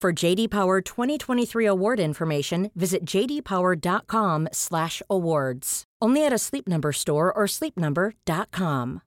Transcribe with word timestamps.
For 0.00 0.14
JD 0.14 0.48
Power 0.48 0.80
2023 0.80 1.66
award 1.66 2.00
information, 2.00 2.70
visit 2.74 3.04
jdpower.com/awards. 3.04 5.84
Only 6.00 6.24
at 6.24 6.32
a 6.32 6.38
Sleep 6.38 6.66
Number 6.66 6.92
store 6.92 7.30
or 7.30 7.44
sleepnumber.com. 7.44 9.02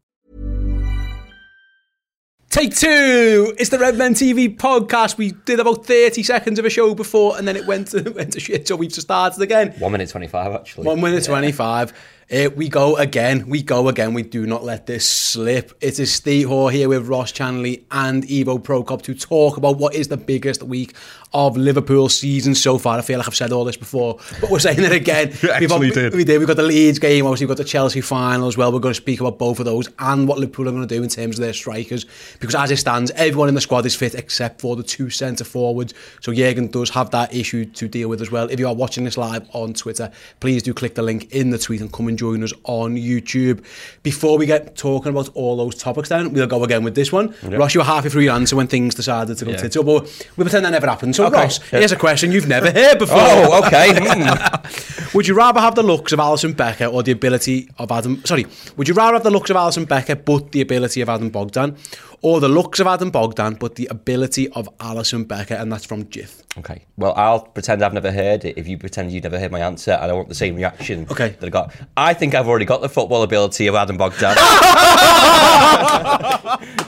Take 2.52 2.75
two! 2.75 3.55
It's 3.58 3.71
the 3.71 3.80
Redmen 3.80 4.14
TV 4.14 4.55
podcast. 4.55 5.17
We 5.17 5.31
did 5.31 5.59
about 5.59 5.88
30 5.88 6.21
seconds 6.21 6.59
of 6.59 6.66
a 6.66 6.69
show 6.69 6.94
before 6.94 7.39
and 7.39 7.47
then 7.47 7.55
it 7.55 7.66
went 7.66 7.88
to, 7.88 8.08
went 8.16 8.33
to 8.33 8.39
shit, 8.39 8.67
so 8.67 8.75
we've 8.75 8.94
just 8.94 9.08
started 9.08 9.41
again. 9.41 9.73
One 9.80 9.94
minute 9.94 10.09
25, 10.09 10.52
actually. 10.52 10.86
One 10.86 11.02
minute 11.02 11.23
25. 11.23 11.91
Uh, 12.31 12.49
we 12.55 12.69
go 12.69 12.95
again. 12.95 13.47
We 13.47 13.61
go 13.61 13.89
again. 13.89 14.13
We 14.13 14.23
do 14.23 14.45
not 14.45 14.63
let 14.63 14.85
this 14.85 15.07
slip. 15.07 15.73
It 15.81 15.99
is 15.99 16.11
Steve 16.13 16.47
Hoare 16.47 16.71
here 16.71 16.89
with 16.89 17.07
Ross 17.07 17.31
Chanley 17.31 17.83
and 17.91 18.23
Ivo 18.23 18.57
Prokop 18.57 19.02
to 19.03 19.13
talk 19.13 19.57
about 19.57 19.77
what 19.77 19.93
is 19.93 20.07
the 20.07 20.17
biggest 20.17 20.63
week 20.63 20.95
of 21.33 21.57
Liverpool 21.57 22.09
season 22.09 22.53
so 22.55 22.77
far. 22.77 22.97
I 22.99 23.02
feel 23.02 23.17
like 23.17 23.27
I've 23.27 23.35
said 23.35 23.52
all 23.52 23.65
this 23.65 23.75
before, 23.75 24.19
but 24.39 24.49
we're 24.49 24.59
saying 24.59 24.80
it 24.83 24.91
again. 24.91 25.33
You 25.43 25.49
actually 25.49 25.80
We've 25.80 25.93
got, 25.93 26.02
did. 26.02 26.15
We 26.15 26.23
did. 26.23 26.38
We've 26.38 26.47
got 26.47 26.57
the 26.57 26.63
Leeds 26.63 26.99
game. 26.99 27.25
Obviously, 27.25 27.45
we've 27.45 27.57
got 27.57 27.61
the 27.61 27.67
Chelsea 27.69 27.99
final 27.99 28.47
as 28.47 28.55
well. 28.55 28.71
We're 28.71 28.80
going 28.80 28.93
to 28.93 29.02
speak 29.02 29.19
about 29.19 29.37
both 29.37 29.59
of 29.59 29.65
those 29.65 29.89
and 29.99 30.27
what 30.27 30.37
Liverpool 30.37 30.69
are 30.69 30.71
going 30.71 30.87
to 30.87 30.95
do 30.95 31.03
in 31.03 31.09
terms 31.09 31.37
of 31.37 31.43
their 31.43 31.53
strikers. 31.53 32.05
Because 32.39 32.55
as 32.55 32.71
it 32.71 32.77
stands, 32.77 33.11
everyone 33.11 33.49
in 33.49 33.55
the 33.55 33.61
squad 33.61 33.85
is 33.85 33.95
fit 33.95 34.15
except 34.15 34.61
for 34.61 34.75
the 34.75 34.83
two 34.83 35.09
centre 35.09 35.43
forwards. 35.43 35.93
So 36.21 36.31
Jurgen 36.31 36.67
does 36.67 36.91
have 36.91 37.09
that 37.11 37.33
issue 37.33 37.65
to 37.65 37.87
deal 37.89 38.08
with 38.08 38.21
as 38.21 38.31
well. 38.31 38.47
If 38.49 38.59
you 38.59 38.67
are 38.67 38.75
watching 38.75 39.03
this 39.03 39.17
live 39.17 39.49
on 39.53 39.73
Twitter, 39.73 40.11
please 40.39 40.63
do 40.63 40.73
click 40.73 40.95
the 40.95 41.02
link 41.02 41.33
in 41.33 41.49
the 41.49 41.58
tweet 41.58 41.81
and 41.81 41.91
come 41.91 42.08
and 42.14 42.19
join 42.19 42.44
us 42.44 42.53
on 42.66 42.95
YouTube. 42.95 43.64
Before 44.03 44.38
we 44.38 44.45
get 44.45 44.75
talking 44.75 45.09
about 45.09 45.30
all 45.33 45.58
those 45.58 45.73
topics, 45.75 46.09
then 46.09 46.31
we'll 46.31 46.45
go 46.47 46.64
again 46.64 46.83
with 46.83 46.94
this 46.94 47.11
one. 47.11 47.33
Ross, 47.44 47.73
you 47.73 47.80
were 47.81 47.86
halfway 47.86 48.09
through 48.11 48.22
your 48.22 48.33
answer 48.36 48.55
when 48.55 48.67
things 48.67 48.94
decided 48.94 49.36
to 49.38 49.45
go 49.45 49.52
Yeah. 49.52 49.58
tits 49.58 49.75
up, 49.78 49.86
but 49.86 50.03
we 50.38 50.44
pretend 50.44 50.66
that 50.66 50.70
never 50.72 50.88
happened. 50.88 51.16
So, 51.16 51.25
Okay. 51.25 51.38
Ross, 51.44 51.59
Yeah. 51.72 51.80
here's 51.80 51.92
a 51.92 51.95
question 51.95 52.31
you've 52.31 52.47
never 52.47 52.70
heard 52.80 53.00
before. 53.00 53.17
Oh, 53.20 53.64
okay. 53.66 53.94
Hmm. 53.97 55.14
Would 55.17 55.28
you 55.28 55.33
rather 55.36 55.59
have 55.59 55.75
the 55.75 55.83
looks 55.83 56.11
of 56.11 56.20
Alisson 56.20 56.55
Becker 56.55 56.86
or 56.86 57.02
the 57.03 57.11
ability 57.11 57.70
of 57.80 57.92
Adam? 57.92 58.22
Sorry, 58.25 58.45
would 58.77 58.88
you 58.88 58.93
rather 58.95 59.14
have 59.14 59.23
the 59.23 59.30
looks 59.30 59.49
of 59.52 59.55
Alisson 59.58 59.87
Becker 59.87 60.16
but 60.16 60.52
the 60.52 60.61
ability 60.61 61.02
of 61.02 61.10
Adam 61.10 61.30
Bogdan, 61.30 61.76
or 62.23 62.39
the 62.39 62.50
looks 62.50 62.80
of 62.80 62.88
Adam 62.88 63.11
Bogdan 63.11 63.56
but 63.56 63.76
the 63.76 63.88
ability 63.92 64.50
of 64.50 64.67
Alisson 64.80 65.28
Becker? 65.28 65.54
And 65.54 65.72
that's 65.72 65.86
from 65.86 66.10
Jith. 66.10 66.44
okay. 66.58 66.86
Well, 66.98 67.14
I'll 67.16 67.42
pretend 67.42 67.84
I've 67.84 67.94
never 67.94 68.11
heard 68.11 68.44
it 68.45 68.58
if 68.58 68.67
you 68.67 68.78
pretend 68.78 69.11
you've 69.11 69.23
never 69.23 69.39
heard 69.39 69.52
my 69.52 69.60
answer 69.60 69.92
and 69.92 70.10
I 70.11 70.14
want 70.14 70.30
the 70.30 70.36
same 70.36 70.56
reaction 70.56 71.06
Okay. 71.11 71.30
that 71.39 71.45
I 71.45 71.50
got. 71.50 71.73
I 71.95 72.14
think 72.16 72.34
I've 72.34 72.48
already 72.48 72.66
got 72.66 72.82
the 72.82 72.89
football 72.89 73.22
ability 73.23 73.67
of 73.67 73.76
Adam 73.76 73.98
Bogdan. 73.98 74.36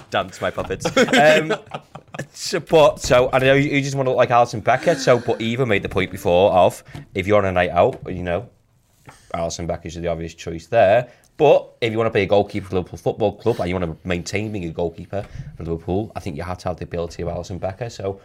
Dance 0.09 0.40
my 0.41 0.50
puppets. 0.51 0.85
Um, 0.97 1.53
so, 2.31 2.59
but, 2.62 3.02
so, 3.02 3.29
I 3.34 3.40
know 3.40 3.53
you 3.53 3.69
you 3.72 3.81
just 3.81 3.96
want 3.96 4.06
to 4.07 4.12
look 4.12 4.17
like 4.17 4.29
Alisson 4.29 4.63
Becker. 4.63 4.96
So, 4.96 5.19
but 5.19 5.41
Ivo 5.41 5.66
made 5.66 5.84
the 5.84 5.90
point 5.90 6.12
before 6.12 6.52
of 6.53 6.81
if 7.13 7.28
you're 7.28 7.38
on 7.38 7.46
a 7.46 7.52
night 7.52 7.72
out, 7.72 8.02
you 8.07 8.23
know, 8.23 8.50
Alisson 9.34 9.67
Becker's 9.67 9.96
the 9.96 10.07
obvious 10.07 10.34
choice 10.34 10.67
there. 10.67 11.12
But 11.38 11.69
if 11.81 11.91
you 11.91 11.97
want 11.97 12.07
to 12.07 12.13
be 12.13 12.22
a 12.22 12.25
goalkeeper 12.25 12.68
for 12.68 12.75
Liverpool 12.75 12.97
Football 12.97 13.34
Club 13.34 13.59
and 13.59 13.69
you 13.69 13.75
want 13.75 14.01
to 14.01 14.07
maintain 14.07 14.51
being 14.51 14.66
a 14.66 14.69
goalkeeper 14.69 15.25
for 15.57 15.63
Liverpool, 15.63 16.12
I 16.16 16.22
think 16.22 16.38
you 16.38 16.44
have 16.44 16.57
to 16.59 16.69
have 16.69 16.78
the 16.78 16.85
ability 16.85 17.23
of 17.23 17.29
Alisson 17.29 17.59
Becker. 17.59 17.90
So, 17.90 18.22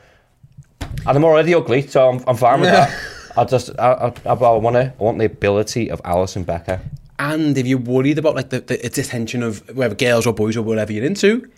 and 0.81 1.09
I'm 1.09 1.25
already 1.25 1.54
ugly, 1.54 1.87
so 1.87 2.09
I'm, 2.09 2.25
I'm 2.28 2.37
fine 2.37 2.60
with 2.60 2.71
that. 2.71 2.97
I 3.37 3.44
just, 3.44 3.71
I, 3.78 4.12
I, 4.25 4.31
I 4.31 4.32
want 4.34 4.75
to, 4.75 4.93
I 4.98 5.03
want 5.03 5.19
the 5.19 5.25
ability 5.25 5.91
of 5.91 6.00
Alisson 6.03 6.47
Becker. 6.47 6.81
And 7.19 7.59
if 7.59 7.66
you're 7.66 7.78
worried 7.78 8.19
about 8.19 8.34
like 8.37 8.50
the, 8.50 8.60
the 8.60 8.75
attention 8.87 9.42
of 9.42 9.77
whether 9.77 9.94
girls 9.94 10.27
or 10.27 10.32
boys 10.32 10.56
or 10.56 10.62
whatever 10.62 10.92
you're 10.92 11.04
into, 11.04 11.50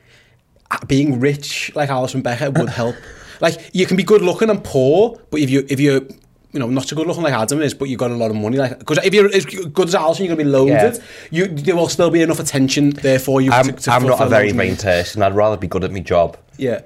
uh, 0.71 0.79
being 0.87 1.21
rich 1.21 1.71
like 1.75 1.91
Alisson 1.91 2.23
Becker 2.23 2.51
would 2.51 2.69
help. 2.81 2.97
like 3.41 3.71
you 3.75 3.87
can 3.87 3.97
be 3.97 4.03
good 4.03 4.23
looking 4.23 4.49
and 4.49 4.65
poor, 4.65 5.21
but 5.31 5.41
if 5.41 5.51
you 5.51 5.67
if 5.69 5.79
you 5.79 6.09
you 6.53 6.61
know 6.61 6.67
not 6.69 6.87
so 6.87 6.95
good 6.97 7.07
looking 7.07 7.23
like 7.23 7.33
Adam 7.35 7.61
is, 7.63 7.75
but 7.75 7.89
you've 7.89 7.99
got 7.99 8.11
a 8.11 8.15
lot 8.15 8.31
of 8.31 8.37
money, 8.37 8.57
like 8.59 8.79
because 8.79 8.99
if 9.05 9.13
you're 9.15 9.33
as 9.35 9.45
good 9.47 9.89
as 9.89 9.95
Alisson, 9.95 10.21
you're 10.21 10.29
gonna 10.29 10.37
be 10.37 10.45
loaded. 10.45 11.03
You 11.31 11.47
there 11.49 11.77
will 11.77 11.89
still 11.89 12.11
be 12.11 12.23
enough 12.23 12.41
attention 12.41 12.91
there 12.91 13.19
for 13.19 13.41
you. 13.41 13.51
I'm, 13.53 13.65
to, 13.67 13.73
to 13.73 13.91
I'm 13.93 14.05
not 14.05 14.21
a 14.21 14.29
very 14.29 14.49
those 14.49 14.57
vain 14.57 14.69
needs. 14.71 14.83
person. 14.85 15.23
I'd 15.23 15.35
rather 15.35 15.57
be 15.57 15.67
good 15.67 15.85
at 15.85 15.91
my 15.93 16.01
job. 16.01 16.37
Yeah. 16.59 16.83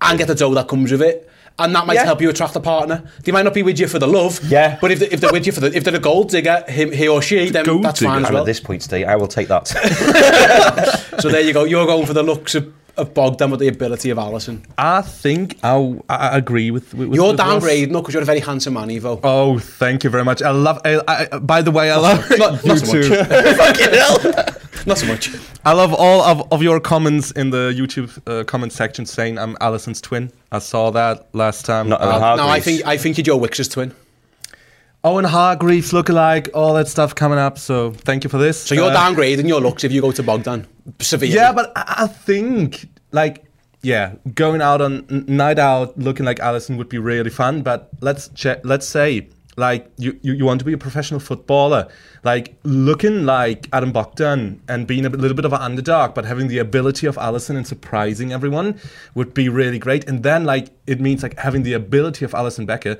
And 0.00 0.18
get 0.18 0.28
the 0.28 0.34
dough 0.34 0.52
that 0.54 0.68
comes 0.68 0.92
with 0.92 1.00
it. 1.02 1.30
And 1.58 1.74
that 1.74 1.86
might 1.86 1.94
Yeah. 1.94 2.04
help 2.04 2.20
you 2.20 2.28
attract 2.28 2.54
a 2.56 2.60
partner. 2.60 3.10
They 3.24 3.32
might 3.32 3.44
not 3.44 3.54
be 3.54 3.62
with 3.62 3.80
you 3.80 3.88
for 3.88 3.98
the 3.98 4.06
love. 4.06 4.38
Yeah. 4.46 4.76
But 4.78 4.90
if, 4.92 4.98
they, 4.98 5.08
if 5.08 5.20
they're 5.22 5.32
with 5.32 5.46
you 5.46 5.52
for 5.52 5.60
the 5.60 5.74
if 5.74 5.84
they're 5.84 5.96
a 5.96 5.98
gold 5.98 6.28
digger, 6.28 6.62
him, 6.68 6.92
he 6.92 7.08
or 7.08 7.22
she, 7.22 7.48
then 7.48 7.64
Gold 7.64 7.82
that's 7.82 8.00
digger. 8.00 8.10
fine 8.10 8.20
as 8.22 8.28
And 8.28 8.34
well. 8.34 8.42
at 8.42 8.46
this 8.46 8.60
point, 8.60 8.82
Steve, 8.82 9.06
I 9.06 9.16
will 9.16 9.26
take 9.26 9.48
that. 9.48 9.72
So 11.20 11.30
there 11.30 11.40
you 11.40 11.54
go. 11.54 11.64
You're 11.64 11.86
going 11.86 12.04
for 12.06 12.12
the 12.12 12.22
looks 12.22 12.54
of, 12.54 12.70
of 12.96 13.14
Bogdan 13.14 13.50
with 13.50 13.60
the 13.60 13.68
ability 13.68 14.10
of 14.10 14.18
Alisson. 14.18 14.60
I 14.78 15.02
think 15.02 15.58
I'll, 15.62 16.04
I 16.08 16.16
I 16.30 16.36
agree 16.38 16.70
with. 16.70 16.94
with 16.94 17.14
You're 17.14 17.28
with 17.32 17.38
Ross. 17.40 17.62
downgrading, 17.64 17.90
no, 17.90 18.00
because 18.00 18.14
you're 18.14 18.22
a 18.22 18.26
very 18.26 18.40
handsome 18.40 18.74
man, 18.74 18.90
Ivo. 18.90 19.20
Oh, 19.22 19.58
thank 19.58 20.04
you 20.04 20.10
very 20.10 20.24
much. 20.24 20.42
I 20.42 20.50
love. 20.50 20.80
I, 20.84 21.00
I, 21.32 21.38
by 21.38 21.62
the 21.62 21.70
way, 21.70 21.90
I 21.90 21.96
love 21.96 22.24
Not- 22.38 22.62
you 22.64 22.68
not 22.68 22.78
so 22.78 23.02
too. 23.02 24.52
Not 24.86 24.98
so 24.98 25.06
much. 25.06 25.30
I 25.64 25.72
love 25.72 25.92
all 25.92 26.22
of, 26.22 26.52
of 26.52 26.62
your 26.62 26.78
comments 26.78 27.32
in 27.32 27.50
the 27.50 27.72
YouTube 27.76 28.16
uh, 28.28 28.44
comment 28.44 28.72
section 28.72 29.04
saying 29.04 29.36
I'm 29.36 29.56
Alisson's 29.56 30.00
twin. 30.00 30.30
I 30.52 30.60
saw 30.60 30.90
that 30.92 31.26
last 31.32 31.64
time. 31.66 31.88
Not 31.88 32.00
Uh, 32.00 32.36
No, 32.36 32.46
I 32.46 32.60
think 32.60 32.86
I 32.86 32.96
think 32.96 33.18
you're 33.26 33.36
Wix's 33.36 33.66
twin. 33.68 33.92
Owen 35.06 35.24
Hargreaves 35.24 35.92
lookalike, 35.92 36.48
all 36.52 36.74
that 36.74 36.88
stuff 36.88 37.14
coming 37.14 37.38
up. 37.38 37.58
So 37.58 37.92
thank 38.08 38.24
you 38.24 38.30
for 38.30 38.38
this. 38.38 38.60
So 38.60 38.74
you're 38.74 38.90
Uh, 38.90 38.96
downgrading 39.02 39.46
your 39.52 39.60
looks 39.60 39.84
if 39.84 39.92
you 39.92 40.00
go 40.00 40.10
to 40.12 40.22
Bogdan. 40.22 40.66
Severely. 41.00 41.34
Yeah, 41.34 41.52
but 41.52 41.72
I 41.76 42.04
I 42.04 42.06
think 42.28 42.88
like 43.12 43.44
yeah, 43.82 44.06
going 44.34 44.60
out 44.62 44.80
on 44.86 45.04
night 45.28 45.60
out 45.60 45.96
looking 45.96 46.26
like 46.26 46.38
Alisson 46.40 46.76
would 46.78 46.88
be 46.88 46.98
really 46.98 47.30
fun. 47.30 47.62
But 47.62 47.88
let's 48.00 48.28
check. 48.42 48.60
Let's 48.64 48.86
say 48.98 49.28
like 49.56 49.82
you, 49.96 50.10
you 50.22 50.32
you 50.38 50.44
want 50.44 50.58
to 50.62 50.66
be 50.70 50.72
a 50.72 50.78
professional 50.86 51.20
footballer, 51.20 51.82
like 52.24 52.46
looking 52.64 53.24
like 53.26 53.68
Adam 53.72 53.92
Bogdan 53.92 54.60
and 54.68 54.86
being 54.92 55.06
a 55.06 55.08
little 55.08 55.36
bit 55.40 55.44
of 55.44 55.52
an 55.52 55.62
underdog, 55.68 56.14
but 56.14 56.24
having 56.24 56.48
the 56.48 56.58
ability 56.58 57.06
of 57.06 57.16
Alisson 57.16 57.56
and 57.56 57.66
surprising 57.66 58.32
everyone 58.32 58.68
would 59.14 59.32
be 59.34 59.48
really 59.48 59.78
great. 59.78 60.02
And 60.08 60.22
then 60.28 60.44
like 60.44 60.66
it 60.86 61.00
means 61.00 61.22
like 61.22 61.38
having 61.38 61.62
the 61.62 61.74
ability 61.74 62.24
of 62.24 62.32
Alisson 62.32 62.66
Becker. 62.66 62.96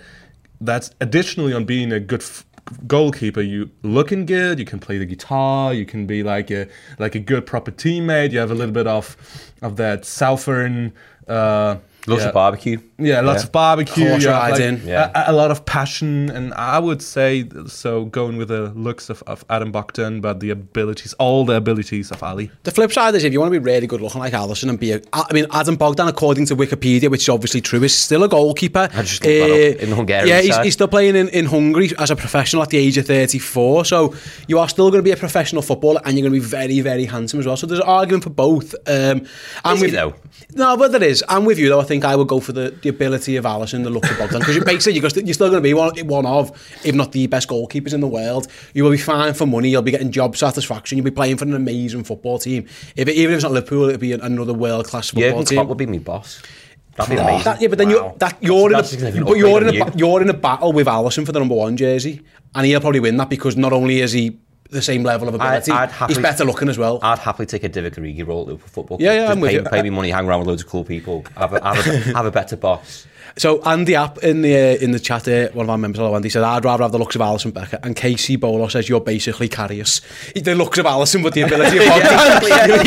That's 0.60 0.90
additionally 1.00 1.52
on 1.52 1.64
being 1.64 1.92
a 1.92 2.00
good. 2.00 2.22
F- 2.22 2.44
goalkeeper 2.88 3.40
you 3.40 3.70
looking 3.84 4.26
good 4.26 4.58
you 4.58 4.64
can 4.64 4.80
play 4.80 4.98
the 4.98 5.06
guitar 5.06 5.72
you 5.72 5.86
can 5.86 6.04
be 6.04 6.24
like 6.24 6.50
a 6.50 6.66
like 6.98 7.14
a 7.14 7.20
good 7.20 7.46
proper 7.46 7.70
teammate 7.70 8.32
you 8.32 8.40
have 8.40 8.50
a 8.50 8.54
little 8.56 8.74
bit 8.74 8.88
of 8.88 9.16
of 9.62 9.76
that 9.76 10.04
southern 10.04 10.92
uh 11.28 11.76
Loves 12.06 12.22
yeah. 12.22 12.30
a 12.30 12.32
barbecue. 12.32 12.78
Yeah, 12.98 13.20
lots 13.20 13.44
of 13.44 13.52
barbecue. 13.52 14.08
Horse 14.08 14.22
you 14.22 14.30
have, 14.30 14.50
like, 14.50 14.60
riding. 14.60 14.86
Yeah. 14.86 15.10
a, 15.14 15.30
a 15.30 15.34
lot 15.34 15.50
of 15.50 15.66
passion, 15.66 16.30
and 16.30 16.54
I 16.54 16.78
would 16.78 17.02
say 17.02 17.46
so. 17.66 18.06
Going 18.06 18.36
with 18.38 18.48
the 18.48 18.70
looks 18.74 19.10
of, 19.10 19.22
of 19.26 19.44
Adam 19.50 19.70
Bogdan, 19.70 20.20
but 20.22 20.40
the 20.40 20.50
abilities, 20.50 21.12
all 21.14 21.44
the 21.44 21.54
abilities 21.54 22.10
of 22.10 22.22
Ali. 22.22 22.50
The 22.62 22.70
flip 22.70 22.92
side 22.92 23.14
is 23.14 23.24
if 23.24 23.32
you 23.32 23.40
want 23.40 23.52
to 23.52 23.60
be 23.60 23.64
really 23.64 23.86
good 23.86 24.00
looking 24.00 24.20
like 24.20 24.32
Alisson 24.32 24.70
and 24.70 24.80
be 24.80 24.92
a, 24.92 25.00
I 25.12 25.32
mean 25.32 25.46
Adam 25.52 25.76
Bogdan 25.76 26.08
according 26.08 26.46
to 26.46 26.56
Wikipedia 26.56 27.10
which 27.10 27.22
is 27.22 27.28
obviously 27.28 27.60
true 27.60 27.82
is 27.82 27.94
still 27.94 28.22
a 28.24 28.28
goalkeeper 28.28 28.88
I 28.94 29.02
just 29.02 29.22
looked 29.24 29.38
that 29.38 29.74
up, 29.74 29.82
in 29.82 29.90
the 29.90 29.96
Hungarian 29.96 30.28
yeah 30.28 30.40
he's, 30.40 30.56
he's 30.58 30.72
still 30.74 30.88
playing 30.88 31.16
in, 31.16 31.28
in 31.30 31.44
Hungary 31.46 31.90
as 31.98 32.10
a 32.10 32.16
professional 32.16 32.62
at 32.62 32.70
the 32.70 32.78
age 32.78 32.96
of 32.98 33.06
34 33.06 33.84
so 33.84 34.14
you 34.48 34.58
are 34.58 34.68
still 34.68 34.90
going 34.90 35.00
to 35.00 35.04
be 35.04 35.10
a 35.12 35.16
professional 35.16 35.62
footballer 35.62 36.00
and 36.04 36.16
you're 36.18 36.28
going 36.28 36.32
to 36.34 36.40
be 36.40 36.46
very 36.46 36.80
very 36.80 37.04
handsome 37.04 37.40
as 37.40 37.46
well 37.46 37.56
so 37.56 37.66
there's 37.66 37.80
an 37.80 37.86
argument 37.86 38.24
for 38.24 38.30
both 38.30 38.74
um, 38.86 39.26
and 39.64 39.74
Is 39.74 39.80
he 39.80 39.86
with- 39.86 39.92
though? 39.94 40.14
no 40.54 40.76
but 40.76 40.92
there 40.92 41.02
is 41.02 41.24
I'm 41.28 41.44
with 41.44 41.58
you 41.58 41.68
though 41.68 41.80
I 41.80 41.84
think 41.84 42.04
I 42.04 42.16
would 42.16 42.28
go 42.28 42.40
for 42.40 42.52
the 42.52 42.70
the 42.86 42.90
ability 42.96 43.36
of 43.36 43.44
Alisson, 43.44 43.82
the 43.84 43.90
look 43.90 44.08
of 44.10 44.16
Bogdan, 44.18 44.38
because 44.40 44.62
basically 44.64 45.00
you're, 45.00 45.10
you're 45.24 45.34
still 45.34 45.48
going 45.50 45.62
to 45.62 45.66
be 45.66 45.74
one, 45.74 45.92
one 46.06 46.24
of, 46.26 46.50
if 46.84 46.94
not 46.94 47.12
the 47.12 47.26
best 47.26 47.48
goalkeepers 47.48 47.92
in 47.92 48.00
the 48.00 48.06
world. 48.08 48.46
You 48.74 48.84
will 48.84 48.90
be 48.92 48.96
fine 48.96 49.34
for 49.34 49.46
money. 49.46 49.68
You'll 49.70 49.82
be 49.82 49.90
getting 49.90 50.12
job 50.12 50.36
satisfaction. 50.36 50.96
You'll 50.98 51.04
be 51.04 51.10
playing 51.10 51.36
for 51.38 51.44
an 51.44 51.54
amazing 51.54 52.04
football 52.04 52.38
team. 52.38 52.66
If 52.94 53.08
it, 53.08 53.16
even 53.16 53.32
if 53.32 53.38
it's 53.38 53.42
not 53.44 53.52
Liverpool, 53.52 53.88
it'll 53.88 53.98
be 54.00 54.12
another 54.12 54.54
world 54.54 54.86
class 54.86 55.10
football 55.10 55.30
Jurgen 55.30 55.44
team. 55.44 55.56
Klopp 55.56 55.68
would 55.68 55.78
be 55.78 55.86
my 55.86 55.98
boss. 55.98 56.42
That'd 56.96 57.14
be 57.14 57.20
amazing. 57.20 57.44
That, 57.44 57.60
yeah, 57.60 57.68
but 57.68 57.78
then 57.78 57.88
Wow. 57.88 57.94
you're 57.94 58.14
that 58.18 58.36
you're 58.42 58.70
That's 58.70 58.92
in 58.94 59.04
a 59.18 59.20
a, 59.20 59.24
but 59.24 59.36
you're 59.36 59.62
in 59.62 59.76
a 59.76 59.84
on 59.84 59.98
you're 59.98 60.22
in 60.22 60.30
a 60.30 60.34
battle 60.34 60.72
with 60.72 60.86
Alisson 60.86 61.26
for 61.26 61.32
the 61.32 61.40
number 61.40 61.54
one 61.54 61.76
jersey, 61.76 62.22
and 62.54 62.64
he'll 62.66 62.80
probably 62.80 63.00
win 63.00 63.18
that 63.18 63.28
because 63.28 63.54
not 63.56 63.72
only 63.74 64.00
is 64.00 64.12
he 64.12 64.38
the 64.70 64.82
same 64.82 65.02
level 65.02 65.28
of 65.28 65.34
ability, 65.34 65.70
he's 65.72 65.90
happily- 65.92 66.22
better 66.22 66.44
looking 66.44 66.68
as 66.68 66.78
well. 66.78 66.98
I'd 67.02 67.18
happily 67.18 67.46
take 67.46 67.64
a 67.64 67.68
Divock 67.68 67.94
Origi 67.96 68.26
role 68.26 68.42
at 68.42 68.46
Liverpool 68.48 68.68
Football 68.68 68.98
Club. 68.98 69.00
Yeah, 69.00 69.12
yeah, 69.12 69.20
Just 69.22 69.32
I'm 69.32 69.40
with 69.40 69.50
pay, 69.50 69.56
you. 69.56 69.62
Pay 69.62 69.82
me 69.82 69.90
money, 69.90 70.10
hang 70.10 70.26
around 70.26 70.40
with 70.40 70.48
loads 70.48 70.62
of 70.62 70.68
cool 70.68 70.84
people, 70.84 71.24
have 71.36 71.52
a, 71.52 71.62
have 71.64 71.86
a, 71.86 71.90
have 72.16 72.26
a 72.26 72.30
better 72.30 72.56
boss. 72.56 73.06
So 73.36 73.62
Andy 73.62 73.94
App 73.94 74.18
in 74.18 74.42
the 74.42 74.54
uh, 74.54 74.76
in 74.82 74.92
the 74.92 75.00
chat 75.00 75.26
here, 75.26 75.50
one 75.52 75.66
of 75.66 75.70
our 75.70 75.76
members, 75.78 75.98
hello 75.98 76.14
Andy, 76.14 76.28
said 76.30 76.42
I'd 76.42 76.64
rather 76.64 76.84
have 76.84 76.92
the 76.92 76.98
looks 76.98 77.14
of 77.14 77.20
Alisson 77.20 77.52
Becker, 77.52 77.78
and 77.82 77.94
Casey 77.96 78.36
Bolo 78.36 78.68
says 78.68 78.88
you're 78.88 79.00
basically 79.00 79.48
Karius. 79.48 80.00
The 80.42 80.54
looks 80.54 80.78
of 80.78 80.86
Alisson, 80.86 81.22
with 81.22 81.34
the 81.34 81.42
ability 81.42 81.78
of 81.78 81.84
Bogdan. 81.88 82.86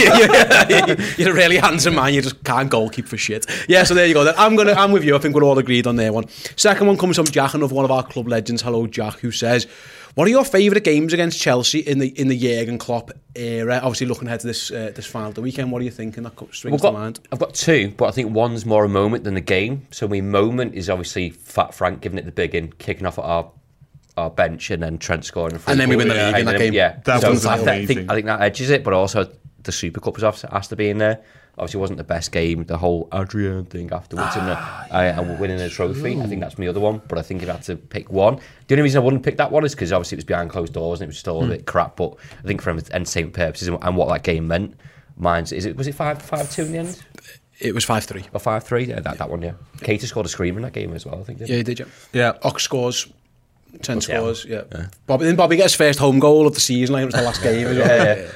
you're, 0.97 1.07
you're 1.17 1.31
a 1.31 1.33
really 1.35 1.57
handsome 1.57 1.95
man. 1.95 2.13
You 2.13 2.21
just 2.21 2.43
can't 2.43 2.71
goalkeep 2.71 3.07
for 3.07 3.17
shit. 3.17 3.45
Yeah, 3.67 3.83
so 3.83 3.93
there 3.93 4.07
you 4.07 4.13
go. 4.13 4.23
Then 4.23 4.35
I'm 4.37 4.55
gonna 4.55 4.73
I'm 4.73 4.91
with 4.91 5.03
you. 5.03 5.15
I 5.15 5.19
think 5.19 5.35
we're 5.35 5.43
all 5.43 5.57
agreed 5.59 5.85
on 5.87 5.95
there 5.97 6.13
one. 6.13 6.27
Second 6.55 6.87
one 6.87 6.97
comes 6.97 7.15
from 7.17 7.25
Jack, 7.25 7.53
another 7.53 7.75
one 7.75 7.85
of 7.85 7.91
our 7.91 8.03
club 8.03 8.27
legends. 8.27 8.61
Hello 8.61 8.87
Jack, 8.87 9.19
who 9.19 9.31
says. 9.31 9.67
What 10.15 10.27
are 10.27 10.31
your 10.31 10.43
favourite 10.43 10.83
games 10.83 11.13
against 11.13 11.39
Chelsea 11.39 11.79
in 11.79 11.99
the 11.99 12.07
in 12.19 12.27
the 12.29 12.37
Jurgen 12.37 12.77
Klopp 12.79 13.11
era? 13.35 13.75
Obviously, 13.81 14.07
looking 14.07 14.27
ahead 14.27 14.39
to 14.41 14.47
this 14.47 14.69
uh, 14.71 14.91
this 14.93 15.05
final 15.05 15.31
the 15.31 15.39
weekend, 15.39 15.71
what 15.71 15.81
are 15.81 15.85
you 15.85 15.91
thinking? 15.91 16.23
That 16.23 16.35
comes- 16.35 16.57
springs 16.57 16.73
We've 16.73 16.81
to 16.81 16.91
mind. 16.91 17.19
I've 17.31 17.39
got 17.39 17.53
two, 17.53 17.93
but 17.95 18.05
I 18.07 18.11
think 18.11 18.33
one's 18.33 18.65
more 18.65 18.83
a 18.83 18.89
moment 18.89 19.23
than 19.23 19.37
a 19.37 19.41
game. 19.41 19.85
So 19.91 20.07
my 20.09 20.19
moment 20.29 20.75
is 20.75 20.89
obviously 20.89 21.29
Fat 21.29 21.73
Frank 21.73 22.01
giving 22.01 22.17
it 22.19 22.25
the 22.25 22.31
big 22.31 22.55
in, 22.55 22.71
kicking 22.73 23.05
off 23.05 23.19
at 23.19 23.25
our 23.25 23.51
our 24.17 24.29
bench, 24.29 24.69
and 24.69 24.83
then 24.83 24.97
Trent 24.97 25.25
scoring. 25.25 25.55
a 25.55 25.59
free 25.59 25.71
And 25.71 25.79
then 25.79 25.89
we 25.89 25.95
win 25.95 26.09
the 26.09 26.13
league 26.13 26.39
in 26.39 26.45
that 26.45 26.57
game. 26.57 26.73
Yeah, 26.73 26.99
That 27.05 27.21
so 27.21 27.29
was 27.29 27.45
I, 27.45 27.57
amazing. 27.57 27.87
think 27.97 28.11
I 28.11 28.15
think 28.15 28.25
that 28.27 28.41
edges 28.41 28.69
it, 28.69 28.83
but 28.83 28.93
also 28.93 29.31
the 29.63 29.71
Super 29.71 29.99
Cup 29.99 30.19
was 30.19 30.41
has 30.41 30.67
to 30.67 30.75
be 30.75 30.89
in 30.89 30.97
there. 30.97 31.21
Obviously, 31.57 31.79
it 31.79 31.81
wasn't 31.81 31.97
the 31.97 32.05
best 32.05 32.31
game. 32.31 32.63
The 32.63 32.77
whole 32.77 33.09
Adrian 33.13 33.65
thing 33.65 33.91
afterwards, 33.91 34.35
and, 34.35 34.45
ah, 34.49 34.87
uh, 34.89 34.93
uh 34.93 34.97
I, 34.97 35.05
and 35.05 35.39
winning 35.39 35.59
a 35.59 35.67
trophy. 35.67 36.19
I 36.21 36.25
think 36.25 36.39
that's 36.39 36.57
my 36.57 36.67
other 36.67 36.79
one. 36.79 37.01
But 37.09 37.17
I 37.17 37.21
think 37.21 37.43
if 37.43 37.49
I 37.49 37.53
had 37.53 37.63
to 37.63 37.75
pick 37.75 38.09
one, 38.09 38.39
the 38.67 38.75
only 38.75 38.83
reason 38.83 39.01
I 39.01 39.03
wouldn't 39.03 39.23
pick 39.23 39.37
that 39.37 39.51
one 39.51 39.65
is 39.65 39.75
because 39.75 39.91
obviously 39.91 40.15
it 40.15 40.19
was 40.19 40.25
behind 40.25 40.51
closed 40.51 40.73
doors 40.73 41.01
and 41.01 41.07
it 41.07 41.11
was 41.11 41.17
still 41.17 41.41
a 41.41 41.43
hmm. 41.43 41.51
bit 41.51 41.65
crap. 41.65 41.97
But 41.97 42.15
I 42.43 42.47
think 42.47 42.61
for 42.61 42.69
entertainment 42.69 43.33
purposes 43.33 43.67
and, 43.67 43.77
and 43.81 43.97
what 43.97 44.07
that 44.07 44.23
game 44.23 44.47
meant, 44.47 44.75
mine's 45.17 45.51
is 45.51 45.65
it 45.65 45.75
was 45.75 45.87
it 45.87 45.95
five 45.95 46.21
five 46.21 46.49
two 46.49 46.63
in 46.63 46.71
the 46.71 46.77
end 46.77 47.03
It 47.59 47.75
was 47.75 47.83
five 47.83 48.05
three. 48.05 48.23
or 48.33 48.39
five 48.39 48.63
three? 48.63 48.85
Yeah, 48.85 48.99
that 49.01 49.17
that 49.17 49.29
one. 49.29 49.41
Yeah, 49.41 49.53
Keita 49.79 50.05
scored 50.05 50.25
a 50.25 50.29
screamer 50.29 50.59
in 50.59 50.63
that 50.63 50.73
game 50.73 50.93
as 50.93 51.05
well. 51.05 51.19
I 51.19 51.23
think. 51.23 51.39
didn't 51.39 51.49
Yeah, 51.51 51.57
he? 51.57 51.63
did 51.63 51.79
you? 51.79 51.85
Yeah. 52.13 52.33
Ox 52.43 52.63
scores. 52.63 53.07
Ten 53.83 53.97
Yeah. 53.97 54.01
scores, 54.01 54.45
yeah. 54.45 54.63
Bobby, 55.05 55.25
then 55.25 55.35
Bobby 55.35 55.55
gets 55.55 55.73
his 55.73 55.75
first 55.77 55.99
home 55.99 56.17
goal 56.19 56.47
of 56.47 56.55
the 56.55 56.59
season, 56.59 56.93
like 56.93 57.03
it 57.03 57.05
was 57.05 57.15
the 57.15 57.21
last 57.21 57.43
game 57.43 57.67
as 57.67 57.77
well. 57.77 57.87
Yeah, 57.87 58.15
yeah. 58.15 58.27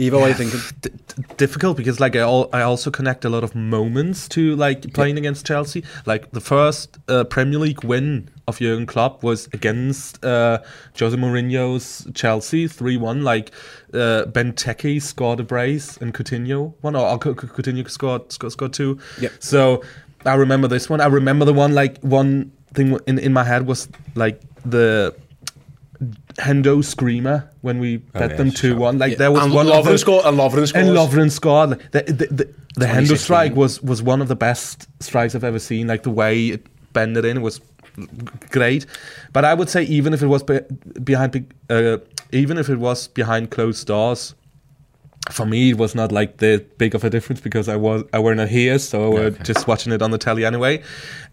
Ivo, 0.00 0.20
are 0.22 0.28
you 0.28 0.34
thinking? 0.34 0.60
d- 0.80 0.90
difficult 1.36 1.76
because 1.76 1.98
like 2.00 2.14
I, 2.16 2.20
al- 2.20 2.48
I 2.52 2.62
also 2.62 2.90
connect 2.90 3.24
a 3.24 3.28
lot 3.28 3.42
of 3.44 3.54
moments 3.54 4.28
to 4.30 4.54
like 4.56 4.92
playing 4.92 5.18
against 5.18 5.46
Chelsea. 5.46 5.82
Like 6.06 6.30
the 6.30 6.40
first 6.40 6.98
uh, 7.08 7.24
Premier 7.24 7.58
League 7.58 7.82
win 7.84 8.30
of 8.46 8.58
Jurgen 8.58 8.86
Klopp 8.86 9.22
was 9.22 9.48
against 9.52 10.24
uh, 10.24 10.58
Jose 10.98 11.16
Mourinho's 11.16 12.06
Chelsea, 12.14 12.68
three 12.68 12.96
one. 12.96 13.22
Like 13.22 13.50
uh, 13.92 14.24
Benteke 14.26 15.02
scored 15.02 15.40
a 15.40 15.44
brace 15.44 15.96
and 15.96 16.14
Coutinho 16.14 16.74
one 16.80 16.94
or 16.96 17.18
Cou- 17.18 17.34
Coutinho 17.34 17.88
scored 17.90 18.30
scored, 18.32 18.52
scored 18.52 18.72
two. 18.72 18.98
Yep. 19.20 19.32
So 19.40 19.82
I 20.24 20.34
remember 20.34 20.68
this 20.68 20.88
one. 20.88 21.00
I 21.00 21.06
remember 21.06 21.44
the 21.44 21.52
one 21.54 21.74
like 21.74 21.98
one 22.00 22.52
thing 22.74 22.98
in 23.06 23.18
in 23.18 23.32
my 23.32 23.44
head 23.44 23.66
was 23.66 23.88
like 24.14 24.40
the. 24.64 25.14
Hendo 26.38 26.84
screamer 26.84 27.50
when 27.62 27.78
we 27.80 27.96
bet 27.98 28.30
yeah, 28.30 28.36
them 28.36 28.50
sure. 28.50 28.70
two 28.72 28.76
one 28.76 28.98
like 28.98 29.12
Yeah. 29.12 29.18
there 29.18 29.32
was 29.32 29.44
and 29.44 29.52
one 29.54 29.66
of 29.68 29.72
Lovren 29.84 29.92
the- 29.92 29.98
scored, 29.98 30.24
and 30.24 30.36
Lovren 30.38 30.66
scores. 30.68 30.72
and 30.72 30.88
Lovren 30.96 31.30
scored. 31.30 31.70
Like, 31.70 31.90
The, 31.90 32.02
the, 32.12 32.26
the, 32.26 32.54
the 32.76 32.86
Hendo 32.86 33.16
strike 33.18 33.54
was, 33.56 33.82
was 33.82 34.02
one 34.02 34.22
of 34.22 34.28
the 34.28 34.36
best 34.36 34.86
strikes 35.02 35.34
I've 35.34 35.42
ever 35.44 35.58
seen. 35.58 35.88
Like 35.88 36.04
the 36.04 36.10
way 36.10 36.48
it 36.50 36.66
bended 36.92 37.24
in 37.24 37.42
was 37.42 37.60
great. 38.50 38.86
But 39.32 39.44
I 39.44 39.54
would 39.54 39.68
say 39.68 39.82
even 39.84 40.14
if 40.14 40.22
it 40.22 40.28
was 40.28 40.42
be, 40.44 40.60
behind 41.02 41.52
uh, 41.70 41.98
even 42.32 42.56
if 42.58 42.68
it 42.68 42.76
was 42.78 43.08
behind 43.08 43.50
closed 43.50 43.86
doors, 43.88 44.34
for 45.32 45.44
me 45.44 45.70
it 45.70 45.78
was 45.78 45.94
not 45.94 46.12
like 46.12 46.36
the 46.38 46.64
big 46.78 46.94
of 46.94 47.02
a 47.04 47.10
difference 47.10 47.40
because 47.40 47.68
I 47.68 47.74
was 47.76 48.04
I 48.12 48.20
were 48.20 48.34
not 48.36 48.48
here, 48.48 48.78
so 48.78 49.06
I 49.06 49.08
were 49.08 49.30
just 49.30 49.66
watching 49.66 49.92
it 49.92 50.02
on 50.02 50.12
the 50.12 50.18
telly 50.18 50.44
anyway. 50.44 50.82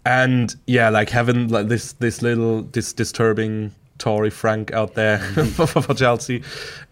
And 0.05 0.55
yeah, 0.65 0.89
like 0.89 1.09
having 1.11 1.49
like 1.49 1.67
this 1.67 1.93
this 1.93 2.21
little 2.23 2.63
this 2.63 2.91
disturbing 2.93 3.71
Tory 3.97 4.29
Frank 4.29 4.73
out 4.73 4.93
there 4.95 5.19
for, 5.55 5.65
for 5.67 5.93
Chelsea, 5.93 6.43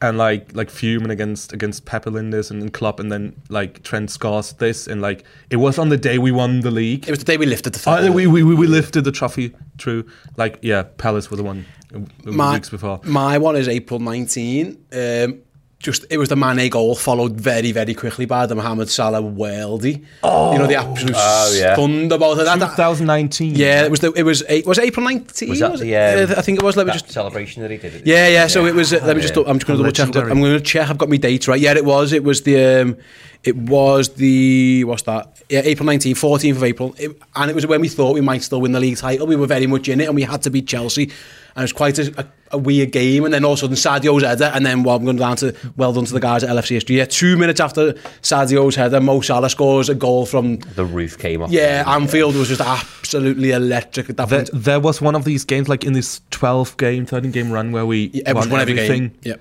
and 0.02 0.18
like 0.18 0.56
like 0.56 0.70
fuming 0.70 1.12
against 1.12 1.52
against 1.54 1.86
Pep 1.86 2.06
Lijnders 2.06 2.50
and, 2.50 2.62
and 2.62 2.72
Klopp, 2.74 3.00
and 3.00 3.12
then 3.12 3.36
like 3.50 3.84
Trent 3.84 4.10
scores 4.10 4.54
this, 4.54 4.88
and 4.88 5.02
like 5.02 5.24
it 5.50 5.58
was 5.58 5.78
on 5.78 5.90
the 5.90 5.98
day 5.98 6.18
we 6.18 6.32
won 6.32 6.62
the 6.62 6.72
league. 6.72 7.08
It 7.08 7.12
was 7.12 7.20
the 7.20 7.26
day 7.26 7.38
we 7.38 7.46
lifted 7.46 7.74
the 7.74 7.80
Oh, 7.90 7.96
title. 7.98 8.14
we, 8.14 8.28
we, 8.28 8.44
we 8.44 8.68
lifted 8.68 9.04
the 9.04 9.12
trophy 9.12 9.54
True, 9.78 10.06
like 10.38 10.60
yeah 10.62 10.84
Palace 10.98 11.30
were 11.30 11.38
the 11.38 11.44
one 11.44 11.66
uh, 11.94 12.00
my, 12.24 12.54
weeks 12.54 12.70
before. 12.70 13.02
My 13.04 13.38
one 13.38 13.56
is 13.56 13.68
April 13.68 14.00
19. 14.00 14.86
Um, 14.94 15.40
just 15.84 16.06
it 16.10 16.18
was 16.18 16.30
the 16.30 16.36
Mane 16.36 16.70
goal 16.70 16.96
followed 16.96 17.34
very 17.34 17.72
very 17.72 17.94
quickly 17.94 18.26
by 18.26 18.46
the 18.48 18.56
Mohamed 18.56 18.90
Salah 18.90 19.22
worldie. 19.22 20.04
Oh, 20.24 20.54
you 20.54 20.58
know 20.60 20.66
the 20.66 20.76
absolute 20.76 21.14
Oh, 21.16 21.54
yeah. 21.56 21.76
thunderbolt. 21.76 22.38
That, 22.38 22.58
that, 22.60 22.76
2019. 22.76 23.56
yeah, 23.56 23.84
it 23.84 23.92
was 23.92 24.00
the, 24.00 24.12
it 24.14 24.24
was 24.24 24.44
eight, 24.48 24.66
was 24.66 24.78
it 24.80 24.86
April 24.86 25.06
19. 25.06 25.50
Was 25.50 25.60
that 25.60 25.74
it? 25.76 25.80
the, 25.82 25.96
um, 25.96 26.32
Uh, 26.32 26.36
I 26.40 26.42
think 26.42 26.58
it 26.60 26.64
was. 26.64 26.76
Let 26.78 26.88
me 26.88 26.94
just 26.94 27.12
celebration 27.12 27.62
that 27.62 27.70
he 27.70 27.78
did. 27.78 27.94
It, 27.94 28.08
Yeah, 28.08 28.28
yeah. 28.30 28.48
So 28.48 28.66
it 28.66 28.74
was. 28.74 28.94
Uh, 28.94 29.02
let 29.06 29.16
me 29.18 29.22
just. 29.22 29.36
yeah. 29.36 29.44
I'm 29.46 29.60
just 29.60 29.68
going 29.68 29.78
to 29.78 29.84
double 29.92 30.14
check. 30.14 30.32
I'm 30.32 30.40
going 30.42 30.58
to 30.58 30.62
check. 30.64 30.90
I've 30.90 30.98
got 30.98 31.10
my 31.10 31.18
dates 31.18 31.48
right. 31.48 31.60
Yeah, 31.60 31.74
it 31.76 31.86
was. 31.86 32.14
It 32.14 32.24
was 32.24 32.42
the. 32.44 32.82
Um, 32.82 32.98
it 33.44 33.58
was 33.58 34.08
the. 34.16 34.86
What's 34.86 35.02
that? 35.04 35.42
Yeah, 35.50 35.62
April 35.66 35.88
19th, 35.90 36.12
14th 36.16 36.56
of 36.56 36.64
April, 36.64 36.96
it, 36.98 37.22
and 37.36 37.52
it 37.52 37.54
was 37.54 37.68
when 37.68 37.82
we 37.82 37.90
thought 37.90 38.14
we 38.14 38.22
might 38.22 38.42
still 38.42 38.62
win 38.62 38.72
the 38.72 38.80
league 38.80 38.96
title. 38.98 39.28
We 39.28 39.36
were 39.36 39.48
very 39.48 39.68
much 39.68 39.90
in 39.90 40.00
it, 40.00 40.06
and 40.06 40.16
we 40.16 40.24
had 40.24 40.42
to 40.44 40.50
beat 40.50 40.66
Chelsea, 40.66 41.12
and 41.56 41.62
it 41.62 41.66
was 41.66 41.74
quite 41.74 42.00
a, 42.00 42.14
a, 42.20 42.26
a 42.52 42.58
weird 42.58 42.92
game. 42.92 43.26
And 43.26 43.34
then 43.34 43.46
all 43.46 43.54
of 43.54 43.60
a 43.60 43.62
sudden, 43.62 43.76
Sadio's 43.76 44.24
header, 44.24 44.52
and 44.54 44.66
then 44.66 44.84
well, 44.84 44.96
I'm 44.96 45.04
going 45.06 45.18
down 45.18 45.38
to 45.38 45.56
well 45.78 45.94
done 45.94 46.06
to 46.06 46.14
the 46.14 46.20
guys 46.20 46.44
at 46.44 46.50
LFC 46.50 46.70
history. 46.70 46.98
Yeah, 46.98 47.06
two 47.06 47.38
minutes 47.38 47.60
after 47.60 47.94
Sadio's 48.22 48.76
header, 48.76 49.00
Mo 49.00 49.22
Salah 49.22 49.50
scores 49.50 49.90
a 49.90 49.96
goal 49.96 50.26
from. 50.26 50.58
The 50.76 50.86
roof 50.86 51.18
came 51.18 51.42
off. 51.42 51.52
Yeah, 51.52 51.84
Anfield 51.88 52.36
was 52.36 52.48
just 52.50 52.62
absolutely 52.62 53.52
electric 53.52 54.10
at 54.10 54.18
that 54.18 54.30
There, 54.30 54.40
point. 54.46 54.50
there 54.54 54.80
was 54.80 55.02
one 55.02 55.16
of 55.16 55.24
these 55.26 55.46
games, 55.46 55.68
like 55.70 55.84
in 55.84 55.94
this 55.94 56.22
12 56.32 56.78
game, 56.78 57.06
13 57.06 57.32
game 57.32 57.52
run, 57.52 57.72
where 57.72 57.86
we 57.86 58.10
Yeah, 58.14 58.32
it 58.32 58.36
won 58.36 58.50
won 58.50 58.62
every 58.62 58.74
everything. 58.74 59.10
game. 59.10 59.20
Yeah. 59.24 59.36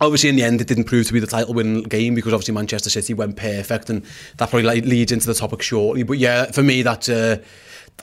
Obviously, 0.00 0.30
in 0.30 0.34
the 0.36 0.42
end, 0.42 0.60
it 0.60 0.66
didn't 0.66 0.84
prove 0.84 1.06
to 1.06 1.12
be 1.12 1.20
the 1.20 1.28
title 1.28 1.54
winning 1.54 1.84
game 1.84 2.16
because 2.16 2.32
obviously 2.32 2.52
Manchester 2.54 2.90
City 2.90 3.14
went 3.14 3.36
perfect, 3.36 3.88
and 3.88 4.02
that 4.38 4.50
probably 4.50 4.64
like, 4.64 4.84
leads 4.84 5.12
into 5.12 5.28
the 5.28 5.34
topic 5.34 5.62
shortly. 5.62 6.02
But 6.02 6.18
yeah, 6.18 6.50
for 6.50 6.62
me, 6.64 6.82
that's. 6.82 7.08
Uh, 7.08 7.36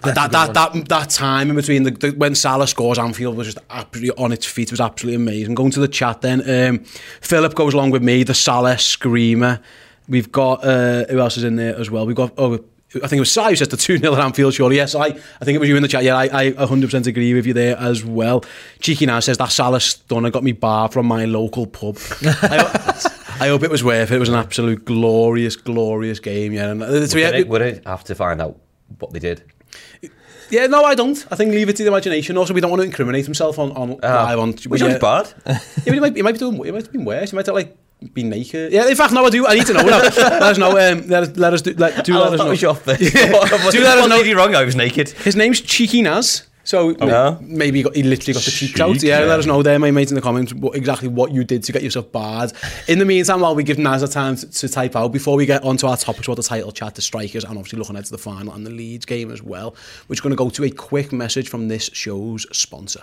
that, 0.03 0.31
that, 0.31 0.53
that, 0.53 0.87
that 0.87 1.09
time 1.09 1.49
in 1.49 1.55
between 1.55 1.83
the, 1.83 1.91
the, 1.91 2.11
when 2.11 2.33
Salah 2.33 2.67
scores, 2.67 2.97
Anfield 2.97 3.35
was 3.35 3.47
just 3.47 3.57
absolutely 3.69 4.23
on 4.23 4.31
its 4.31 4.45
feet. 4.45 4.69
It 4.69 4.71
was 4.71 4.79
absolutely 4.79 5.21
amazing. 5.21 5.55
Going 5.55 5.71
to 5.71 5.79
the 5.81 5.89
chat 5.89 6.21
then, 6.21 6.41
um, 6.49 6.79
Philip 7.21 7.53
goes 7.55 7.73
along 7.73 7.91
with 7.91 8.01
me, 8.01 8.23
the 8.23 8.33
Salah 8.33 8.77
screamer. 8.77 9.59
We've 10.07 10.31
got 10.31 10.63
uh, 10.63 11.05
who 11.09 11.19
else 11.19 11.37
is 11.37 11.43
in 11.43 11.57
there 11.57 11.75
as 11.75 11.91
well? 11.91 12.05
We've 12.05 12.15
got 12.15 12.33
oh, 12.37 12.63
I 12.95 12.99
think 12.99 13.13
it 13.13 13.19
was 13.19 13.31
Si 13.31 13.43
who 13.43 13.55
says 13.55 13.67
the 13.67 13.77
2 13.77 13.99
0 13.99 14.13
at 14.15 14.19
Anfield, 14.19 14.53
surely. 14.53 14.77
Yes, 14.77 14.95
I, 14.95 15.05
I 15.05 15.11
think 15.11 15.55
it 15.55 15.59
was 15.59 15.69
you 15.69 15.75
in 15.75 15.83
the 15.83 15.87
chat. 15.87 16.03
Yeah, 16.03 16.15
I, 16.15 16.47
I 16.47 16.51
100% 16.51 17.05
agree 17.05 17.33
with 17.35 17.45
you 17.45 17.53
there 17.53 17.77
as 17.77 18.03
well. 18.03 18.43
Cheeky 18.79 19.05
Naz 19.05 19.25
says 19.25 19.37
that 19.37 19.51
Salah 19.51 19.79
stunner 19.79 20.31
got 20.31 20.43
me 20.43 20.53
bar 20.53 20.89
from 20.89 21.05
my 21.05 21.25
local 21.25 21.67
pub. 21.67 21.99
I, 22.23 23.11
I 23.41 23.47
hope 23.49 23.61
it 23.61 23.69
was 23.69 23.83
worth 23.83 24.11
it. 24.11 24.15
It 24.15 24.19
was 24.19 24.29
an 24.29 24.35
absolute 24.35 24.85
glorious, 24.85 25.55
glorious 25.55 26.19
game. 26.19 26.51
Yeah, 26.53 26.71
and, 26.71 27.09
so, 27.09 27.17
yeah, 27.19 27.29
it, 27.29 27.47
would 27.47 27.61
it 27.61 27.85
have 27.85 28.03
to 28.05 28.15
find 28.15 28.41
out 28.41 28.59
what 28.97 29.11
they 29.13 29.19
did? 29.19 29.43
Yeah, 30.49 30.67
no, 30.67 30.83
I 30.83 30.95
don't. 30.95 31.25
I 31.31 31.35
think 31.35 31.51
leave 31.51 31.69
it 31.69 31.75
to 31.77 31.83
the 31.83 31.89
imagination. 31.89 32.37
Also, 32.37 32.53
we 32.53 32.61
don't 32.61 32.71
want 32.71 32.81
to 32.81 32.85
incriminate 32.85 33.25
himself 33.25 33.59
on, 33.59 33.71
on 33.73 33.97
live 34.01 34.39
on. 34.39 34.53
Which 34.53 34.81
was 34.81 34.97
bad. 34.97 35.33
Yeah, 35.45 35.59
but 35.85 35.93
he 35.93 35.99
might, 35.99 36.15
he 36.15 36.21
might 36.21 36.33
be 36.33 36.39
doing. 36.39 36.63
He 36.63 36.71
might 36.71 36.83
have 36.83 36.91
been 36.91 37.05
worse. 37.05 37.31
He 37.31 37.35
might 37.35 37.45
have 37.45 37.55
like 37.55 37.77
been 38.13 38.29
naked. 38.29 38.71
Yeah, 38.71 38.87
in 38.87 38.95
fact, 38.95 39.13
no, 39.13 39.25
I 39.25 39.29
do. 39.29 39.45
I 39.45 39.55
need 39.55 39.65
to 39.67 39.73
know. 39.73 39.83
now. 39.83 39.99
let 40.01 40.43
us 40.43 40.57
know. 40.57 40.71
Um, 40.71 41.07
let, 41.07 41.23
us, 41.23 41.37
let 41.37 41.53
us 41.53 41.61
do. 41.61 41.73
Let, 41.73 42.03
do 42.05 42.17
let 42.17 42.33
us 42.33 42.39
know. 42.39 42.49
was 42.49 42.61
your 42.61 42.75
thing. 42.87 42.97
Yeah. 42.99 43.31
Do 43.71 43.81
let 43.81 43.97
us 43.97 44.09
know. 44.09 44.35
wrong? 44.35 44.55
I 44.55 44.63
was 44.63 44.75
naked. 44.75 45.09
His 45.09 45.35
name's 45.35 45.61
Cheeky 45.61 46.01
Naz. 46.01 46.48
So 46.63 46.91
no. 46.91 47.07
Oh. 47.09 47.37
maybe 47.41 47.79
he, 47.79 47.83
got, 47.83 47.95
he 47.95 48.03
literally 48.03 48.33
got 48.33 48.43
the 48.43 48.51
cheeks 48.51 48.73
Cheek, 48.73 48.79
out. 48.79 49.01
Yeah, 49.01 49.19
yeah. 49.19 49.25
let 49.25 49.39
us 49.39 49.45
know 49.45 49.63
there, 49.63 49.79
my 49.79 49.91
mates, 49.91 50.11
in 50.11 50.15
the 50.15 50.21
comments, 50.21 50.53
what, 50.53 50.75
exactly 50.75 51.07
what 51.07 51.31
you 51.31 51.43
did 51.43 51.63
to 51.63 51.71
get 51.71 51.81
yourself 51.81 52.11
barred. 52.11 52.53
In 52.87 52.99
the 52.99 53.05
meantime, 53.05 53.41
while 53.41 53.55
we 53.55 53.63
give 53.63 53.79
Naz 53.79 54.03
a 54.03 54.07
time 54.07 54.35
to, 54.35 54.49
to 54.49 54.69
type 54.69 54.95
out, 54.95 55.11
before 55.11 55.35
we 55.35 55.45
get 55.45 55.63
onto 55.63 55.87
our 55.87 55.97
topics, 55.97 56.27
what 56.27 56.35
the 56.35 56.43
title 56.43 56.71
chat, 56.71 56.95
the 56.95 57.01
strikers, 57.01 57.43
and 57.43 57.57
obviously 57.57 57.79
looking 57.79 57.95
ahead 57.95 58.05
to 58.05 58.11
the 58.11 58.17
final 58.17 58.53
and 58.53 58.65
the 58.65 58.71
Leeds 58.71 59.05
game 59.05 59.31
as 59.31 59.41
well, 59.41 59.75
we're 60.07 60.15
just 60.15 60.23
going 60.23 60.31
to 60.31 60.37
go 60.37 60.49
to 60.49 60.63
a 60.65 60.69
quick 60.69 61.11
message 61.11 61.49
from 61.49 61.67
this 61.67 61.89
show's 61.93 62.45
sponsor. 62.55 63.01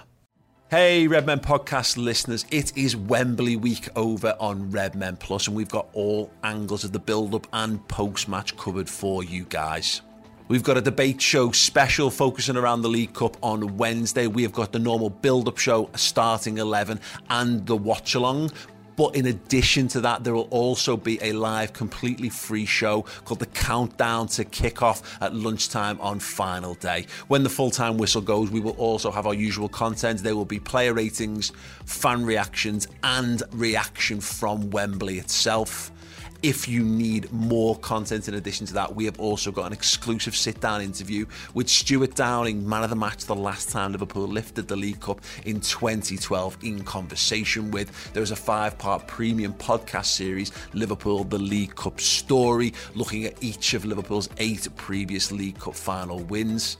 Hey, 0.68 1.06
Redmen 1.06 1.38
podcast 1.38 1.96
listeners, 1.96 2.44
it 2.50 2.76
is 2.76 2.96
Wembley 2.96 3.54
week 3.54 3.88
over 3.94 4.36
on 4.40 4.70
Redmen 4.72 5.16
Plus, 5.16 5.46
and 5.46 5.54
we've 5.54 5.68
got 5.68 5.88
all 5.92 6.32
angles 6.42 6.82
of 6.82 6.90
the 6.90 6.98
build 6.98 7.36
up 7.36 7.46
and 7.52 7.86
post 7.86 8.28
match 8.28 8.56
covered 8.56 8.90
for 8.90 9.22
you 9.22 9.44
guys. 9.44 10.02
We've 10.48 10.62
got 10.62 10.76
a 10.76 10.80
debate 10.80 11.20
show 11.20 11.50
special 11.50 12.08
focusing 12.08 12.56
around 12.56 12.82
the 12.82 12.88
League 12.88 13.14
Cup 13.14 13.36
on 13.42 13.76
Wednesday. 13.76 14.28
We 14.28 14.44
have 14.44 14.52
got 14.52 14.70
the 14.70 14.78
normal 14.78 15.10
build 15.10 15.48
up 15.48 15.58
show 15.58 15.90
starting 15.96 16.58
11 16.58 17.00
and 17.28 17.66
the 17.66 17.76
watch 17.76 18.14
along. 18.14 18.52
But 18.94 19.16
in 19.16 19.26
addition 19.26 19.88
to 19.88 20.00
that, 20.02 20.22
there 20.22 20.34
will 20.34 20.48
also 20.52 20.96
be 20.96 21.18
a 21.20 21.32
live, 21.32 21.72
completely 21.72 22.28
free 22.28 22.64
show 22.64 23.02
called 23.24 23.40
The 23.40 23.46
Countdown 23.46 24.28
to 24.28 24.44
Kickoff 24.44 25.02
at 25.20 25.34
lunchtime 25.34 26.00
on 26.00 26.20
final 26.20 26.74
day. 26.74 27.06
When 27.26 27.42
the 27.42 27.50
full 27.50 27.72
time 27.72 27.98
whistle 27.98 28.22
goes, 28.22 28.48
we 28.48 28.60
will 28.60 28.76
also 28.78 29.10
have 29.10 29.26
our 29.26 29.34
usual 29.34 29.68
content. 29.68 30.22
There 30.22 30.36
will 30.36 30.44
be 30.44 30.60
player 30.60 30.94
ratings, 30.94 31.50
fan 31.86 32.24
reactions, 32.24 32.86
and 33.02 33.42
reaction 33.50 34.20
from 34.20 34.70
Wembley 34.70 35.18
itself. 35.18 35.90
If 36.46 36.68
you 36.68 36.84
need 36.84 37.32
more 37.32 37.76
content 37.76 38.28
in 38.28 38.34
addition 38.34 38.66
to 38.66 38.74
that, 38.74 38.94
we 38.94 39.04
have 39.06 39.18
also 39.18 39.50
got 39.50 39.66
an 39.66 39.72
exclusive 39.72 40.36
sit 40.36 40.60
down 40.60 40.80
interview 40.80 41.26
with 41.54 41.68
Stewart 41.68 42.14
Downing, 42.14 42.68
man 42.68 42.84
of 42.84 42.90
the 42.90 42.94
match 42.94 43.24
the 43.24 43.34
last 43.34 43.70
time 43.70 43.90
Liverpool 43.90 44.28
lifted 44.28 44.68
the 44.68 44.76
League 44.76 45.00
Cup 45.00 45.20
in 45.44 45.60
2012, 45.60 46.58
in 46.62 46.84
conversation 46.84 47.72
with. 47.72 48.12
There 48.12 48.22
is 48.22 48.30
a 48.30 48.36
five 48.36 48.78
part 48.78 49.08
premium 49.08 49.54
podcast 49.54 50.06
series, 50.06 50.52
Liverpool 50.72 51.24
the 51.24 51.36
League 51.36 51.74
Cup 51.74 52.00
Story, 52.00 52.72
looking 52.94 53.24
at 53.24 53.42
each 53.42 53.74
of 53.74 53.84
Liverpool's 53.84 54.28
eight 54.38 54.68
previous 54.76 55.32
League 55.32 55.58
Cup 55.58 55.74
final 55.74 56.20
wins. 56.20 56.76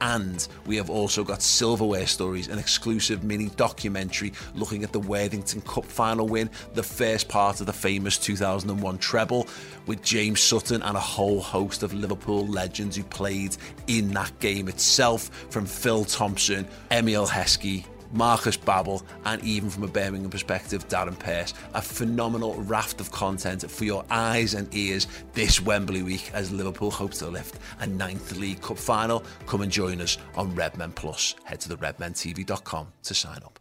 And 0.00 0.46
we 0.66 0.76
have 0.76 0.90
also 0.90 1.24
got 1.24 1.42
Silverware 1.42 2.06
Stories, 2.06 2.48
an 2.48 2.58
exclusive 2.58 3.24
mini 3.24 3.48
documentary 3.56 4.32
looking 4.54 4.84
at 4.84 4.92
the 4.92 5.00
Worthington 5.00 5.62
Cup 5.62 5.84
final 5.84 6.26
win, 6.26 6.50
the 6.74 6.82
first 6.82 7.28
part 7.28 7.60
of 7.60 7.66
the 7.66 7.72
famous 7.72 8.18
2001 8.18 8.98
treble, 8.98 9.48
with 9.86 10.02
James 10.02 10.40
Sutton 10.40 10.82
and 10.82 10.96
a 10.96 11.00
whole 11.00 11.40
host 11.40 11.82
of 11.82 11.94
Liverpool 11.94 12.46
legends 12.46 12.96
who 12.96 13.04
played 13.04 13.56
in 13.86 14.10
that 14.10 14.38
game 14.40 14.68
itself, 14.68 15.30
from 15.50 15.66
Phil 15.66 16.04
Thompson, 16.04 16.66
Emile 16.90 17.26
Heskey, 17.26 17.84
Marcus 18.16 18.56
Babbel, 18.56 19.02
and 19.24 19.42
even 19.44 19.70
from 19.70 19.84
a 19.84 19.88
Birmingham 19.88 20.30
perspective, 20.30 20.88
Darren 20.88 21.18
Purse. 21.18 21.54
A 21.74 21.82
phenomenal 21.82 22.54
raft 22.62 23.00
of 23.00 23.10
content 23.10 23.70
for 23.70 23.84
your 23.84 24.04
eyes 24.10 24.54
and 24.54 24.72
ears 24.74 25.06
this 25.34 25.60
Wembley 25.60 26.02
week 26.02 26.30
as 26.32 26.50
Liverpool 26.50 26.90
hope 26.90 27.12
to 27.14 27.28
lift 27.28 27.58
a 27.80 27.86
ninth 27.86 28.36
League 28.36 28.62
Cup 28.62 28.78
final. 28.78 29.22
Come 29.46 29.62
and 29.62 29.70
join 29.70 30.00
us 30.00 30.18
on 30.34 30.54
Redmen 30.54 30.92
Plus. 30.92 31.34
Head 31.44 31.60
to 31.60 31.68
the 31.68 31.76
redmentv.com 31.76 32.88
to 33.02 33.14
sign 33.14 33.38
up. 33.38 33.58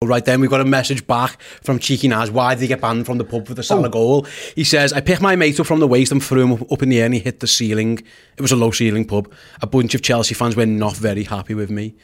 Right 0.00 0.24
then, 0.24 0.40
we've 0.40 0.48
got 0.48 0.60
a 0.60 0.64
message 0.64 1.08
back 1.08 1.42
from 1.42 1.80
Cheeky 1.80 2.06
Naz. 2.06 2.30
Why 2.30 2.54
did 2.54 2.60
he 2.60 2.66
get 2.68 2.80
banned 2.80 3.04
from 3.04 3.18
the 3.18 3.24
pub 3.24 3.48
for 3.48 3.54
the 3.54 3.64
Salah 3.64 3.88
oh. 3.88 3.90
goal? 3.90 4.26
He 4.54 4.62
says, 4.62 4.92
I 4.92 5.00
picked 5.00 5.20
my 5.20 5.34
mate 5.34 5.58
up 5.58 5.66
from 5.66 5.80
the 5.80 5.88
waist 5.88 6.12
and 6.12 6.22
threw 6.22 6.44
him 6.44 6.52
up, 6.52 6.70
up 6.70 6.82
in 6.84 6.88
the 6.88 7.00
air 7.00 7.06
and 7.06 7.14
he 7.14 7.20
hit 7.20 7.40
the 7.40 7.48
ceiling. 7.48 7.98
It 8.36 8.40
was 8.40 8.52
a 8.52 8.56
low 8.56 8.70
ceiling 8.70 9.04
pub. 9.04 9.32
A 9.60 9.66
bunch 9.66 9.96
of 9.96 10.02
Chelsea 10.02 10.36
fans 10.36 10.54
were 10.54 10.66
not 10.66 10.94
very 10.94 11.24
happy 11.24 11.54
with 11.54 11.70
me. 11.70 11.96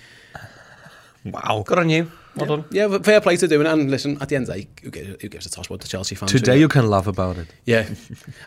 Wow. 1.24 1.64
Good 1.66 1.78
on 1.78 1.88
you. 1.88 2.10
Well 2.36 2.46
yeah. 2.46 2.56
done. 2.56 2.64
Yeah, 2.70 2.98
fair 2.98 3.20
play 3.20 3.36
to 3.36 3.46
doing 3.48 3.66
it. 3.66 3.70
And 3.70 3.90
listen, 3.90 4.18
at 4.20 4.28
the 4.28 4.36
end 4.36 4.48
of 4.48 4.54
the 4.54 4.62
day, 4.62 4.68
who 4.82 4.90
gives, 4.90 5.22
who 5.22 5.28
gives 5.28 5.46
a 5.46 5.50
toss 5.50 5.70
what 5.70 5.80
the 5.80 5.88
Chelsea 5.88 6.14
fans? 6.14 6.32
Today 6.32 6.58
you 6.58 6.68
can 6.68 6.90
laugh 6.90 7.06
about 7.06 7.38
it. 7.38 7.48
Yeah. 7.64 7.88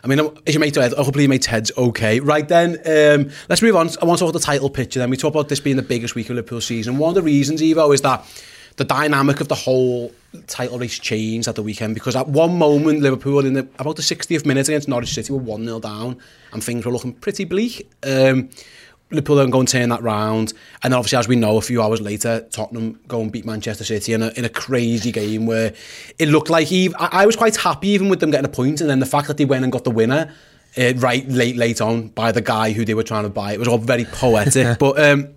I 0.04 0.06
mean, 0.06 0.20
um, 0.20 0.36
is 0.46 0.54
your 0.54 0.60
mate 0.60 0.76
Ed? 0.76 0.92
Hopefully 0.92 1.24
your 1.24 1.30
mate 1.30 1.42
Ted's 1.42 1.72
okay. 1.76 2.20
Right 2.20 2.46
then, 2.46 2.78
um, 2.86 3.30
let's 3.48 3.62
move 3.62 3.76
on. 3.76 3.88
I 4.00 4.04
want 4.04 4.18
to 4.18 4.24
talk 4.24 4.30
about 4.30 4.32
the 4.34 4.46
title 4.46 4.70
picture 4.70 5.00
then. 5.00 5.10
We 5.10 5.16
talk 5.16 5.32
about 5.32 5.48
this 5.48 5.60
being 5.60 5.76
the 5.76 5.82
biggest 5.82 6.14
week 6.14 6.28
of 6.28 6.36
Liverpool 6.36 6.60
season. 6.60 6.98
One 6.98 7.10
of 7.10 7.14
the 7.14 7.22
reasons, 7.22 7.62
Evo, 7.62 7.92
is 7.94 8.02
that 8.02 8.24
the 8.76 8.84
dynamic 8.84 9.40
of 9.40 9.48
the 9.48 9.54
whole 9.54 10.12
title 10.46 10.78
race 10.78 10.98
changed 10.98 11.48
at 11.48 11.56
the 11.56 11.62
weekend 11.62 11.94
because 11.94 12.14
at 12.14 12.28
one 12.28 12.56
moment 12.56 13.00
Liverpool 13.00 13.44
in 13.44 13.54
the, 13.54 13.68
about 13.78 13.96
the 13.96 14.02
60th 14.02 14.46
minute 14.46 14.68
against 14.68 14.86
Norwich 14.86 15.12
City 15.12 15.32
were 15.32 15.40
1-0 15.40 15.82
down 15.82 16.18
and 16.52 16.62
things 16.62 16.86
were 16.86 16.92
looking 16.92 17.12
pretty 17.12 17.44
bleak. 17.44 17.90
Um, 18.04 18.50
Liverpool 19.10 19.36
then 19.36 19.50
go 19.50 19.60
and 19.60 19.68
turn 19.68 19.88
that 19.88 20.02
round. 20.02 20.52
And 20.82 20.92
then 20.92 20.98
obviously, 20.98 21.18
as 21.18 21.28
we 21.28 21.36
know, 21.36 21.56
a 21.56 21.62
few 21.62 21.82
hours 21.82 22.00
later, 22.00 22.46
Tottenham 22.50 23.00
go 23.08 23.20
and 23.20 23.32
beat 23.32 23.46
Manchester 23.46 23.84
City 23.84 24.12
in 24.12 24.22
a, 24.22 24.28
in 24.36 24.44
a 24.44 24.50
crazy 24.50 25.12
game 25.12 25.46
where 25.46 25.72
it 26.18 26.28
looked 26.28 26.50
like 26.50 26.66
he, 26.66 26.92
I, 26.98 27.22
I 27.22 27.26
was 27.26 27.36
quite 27.36 27.56
happy 27.56 27.88
even 27.88 28.08
with 28.08 28.20
them 28.20 28.30
getting 28.30 28.44
a 28.44 28.52
point, 28.52 28.80
and 28.80 28.90
then 28.90 29.00
the 29.00 29.06
fact 29.06 29.28
that 29.28 29.36
they 29.36 29.44
went 29.44 29.64
and 29.64 29.72
got 29.72 29.84
the 29.84 29.90
winner 29.90 30.34
uh, 30.76 30.92
right 30.96 31.26
late 31.28 31.56
late 31.56 31.80
on 31.80 32.08
by 32.08 32.32
the 32.32 32.40
guy 32.40 32.72
who 32.72 32.84
they 32.84 32.94
were 32.94 33.02
trying 33.02 33.24
to 33.24 33.30
buy. 33.30 33.52
It 33.52 33.58
was 33.58 33.68
all 33.68 33.78
very 33.78 34.04
poetic. 34.04 34.78
but 34.80 34.98
um, 35.00 35.28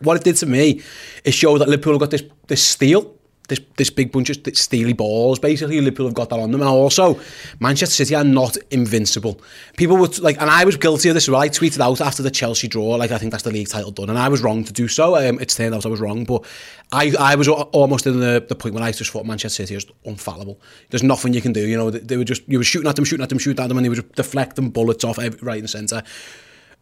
what 0.00 0.16
it 0.16 0.24
did 0.24 0.36
to 0.36 0.46
me 0.46 0.82
is 1.24 1.34
show 1.34 1.58
that 1.58 1.68
Liverpool 1.68 1.98
got 1.98 2.10
this 2.10 2.24
this 2.48 2.62
steel. 2.62 3.15
This, 3.48 3.60
this 3.76 3.90
big 3.90 4.10
bunch 4.10 4.30
of 4.30 4.38
steely 4.56 4.92
balls, 4.92 5.38
basically, 5.38 5.80
Liverpool 5.80 6.06
have 6.06 6.14
got 6.14 6.30
that 6.30 6.38
on 6.38 6.50
them. 6.50 6.60
And 6.60 6.68
also, 6.68 7.20
Manchester 7.60 8.04
City 8.04 8.14
are 8.14 8.24
not 8.24 8.56
invincible. 8.70 9.40
People 9.76 9.96
would, 9.98 10.18
like, 10.18 10.40
and 10.40 10.50
I 10.50 10.64
was 10.64 10.76
guilty 10.76 11.08
of 11.08 11.14
this 11.14 11.28
well. 11.28 11.40
I 11.40 11.48
tweeted 11.48 11.80
out 11.80 12.00
after 12.00 12.22
the 12.22 12.30
Chelsea 12.30 12.68
draw, 12.68 12.96
like, 12.96 13.10
I 13.10 13.18
think 13.18 13.30
that's 13.30 13.44
the 13.44 13.52
league 13.52 13.68
title 13.68 13.90
done. 13.90 14.10
And 14.10 14.18
I 14.18 14.28
was 14.28 14.42
wrong 14.42 14.64
to 14.64 14.72
do 14.72 14.88
so. 14.88 15.16
Um, 15.16 15.38
it's 15.38 15.54
turned 15.54 15.74
out 15.74 15.86
I 15.86 15.88
was 15.88 16.00
wrong. 16.00 16.24
But 16.24 16.44
I, 16.92 17.14
I 17.18 17.34
was 17.36 17.48
almost 17.48 18.06
in 18.06 18.18
the, 18.20 18.44
the 18.48 18.54
point 18.54 18.74
when 18.74 18.82
I 18.82 18.92
just 18.92 19.10
thought 19.10 19.26
Manchester 19.26 19.64
City 19.64 19.74
was 19.74 19.86
unfallible. 20.04 20.58
There's 20.90 21.02
nothing 21.02 21.32
you 21.32 21.40
can 21.40 21.52
do. 21.52 21.66
You 21.66 21.76
know, 21.76 21.90
they, 21.90 22.00
they 22.00 22.16
were 22.16 22.24
just, 22.24 22.42
you 22.48 22.58
were 22.58 22.64
shooting 22.64 22.88
at 22.88 22.96
them, 22.96 23.04
shooting 23.04 23.22
at 23.22 23.28
them, 23.28 23.38
shooting 23.38 23.62
at 23.62 23.68
them, 23.68 23.78
and 23.78 23.84
they 23.84 23.88
were 23.88 23.96
just 23.96 24.12
deflecting 24.12 24.70
bullets 24.70 25.04
off 25.04 25.18
every, 25.18 25.38
right 25.40 25.62
the 25.62 25.68
centre 25.68 26.02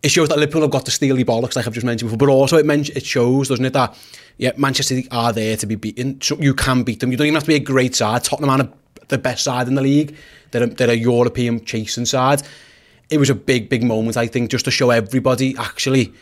it 0.05 0.11
shows 0.11 0.29
that 0.29 0.39
Liverpool 0.39 0.61
have 0.61 0.71
got 0.71 0.85
the 0.85 0.91
steely 0.91 1.25
bollocks, 1.25 1.57
like 1.57 1.67
I've 1.67 1.73
just 1.73 1.87
mentioned 1.87 2.11
before, 2.11 2.19
but 2.19 2.31
also 2.31 2.59
it, 2.59 2.67
men- 2.67 2.85
it 2.95 3.07
shows, 3.07 3.49
doesn't 3.49 3.65
it, 3.65 3.73
that 3.73 3.97
yeah, 4.37 4.53
Manchester 4.59 4.95
City 4.95 5.09
are 5.11 5.33
there 5.33 5.57
to 5.57 5.67
be 5.67 5.77
beaten. 5.77 6.21
So 6.21 6.37
you 6.37 6.53
can 6.53 6.83
beat 6.83 7.01
them. 7.01 7.11
You 7.11 7.17
don't 7.17 7.27
even 7.27 7.37
have 7.37 7.45
to 7.45 7.49
be 7.49 7.55
a 7.55 7.61
great 7.61 7.95
side. 7.95 8.23
Tottenham 8.23 8.51
are 8.51 8.69
the 9.09 9.17
best 9.17 9.45
side 9.45 9.67
in 9.67 9.77
the 9.77 9.81
league. 9.81 10.15
They're 10.51 10.65
a, 10.65 10.67
they're 10.67 10.91
a 10.91 10.95
European 10.95 11.65
chasing 11.65 12.05
side. 12.05 12.43
It 13.09 13.17
was 13.17 13.31
a 13.31 13.35
big, 13.35 13.71
big 13.71 13.83
moment, 13.83 14.19
I 14.19 14.27
think, 14.27 14.51
just 14.51 14.67
to 14.67 14.71
show 14.71 14.91
everybody 14.91 15.57
actually 15.57 16.13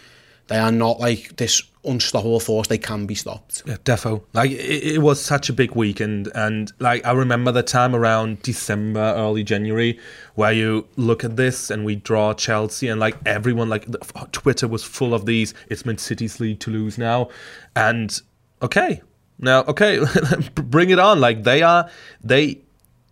they 0.52 0.58
are 0.58 0.70
not 0.70 1.00
like 1.00 1.36
this 1.38 1.62
unstoppable 1.82 2.38
force. 2.38 2.68
They 2.68 2.76
can 2.76 3.06
be 3.06 3.14
stopped. 3.14 3.62
Yeah, 3.64 3.76
defo. 3.84 4.22
Like 4.34 4.50
it, 4.50 4.96
it 4.96 4.98
was 4.98 5.18
such 5.18 5.48
a 5.48 5.52
big 5.54 5.74
weekend, 5.74 6.30
and 6.34 6.70
like 6.78 7.06
I 7.06 7.12
remember 7.12 7.52
the 7.52 7.62
time 7.62 7.96
around 7.96 8.42
December, 8.42 9.00
early 9.16 9.44
January, 9.44 9.98
where 10.34 10.52
you 10.52 10.86
look 10.96 11.24
at 11.24 11.38
this 11.38 11.70
and 11.70 11.86
we 11.86 11.96
draw 11.96 12.34
Chelsea, 12.34 12.88
and 12.88 13.00
like 13.00 13.16
everyone, 13.24 13.70
like 13.70 13.86
the, 13.86 13.98
Twitter 14.32 14.68
was 14.68 14.84
full 14.84 15.14
of 15.14 15.24
these. 15.24 15.54
It's 15.70 15.86
Man 15.86 15.96
City's 15.96 16.38
league 16.38 16.60
to 16.60 16.70
lose 16.70 16.98
now, 16.98 17.30
and 17.74 18.20
okay, 18.60 19.00
now 19.38 19.62
okay, 19.62 20.04
bring 20.54 20.90
it 20.90 20.98
on. 20.98 21.18
Like 21.18 21.44
they 21.44 21.62
are, 21.62 21.88
they. 22.22 22.58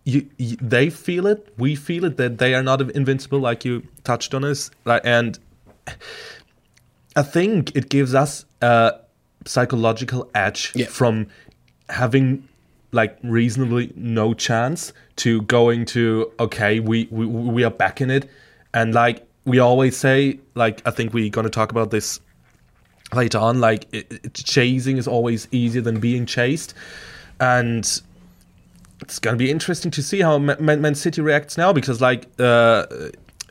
You, 0.03 0.27
you, 0.37 0.57
they 0.57 0.89
feel 0.91 1.25
it. 1.25 1.53
We 1.57 1.75
feel 1.75 2.05
it 2.05 2.17
that 2.17 2.37
they 2.39 2.53
are 2.53 2.63
not 2.63 2.81
invincible, 2.81 3.39
like 3.39 3.65
you 3.65 3.87
touched 4.03 4.33
on 4.33 4.43
us. 4.43 4.71
Like, 4.83 5.01
and 5.05 5.37
I 7.15 7.23
think 7.23 7.75
it 7.75 7.89
gives 7.89 8.13
us 8.15 8.45
a 8.61 8.93
psychological 9.45 10.29
edge 10.35 10.71
Yeah. 10.75 10.85
from 10.87 11.27
having 11.89 12.47
like 12.91 13.17
reasonably 13.23 13.91
no 13.95 14.33
chance 14.33 14.93
to 15.17 15.41
going 15.43 15.85
to 15.85 16.31
okay 16.39 16.79
we, 16.79 17.07
we 17.09 17.25
we 17.25 17.63
are 17.63 17.71
back 17.71 18.01
in 18.01 18.09
it 18.11 18.29
and 18.73 18.93
like 18.93 19.25
we 19.45 19.59
always 19.59 19.95
say 19.97 20.39
like 20.55 20.81
I 20.85 20.91
think 20.91 21.13
we're 21.13 21.29
gonna 21.29 21.49
talk 21.49 21.71
about 21.71 21.89
this 21.91 22.19
later 23.13 23.37
on 23.39 23.59
like 23.61 23.87
it, 23.93 24.11
it, 24.23 24.33
chasing 24.35 24.97
is 24.97 25.07
always 25.07 25.47
easier 25.51 25.81
than 25.81 25.99
being 25.99 26.25
chased 26.25 26.73
and 27.39 27.85
it's 29.01 29.19
gonna 29.19 29.37
be 29.37 29.49
interesting 29.49 29.89
to 29.91 30.03
see 30.03 30.19
how 30.21 30.37
Man, 30.37 30.81
Man 30.81 30.95
City 30.95 31.21
reacts 31.21 31.57
now 31.57 31.73
because 31.73 32.01
like 32.01 32.27
uh, 32.39 32.85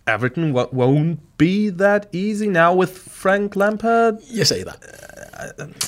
Everton 0.06 0.52
won't 0.52 1.20
be 1.40 1.70
that 1.70 2.06
easy 2.12 2.46
now 2.48 2.74
with 2.74 2.96
Frank 2.98 3.56
Lampard. 3.56 4.18
You 4.28 4.44
say 4.44 4.62
that. 4.62 4.78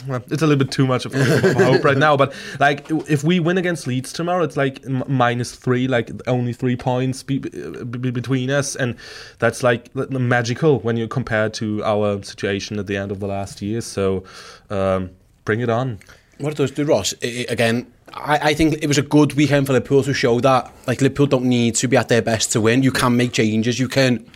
Well, 0.09 0.23
it's 0.31 0.41
a 0.41 0.47
little 0.47 0.65
bit 0.65 0.71
too 0.73 0.87
much 0.87 1.05
of, 1.05 1.15
of, 1.15 1.53
hope 1.57 1.85
right 1.85 1.99
now, 1.99 2.17
but 2.17 2.33
like 2.59 2.87
if 3.07 3.23
we 3.23 3.39
win 3.39 3.59
against 3.59 3.87
Leeds 3.87 4.11
tomorrow, 4.15 4.45
it's 4.45 4.57
like 4.57 4.83
m- 4.87 5.05
minus 5.09 5.55
three, 5.55 5.87
like 5.87 6.11
only 6.27 6.55
three 6.55 6.75
points 6.75 7.23
be, 7.23 7.39
be, 7.39 8.11
between 8.11 8.49
us, 8.49 8.75
and 8.75 8.97
that's 9.41 9.63
like 9.63 9.95
magical 9.95 10.79
when 10.81 10.97
you 10.97 11.07
compare 11.07 11.51
to 11.51 11.85
our 11.85 12.23
situation 12.23 12.79
at 12.79 12.87
the 12.87 12.97
end 12.97 13.13
of 13.13 13.21
the 13.21 13.27
last 13.27 13.61
year. 13.61 13.83
So 13.83 14.25
um, 14.71 15.11
bring 15.45 15.61
it 15.61 15.69
on. 15.69 15.99
What 16.39 16.55
it 16.55 16.57
does 16.57 16.71
do, 16.71 16.85
Ross, 16.85 17.13
it- 17.21 17.51
again, 17.51 17.93
I, 18.15 18.39
I 18.51 18.55
think 18.55 18.83
it 18.83 18.87
was 18.87 18.97
a 18.97 19.03
good 19.03 19.35
weekend 19.35 19.67
for 19.67 19.75
Liverpool 19.75 20.03
to 20.05 20.15
show 20.15 20.41
that 20.41 20.73
like 20.87 21.03
Liverpool 21.03 21.27
don't 21.27 21.45
need 21.45 21.75
to 21.77 21.89
be 21.89 21.99
at 21.99 22.09
their 22.09 22.23
best 22.23 22.53
to 22.53 22.61
win. 22.63 22.83
You 22.83 22.91
can 22.91 23.19
make 23.19 23.33
changes. 23.33 23.79
You 23.79 23.89
can 23.89 24.27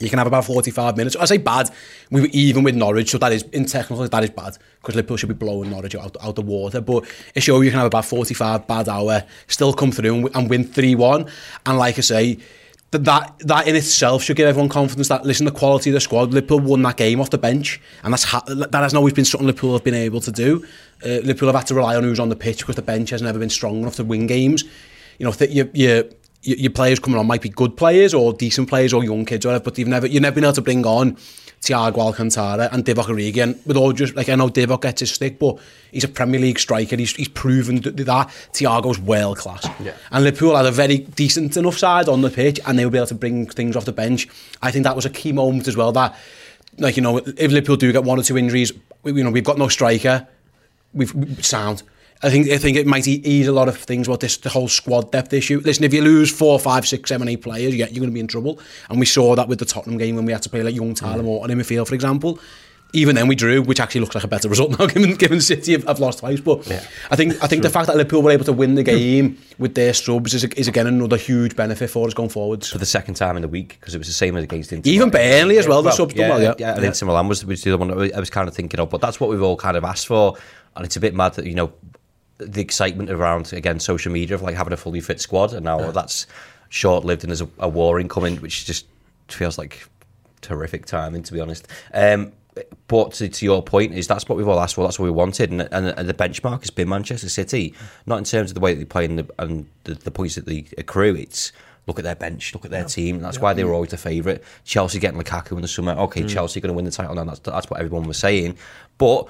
you 0.00 0.10
can 0.10 0.18
have 0.18 0.26
about 0.26 0.44
45 0.44 0.96
minutes. 0.96 1.16
I 1.16 1.24
say 1.24 1.38
bad, 1.38 1.70
we 2.10 2.22
were 2.22 2.28
even 2.32 2.64
with 2.64 2.74
Norwich, 2.74 3.10
so 3.10 3.18
that 3.18 3.32
is, 3.32 3.42
in 3.44 3.66
technical, 3.66 4.06
that 4.06 4.24
is 4.24 4.30
bad, 4.30 4.58
because 4.80 4.96
Liverpool 4.96 5.16
should 5.16 5.28
be 5.28 5.34
blowing 5.34 5.70
Norwich 5.70 5.94
out, 5.94 6.16
out 6.20 6.34
the 6.34 6.42
water, 6.42 6.80
but 6.80 7.04
it 7.34 7.42
shows 7.42 7.64
you 7.64 7.70
can 7.70 7.78
have 7.78 7.86
about 7.86 8.04
45 8.04 8.66
bad 8.66 8.88
hour, 8.88 9.22
still 9.46 9.72
come 9.72 9.92
through 9.92 10.14
and, 10.14 10.36
and 10.36 10.50
win 10.50 10.64
3-1, 10.64 11.30
and 11.66 11.78
like 11.78 11.98
I 11.98 12.02
say, 12.02 12.38
that 13.02 13.38
that 13.40 13.66
in 13.66 13.74
itself 13.74 14.22
should 14.22 14.36
give 14.36 14.46
everyone 14.46 14.68
confidence 14.68 15.08
that 15.08 15.24
listen 15.24 15.46
the 15.46 15.50
quality 15.50 15.90
of 15.90 15.94
the 15.94 16.00
squad 16.00 16.32
Liverpool 16.32 16.60
won 16.60 16.80
that 16.82 16.96
game 16.96 17.20
off 17.20 17.28
the 17.28 17.38
bench 17.38 17.80
and 18.04 18.12
that's 18.12 18.22
ha- 18.22 18.44
that 18.46 18.72
hasn't 18.72 18.96
always 18.96 19.12
been 19.12 19.24
something 19.24 19.48
Liverpool 19.48 19.72
have 19.72 19.82
been 19.82 19.94
able 19.94 20.20
to 20.20 20.30
do 20.30 20.64
uh, 21.04 21.08
Liverpool 21.08 21.48
have 21.48 21.56
had 21.56 21.66
to 21.66 21.74
rely 21.74 21.96
on 21.96 22.04
who's 22.04 22.20
on 22.20 22.28
the 22.28 22.36
pitch 22.36 22.58
because 22.58 22.76
the 22.76 22.82
bench 22.82 23.10
has 23.10 23.20
never 23.20 23.38
been 23.38 23.50
strong 23.50 23.80
enough 23.80 23.96
to 23.96 24.04
win 24.04 24.28
games 24.28 24.62
you 25.18 25.26
know 25.26 25.32
th- 25.32 25.50
you 25.50 26.08
your, 26.44 26.70
players 26.70 26.98
coming 26.98 27.18
on 27.18 27.26
might 27.26 27.42
be 27.42 27.48
good 27.48 27.76
players 27.76 28.14
or 28.14 28.32
decent 28.32 28.68
players 28.68 28.92
or 28.92 29.02
young 29.02 29.24
kids 29.24 29.44
or 29.44 29.48
whatever, 29.48 29.64
but 29.64 29.78
you've 29.78 29.88
never 29.88 30.06
you've 30.06 30.22
never 30.22 30.34
been 30.34 30.44
able 30.44 30.52
to 30.54 30.62
bring 30.62 30.84
on 30.86 31.16
Thiago 31.60 31.98
Alcantara 31.98 32.68
and 32.70 32.84
Divock 32.84 33.06
Origi. 33.06 33.42
And 33.42 33.58
with 33.66 33.76
all 33.76 33.92
just 33.92 34.14
like 34.14 34.28
I 34.28 34.34
know 34.34 34.48
Divock 34.48 34.82
gets 34.82 35.00
his 35.00 35.10
stick, 35.10 35.38
but 35.38 35.58
he's 35.90 36.04
a 36.04 36.08
Premier 36.08 36.40
League 36.40 36.58
striker. 36.58 36.96
He's 36.96 37.14
he's 37.16 37.28
proven 37.28 37.80
that, 37.80 38.28
Thiago's 38.52 38.98
world 38.98 39.38
class. 39.38 39.66
Yeah. 39.80 39.94
And 40.10 40.24
Liverpool 40.24 40.56
had 40.56 40.66
a 40.66 40.70
very 40.70 40.98
decent 40.98 41.56
enough 41.56 41.78
side 41.78 42.08
on 42.08 42.20
the 42.20 42.30
pitch, 42.30 42.60
and 42.66 42.78
they 42.78 42.84
will 42.84 42.92
be 42.92 42.98
able 42.98 43.06
to 43.08 43.14
bring 43.14 43.46
things 43.46 43.76
off 43.76 43.84
the 43.84 43.92
bench. 43.92 44.28
I 44.62 44.70
think 44.70 44.84
that 44.84 44.96
was 44.96 45.06
a 45.06 45.10
key 45.10 45.32
moment 45.32 45.66
as 45.68 45.76
well. 45.76 45.92
That 45.92 46.14
like 46.78 46.96
you 46.96 47.02
know, 47.02 47.18
if 47.18 47.50
Liverpool 47.50 47.76
do 47.76 47.90
get 47.92 48.04
one 48.04 48.18
or 48.18 48.22
two 48.22 48.36
injuries, 48.36 48.72
we, 49.02 49.12
you 49.12 49.24
know 49.24 49.30
we've 49.30 49.44
got 49.44 49.58
no 49.58 49.68
striker. 49.68 50.26
We've 50.92 51.14
we- 51.14 51.42
sound. 51.42 51.82
I 52.24 52.30
think 52.30 52.48
I 52.48 52.56
think 52.56 52.78
it 52.78 52.86
might 52.86 53.06
ease 53.06 53.46
a 53.46 53.52
lot 53.52 53.68
of 53.68 53.76
things 53.76 54.08
about 54.08 54.20
this 54.20 54.38
the 54.38 54.48
whole 54.48 54.66
squad 54.66 55.12
depth 55.12 55.32
issue. 55.34 55.60
Listen, 55.62 55.84
if 55.84 55.92
you 55.92 56.00
lose 56.00 56.30
four, 56.32 56.58
five, 56.58 56.86
six, 56.86 57.10
seven, 57.10 57.28
eight 57.28 57.42
players, 57.42 57.74
yeah, 57.74 57.86
you're 57.86 58.00
going 58.00 58.10
to 58.10 58.14
be 58.14 58.20
in 58.20 58.26
trouble. 58.26 58.58
And 58.88 58.98
we 58.98 59.04
saw 59.04 59.36
that 59.36 59.46
with 59.46 59.58
the 59.58 59.66
Tottenham 59.66 59.98
game 59.98 60.16
when 60.16 60.24
we 60.24 60.32
had 60.32 60.42
to 60.42 60.48
play 60.48 60.62
like 60.62 60.74
young 60.74 60.94
Tyler 60.94 61.22
mm. 61.22 61.26
Morton 61.26 61.50
in 61.50 61.62
midfield, 61.62 61.86
for 61.86 61.94
example. 61.94 62.40
Even 62.94 63.16
then 63.16 63.26
we 63.26 63.34
drew, 63.34 63.60
which 63.60 63.80
actually 63.80 64.02
looks 64.02 64.14
like 64.14 64.22
a 64.22 64.28
better 64.28 64.48
result 64.48 64.70
now, 64.78 64.86
given 64.86 65.16
given 65.16 65.40
City 65.40 65.72
have, 65.72 65.84
have 65.84 65.98
lost 65.98 66.20
twice. 66.20 66.40
But 66.40 66.66
I 67.10 67.16
think 67.16 67.42
I 67.42 67.46
think 67.46 67.62
the 67.62 67.68
fact 67.68 67.88
that 67.88 67.96
Liverpool 67.96 68.22
were 68.22 68.30
able 68.30 68.44
to 68.46 68.52
win 68.54 68.74
the 68.74 68.84
game 68.84 69.36
with 69.58 69.74
their 69.74 69.92
subs 69.92 70.32
is, 70.32 70.44
is 70.44 70.68
again 70.68 70.86
another 70.86 71.18
huge 71.18 71.56
benefit 71.56 71.90
for 71.90 72.06
us 72.06 72.14
going 72.14 72.30
forwards. 72.30 72.70
for 72.70 72.78
the 72.78 72.86
second 72.86 73.14
time 73.14 73.36
in 73.36 73.42
the 73.42 73.48
week 73.48 73.76
because 73.80 73.94
it 73.94 73.98
was 73.98 74.06
the 74.06 74.14
same 74.14 74.36
as 74.36 74.44
against 74.44 74.72
Inter. 74.72 74.88
Even. 74.88 75.10
Burnley 75.10 75.58
as 75.58 75.68
well, 75.68 75.82
the 75.82 75.90
subs 75.90 76.14
done 76.14 76.30
well, 76.30 76.42
yeah. 76.42 76.54
yeah, 76.58 76.76
and 76.76 76.84
Inter 76.84 77.06
Milan 77.06 77.28
was, 77.28 77.44
was 77.44 77.62
the 77.62 77.74
other 77.74 77.84
one 77.84 78.12
I 78.14 78.18
was 78.18 78.30
kind 78.30 78.48
of 78.48 78.54
thinking 78.54 78.80
of. 78.80 78.88
But 78.88 79.00
that's 79.00 79.20
what 79.20 79.28
we've 79.28 79.42
all 79.42 79.56
kind 79.56 79.76
of 79.76 79.84
asked 79.84 80.06
for, 80.06 80.36
and 80.74 80.86
it's 80.86 80.96
a 80.96 81.00
bit 81.00 81.14
mad 81.14 81.34
that 81.34 81.46
you 81.46 81.54
know 81.54 81.72
the 82.38 82.60
excitement 82.60 83.10
around 83.10 83.52
again 83.52 83.80
social 83.80 84.12
media 84.12 84.34
of 84.34 84.42
like 84.42 84.56
having 84.56 84.72
a 84.72 84.76
fully 84.76 85.00
fit 85.00 85.20
squad, 85.20 85.52
and 85.52 85.64
now 85.64 85.90
that's 85.90 86.26
short 86.68 87.04
lived, 87.04 87.22
and 87.22 87.30
there's 87.30 87.40
a, 87.40 87.48
a 87.58 87.68
war 87.68 88.00
incoming, 88.00 88.36
which 88.36 88.66
just 88.66 88.86
feels 89.28 89.58
like 89.58 89.86
terrific 90.40 90.86
timing 90.86 91.22
to 91.22 91.32
be 91.32 91.40
honest. 91.40 91.66
Um, 91.92 92.32
but 92.86 93.12
to, 93.14 93.28
to 93.28 93.44
your 93.44 93.62
point, 93.62 93.94
is 93.94 94.06
that's 94.06 94.28
what 94.28 94.36
we've 94.36 94.46
all 94.46 94.60
asked 94.60 94.76
for. 94.76 94.84
That's 94.84 94.98
what 94.98 95.06
we 95.06 95.10
wanted, 95.10 95.50
and, 95.50 95.62
and, 95.72 95.86
and 95.88 96.08
the 96.08 96.14
benchmark 96.14 96.60
has 96.60 96.70
been 96.70 96.88
Manchester 96.88 97.28
City, 97.28 97.74
not 98.06 98.18
in 98.18 98.24
terms 98.24 98.50
of 98.50 98.54
the 98.54 98.60
way 98.60 98.74
that 98.74 98.78
they 98.78 98.84
play 98.84 99.04
and 99.04 99.18
the, 99.18 99.28
and 99.38 99.66
the, 99.84 99.94
the 99.94 100.10
points 100.10 100.36
that 100.36 100.46
they 100.46 100.66
accrue. 100.78 101.14
It's 101.14 101.52
look 101.86 101.98
at 101.98 102.04
their 102.04 102.14
bench, 102.14 102.54
look 102.54 102.64
at 102.64 102.70
their 102.70 102.84
team. 102.84 103.20
That's 103.20 103.40
why 103.40 103.52
they 103.54 103.64
were 103.64 103.74
always 103.74 103.90
the 103.90 103.96
favourite. 103.96 104.42
Chelsea 104.64 104.98
getting 104.98 105.20
Lukaku 105.20 105.52
in 105.52 105.62
the 105.62 105.68
summer. 105.68 105.92
Okay, 105.92 106.24
Chelsea 106.26 106.60
going 106.60 106.68
to 106.68 106.74
win 106.74 106.84
the 106.84 106.90
title 106.90 107.14
now. 107.14 107.24
That's 107.24 107.40
that's 107.40 107.68
what 107.68 107.80
everyone 107.80 108.06
was 108.06 108.18
saying. 108.18 108.56
But 108.98 109.28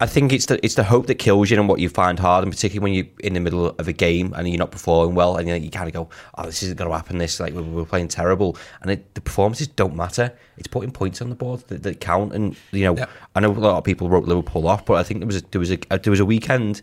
I 0.00 0.06
think 0.06 0.32
it's 0.32 0.46
the 0.46 0.64
it's 0.64 0.74
the 0.74 0.82
hope 0.82 1.06
that 1.06 1.16
kills 1.16 1.50
you 1.50 1.58
and 1.58 1.68
what 1.68 1.78
you 1.78 1.88
find 1.88 2.18
hard, 2.18 2.42
and 2.42 2.52
particularly 2.52 2.82
when 2.82 2.94
you're 2.94 3.14
in 3.20 3.34
the 3.34 3.40
middle 3.40 3.66
of 3.66 3.86
a 3.86 3.92
game 3.92 4.34
and 4.36 4.48
you're 4.48 4.58
not 4.58 4.72
performing 4.72 5.14
well, 5.14 5.36
and 5.36 5.48
you, 5.48 5.54
you 5.54 5.70
kind 5.70 5.86
of 5.86 5.94
go, 5.94 6.08
"Oh, 6.36 6.46
this 6.46 6.64
isn't 6.64 6.76
going 6.76 6.90
to 6.90 6.96
happen." 6.96 7.18
This 7.18 7.38
like 7.38 7.54
we're, 7.54 7.62
we're 7.62 7.84
playing 7.84 8.08
terrible, 8.08 8.56
and 8.82 8.90
it, 8.90 9.14
the 9.14 9.20
performances 9.20 9.68
don't 9.68 9.94
matter. 9.94 10.32
It's 10.58 10.66
putting 10.66 10.90
points 10.90 11.22
on 11.22 11.28
the 11.28 11.36
board 11.36 11.60
that, 11.68 11.84
that 11.84 12.00
count, 12.00 12.32
and 12.32 12.56
you 12.72 12.92
know, 12.92 13.06
I 13.36 13.40
know 13.40 13.52
a 13.52 13.54
lot 13.54 13.78
of 13.78 13.84
people 13.84 14.08
wrote 14.08 14.24
Liverpool 14.24 14.66
off, 14.66 14.84
but 14.84 14.94
I 14.94 15.04
think 15.04 15.20
there 15.20 15.28
was 15.28 15.36
a, 15.36 15.42
there 15.52 15.60
was 15.60 15.70
a, 15.70 15.78
there 15.90 16.10
was 16.10 16.20
a 16.20 16.26
weekend 16.26 16.82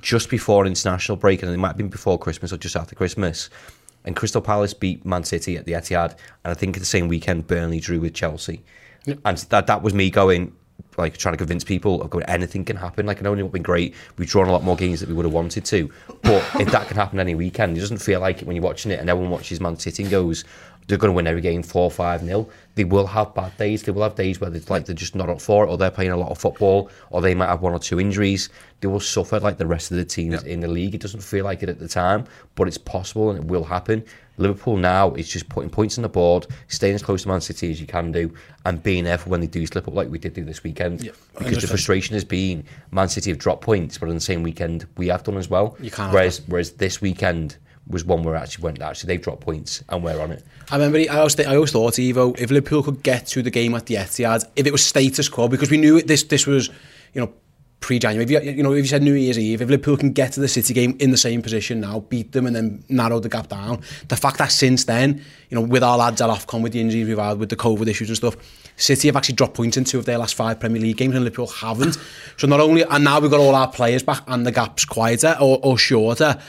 just 0.00 0.30
before 0.30 0.64
international 0.64 1.18
break, 1.18 1.42
and 1.42 1.52
it 1.52 1.58
might 1.58 1.68
have 1.68 1.76
been 1.76 1.88
before 1.88 2.18
Christmas 2.18 2.54
or 2.54 2.56
just 2.56 2.74
after 2.74 2.94
Christmas. 2.94 3.50
And 4.06 4.16
Crystal 4.16 4.40
Palace 4.40 4.72
beat 4.72 5.04
Man 5.04 5.24
City 5.24 5.58
at 5.58 5.66
the 5.66 5.72
Etihad, 5.72 6.12
and 6.42 6.50
I 6.50 6.54
think 6.54 6.78
the 6.78 6.86
same 6.86 7.06
weekend 7.06 7.46
Burnley 7.46 7.80
drew 7.80 8.00
with 8.00 8.14
Chelsea, 8.14 8.62
and 9.06 9.36
that 9.36 9.66
that 9.66 9.82
was 9.82 9.92
me 9.92 10.08
going 10.08 10.54
like 10.96 11.16
trying 11.16 11.34
to 11.34 11.38
convince 11.38 11.64
people 11.64 12.02
of 12.02 12.10
going 12.10 12.24
anything 12.26 12.64
can 12.64 12.76
happen. 12.76 13.06
Like 13.06 13.18
I 13.18 13.22
know 13.22 13.34
it's 13.34 13.52
been 13.52 13.62
great, 13.62 13.94
we've 14.16 14.28
drawn 14.28 14.48
a 14.48 14.52
lot 14.52 14.62
more 14.62 14.76
games 14.76 15.00
that 15.00 15.08
we 15.08 15.14
would 15.14 15.24
have 15.24 15.32
wanted 15.32 15.64
to, 15.66 15.90
but 16.22 16.44
if 16.60 16.70
that 16.72 16.88
can 16.88 16.96
happen 16.96 17.20
any 17.20 17.34
weekend, 17.34 17.76
it 17.76 17.80
doesn't 17.80 17.98
feel 17.98 18.20
like 18.20 18.42
it 18.42 18.46
when 18.46 18.56
you're 18.56 18.64
watching 18.64 18.90
it 18.90 19.00
and 19.00 19.08
everyone 19.08 19.30
watches 19.30 19.60
Man 19.60 19.76
City 19.76 20.02
and 20.02 20.10
goes. 20.10 20.44
They're 20.86 20.98
going 20.98 21.10
to 21.12 21.16
win 21.16 21.26
every 21.26 21.40
game 21.40 21.62
four 21.62 21.90
five 21.90 22.22
nil. 22.22 22.50
They 22.74 22.84
will 22.84 23.06
have 23.06 23.34
bad 23.34 23.56
days. 23.58 23.82
They 23.82 23.92
will 23.92 24.02
have 24.02 24.14
days 24.14 24.40
where 24.40 24.52
it's 24.54 24.70
like 24.70 24.86
they're 24.86 24.94
just 24.94 25.14
not 25.14 25.28
up 25.28 25.40
for 25.40 25.64
it, 25.64 25.68
or 25.68 25.78
they're 25.78 25.90
playing 25.90 26.10
a 26.10 26.16
lot 26.16 26.30
of 26.30 26.38
football, 26.38 26.90
or 27.10 27.20
they 27.20 27.34
might 27.34 27.46
have 27.46 27.62
one 27.62 27.72
or 27.72 27.78
two 27.78 28.00
injuries. 28.00 28.48
They 28.80 28.88
will 28.88 29.00
suffer 29.00 29.38
like 29.38 29.58
the 29.58 29.66
rest 29.66 29.90
of 29.90 29.98
the 29.98 30.04
teams 30.04 30.42
in 30.42 30.60
the 30.60 30.68
league. 30.68 30.94
It 30.94 31.00
doesn't 31.00 31.22
feel 31.22 31.44
like 31.44 31.62
it 31.62 31.68
at 31.68 31.78
the 31.78 31.88
time, 31.88 32.24
but 32.54 32.66
it's 32.66 32.78
possible 32.78 33.30
and 33.30 33.38
it 33.38 33.44
will 33.44 33.64
happen. 33.64 34.04
Liverpool 34.40 34.78
now 34.78 35.12
is 35.14 35.28
just 35.28 35.48
putting 35.50 35.68
points 35.68 35.98
on 35.98 36.02
the 36.02 36.08
board, 36.08 36.46
staying 36.68 36.94
as 36.94 37.02
close 37.02 37.22
to 37.22 37.28
Man 37.28 37.42
City 37.42 37.70
as 37.70 37.80
you 37.80 37.86
can 37.86 38.10
do, 38.10 38.34
and 38.64 38.82
being 38.82 39.04
there 39.04 39.18
for 39.18 39.28
when 39.28 39.40
they 39.40 39.46
do 39.46 39.66
slip 39.66 39.86
up, 39.86 39.94
like 39.94 40.08
we 40.08 40.18
did 40.18 40.32
do 40.32 40.44
this 40.44 40.64
weekend. 40.64 41.10
Because 41.38 41.60
the 41.60 41.68
frustration 41.68 42.14
has 42.14 42.24
been 42.24 42.64
Man 42.90 43.08
City 43.08 43.30
have 43.30 43.38
dropped 43.38 43.62
points, 43.62 43.98
but 43.98 44.08
on 44.08 44.14
the 44.14 44.20
same 44.20 44.42
weekend 44.42 44.86
we 44.96 45.08
have 45.08 45.22
done 45.22 45.36
as 45.36 45.50
well. 45.50 45.76
You 45.78 45.90
can't 45.90 46.12
Whereas, 46.12 46.40
whereas 46.46 46.72
this 46.72 47.02
weekend 47.02 47.58
was 47.90 48.04
one 48.04 48.22
where 48.22 48.36
actually 48.36 48.62
went, 48.62 48.80
actually, 48.80 49.08
they've 49.08 49.22
dropped 49.22 49.42
points 49.42 49.82
and 49.88 50.02
we're 50.02 50.20
on 50.20 50.32
it. 50.32 50.44
I 50.70 50.76
remember, 50.76 50.98
I 50.98 51.18
always, 51.18 51.38
I 51.40 51.54
always 51.54 51.72
thought, 51.72 51.94
Evo, 51.94 52.38
if 52.38 52.50
Liverpool 52.50 52.82
could 52.82 53.02
get 53.02 53.26
to 53.28 53.42
the 53.42 53.50
game 53.50 53.74
at 53.74 53.86
the 53.86 53.96
Etihad, 53.96 54.44
if 54.56 54.66
it 54.66 54.72
was 54.72 54.84
status 54.84 55.28
quo, 55.28 55.48
because 55.48 55.70
we 55.70 55.76
knew 55.76 56.00
this, 56.00 56.22
this 56.24 56.46
was, 56.46 56.68
you 57.12 57.20
know, 57.20 57.32
pre-January. 57.80 58.24
If 58.24 58.30
you, 58.30 58.40
you 58.52 58.62
know, 58.62 58.72
if 58.72 58.84
you 58.84 58.88
said 58.88 59.02
New 59.02 59.14
Year's 59.14 59.38
Eve, 59.38 59.62
if 59.62 59.70
Liverpool 59.70 59.96
can 59.96 60.12
get 60.12 60.32
to 60.32 60.40
the 60.40 60.48
City 60.48 60.74
game 60.74 60.96
in 61.00 61.10
the 61.10 61.16
same 61.16 61.42
position 61.42 61.80
now, 61.80 62.00
beat 62.00 62.32
them 62.32 62.46
and 62.46 62.54
then 62.54 62.84
narrow 62.88 63.18
the 63.18 63.28
gap 63.28 63.48
down, 63.48 63.80
the 64.08 64.16
fact 64.16 64.38
that 64.38 64.52
since 64.52 64.84
then, 64.84 65.24
you 65.48 65.54
know, 65.54 65.62
with 65.62 65.82
our 65.82 65.96
lads 65.96 66.20
at 66.20 66.28
Ofcom, 66.28 66.62
with 66.62 66.72
the 66.72 66.80
injuries 66.80 67.08
we've 67.08 67.18
had, 67.18 67.38
with 67.38 67.48
the 67.48 67.56
COVID 67.56 67.88
issues 67.88 68.08
and 68.08 68.16
stuff, 68.16 68.36
City 68.76 69.08
have 69.08 69.16
actually 69.16 69.34
dropped 69.34 69.54
points 69.54 69.76
in 69.76 69.84
two 69.84 69.98
of 69.98 70.04
their 70.04 70.18
last 70.18 70.34
five 70.34 70.60
Premier 70.60 70.80
League 70.80 70.96
games 70.96 71.14
and 71.14 71.24
Liverpool 71.24 71.46
haven't. 71.46 71.98
So 72.36 72.46
not 72.46 72.60
only, 72.60 72.82
and 72.82 73.02
now 73.02 73.18
we've 73.18 73.30
got 73.30 73.40
all 73.40 73.54
our 73.54 73.70
players 73.70 74.02
back 74.02 74.22
and 74.26 74.46
the 74.46 74.52
gap's 74.52 74.84
quieter 74.84 75.36
or, 75.40 75.58
or 75.62 75.78
shorter, 75.78 76.40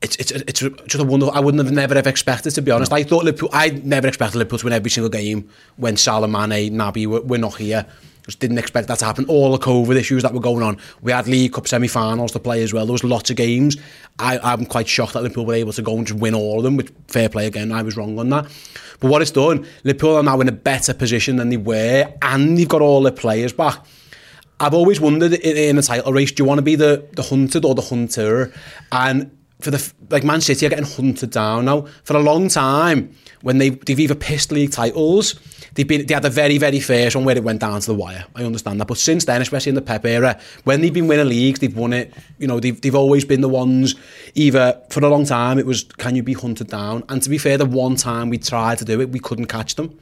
it's 0.00 0.16
it's 0.16 0.30
it's 0.30 0.60
just 0.60 0.94
a 0.94 1.04
wonderful. 1.04 1.34
I 1.34 1.40
wouldn't 1.40 1.64
have 1.64 1.72
never 1.72 1.94
have 1.94 2.06
expected 2.06 2.52
to 2.52 2.62
be 2.62 2.70
honest. 2.70 2.92
I 2.92 3.02
thought 3.02 3.24
Liverpool. 3.24 3.50
I 3.52 3.70
never 3.70 4.06
expected 4.06 4.38
Liverpool 4.38 4.58
to 4.58 4.64
win 4.66 4.72
every 4.72 4.90
single 4.90 5.10
game 5.10 5.48
when 5.76 5.96
Salah, 5.96 6.28
Mane, 6.28 6.72
Naby 6.72 7.06
were, 7.06 7.20
were 7.22 7.38
not 7.38 7.56
here. 7.56 7.86
Just 8.24 8.40
didn't 8.40 8.58
expect 8.58 8.88
that 8.88 8.98
to 8.98 9.06
happen. 9.06 9.24
All 9.24 9.52
the 9.52 9.58
COVID 9.58 9.96
issues 9.96 10.22
that 10.22 10.34
were 10.34 10.40
going 10.40 10.62
on. 10.62 10.76
We 11.00 11.12
had 11.12 11.26
League 11.26 11.54
Cup 11.54 11.66
semi-finals 11.66 12.32
to 12.32 12.38
play 12.38 12.62
as 12.62 12.74
well. 12.74 12.84
There 12.84 12.92
was 12.92 13.02
lots 13.02 13.30
of 13.30 13.36
games. 13.36 13.78
I, 14.18 14.38
I'm 14.38 14.66
quite 14.66 14.86
shocked 14.86 15.14
that 15.14 15.22
Liverpool 15.22 15.46
were 15.46 15.54
able 15.54 15.72
to 15.72 15.80
go 15.80 15.96
and 15.96 16.06
just 16.06 16.20
win 16.20 16.34
all 16.34 16.58
of 16.58 16.62
them. 16.62 16.76
With 16.76 16.92
fair 17.10 17.30
play 17.30 17.46
again, 17.46 17.72
I 17.72 17.80
was 17.80 17.96
wrong 17.96 18.18
on 18.18 18.28
that. 18.28 18.44
But 19.00 19.10
what 19.10 19.22
it's 19.22 19.30
done, 19.30 19.66
Liverpool 19.82 20.16
are 20.16 20.22
now 20.22 20.42
in 20.42 20.48
a 20.48 20.52
better 20.52 20.92
position 20.92 21.36
than 21.36 21.48
they 21.48 21.56
were, 21.56 22.12
and 22.20 22.58
they've 22.58 22.68
got 22.68 22.82
all 22.82 23.02
their 23.02 23.12
players 23.12 23.54
back. 23.54 23.78
I've 24.60 24.74
always 24.74 25.00
wondered 25.00 25.32
in, 25.32 25.56
in 25.56 25.78
a 25.78 25.82
title 25.82 26.12
race, 26.12 26.30
do 26.30 26.42
you 26.42 26.46
want 26.46 26.58
to 26.58 26.62
be 26.62 26.74
the, 26.74 27.08
the 27.12 27.22
hunted 27.22 27.64
or 27.64 27.74
the 27.74 27.80
hunter? 27.80 28.52
And 28.92 29.37
for 29.60 29.70
the 29.70 29.92
like 30.10 30.24
Man 30.24 30.40
City 30.40 30.66
are 30.66 30.68
getting 30.68 30.84
hunted 30.84 31.30
down 31.30 31.64
now 31.64 31.86
for 32.04 32.16
a 32.16 32.20
long 32.20 32.48
time. 32.48 33.14
When 33.42 33.58
they 33.58 33.70
they've 33.70 33.98
either 34.00 34.14
pissed 34.14 34.50
league 34.52 34.72
titles, 34.72 35.34
they've 35.74 35.86
been 35.86 36.06
they 36.06 36.14
had 36.14 36.22
the 36.22 36.30
very 36.30 36.58
very 36.58 36.80
first 36.80 37.14
one 37.16 37.24
where 37.24 37.36
it 37.36 37.44
went 37.44 37.60
down 37.60 37.80
to 37.80 37.86
the 37.86 37.94
wire. 37.94 38.24
I 38.34 38.44
understand 38.44 38.80
that, 38.80 38.86
but 38.88 38.98
since 38.98 39.24
then, 39.26 39.40
especially 39.42 39.70
in 39.70 39.74
the 39.76 39.82
Pep 39.82 40.04
era, 40.04 40.38
when 40.64 40.80
they've 40.80 40.92
been 40.92 41.06
winning 41.06 41.28
leagues, 41.28 41.60
they've 41.60 41.76
won 41.76 41.92
it. 41.92 42.12
You 42.38 42.46
know, 42.46 42.60
they've 42.60 42.80
they've 42.80 42.94
always 42.94 43.24
been 43.24 43.40
the 43.40 43.48
ones. 43.48 43.94
Either 44.34 44.80
for 44.90 45.04
a 45.04 45.08
long 45.08 45.24
time, 45.24 45.58
it 45.58 45.66
was 45.66 45.84
can 45.84 46.14
you 46.16 46.22
be 46.22 46.34
hunted 46.34 46.68
down? 46.68 47.04
And 47.08 47.22
to 47.22 47.30
be 47.30 47.38
fair, 47.38 47.58
the 47.58 47.66
one 47.66 47.96
time 47.96 48.28
we 48.30 48.38
tried 48.38 48.78
to 48.78 48.84
do 48.84 49.00
it, 49.00 49.10
we 49.10 49.18
couldn't 49.20 49.46
catch 49.46 49.74
them. 49.76 49.98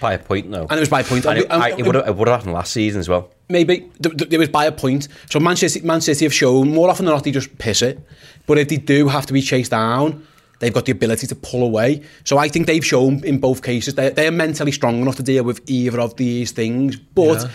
By 0.00 0.14
a 0.14 0.18
point 0.18 0.50
though. 0.50 0.66
And 0.68 0.72
it 0.72 0.80
was 0.80 0.88
by 0.88 1.00
a 1.00 1.04
point. 1.04 1.24
And 1.26 1.38
it, 1.38 1.46
And 1.48 1.62
I, 1.62 1.70
it 1.70 1.86
would 1.86 1.94
have 1.94 2.08
it 2.08 2.16
would 2.16 2.26
have 2.26 2.38
happened 2.38 2.54
last 2.54 2.72
season 2.72 2.98
as 2.98 3.08
well. 3.08 3.30
maybe 3.48 3.88
it 4.02 4.38
was 4.38 4.48
by 4.48 4.64
a 4.64 4.72
point. 4.72 5.06
So 5.30 5.38
Man 5.38 5.54
City, 5.54 5.80
Man 5.82 6.00
City 6.00 6.24
have 6.24 6.34
shown 6.34 6.74
more 6.74 6.90
often 6.90 7.04
than 7.04 7.14
not 7.14 7.22
they 7.22 7.30
just 7.30 7.56
piss 7.58 7.82
it, 7.82 8.00
but 8.46 8.58
if 8.58 8.68
they 8.68 8.76
do 8.76 9.08
have 9.08 9.26
to 9.26 9.32
be 9.32 9.42
chased 9.42 9.70
down, 9.70 10.26
they've 10.58 10.72
got 10.72 10.86
the 10.86 10.92
ability 10.92 11.26
to 11.26 11.34
pull 11.34 11.62
away. 11.62 12.02
So 12.24 12.38
I 12.38 12.48
think 12.48 12.66
they've 12.66 12.84
shown 12.84 13.24
in 13.24 13.38
both 13.38 13.62
cases 13.62 13.94
they 13.94 14.10
they're 14.10 14.32
mentally 14.32 14.72
strong 14.72 15.00
enough 15.00 15.16
to 15.16 15.22
deal 15.22 15.44
with 15.44 15.60
either 15.66 16.00
of 16.00 16.16
these 16.16 16.52
things, 16.52 16.96
but. 16.96 17.48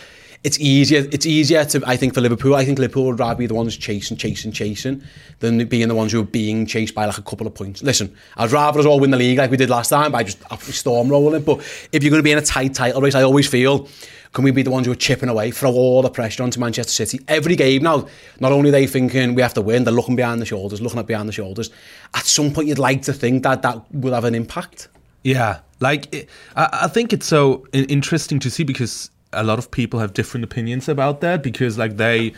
It's 0.47 0.57
easier. 0.61 1.05
It's 1.11 1.25
easier 1.25 1.65
to, 1.65 1.83
I 1.85 1.97
think, 1.97 2.13
for 2.13 2.21
Liverpool. 2.21 2.55
I 2.55 2.63
think 2.63 2.79
Liverpool 2.79 3.07
would 3.07 3.19
rather 3.19 3.35
be 3.35 3.47
the 3.47 3.53
ones 3.53 3.75
chasing, 3.75 4.15
chasing, 4.15 4.53
chasing, 4.53 5.03
than 5.39 5.67
being 5.67 5.89
the 5.89 5.93
ones 5.93 6.13
who 6.13 6.21
are 6.21 6.23
being 6.23 6.65
chased 6.65 6.95
by 6.95 7.05
like 7.05 7.17
a 7.17 7.21
couple 7.21 7.45
of 7.45 7.53
points. 7.53 7.83
Listen, 7.83 8.15
I'd 8.37 8.53
rather 8.53 8.79
us 8.79 8.85
all 8.85 8.97
win 8.97 9.11
the 9.11 9.17
league 9.17 9.37
like 9.39 9.51
we 9.51 9.57
did 9.57 9.69
last 9.69 9.89
time 9.89 10.13
by 10.13 10.23
just 10.23 10.41
absolutely 10.49 10.71
stormrolling. 10.71 11.43
But 11.43 11.59
if 11.91 12.01
you're 12.01 12.11
going 12.11 12.21
to 12.21 12.23
be 12.23 12.31
in 12.31 12.37
a 12.37 12.41
tight 12.41 12.73
title 12.73 13.01
race, 13.01 13.13
I 13.13 13.23
always 13.23 13.45
feel 13.45 13.89
can 14.31 14.45
we 14.45 14.51
be 14.51 14.61
the 14.61 14.71
ones 14.71 14.85
who 14.85 14.93
are 14.93 14.95
chipping 14.95 15.27
away, 15.27 15.51
throw 15.51 15.73
all 15.73 16.01
the 16.01 16.09
pressure 16.09 16.43
onto 16.43 16.61
Manchester 16.61 16.93
City? 16.93 17.21
Every 17.27 17.57
game 17.57 17.83
now, 17.83 18.07
not 18.39 18.53
only 18.53 18.69
are 18.69 18.71
they 18.71 18.87
thinking 18.87 19.35
we 19.35 19.41
have 19.41 19.53
to 19.55 19.61
win, 19.61 19.83
they're 19.83 19.93
looking 19.93 20.15
behind 20.15 20.39
the 20.39 20.45
shoulders, 20.45 20.79
looking 20.79 20.99
at 20.99 21.07
behind 21.07 21.27
the 21.27 21.33
shoulders. 21.33 21.71
At 22.13 22.25
some 22.25 22.53
point, 22.53 22.69
you'd 22.69 22.79
like 22.79 23.01
to 23.01 23.11
think 23.11 23.43
that 23.43 23.63
that 23.63 23.83
will 23.93 24.13
have 24.13 24.23
an 24.23 24.33
impact. 24.33 24.87
Yeah, 25.23 25.59
like 25.81 26.13
it, 26.15 26.29
I, 26.55 26.69
I 26.83 26.87
think 26.87 27.11
it's 27.11 27.27
so 27.27 27.67
interesting 27.73 28.39
to 28.39 28.49
see 28.49 28.63
because 28.63 29.09
a 29.33 29.43
lot 29.43 29.59
of 29.59 29.69
people 29.71 29.99
have 29.99 30.13
different 30.13 30.43
opinions 30.43 30.87
about 30.87 31.21
that 31.21 31.43
because 31.43 31.77
like 31.77 31.97
they 31.97 32.33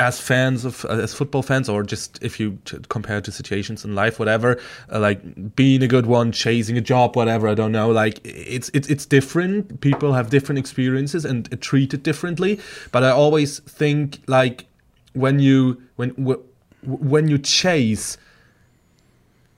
as 0.00 0.20
fans 0.20 0.64
of 0.64 0.84
as 0.86 1.14
football 1.14 1.42
fans 1.42 1.68
or 1.68 1.84
just 1.84 2.20
if 2.20 2.40
you 2.40 2.58
compare 2.88 3.20
to 3.20 3.30
situations 3.30 3.84
in 3.84 3.94
life 3.94 4.18
whatever 4.18 4.58
uh, 4.92 4.98
like 4.98 5.54
being 5.54 5.84
a 5.84 5.86
good 5.86 6.06
one 6.06 6.32
chasing 6.32 6.76
a 6.76 6.80
job 6.80 7.14
whatever 7.14 7.46
i 7.46 7.54
don't 7.54 7.70
know 7.70 7.90
like 7.90 8.20
it's 8.24 8.72
it's 8.74 8.88
it's 8.88 9.06
different 9.06 9.80
people 9.80 10.12
have 10.12 10.30
different 10.30 10.58
experiences 10.58 11.24
and 11.24 11.52
uh, 11.54 11.56
treat 11.60 11.94
it 11.94 12.02
differently 12.02 12.58
but 12.90 13.04
i 13.04 13.10
always 13.10 13.60
think 13.60 14.18
like 14.26 14.66
when 15.12 15.38
you 15.38 15.80
when 15.94 16.10
wh- 16.10 16.42
when 16.84 17.28
you 17.28 17.38
chase 17.38 18.18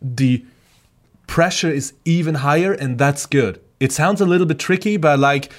the 0.03 0.45
pressure 1.27 1.71
is 1.71 1.93
even 2.05 2.37
higher, 2.37 2.73
and 2.73 2.99
that's 2.99 3.27
good. 3.27 3.61
It 3.81 3.93
sounds 3.93 4.21
a 4.21 4.27
little 4.27 4.47
bit 4.47 4.59
tricky, 4.59 4.97
but 4.97 5.19
like 5.19 5.51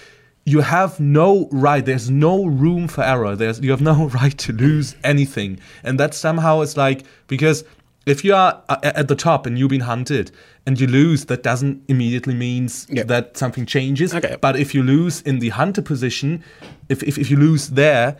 you 0.53 0.61
have 0.61 0.97
no 0.99 1.49
right. 1.51 1.83
There's 1.85 2.09
no 2.09 2.45
room 2.45 2.87
for 2.87 3.03
error. 3.03 3.35
There's 3.35 3.59
you 3.59 3.71
have 3.71 3.81
no 3.81 4.07
right 4.21 4.37
to 4.45 4.53
lose 4.53 4.95
anything, 5.03 5.59
and 5.83 5.99
that 5.99 6.13
somehow 6.13 6.61
is 6.61 6.77
like 6.77 7.03
because 7.27 7.65
if 8.05 8.23
you 8.23 8.33
are 8.33 8.63
uh, 8.69 8.77
at 9.01 9.09
the 9.09 9.15
top 9.15 9.45
and 9.45 9.59
you've 9.59 9.69
been 9.77 9.81
hunted 9.81 10.31
and 10.65 10.79
you 10.79 10.87
lose, 10.87 11.25
that 11.25 11.43
doesn't 11.43 11.83
immediately 11.89 12.33
means 12.33 12.87
Yeah. 12.89 13.03
that 13.03 13.35
something 13.35 13.65
changes. 13.65 14.13
Okay. 14.15 14.37
But 14.39 14.55
if 14.55 14.73
you 14.73 14.81
lose 14.83 15.21
in 15.23 15.39
the 15.39 15.49
hunter 15.49 15.81
position, 15.81 16.41
if 16.87 17.03
if, 17.03 17.17
if 17.17 17.29
you 17.29 17.35
lose 17.37 17.63
there, 17.71 18.15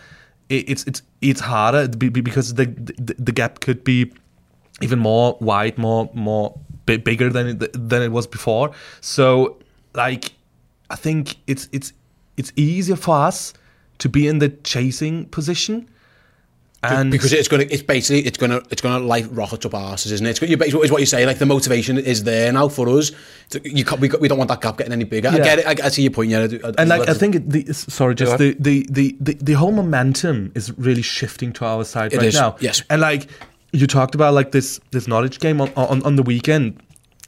it, 0.50 0.70
it's 0.70 0.84
it's 0.84 1.02
it's 1.22 1.40
harder 1.40 1.88
be- 1.88 2.10
be- 2.10 2.20
because 2.30 2.56
the, 2.56 2.66
the 2.66 3.16
the 3.18 3.32
gap 3.32 3.62
could 3.62 3.86
be 3.86 4.12
even 4.82 5.00
more 5.00 5.38
wide, 5.40 5.78
more 5.78 6.10
more 6.14 6.60
bi- 6.86 6.98
bigger 6.98 7.30
than 7.30 7.48
it, 7.48 7.90
than 7.90 8.02
it 8.02 8.12
was 8.12 8.28
before. 8.28 8.72
So 9.00 9.58
like 9.94 10.34
I 10.90 10.98
think 10.98 11.38
it's 11.48 11.70
it's 11.72 11.94
it's 12.38 12.54
easier 12.56 12.96
for 12.96 13.16
us 13.18 13.54
to 14.00 14.10
be 14.10 14.28
in 14.28 14.40
the 14.40 14.50
chasing 14.50 15.26
position. 15.26 15.90
And 16.84 17.10
because 17.12 17.34
it's 17.34 17.48
gonna, 17.48 17.66
it's 17.70 17.82
basically, 17.82 18.22
it's 18.28 18.38
gonna, 18.38 18.62
it's 18.70 18.82
gonna 18.82 19.04
like 19.04 19.26
rocket 19.32 19.66
up 19.66 19.74
our 19.74 19.94
asses, 19.94 20.12
isn't 20.12 20.26
it? 20.28 20.42
It's, 20.42 20.42
you 20.42 20.82
is 20.84 20.92
what 20.92 21.00
you 21.02 21.08
say. 21.08 21.26
Like 21.26 21.40
the 21.40 21.46
motivation 21.48 21.98
is 21.98 22.24
there 22.24 22.54
now 22.54 22.68
for 22.70 22.88
us. 22.88 23.12
To- 23.50 23.62
You 23.68 23.84
we, 24.00 24.10
we 24.22 24.28
don't 24.28 24.38
want 24.38 24.50
that 24.50 24.62
gap 24.62 24.78
getting 24.78 24.94
any 24.94 25.04
bigger. 25.04 25.30
I 25.30 25.38
get 25.40 25.60
it. 25.60 25.66
I, 25.68 25.88
I 25.88 25.90
see 25.90 26.04
your 26.04 26.12
point. 26.12 26.30
Yeah, 26.30 26.44
I 26.44 26.48
do- 26.48 26.62
I- 26.64 26.74
and 26.78 26.90
like 26.90 27.10
I 27.10 27.16
think 27.16 27.50
the 27.50 27.74
sorry, 27.74 28.14
just 28.14 28.38
the, 28.38 28.56
the, 28.60 28.86
the, 28.92 29.18
the, 29.20 29.34
the 29.34 29.54
whole 29.54 29.72
momentum 29.72 30.52
is 30.54 30.72
really 30.78 31.02
shifting 31.02 31.52
to 31.54 31.66
our 31.66 31.84
side 31.84 32.14
It 32.14 32.18
right 32.18 32.28
is, 32.28 32.36
now. 32.36 32.56
yes. 32.60 32.84
and 32.92 33.02
like 33.02 33.28
you 33.74 33.88
talked 33.88 34.14
about 34.16 34.36
like 34.36 34.52
this 34.52 34.80
this 34.92 35.08
knowledge 35.08 35.40
game 35.40 35.60
on 35.60 35.72
on, 35.76 36.04
on 36.04 36.16
the 36.16 36.24
weekend, 36.24 36.80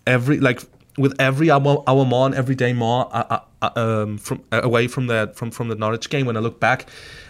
every 0.05 0.39
like 0.39 0.61
with 0.97 1.19
every 1.19 1.49
hour, 1.49 1.83
hour 1.87 2.05
more 2.05 2.27
and 2.27 2.35
every 2.35 2.55
day 2.55 2.71
more 2.71 3.09
uh, 3.11 3.39
um, 3.61 4.17
from 4.17 4.43
uh, 4.51 4.61
away 4.63 4.87
from 4.87 5.07
the 5.07 5.31
from 5.35 5.51
from 5.51 5.67
the 5.67 5.75
knowledge 5.75 6.09
game. 6.09 6.25
When 6.25 6.37
I 6.37 6.39
look 6.39 6.59
back, 6.59 6.87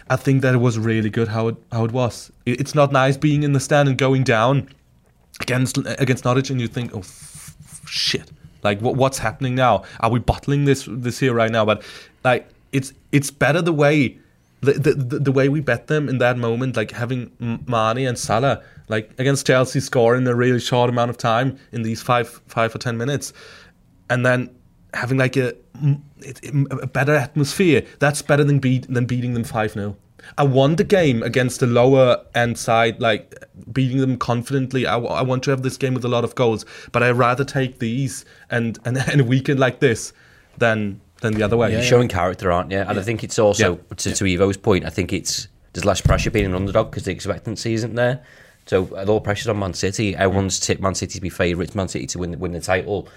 I 0.08 0.16
think 0.16 0.42
that 0.42 0.54
it 0.54 0.58
was 0.58 0.78
really 0.78 1.10
good 1.10 1.28
how 1.28 1.48
it 1.48 1.56
how 1.72 1.84
it 1.84 1.92
was. 1.92 2.30
It, 2.46 2.60
it's 2.60 2.74
not 2.74 2.92
nice 2.92 3.16
being 3.16 3.42
in 3.42 3.52
the 3.52 3.60
stand 3.60 3.88
and 3.88 3.98
going 3.98 4.24
down 4.24 4.68
against 5.40 5.78
against 5.98 6.24
Norwich, 6.24 6.50
and 6.50 6.60
you 6.60 6.68
think, 6.68 6.94
oh 6.94 7.00
f- 7.00 7.56
f- 7.64 7.88
shit, 7.88 8.30
like 8.62 8.80
what, 8.80 8.96
what's 8.96 9.18
happening 9.18 9.54
now? 9.54 9.84
Are 10.00 10.10
we 10.10 10.18
bottling 10.18 10.64
this 10.64 10.86
this 10.88 11.18
here 11.18 11.34
right 11.34 11.50
now? 11.50 11.64
But 11.64 11.82
like 12.24 12.48
it's 12.72 12.92
it's 13.12 13.30
better 13.30 13.62
the 13.62 13.72
way 13.72 14.18
the 14.60 14.72
the, 14.72 14.94
the, 14.94 15.18
the 15.18 15.32
way 15.32 15.48
we 15.48 15.60
bet 15.60 15.86
them 15.86 16.08
in 16.08 16.18
that 16.18 16.38
moment, 16.38 16.76
like 16.76 16.92
having 16.92 17.32
Mane 17.66 18.06
and 18.06 18.18
Salah 18.18 18.62
like 18.90 19.12
against 19.18 19.46
Chelsea 19.46 19.78
score 19.80 20.16
in 20.16 20.26
a 20.26 20.34
really 20.34 20.58
short 20.58 20.90
amount 20.90 21.10
of 21.10 21.16
time 21.16 21.56
in 21.72 21.82
these 21.82 22.02
five 22.02 22.28
five 22.48 22.74
or 22.74 22.78
ten 22.78 22.98
minutes, 22.98 23.32
and 24.10 24.26
then 24.26 24.50
having 24.94 25.18
like 25.18 25.36
a 25.36 25.54
a 26.82 26.86
better 26.86 27.14
atmosphere. 27.14 27.82
That's 27.98 28.22
better 28.22 28.44
than 28.44 28.58
beat 28.58 28.92
than 28.92 29.06
beating 29.06 29.34
them 29.34 29.44
five 29.44 29.72
0 29.72 29.96
I 30.36 30.44
won 30.44 30.76
the 30.76 30.84
game 30.84 31.22
against 31.22 31.60
the 31.60 31.66
lower 31.66 32.22
end 32.34 32.58
side, 32.58 33.00
like 33.00 33.34
beating 33.72 33.98
them 33.98 34.18
confidently. 34.18 34.86
I 34.86 34.96
want 34.96 35.42
to 35.44 35.50
have 35.50 35.62
this 35.62 35.76
game 35.76 35.94
with 35.94 36.04
a 36.04 36.08
lot 36.08 36.24
of 36.24 36.34
goals, 36.34 36.66
but 36.92 37.02
I'd 37.02 37.12
rather 37.12 37.44
take 37.44 37.78
these 37.78 38.24
and 38.50 38.78
and, 38.84 38.98
and 39.10 39.20
a 39.20 39.24
weekend 39.24 39.58
like 39.58 39.80
this 39.80 40.12
than 40.58 41.00
than 41.20 41.34
the 41.34 41.42
other 41.42 41.56
way. 41.56 41.72
You're 41.72 41.82
showing 41.82 42.08
character, 42.08 42.50
aren't 42.52 42.70
you? 42.70 42.78
And 42.78 42.98
I 42.98 43.02
think 43.02 43.24
it's 43.24 43.38
also 43.38 43.76
Yeah. 43.76 43.94
to, 43.96 44.14
to 44.14 44.24
Ivo's 44.34 44.56
point. 44.56 44.84
I 44.84 44.90
think 44.90 45.12
it's 45.12 45.48
there's 45.72 45.84
less 45.84 46.00
pressure 46.00 46.30
being 46.30 46.46
an 46.46 46.54
underdog 46.54 46.90
because 46.90 47.04
the 47.04 47.12
expectancy 47.12 47.74
isn't 47.74 47.94
there. 47.94 48.22
So 48.66 48.88
a 48.94 49.04
lot 49.04 49.16
of 49.16 49.24
pressure's 49.24 49.48
on 49.48 49.58
Man 49.58 49.72
City. 49.74 50.14
Everyone's 50.14 50.60
tipped 50.60 50.80
Man 50.82 50.94
City 50.94 51.14
to 51.14 51.20
be 51.20 51.30
favourites, 51.30 51.74
Man 51.74 51.88
City 51.88 52.06
to 52.08 52.18
win 52.18 52.38
win 52.38 52.52
the 52.52 52.60
title, 52.60 53.08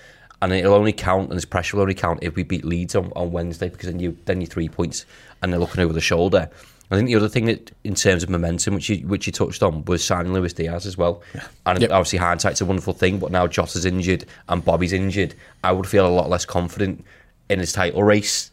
and 0.44 0.52
it'll 0.54 0.74
only 0.74 0.94
count 0.94 1.30
and 1.30 1.38
this 1.38 1.46
pressure 1.46 1.78
will 1.78 1.82
only 1.84 1.94
count 1.96 2.20
if 2.22 2.36
we 2.36 2.44
beat 2.44 2.66
Leeds 2.66 2.96
on, 2.96 3.12
on 3.16 3.32
Wednesday 3.32 3.70
because 3.70 3.88
then 3.90 4.00
you 4.00 4.18
then 4.26 4.42
you 4.42 4.48
three 4.48 4.68
points 4.70 5.06
and 5.42 5.52
they're 5.52 5.60
looking 5.60 5.82
over 5.84 5.94
the 5.94 6.02
shoulder. 6.02 6.50
I 6.92 6.96
think 6.96 7.08
the 7.08 7.16
other 7.16 7.30
thing 7.30 7.46
that, 7.46 7.72
in 7.84 7.96
terms 7.96 8.22
of 8.22 8.30
momentum, 8.30 8.76
which 8.76 8.88
you 8.90 8.98
which 9.08 9.26
you 9.26 9.34
touched 9.34 9.64
on, 9.64 9.84
was 9.86 10.04
signing 10.04 10.32
Luis 10.34 10.54
Diaz 10.54 10.86
as 10.86 10.96
well. 10.98 11.24
Yeah. 11.34 11.48
And 11.66 11.82
Yep. 11.82 11.92
obviously, 11.92 12.20
hindsight's 12.20 12.62
a 12.62 12.66
wonderful 12.66 12.94
thing, 12.94 13.18
but 13.18 13.32
now 13.32 13.48
Jota's 13.48 13.86
injured 13.86 14.26
and 14.50 14.64
Bobby's 14.64 14.94
injured. 14.94 15.34
I 15.64 15.72
would 15.72 15.88
feel 15.88 16.06
a 16.06 16.10
lot 16.14 16.30
less 16.30 16.46
confident 16.46 17.04
in 17.50 17.58
his 17.60 17.72
title 17.74 18.04
race 18.04 18.52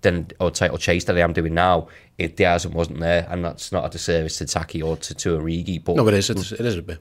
than 0.00 0.28
or 0.40 0.50
title 0.50 0.78
chase 0.78 1.04
that 1.04 1.16
I 1.16 1.20
am 1.20 1.32
doing 1.32 1.54
now 1.54 1.88
if 2.18 2.36
Diaz 2.36 2.66
wasn't 2.66 3.00
there, 3.00 3.26
and 3.28 3.44
that's 3.44 3.72
not 3.72 3.84
a 3.84 3.88
disservice 3.90 4.38
to 4.38 4.46
Taki 4.46 4.80
or 4.80 4.96
to, 4.96 5.14
to 5.14 5.38
Origi. 5.38 5.82
But 5.84 5.96
no, 5.96 6.08
it 6.08 6.14
is. 6.14 6.30
It's, 6.30 6.52
it 6.52 6.60
is 6.64 6.76
a 6.78 6.82
bit. 6.82 6.98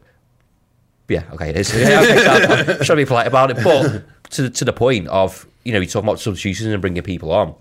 yeah, 1.07 1.23
okay, 1.33 1.49
it 1.49 1.57
is. 1.57 1.73
Yeah, 1.77 2.01
okay, 2.01 2.17
so 2.23 2.31
I'm, 2.31 2.51
I'm 2.51 2.65
trying 2.65 2.77
to 2.85 2.95
be 2.95 3.05
polite 3.05 3.27
about 3.27 3.51
it, 3.51 3.63
but 3.63 4.03
to 4.31 4.43
the, 4.43 4.49
to 4.49 4.65
the 4.65 4.73
point 4.73 5.07
of 5.07 5.45
you 5.63 5.73
know 5.73 5.79
you 5.79 5.87
talk 5.87 6.03
about 6.03 6.19
substitutions 6.19 6.71
and 6.71 6.81
bringing 6.81 7.03
people 7.03 7.31
on, 7.31 7.53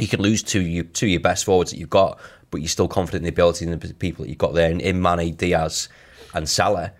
you 0.00 0.08
can 0.08 0.20
lose 0.20 0.42
two 0.42 0.60
you 0.60 0.82
two 0.82 1.06
of 1.06 1.10
your 1.10 1.20
best 1.20 1.44
forwards 1.44 1.70
that 1.70 1.78
you've 1.78 1.90
got, 1.90 2.18
but 2.50 2.60
you're 2.60 2.68
still 2.68 2.88
confident 2.88 3.20
in 3.20 3.24
the 3.24 3.30
ability 3.30 3.66
and 3.66 3.80
the 3.80 3.94
people 3.94 4.24
that 4.24 4.28
you've 4.28 4.38
got 4.38 4.54
there 4.54 4.70
in, 4.70 4.80
in 4.80 5.00
Mane, 5.00 5.34
Diaz, 5.34 5.88
and 6.34 6.48
Salah. 6.48 6.92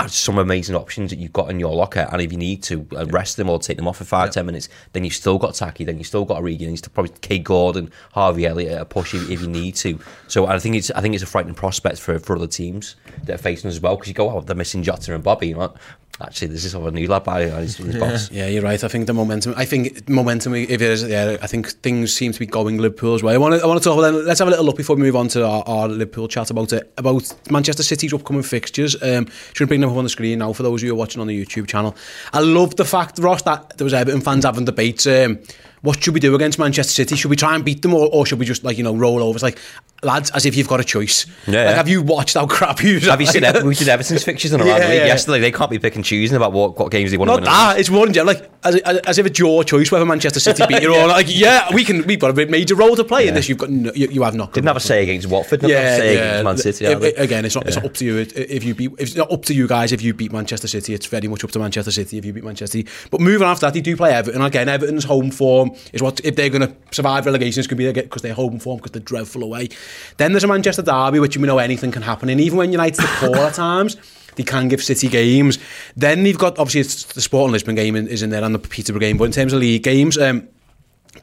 Are 0.00 0.06
some 0.06 0.38
amazing 0.38 0.76
options 0.76 1.10
that 1.10 1.18
you've 1.18 1.32
got 1.32 1.50
in 1.50 1.58
your 1.58 1.74
locker, 1.74 2.08
and 2.12 2.22
if 2.22 2.30
you 2.30 2.38
need 2.38 2.62
to 2.62 2.86
uh, 2.96 3.04
rest 3.06 3.36
them 3.36 3.50
or 3.50 3.58
take 3.58 3.76
them 3.76 3.88
off 3.88 3.96
for 3.96 4.04
five 4.04 4.30
ten 4.30 4.46
minutes, 4.46 4.68
then 4.92 5.02
you've 5.02 5.12
still 5.12 5.38
got 5.38 5.54
Taki, 5.54 5.82
then 5.82 5.98
you've 5.98 6.06
still 6.06 6.24
got 6.24 6.40
Origi, 6.40 6.60
and 6.60 6.70
you've 6.70 6.78
still 6.78 6.92
probably 6.94 7.12
Kaide 7.20 7.42
Gordon, 7.42 7.90
Harvey 8.12 8.46
Elliott 8.46 8.80
a 8.80 8.84
push 8.84 9.12
if, 9.12 9.28
if 9.28 9.40
you 9.40 9.48
need 9.48 9.74
to. 9.74 9.98
So 10.28 10.46
I 10.46 10.60
think 10.60 10.76
it's 10.76 10.92
I 10.92 11.00
think 11.00 11.16
it's 11.16 11.24
a 11.24 11.26
frightening 11.26 11.56
prospect 11.56 11.98
for, 11.98 12.16
for 12.20 12.36
other 12.36 12.46
teams 12.46 12.94
that 13.24 13.34
are 13.34 13.42
facing 13.42 13.70
us 13.70 13.74
as 13.74 13.80
well 13.80 13.96
because 13.96 14.06
you 14.06 14.14
go, 14.14 14.30
oh, 14.30 14.40
they're 14.40 14.54
missing 14.54 14.84
Jota 14.84 15.16
and 15.16 15.24
Bobby. 15.24 15.48
You're 15.48 15.58
like, 15.58 15.72
actually, 16.20 16.48
this 16.48 16.64
is 16.64 16.74
a 16.74 16.90
new 16.90 17.06
lad 17.08 17.24
by 17.24 17.42
his, 17.42 17.76
his 17.76 17.96
boss. 17.96 18.30
Yeah, 18.30 18.46
you're 18.46 18.62
right. 18.62 18.82
I 18.82 18.88
think 18.88 19.06
the 19.06 19.14
momentum. 19.14 19.54
I 19.56 19.64
think 19.64 20.08
momentum. 20.08 20.54
If 20.54 20.70
it 20.70 20.82
is, 20.82 21.02
yeah, 21.04 21.36
I 21.40 21.46
think 21.46 21.68
things 21.68 22.14
seem 22.14 22.32
to 22.32 22.38
be 22.38 22.46
going 22.46 22.78
Liverpool's 22.78 23.22
way. 23.22 23.34
I 23.34 23.38
want 23.38 23.54
to. 23.54 23.62
I 23.62 23.66
want 23.66 23.82
to 23.82 23.88
talk. 23.88 24.00
Then 24.00 24.26
let's 24.26 24.38
have 24.38 24.48
a 24.48 24.50
little 24.50 24.64
look 24.64 24.76
before 24.76 24.96
we 24.96 25.02
move 25.02 25.16
on 25.16 25.28
to 25.28 25.46
our, 25.46 25.62
our 25.66 25.88
Liverpool 25.88 26.28
chat 26.28 26.50
about 26.50 26.72
it. 26.72 26.92
About 26.98 27.32
Manchester 27.50 27.82
City's 27.82 28.12
upcoming 28.12 28.42
fixtures. 28.42 29.00
Um, 29.02 29.28
should 29.54 29.68
bring 29.68 29.80
them 29.80 29.90
up 29.90 29.96
on 29.96 30.04
the 30.04 30.10
screen 30.10 30.40
now 30.40 30.52
for 30.52 30.62
those 30.62 30.80
of 30.80 30.84
you 30.84 30.90
who 30.90 30.96
are 30.96 30.98
watching 30.98 31.20
on 31.20 31.26
the 31.26 31.44
YouTube 31.44 31.66
channel. 31.66 31.96
I 32.32 32.40
love 32.40 32.76
the 32.76 32.84
fact, 32.84 33.18
Ross, 33.18 33.42
that 33.42 33.76
there 33.76 33.84
was 33.84 33.94
Everton 33.94 34.20
fans 34.20 34.44
having 34.44 34.64
debates. 34.64 35.06
Um, 35.06 35.38
what 35.82 36.02
should 36.02 36.14
we 36.14 36.20
do 36.20 36.34
against 36.34 36.58
Manchester 36.58 36.92
City? 36.92 37.14
Should 37.16 37.30
we 37.30 37.36
try 37.36 37.54
and 37.54 37.64
beat 37.64 37.82
them, 37.82 37.94
or, 37.94 38.08
or 38.12 38.26
should 38.26 38.38
we 38.38 38.46
just 38.46 38.64
like 38.64 38.76
you 38.78 38.84
know 38.84 38.94
roll 38.94 39.22
over? 39.22 39.36
It's 39.36 39.42
like 39.42 39.58
lads, 40.02 40.30
as 40.30 40.46
if 40.46 40.56
you've 40.56 40.68
got 40.68 40.80
a 40.80 40.84
choice. 40.84 41.26
Yeah, 41.46 41.64
Like, 41.64 41.70
yeah. 41.70 41.74
have 41.76 41.88
you 41.88 42.02
watched 42.02 42.34
how 42.34 42.46
crap 42.46 42.82
you? 42.82 43.00
Have 43.00 43.20
you 43.20 43.26
seen 43.26 43.44
Ever- 43.48 43.64
we 43.64 43.74
did 43.74 43.88
Everton's 43.88 44.22
fixtures 44.24 44.52
in 44.52 44.60
a 44.60 44.64
Yeah, 44.66 44.78
round 44.78 44.82
yeah. 44.94 45.06
yesterday? 45.06 45.40
They 45.40 45.52
can't 45.52 45.70
be 45.70 45.78
picking 45.78 46.02
choosing 46.02 46.36
about 46.36 46.52
what, 46.52 46.78
what 46.78 46.90
games 46.90 47.10
they 47.10 47.16
want 47.16 47.28
to 47.30 47.34
win. 47.34 47.38
and 47.44 47.46
that. 47.46 47.78
It's 47.80 47.90
more 47.90 48.04
than 48.06 48.14
general, 48.14 48.34
like 48.36 48.57
as, 48.64 48.76
as, 48.76 49.18
if 49.18 49.26
it's 49.26 49.38
your 49.38 49.62
choice 49.62 49.90
whether 49.92 50.04
Manchester 50.04 50.40
City 50.40 50.64
beat 50.66 50.82
you 50.82 50.92
or 50.92 50.98
not. 51.06 51.08
Like, 51.08 51.26
yeah, 51.28 51.72
we 51.72 51.84
can. 51.84 52.04
We've 52.06 52.18
got 52.18 52.36
a 52.36 52.46
major 52.46 52.74
role 52.74 52.96
to 52.96 53.04
play 53.04 53.28
in 53.28 53.34
this. 53.34 53.48
You've 53.48 53.58
got 53.58 53.70
no, 53.70 53.92
you, 53.94 54.08
you 54.08 54.22
have 54.22 54.34
not. 54.34 54.52
Didn't 54.52 54.66
have 54.66 54.76
a 54.76 54.80
say 54.80 55.04
against 55.04 55.28
Watford. 55.28 55.60
Didn't 55.60 55.76
have 55.76 55.94
a 55.94 55.96
say 55.96 56.16
against 56.16 56.44
Man 56.44 56.58
City. 56.58 56.84
Have 56.86 57.00
they? 57.00 57.14
again, 57.14 57.44
it's 57.44 57.54
not. 57.54 57.66
It's 57.66 57.76
not 57.76 57.84
up 57.84 57.94
to 57.94 58.04
you 58.04 58.18
if 58.18 58.64
you 58.64 58.74
beat. 58.74 58.92
It's 58.98 59.14
not 59.14 59.30
up 59.30 59.44
to 59.44 59.54
you 59.54 59.68
guys 59.68 59.92
if 59.92 60.02
you 60.02 60.12
beat 60.12 60.32
Manchester 60.32 60.66
City. 60.66 60.92
It's 60.92 61.06
very 61.06 61.28
much 61.28 61.44
up 61.44 61.50
to 61.52 61.58
Manchester 61.58 61.92
City 61.92 62.18
if 62.18 62.24
you 62.24 62.32
beat 62.32 62.44
Manchester 62.44 62.78
City. 62.78 62.90
But 63.10 63.20
moving 63.20 63.46
after 63.46 63.66
that, 63.66 63.74
they 63.74 63.80
do 63.80 63.96
play 63.96 64.12
Everton 64.12 64.42
again. 64.42 64.68
Everton's 64.68 65.04
home 65.04 65.30
form 65.30 65.70
is 65.92 66.02
what 66.02 66.20
if 66.24 66.34
they're 66.34 66.50
going 66.50 66.62
to 66.62 66.74
survive 66.90 67.26
relegation. 67.26 67.60
It's 67.60 67.68
going 67.68 67.78
to 67.78 67.92
be 67.92 68.00
because 68.02 68.22
they're 68.22 68.34
home 68.34 68.58
form 68.58 68.78
because 68.78 68.92
they're 68.92 69.02
dreadful 69.02 69.44
away. 69.44 69.68
Then 70.16 70.32
there's 70.32 70.44
a 70.44 70.48
Manchester 70.48 70.82
derby, 70.82 71.20
which 71.20 71.36
we 71.36 71.46
know 71.46 71.58
anything 71.58 71.92
can 71.92 72.02
happen. 72.02 72.28
And 72.28 72.40
even 72.40 72.58
when 72.58 72.72
United's 72.72 72.98
the 72.98 73.06
poor 73.20 73.36
at 73.36 73.54
times. 73.54 73.96
They 74.38 74.44
can 74.44 74.68
give 74.68 74.82
City 74.82 75.08
games. 75.08 75.58
Then 75.96 76.24
you've 76.24 76.38
got 76.38 76.58
obviously 76.58 76.80
it's 76.82 77.04
the 77.12 77.20
Sporting 77.20 77.52
Lisbon 77.52 77.74
game 77.74 77.96
is 77.96 78.22
in 78.22 78.30
there 78.30 78.44
and 78.44 78.54
the 78.54 78.58
Peterborough 78.60 79.00
game. 79.00 79.18
But 79.18 79.24
in 79.24 79.32
terms 79.32 79.52
of 79.52 79.58
league 79.58 79.82
games, 79.82 80.16
um, 80.16 80.48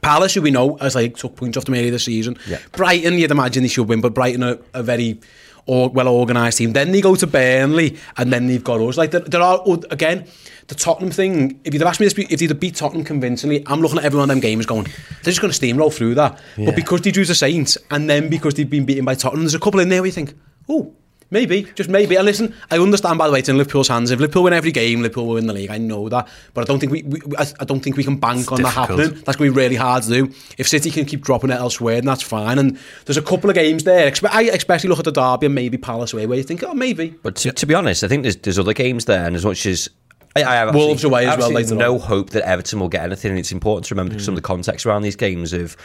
Palace, 0.02 0.34
who 0.34 0.42
we 0.42 0.50
know 0.50 0.76
as 0.82 0.94
like 0.94 1.16
took 1.16 1.34
points 1.34 1.56
off 1.56 1.64
them 1.64 1.74
earlier 1.74 1.90
this 1.90 2.04
season. 2.04 2.36
Yeah. 2.46 2.58
Brighton, 2.72 3.14
you'd 3.14 3.30
imagine 3.30 3.62
they 3.62 3.68
should 3.68 3.88
win, 3.88 4.02
but 4.02 4.12
Brighton 4.12 4.42
are 4.42 4.58
a 4.74 4.82
very 4.82 5.18
or, 5.64 5.88
well 5.88 6.08
organised 6.08 6.58
team. 6.58 6.74
Then 6.74 6.92
they 6.92 7.00
go 7.00 7.14
to 7.14 7.26
Burnley, 7.26 7.96
and 8.18 8.32
then 8.32 8.46
they've 8.46 8.62
got 8.62 8.80
us. 8.80 8.98
Like 8.98 9.12
there, 9.12 9.20
there 9.20 9.40
are 9.40 9.64
again 9.90 10.26
the 10.68 10.74
Tottenham 10.74 11.10
thing. 11.10 11.58
If 11.64 11.72
you'd 11.72 11.80
have 11.80 11.88
asked 11.88 12.00
me 12.00 12.06
this, 12.06 12.18
if 12.18 12.38
they'd 12.38 12.50
have 12.50 12.60
beat 12.60 12.74
Tottenham 12.74 13.04
convincingly, 13.04 13.62
I'm 13.66 13.80
looking 13.80 13.98
at 13.98 14.04
every 14.04 14.18
one 14.18 14.28
of 14.28 14.34
them 14.34 14.40
games 14.40 14.66
going, 14.66 14.84
they're 15.22 15.32
just 15.32 15.40
going 15.40 15.52
to 15.52 15.58
steamroll 15.58 15.92
through 15.92 16.16
that. 16.16 16.38
But 16.66 16.76
because 16.76 17.00
they 17.00 17.10
drew 17.10 17.24
the 17.24 17.34
Saints, 17.34 17.78
and 17.90 18.10
then 18.10 18.28
because 18.28 18.54
they've 18.54 18.68
been 18.68 18.84
beaten 18.84 19.06
by 19.06 19.14
Tottenham, 19.14 19.44
there's 19.44 19.54
a 19.54 19.60
couple 19.60 19.80
in 19.80 19.88
there 19.88 20.02
where 20.02 20.06
you 20.06 20.12
think, 20.12 20.34
oh. 20.68 20.94
Maybe, 21.30 21.64
just 21.74 21.90
maybe. 21.90 22.14
And 22.16 22.24
listen, 22.24 22.54
I 22.70 22.78
understand 22.78 23.18
by 23.18 23.26
the 23.26 23.32
way 23.32 23.40
it's 23.40 23.48
in 23.48 23.58
Liverpool's 23.58 23.88
hands. 23.88 24.10
If 24.12 24.20
Liverpool 24.20 24.44
win 24.44 24.52
every 24.52 24.70
game, 24.70 25.02
Liverpool 25.02 25.26
will 25.26 25.34
win 25.34 25.46
the 25.46 25.52
league. 25.52 25.70
I 25.70 25.78
know 25.78 26.08
that, 26.08 26.28
but 26.54 26.60
I 26.60 26.64
don't 26.64 26.78
think 26.78 26.92
we, 26.92 27.02
we 27.02 27.20
I, 27.36 27.46
I 27.60 27.64
don't 27.64 27.80
think 27.80 27.96
we 27.96 28.04
can 28.04 28.16
bank 28.16 28.52
on 28.52 28.62
that 28.62 28.70
happening. 28.70 29.14
That's 29.24 29.36
going 29.36 29.50
to 29.50 29.54
be 29.54 29.60
really 29.60 29.74
hard 29.74 30.04
to 30.04 30.08
do. 30.08 30.32
If 30.56 30.68
City 30.68 30.90
can 30.90 31.04
keep 31.04 31.22
dropping 31.22 31.50
it 31.50 31.54
elsewhere, 31.54 31.96
then 31.96 32.04
that's 32.04 32.22
fine. 32.22 32.58
And 32.58 32.78
there's 33.06 33.16
a 33.16 33.22
couple 33.22 33.50
of 33.50 33.54
games 33.54 33.82
there. 33.84 34.12
I 34.30 34.42
especially 34.42 34.88
look 34.88 35.00
at 35.00 35.04
the 35.04 35.10
derby 35.12 35.46
and 35.46 35.54
maybe 35.54 35.76
Palace 35.78 36.12
away, 36.12 36.26
where 36.26 36.38
you 36.38 36.44
think, 36.44 36.62
oh, 36.62 36.74
maybe. 36.74 37.10
But 37.22 37.36
to, 37.36 37.52
to 37.52 37.66
be 37.66 37.74
honest, 37.74 38.04
I 38.04 38.08
think 38.08 38.22
there's 38.22 38.36
there's 38.36 38.58
other 38.58 38.72
games 38.72 39.06
there, 39.06 39.26
and 39.26 39.34
as 39.34 39.44
much 39.44 39.66
as 39.66 39.88
I, 40.36 40.44
I 40.44 40.54
have 40.56 40.74
Wolves 40.74 41.02
away 41.02 41.26
as 41.26 41.38
well 41.38 41.50
later 41.50 41.74
no 41.74 41.94
on. 41.94 42.00
hope 42.00 42.30
that 42.30 42.46
Everton 42.46 42.78
will 42.78 42.88
get 42.88 43.02
anything. 43.02 43.30
And 43.32 43.40
it's 43.40 43.52
important 43.52 43.86
to 43.86 43.94
remember 43.94 44.18
some 44.20 44.34
of 44.34 44.36
the 44.36 44.42
context 44.42 44.86
around 44.86 45.02
these 45.02 45.16
games 45.16 45.52
of 45.52 45.76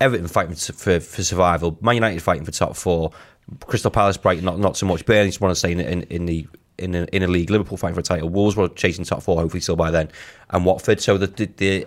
Everton 0.00 0.26
fighting 0.26 0.54
for, 0.54 0.72
for, 0.72 1.00
for 1.00 1.22
survival, 1.22 1.78
Man 1.82 1.96
United 1.96 2.22
fighting 2.22 2.44
for 2.44 2.50
top 2.50 2.76
four, 2.76 3.12
Crystal 3.66 3.90
Palace, 3.90 4.16
Brighton 4.16 4.44
not 4.44 4.58
not 4.58 4.76
so 4.76 4.86
much. 4.86 5.04
Burnley, 5.04 5.28
just 5.28 5.40
want 5.40 5.54
to 5.54 5.60
say 5.60 5.72
in, 5.72 5.80
in, 5.80 6.02
in 6.04 6.26
the 6.26 6.46
in 6.78 6.94
a, 6.94 7.04
in 7.12 7.22
a 7.22 7.26
league. 7.26 7.50
Liverpool 7.50 7.76
fighting 7.76 7.94
for 7.94 8.00
a 8.00 8.02
title. 8.02 8.28
Wolves 8.28 8.56
were 8.56 8.68
chasing 8.68 9.04
top 9.04 9.22
four, 9.22 9.36
hopefully 9.36 9.60
still 9.60 9.76
by 9.76 9.90
then, 9.90 10.08
and 10.50 10.64
Watford. 10.64 11.00
So 11.00 11.18
the 11.18 11.26
the, 11.26 11.46
the 11.56 11.86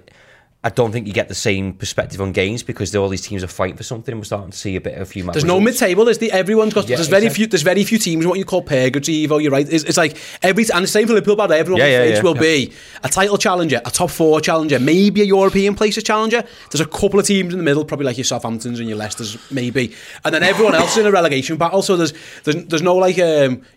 I 0.66 0.70
don't 0.70 0.92
think 0.94 1.08
you 1.08 1.14
get 1.14 1.28
the 1.28 1.36
same 1.36 1.74
perspective 1.74 2.22
on 2.22 2.32
games 2.32 2.64
because 2.64 2.96
all 2.96 3.10
these 3.10 3.22
teams 3.22 3.44
are 3.44 3.48
fighting 3.48 3.76
for 3.76 3.84
something. 3.84 4.14
And 4.14 4.22
we're 4.22 4.26
starting 4.26 4.52
to 4.52 4.58
see 4.58 4.78
a 4.78 4.82
bit 4.82 4.96
of 4.96 5.02
a 5.02 5.06
few 5.06 5.24
matches. 5.26 5.44
There's 5.44 5.54
no 5.54 5.60
mid-table. 5.60 6.06
There's 6.06 6.20
the 6.20 6.32
everyone's 6.32 6.74
got. 6.74 6.88
Yeah, 6.88 6.96
there's 6.96 7.10
very 7.10 7.28
few. 7.28 7.48
There's 7.48 7.64
very 7.64 7.84
few 7.84 7.98
teams. 7.98 8.26
What 8.26 8.38
you 8.38 8.46
call 8.46 8.62
purgatory, 8.62 9.24
Ivo. 9.26 9.40
You're 9.40 9.52
right. 9.52 9.68
It's, 9.70 9.84
it's 9.84 9.98
like 9.98 10.18
every 10.42 10.66
and 10.74 10.84
the 10.84 10.88
same 10.88 11.06
for 11.08 11.14
Liverpool. 11.14 11.36
But 11.36 11.52
everyone 11.52 11.82
Yeah, 11.82 12.06
yeah, 12.06 12.22
will 12.22 12.34
be 12.34 12.72
a 13.04 13.10
title 13.10 13.38
challenger, 13.38 13.82
a 13.84 13.92
top 13.92 14.10
four 14.10 14.40
challenger, 14.40 14.80
maybe 14.80 15.22
a 15.22 15.26
European 15.26 15.76
places 15.76 16.04
challenger. 16.04 16.44
There's 16.72 16.80
a 16.82 16.86
couple 16.86 17.20
of 17.20 17.26
teams 17.26 17.54
in 17.54 17.60
the 17.60 17.64
middle, 17.66 17.84
probably 17.84 18.06
like 18.06 18.18
your 18.18 18.24
Southamptons 18.26 18.80
and 18.80 18.88
your 18.88 18.98
Leicesters, 18.98 19.52
maybe, 19.52 19.94
and 20.24 20.34
then 20.34 20.44
everyone 20.44 20.76
else 20.76 20.94
is 20.94 21.00
in 21.00 21.06
a 21.06 21.12
relegation 21.12 21.58
battle. 21.58 21.82
So 21.82 21.98
there's 21.98 22.14
there's, 22.46 22.64
there's 22.68 22.82
no 22.82 22.96
like 22.96 23.20
um 23.20 23.24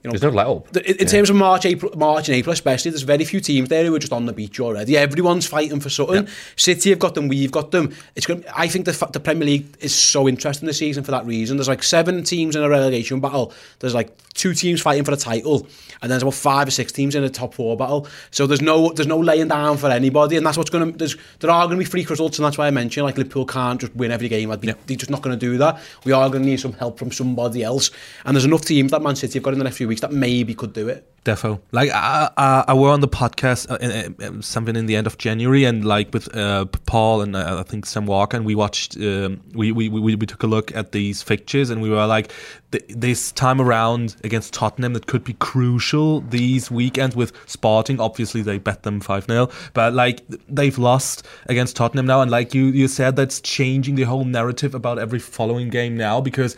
you 0.03 0.05
know 0.05 0.11
There's 0.11 0.22
no 0.22 0.31
let 0.31 0.46
up. 0.46 0.77
in, 0.77 0.96
in 0.99 1.07
terms 1.09 1.31
of 1.31 1.37
March, 1.37 1.66
April, 1.66 1.92
March 1.96 2.29
and 2.29 2.37
April 2.37 2.53
especially, 2.53 2.92
there's 2.92 3.03
very 3.03 3.25
few 3.25 3.40
teams 3.40 3.70
there 3.70 3.85
who 3.85 3.92
are 3.94 3.99
just 3.99 4.12
on 4.12 4.27
the 4.27 4.33
beach 4.33 4.61
already. 4.61 4.96
Everyone's 4.96 5.46
fighting 5.49 5.81
for 5.81 5.90
something. 5.90 6.29
City 6.55 6.76
have 6.85 6.99
got 6.99 7.15
them, 7.15 7.29
we've 7.29 7.51
got 7.51 7.71
them. 7.71 7.95
It's 8.15 8.27
going. 8.27 8.45
I 8.55 8.69
think 8.69 8.85
the 8.85 9.09
the 9.12 9.21
Premier 9.21 9.47
League 9.47 9.77
is 9.81 9.95
so 9.95 10.29
interesting 10.29 10.67
this 10.67 10.79
season 10.79 11.03
for 11.05 11.11
that 11.11 11.27
reason. 11.27 11.57
There's 11.57 11.69
like 11.69 11.83
seven 11.83 12.23
teams 12.25 12.55
in 12.57 12.62
a 12.62 12.69
relegation 12.69 13.21
battle. 13.21 13.53
There's 13.81 13.95
like 13.95 14.17
two 14.35 14.55
teams 14.55 14.81
fighting 14.81 15.05
for 15.05 15.11
the 15.12 15.17
title, 15.17 15.67
and 16.03 16.11
there's 16.11 16.23
about 16.23 16.35
five 16.35 16.69
or 16.69 16.71
six 16.71 16.93
teams 16.93 17.15
in 17.15 17.25
a 17.25 17.31
top 17.31 17.55
four 17.55 17.77
battle. 17.77 18.07
So 18.31 18.47
there's 18.47 18.62
no 18.62 18.93
there's 18.93 19.07
no 19.07 19.19
laying 19.19 19.49
down 19.49 19.77
for 19.79 19.91
anybody, 19.91 20.37
and 20.37 20.45
that's 20.47 20.57
what's 20.59 20.71
going 20.71 20.97
to. 20.99 21.17
There 21.41 21.51
are 21.51 21.67
going 21.67 21.79
to 21.79 21.85
be 21.85 21.91
freak 21.91 22.11
results, 22.11 22.39
and 22.39 22.45
that's 22.47 22.59
why 22.59 22.67
I 22.67 22.71
mentioned 22.71 23.05
like 23.07 23.17
Liverpool 23.19 23.47
can't 23.47 23.81
just 23.81 23.95
win 23.97 24.11
every 24.11 24.29
game. 24.29 24.49
They- 24.51 24.75
They're 24.87 24.97
just 24.97 25.11
not 25.11 25.23
going 25.23 25.39
to 25.39 25.41
do 25.47 25.59
that. 25.59 25.81
We 26.05 26.12
are 26.12 26.29
going 26.29 26.43
to 26.43 26.49
need 26.49 26.61
some 26.61 26.73
help 26.75 26.99
from 26.99 27.11
somebody 27.12 27.62
else, 27.62 27.91
and 28.25 28.37
there's 28.37 28.45
enough 28.45 28.62
teams 28.62 28.91
that 28.91 29.03
Man 29.03 29.17
City 29.17 29.35
have 29.39 29.43
got 29.43 29.53
in 29.53 29.59
the 29.59 29.65
next 29.65 29.77
few 29.77 29.89
weeks 29.89 30.01
that 30.03 30.12
maybe 30.12 30.55
could 30.55 30.73
do 30.73 30.89
it. 30.89 31.07
Defo. 31.27 31.61
Like 31.73 31.91
I, 31.91 32.31
I, 32.37 32.65
I 32.69 32.75
were 32.75 32.91
on 32.91 33.01
the 33.01 33.09
podcast 33.09 33.71
uh, 33.71 33.77
in, 34.25 34.43
something 34.43 34.77
in 34.77 34.87
the 34.87 34.95
end 34.95 35.07
of 35.07 35.19
January, 35.19 35.65
and 35.65 35.85
like 35.85 36.15
with 36.15 36.35
uh, 36.35 36.67
Paul 36.87 37.21
and 37.21 37.35
uh, 37.35 37.59
I 37.59 37.62
think 37.65 37.85
Sam 37.85 38.07
Walker, 38.07 38.37
and 38.37 38.47
we 38.47 38.55
watched. 38.55 38.97
Um, 38.97 39.43
we, 39.53 39.73
we 39.73 39.89
we 39.89 40.15
we 40.15 40.27
took 40.27 40.43
a 40.45 40.47
look 40.47 40.75
at 40.75 40.93
these 40.93 41.23
fixtures, 41.23 41.69
and 41.69 41.83
we 41.83 41.91
were 41.91 42.07
like, 42.07 42.33
th- 42.71 42.85
this 42.89 43.33
time 43.33 43.61
around 43.61 44.17
against 44.23 44.55
Tottenham, 44.55 44.93
that 44.95 45.07
could 45.07 45.25
be 45.25 45.35
crucial. 45.35 46.21
These 46.21 46.71
weekends 46.71 47.17
with 47.17 47.33
Sporting, 47.47 48.01
obviously 48.01 48.43
they 48.43 48.59
bet 48.59 48.85
them 48.85 49.01
five 49.01 49.25
0 49.25 49.51
but 49.75 49.93
like 49.93 50.23
they've 50.49 50.79
lost 50.79 51.27
against 51.47 51.75
Tottenham 51.77 52.07
now, 52.07 52.23
and 52.23 52.31
like 52.31 52.55
you 52.55 52.67
you 52.67 52.87
said, 52.87 53.17
that's 53.17 53.41
changing 53.41 53.97
the 53.97 54.05
whole 54.05 54.25
narrative 54.25 54.75
about 54.75 54.99
every 54.99 55.19
following 55.19 55.71
game 55.71 55.97
now 55.97 56.21
because 56.21 56.57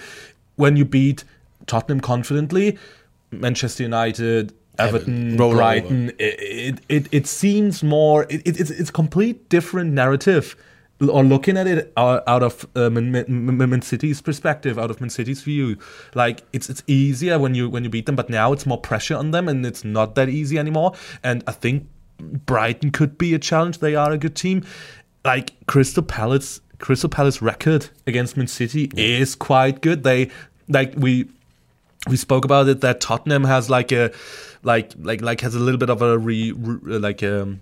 when 0.57 0.77
you 0.77 0.85
beat 0.85 1.25
Tottenham 1.67 2.01
confidently, 2.01 2.77
Manchester 3.31 3.83
United, 3.83 4.55
Everton, 4.79 5.37
roll 5.37 5.53
Brighton, 5.53 6.13
it, 6.19 6.81
it 6.89 7.09
it 7.11 7.27
seems 7.27 7.83
more. 7.83 8.25
It, 8.25 8.47
it, 8.47 8.61
it's 8.61 8.71
it's 8.71 8.91
a 8.91 8.93
complete 8.93 9.49
different 9.49 9.93
narrative. 9.93 10.57
Or 11.01 11.23
looking 11.23 11.57
at 11.57 11.69
it 11.69 11.93
out 11.97 12.25
out 12.27 12.43
of 12.43 12.67
uh, 12.75 12.91
Man, 12.91 13.13
Man, 13.13 13.83
City's 13.83 14.21
perspective, 14.21 14.81
out 14.81 14.91
of 14.91 15.01
Man 15.01 15.11
City's 15.11 15.43
view, 15.43 15.79
like 16.17 16.43
it's 16.53 16.69
it's 16.69 16.83
easier 16.89 17.39
when 17.39 17.55
you 17.55 17.71
when 17.71 17.85
you 17.85 17.91
beat 17.91 18.07
them, 18.07 18.17
but 18.17 18.29
now 18.29 18.53
it's 18.53 18.67
more 18.67 18.81
pressure 18.81 19.15
on 19.15 19.31
them, 19.31 19.49
and 19.49 19.65
it's 19.65 19.85
not 19.85 20.17
that 20.17 20.29
easy 20.29 20.59
anymore. 20.59 20.95
And 21.23 21.45
I 21.47 21.53
think 21.53 21.87
Brighton 22.19 22.91
could 22.91 23.17
be 23.17 23.33
a 23.33 23.39
challenge. 23.39 23.79
They 23.79 23.95
are 23.95 24.11
a 24.11 24.19
good 24.19 24.35
team. 24.35 24.65
Like 25.25 25.53
Crystal 25.67 26.03
Palace, 26.03 26.61
Crystal 26.81 27.09
Palace 27.09 27.41
record 27.41 27.91
against 28.09 28.37
Man 28.37 28.49
City 28.49 28.91
is 28.97 29.37
quite 29.37 29.81
good. 29.83 30.03
They 30.03 30.31
like 30.69 30.95
we 30.97 31.29
we 32.09 32.17
spoke 32.17 32.45
about 32.45 32.69
it 32.69 32.81
that 32.81 33.01
Tottenham 33.01 33.45
has 33.45 33.71
like 33.71 33.93
a 33.93 34.11
like 34.63 34.93
like 34.99 35.21
like 35.21 35.41
has 35.41 35.55
a 35.55 35.59
little 35.59 35.79
bit 35.79 35.91
of 35.91 36.03
a 36.03 36.19
re, 36.19 36.53
re 36.53 36.99
like 36.99 37.23
um 37.23 37.61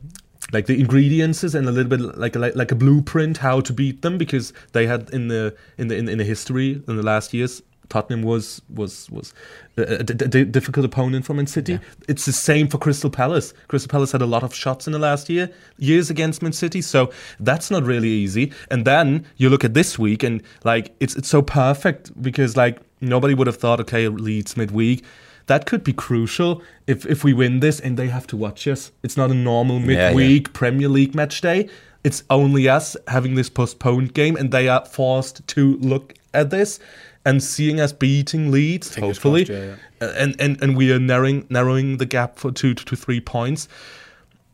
like 0.52 0.66
the 0.66 0.78
ingredients 0.78 1.42
and 1.42 1.68
a 1.68 1.72
little 1.72 1.90
bit 1.90 2.00
like 2.16 2.36
a, 2.36 2.38
like 2.38 2.54
like 2.54 2.72
a 2.72 2.74
blueprint 2.74 3.38
how 3.38 3.60
to 3.60 3.72
beat 3.72 4.02
them 4.02 4.16
because 4.16 4.52
they 4.72 4.86
had 4.86 5.10
in 5.10 5.28
the 5.28 5.54
in 5.78 5.88
the 5.88 5.96
in, 5.96 6.08
in 6.08 6.18
the 6.18 6.24
history 6.24 6.82
in 6.86 6.96
the 6.96 7.02
last 7.02 7.34
years 7.34 7.62
Tottenham 7.88 8.22
was 8.22 8.62
was 8.68 9.10
was 9.10 9.32
a, 9.76 9.82
a 9.82 10.02
d- 10.02 10.14
d- 10.14 10.44
difficult 10.44 10.84
opponent 10.84 11.24
for 11.24 11.34
Man 11.34 11.46
City. 11.46 11.78
It's 12.08 12.26
the 12.26 12.32
same 12.32 12.68
for 12.68 12.78
Crystal 12.78 13.10
Palace. 13.10 13.54
Crystal 13.68 13.88
Palace 13.88 14.12
had 14.12 14.22
a 14.22 14.26
lot 14.26 14.42
of 14.42 14.54
shots 14.54 14.86
in 14.86 14.92
the 14.92 14.98
last 14.98 15.28
year 15.28 15.50
years 15.78 16.10
against 16.10 16.42
Man 16.42 16.52
City, 16.52 16.82
so 16.82 17.10
that's 17.40 17.70
not 17.70 17.84
really 17.84 18.08
easy. 18.08 18.52
And 18.70 18.84
then 18.84 19.26
you 19.36 19.48
look 19.48 19.64
at 19.64 19.74
this 19.74 19.98
week, 19.98 20.22
and 20.22 20.42
like 20.64 20.94
it's 21.00 21.14
it's 21.16 21.28
so 21.28 21.42
perfect 21.42 22.20
because 22.20 22.56
like 22.56 22.80
nobody 23.00 23.34
would 23.34 23.46
have 23.46 23.56
thought, 23.56 23.80
okay, 23.80 24.08
Leeds 24.08 24.56
midweek. 24.56 25.04
That 25.46 25.66
could 25.66 25.84
be 25.84 25.92
crucial 25.92 26.62
if 26.86 27.06
if 27.06 27.22
we 27.22 27.32
win 27.32 27.60
this, 27.60 27.80
and 27.80 27.96
they 27.96 28.08
have 28.08 28.26
to 28.28 28.36
watch 28.36 28.66
us. 28.66 28.92
It's 29.02 29.16
not 29.16 29.30
a 29.30 29.34
normal 29.34 29.80
yeah. 29.80 30.08
midweek 30.08 30.52
Premier 30.52 30.88
League 30.88 31.14
match 31.14 31.40
day. 31.40 31.68
It's 32.02 32.22
only 32.30 32.68
us 32.68 32.96
having 33.08 33.34
this 33.34 33.48
postponed 33.48 34.14
game, 34.14 34.36
and 34.36 34.50
they 34.50 34.68
are 34.68 34.84
forced 34.84 35.46
to 35.48 35.76
look 35.78 36.14
at 36.34 36.50
this 36.50 36.78
and 37.24 37.42
seeing 37.42 37.80
us 37.80 37.92
beating 37.92 38.52
Leeds, 38.52 38.94
Fingers 38.94 39.16
hopefully, 39.16 39.44
crossed, 39.44 39.80
yeah, 40.00 40.12
and, 40.16 40.40
and 40.40 40.62
and 40.62 40.76
we 40.76 40.92
are 40.92 41.00
narrowing 41.00 41.46
narrowing 41.50 41.96
the 41.98 42.06
gap 42.06 42.38
for 42.38 42.52
two 42.52 42.74
to 42.74 42.96
three 42.96 43.20
points. 43.20 43.68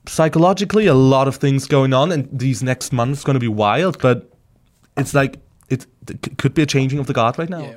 Psychologically, 0.07 0.87
a 0.87 0.95
lot 0.95 1.29
of 1.29 1.37
things 1.37 1.67
going 1.67 1.93
on, 1.93 2.11
and 2.11 2.29
these 2.33 2.63
next 2.63 2.93
months 2.93 3.23
going 3.23 3.35
to 3.35 3.41
be 3.41 3.49
wild. 3.49 4.01
But 4.01 4.33
it's 4.97 5.15
like 5.15 5.37
it, 5.69 5.87
it 6.09 6.39
could 6.39 6.55
be 6.55 6.63
a 6.63 6.67
changing 6.67 6.99
of 6.99 7.07
the 7.07 7.13
guard 7.13 7.39
right 7.39 7.51
now. 7.51 7.77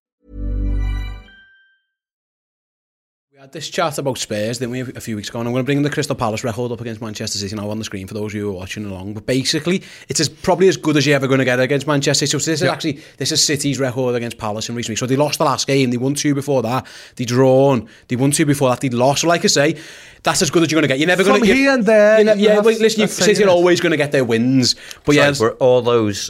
had 3.41 3.51
this 3.51 3.69
chat 3.71 3.97
about 3.97 4.19
Spurs, 4.19 4.59
didn't 4.59 4.69
we, 4.71 4.81
a 4.81 5.01
few 5.01 5.15
weeks 5.15 5.27
ago? 5.29 5.39
And 5.39 5.47
I'm 5.47 5.53
going 5.53 5.63
to 5.63 5.65
bring 5.65 5.81
the 5.81 5.89
Crystal 5.89 6.15
Palace 6.15 6.43
record 6.43 6.71
up 6.71 6.79
against 6.79 7.01
Manchester 7.01 7.39
City 7.39 7.55
now 7.55 7.71
on 7.71 7.79
the 7.79 7.83
screen 7.83 8.05
for 8.05 8.13
those 8.13 8.33
of 8.33 8.35
you 8.35 8.43
who 8.43 8.49
are 8.51 8.59
watching 8.59 8.85
along. 8.85 9.15
But 9.15 9.25
basically, 9.25 9.81
it's 10.07 10.19
as, 10.19 10.29
probably 10.29 10.67
as 10.67 10.77
good 10.77 10.95
as 10.95 11.07
you're 11.07 11.15
ever 11.15 11.25
going 11.25 11.39
to 11.39 11.45
get 11.45 11.59
against 11.59 11.87
Manchester 11.87 12.27
City. 12.27 12.39
So 12.39 12.51
this 12.51 12.61
is 12.61 12.67
actually 12.67 12.99
this 13.17 13.31
is 13.31 13.43
City's 13.43 13.79
record 13.79 14.13
against 14.13 14.37
Palace 14.37 14.69
in 14.69 14.75
recent 14.75 14.91
weeks. 14.91 14.99
So 14.99 15.07
they 15.07 15.15
lost 15.15 15.39
the 15.39 15.45
last 15.45 15.65
game, 15.65 15.89
they 15.89 15.97
won 15.97 16.13
two 16.13 16.35
before 16.35 16.61
that, 16.61 16.85
they 17.15 17.25
drawn, 17.25 17.89
they 18.09 18.15
won 18.15 18.29
two 18.29 18.45
before 18.45 18.69
that, 18.69 18.79
they 18.79 18.89
lost. 18.89 19.21
So 19.21 19.27
like 19.27 19.43
I 19.43 19.47
say, 19.47 19.75
that's 20.21 20.43
as 20.43 20.51
good 20.51 20.61
as 20.61 20.71
you're 20.71 20.79
going 20.79 20.87
to 20.87 20.87
get. 20.87 20.99
You're 20.99 21.07
never 21.07 21.23
going 21.23 21.39
From 21.39 21.47
to 21.47 21.55
here 21.55 21.73
and 21.73 21.83
there, 21.83 22.19
You 22.19 22.35
yeah, 22.35 22.53
have- 22.53 22.63
but 22.63 22.79
listen, 22.79 23.01
you, 23.01 23.07
that's 23.07 23.13
saying 23.13 23.37
City 23.37 23.43
are 23.43 23.49
always 23.49 23.81
going 23.81 23.89
to 23.89 23.97
get 23.97 24.11
their 24.11 24.23
wins. 24.23 24.75
But 25.03 25.15
yeah, 25.15 25.31
Sorry, 25.31 25.49
were 25.49 25.55
all 25.55 25.81
those, 25.81 26.29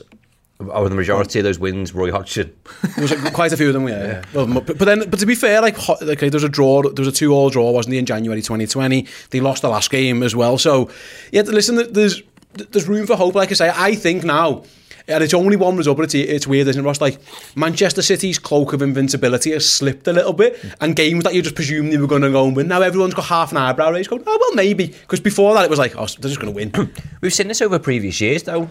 or 0.70 0.90
the 0.90 0.96
majority 0.96 1.40
of 1.40 1.46
those 1.46 1.60
wins, 1.60 1.94
Roy 1.94 2.12
Hodgson? 2.12 2.54
There 2.96 3.02
was 3.02 3.12
like, 3.12 3.34
quite 3.34 3.54
a 3.54 3.58
few 3.58 3.68
of 3.68 3.74
them, 3.74 3.88
yeah. 3.88 4.06
yeah. 4.06 4.24
Well, 4.34 4.48
but, 4.48 4.78
but 4.78 4.86
then, 4.86 5.10
but 5.10 5.20
to 5.20 5.26
be 5.26 5.36
fair, 5.36 5.62
like, 5.62 5.78
ho- 5.78 5.98
like 6.02 6.20
there 6.20 6.30
was 6.32 6.44
a 6.44 6.50
draw, 6.50 6.82
there 6.82 7.06
was 7.06 7.08
a 7.08 7.12
two-all 7.12 7.50
draw, 7.50 7.72
wasn't 7.72 7.92
there, 7.92 8.00
in 8.00 8.06
January 8.06 8.42
2020? 8.42 9.08
They 9.30 9.40
lost 9.40 9.62
the 9.62 9.70
last 9.70 9.90
game 9.90 10.24
as 10.24 10.36
well. 10.36 10.58
So, 10.58 10.90
yeah, 11.32 11.42
listen, 11.42 11.76
there's 11.94 12.22
there's 12.54 12.88
room 12.88 13.08
for 13.08 13.16
hope. 13.16 13.36
Like 13.36 13.52
I 13.52 13.56
say, 13.56 13.72
I 13.74 13.96
think 13.96 14.24
now, 14.24 14.64
and 15.08 15.24
it's 15.24 15.34
only 15.34 15.56
one 15.56 15.78
result, 15.78 15.98
but 15.98 16.04
it's, 16.04 16.16
it's 16.16 16.48
weird, 16.48 16.68
isn't 16.68 16.84
it, 16.84 16.86
Ross? 16.86 17.02
Like, 17.02 17.20
Manchester 17.56 18.02
City's 18.02 18.40
cloak 18.40 18.74
of 18.74 18.82
invincibility 18.82 19.52
has 19.52 19.70
slipped 19.70 20.08
a 20.08 20.14
little 20.14 20.34
bit, 20.34 20.64
and 20.80 20.96
games 20.96 21.24
that 21.24 21.34
you 21.34 21.42
just 21.42 21.56
presumed 21.56 21.92
they 21.92 21.98
were 21.98 22.08
going 22.08 22.22
to 22.22 22.32
go 22.32 22.46
and 22.46 22.56
win, 22.56 22.68
now 22.68 22.82
everyone's 22.82 23.14
got 23.14 23.26
half 23.26 23.52
an 23.52 23.58
eyebrow 23.58 23.92
raised, 23.92 24.10
going, 24.10 24.24
oh, 24.26 24.38
well, 24.40 24.56
maybe. 24.56 24.88
Because 24.88 25.20
before 25.20 25.54
that, 25.56 25.64
it 25.64 25.70
was 25.70 25.80
like, 25.80 25.96
oh, 25.96 26.06
they're 26.06 26.30
just 26.30 26.40
going 26.40 26.54
to 26.54 26.56
win. 26.78 26.94
We've 27.22 27.34
seen 27.34 27.48
this 27.48 27.62
over 27.62 27.80
previous 27.80 28.20
years, 28.22 28.44
though. 28.44 28.70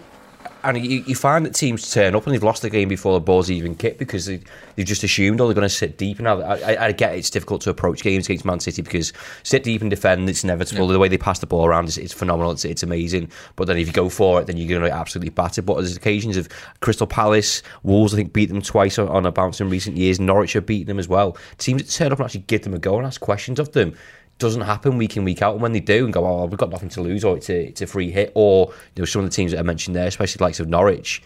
And 0.62 0.84
you, 0.84 1.02
you 1.06 1.14
find 1.14 1.46
that 1.46 1.54
teams 1.54 1.92
turn 1.92 2.14
up 2.14 2.26
and 2.26 2.34
they've 2.34 2.42
lost 2.42 2.62
the 2.62 2.70
game 2.70 2.88
before 2.88 3.14
the 3.14 3.20
ball's 3.20 3.50
even 3.50 3.74
kicked 3.74 3.98
because 3.98 4.26
they, 4.26 4.40
they've 4.76 4.86
just 4.86 5.02
assumed, 5.02 5.40
oh, 5.40 5.46
they're 5.46 5.54
going 5.54 5.68
to 5.68 5.74
sit 5.74 5.96
deep. 5.96 6.18
And 6.18 6.28
I, 6.28 6.34
I, 6.34 6.86
I 6.86 6.92
get 6.92 7.14
it's 7.14 7.30
difficult 7.30 7.62
to 7.62 7.70
approach 7.70 8.02
games 8.02 8.26
against 8.26 8.44
Man 8.44 8.60
City 8.60 8.82
because 8.82 9.12
sit 9.42 9.62
deep 9.62 9.80
and 9.80 9.90
defend, 9.90 10.28
it's 10.28 10.44
inevitable. 10.44 10.86
The 10.88 10.98
way 10.98 11.08
they 11.08 11.18
pass 11.18 11.38
the 11.38 11.46
ball 11.46 11.66
around 11.66 11.88
is 11.88 11.96
it's 11.96 12.12
phenomenal. 12.12 12.52
It's, 12.52 12.64
it's 12.64 12.82
amazing. 12.82 13.30
But 13.56 13.66
then 13.66 13.78
if 13.78 13.86
you 13.86 13.92
go 13.92 14.08
for 14.08 14.40
it, 14.40 14.46
then 14.46 14.56
you're 14.56 14.68
going 14.68 14.90
to 14.90 14.96
absolutely 14.96 15.30
batter. 15.30 15.62
But 15.62 15.76
there's 15.76 15.96
occasions 15.96 16.36
of 16.36 16.48
Crystal 16.80 17.06
Palace, 17.06 17.62
Wolves, 17.82 18.12
I 18.12 18.18
think, 18.18 18.32
beat 18.32 18.50
them 18.50 18.62
twice 18.62 18.98
on, 18.98 19.08
on 19.08 19.26
a 19.26 19.32
bounce 19.32 19.60
in 19.60 19.70
recent 19.70 19.96
years. 19.96 20.20
Norwich 20.20 20.52
have 20.52 20.66
beaten 20.66 20.88
them 20.88 20.98
as 20.98 21.08
well. 21.08 21.36
Teams 21.58 21.82
that 21.82 21.90
turn 21.90 22.12
up 22.12 22.18
and 22.18 22.26
actually 22.26 22.40
give 22.42 22.62
them 22.62 22.74
a 22.74 22.78
go 22.78 22.98
and 22.98 23.06
ask 23.06 23.20
questions 23.20 23.58
of 23.58 23.72
them 23.72 23.94
doesn't 24.40 24.62
happen 24.62 24.98
week 24.98 25.16
in 25.16 25.24
week 25.24 25.42
out. 25.42 25.52
And 25.52 25.62
when 25.62 25.72
they 25.72 25.80
do, 25.80 26.04
and 26.04 26.12
go, 26.12 26.26
"Oh, 26.26 26.46
we've 26.46 26.58
got 26.58 26.70
nothing 26.70 26.88
to 26.90 27.02
lose," 27.02 27.22
or 27.22 27.36
it's 27.36 27.48
a 27.48 27.66
it's 27.66 27.82
a 27.82 27.86
free 27.86 28.10
hit, 28.10 28.32
or 28.34 28.72
you 28.96 29.02
know 29.02 29.04
some 29.04 29.22
of 29.22 29.30
the 29.30 29.34
teams 29.34 29.52
that 29.52 29.60
I 29.60 29.62
mentioned 29.62 29.94
there, 29.94 30.08
especially 30.08 30.38
the 30.38 30.44
likes 30.44 30.58
of 30.58 30.68
Norwich, 30.68 31.22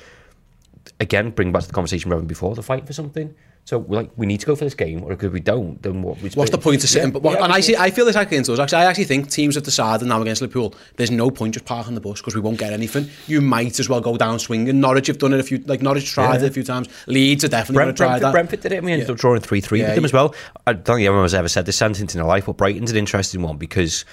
again, 1.01 1.31
bring 1.31 1.53
back 1.53 1.63
to 1.63 1.69
the 1.69 1.75
conversation 1.75 2.11
we 2.11 2.15
were 2.15 2.19
having 2.19 2.29
before, 2.29 2.55
the 2.55 2.63
fight 2.63 2.87
for 2.87 2.93
something. 2.93 3.35
So 3.67 3.79
we're 3.79 3.97
like, 4.03 4.11
we 4.17 4.27
need 4.27 4.41
to 4.41 4.47
go 4.47 4.55
for 4.55 4.65
this 4.65 4.75
game, 4.75 5.03
or 5.03 5.13
if 5.13 5.23
we 5.23 5.41
don't, 5.41 5.83
then 5.83 6.03
what? 6.03 6.19
What's 6.37 6.51
the 6.51 6.59
point 6.59 6.85
of 6.85 6.91
sitting? 6.91 7.11
but 7.11 7.23
what, 7.23 7.41
and 7.41 7.51
I 7.51 7.61
see, 7.61 7.75
I 7.75 7.91
feel 7.91 8.05
this 8.05 8.15
actually 8.15 8.37
into 8.37 8.53
us. 8.53 8.59
Actually, 8.59 8.83
I 8.83 8.85
actually 8.85 9.05
think 9.05 9.31
teams 9.31 9.55
have 9.55 9.65
decided 9.65 10.07
now 10.07 10.21
against 10.21 10.43
Liverpool, 10.43 10.75
there's 10.97 11.11
no 11.11 11.31
point 11.31 11.55
just 11.55 11.65
parking 11.65 11.95
the 11.95 12.01
bus 12.03 12.21
because 12.21 12.35
we 12.35 12.43
won't 12.43 12.59
get 12.59 12.75
anything. 12.75 13.09
You 13.27 13.41
might 13.41 13.81
as 13.81 13.89
well 13.89 14.03
go 14.03 14.19
down 14.19 14.39
swinging. 14.39 14.81
Norwich 14.81 15.07
have 15.07 15.17
done 15.17 15.33
it 15.33 15.41
a 15.41 15.43
few, 15.43 15.59
like 15.67 15.81
Norwich 15.81 16.11
tried 16.11 16.43
it 16.43 16.47
a 16.47 16.51
few 16.51 16.63
times. 16.63 16.89
Leeds 17.07 17.43
are 17.45 17.49
definitely 17.49 17.85
going 17.85 17.95
to 17.95 17.97
try 17.97 18.07
Brentford, 18.09 18.23
that. 18.27 18.33
Brentford 18.33 18.61
did 18.61 18.73
it, 18.73 18.77
and 18.77 18.85
we 18.85 18.93
ended 18.93 19.09
Yeah. 19.09 19.13
up 19.15 19.19
drawing 19.19 19.41
3 19.41 19.61
3 19.63 19.79
Yeah, 19.81 19.87
with 19.87 19.95
them 19.95 20.03
yeah. 20.03 20.07
as 20.09 20.13
well. 20.13 20.35
I 20.67 20.75
don't 20.75 20.97
think 20.97 21.09
anyone's 21.09 21.33
ever 21.33 21.49
said 21.49 21.65
this 21.65 21.77
sentence 21.77 22.15
in 22.15 22.19
their 22.19 22.29
life, 22.29 22.45
but 22.45 22.59
Brighton's 22.59 22.91
an 22.91 22.99
interesting 22.99 23.41
one 23.41 23.57
because 23.57 24.05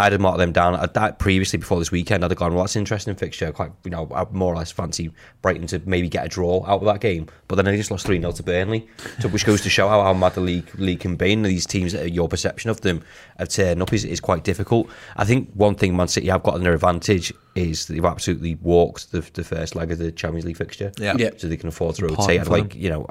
I'd 0.00 0.12
have 0.12 0.20
marked 0.20 0.38
them 0.38 0.52
down 0.52 0.74
at 0.74 0.94
that 0.94 1.18
previously 1.18 1.58
before 1.58 1.78
this 1.78 1.90
weekend. 1.90 2.24
I'd 2.24 2.30
have 2.30 2.38
gone, 2.38 2.54
well, 2.54 2.64
that's 2.64 2.76
an 2.76 2.80
interesting 2.80 3.14
fixture. 3.14 3.52
Quite, 3.52 3.72
you 3.84 3.90
know, 3.90 4.10
I 4.14 4.24
more 4.30 4.52
or 4.52 4.56
less 4.56 4.70
fancy 4.70 5.10
Brighton 5.42 5.66
to 5.68 5.80
maybe 5.84 6.08
get 6.08 6.24
a 6.24 6.28
draw 6.28 6.64
out 6.66 6.80
of 6.80 6.86
that 6.86 7.00
game. 7.00 7.28
But 7.48 7.56
then 7.56 7.64
they 7.66 7.76
just 7.76 7.90
lost 7.90 8.06
3 8.06 8.18
0 8.20 8.32
to 8.32 8.42
Burnley, 8.42 8.88
so, 9.20 9.28
which 9.28 9.44
goes 9.44 9.60
to 9.62 9.70
show 9.70 9.88
how, 9.88 10.02
how 10.02 10.14
mad 10.14 10.34
the 10.34 10.40
league, 10.40 10.68
league 10.78 11.00
can 11.00 11.16
be. 11.16 11.32
And 11.32 11.44
these 11.44 11.66
teams, 11.66 11.92
that 11.92 12.02
are- 12.02 12.08
your 12.08 12.28
perception 12.28 12.70
of 12.70 12.80
them 12.80 13.02
of 13.38 13.48
turning 13.48 13.82
up 13.82 13.92
is, 13.92 14.04
is 14.04 14.20
quite 14.20 14.44
difficult. 14.44 14.88
I 15.16 15.24
think 15.24 15.50
one 15.54 15.74
thing 15.74 15.96
Man 15.96 16.08
City 16.08 16.28
have 16.28 16.42
got 16.42 16.56
in 16.56 16.62
their 16.62 16.74
advantage 16.74 17.32
is 17.54 17.86
that 17.86 17.94
they've 17.94 18.04
absolutely 18.04 18.54
walked 18.56 19.12
the, 19.12 19.20
the 19.34 19.44
first 19.44 19.74
leg 19.76 19.90
of 19.92 19.98
the 19.98 20.12
Champions 20.12 20.44
League 20.46 20.56
fixture. 20.56 20.92
Yeah. 20.98 21.14
Yeah. 21.18 21.30
So 21.36 21.48
they 21.48 21.56
can 21.56 21.68
afford 21.68 21.96
to 21.96 22.04
Important 22.06 22.28
rotate. 22.28 22.48
Like, 22.50 22.70
them. 22.72 22.80
you 22.80 22.90
know, 22.90 23.06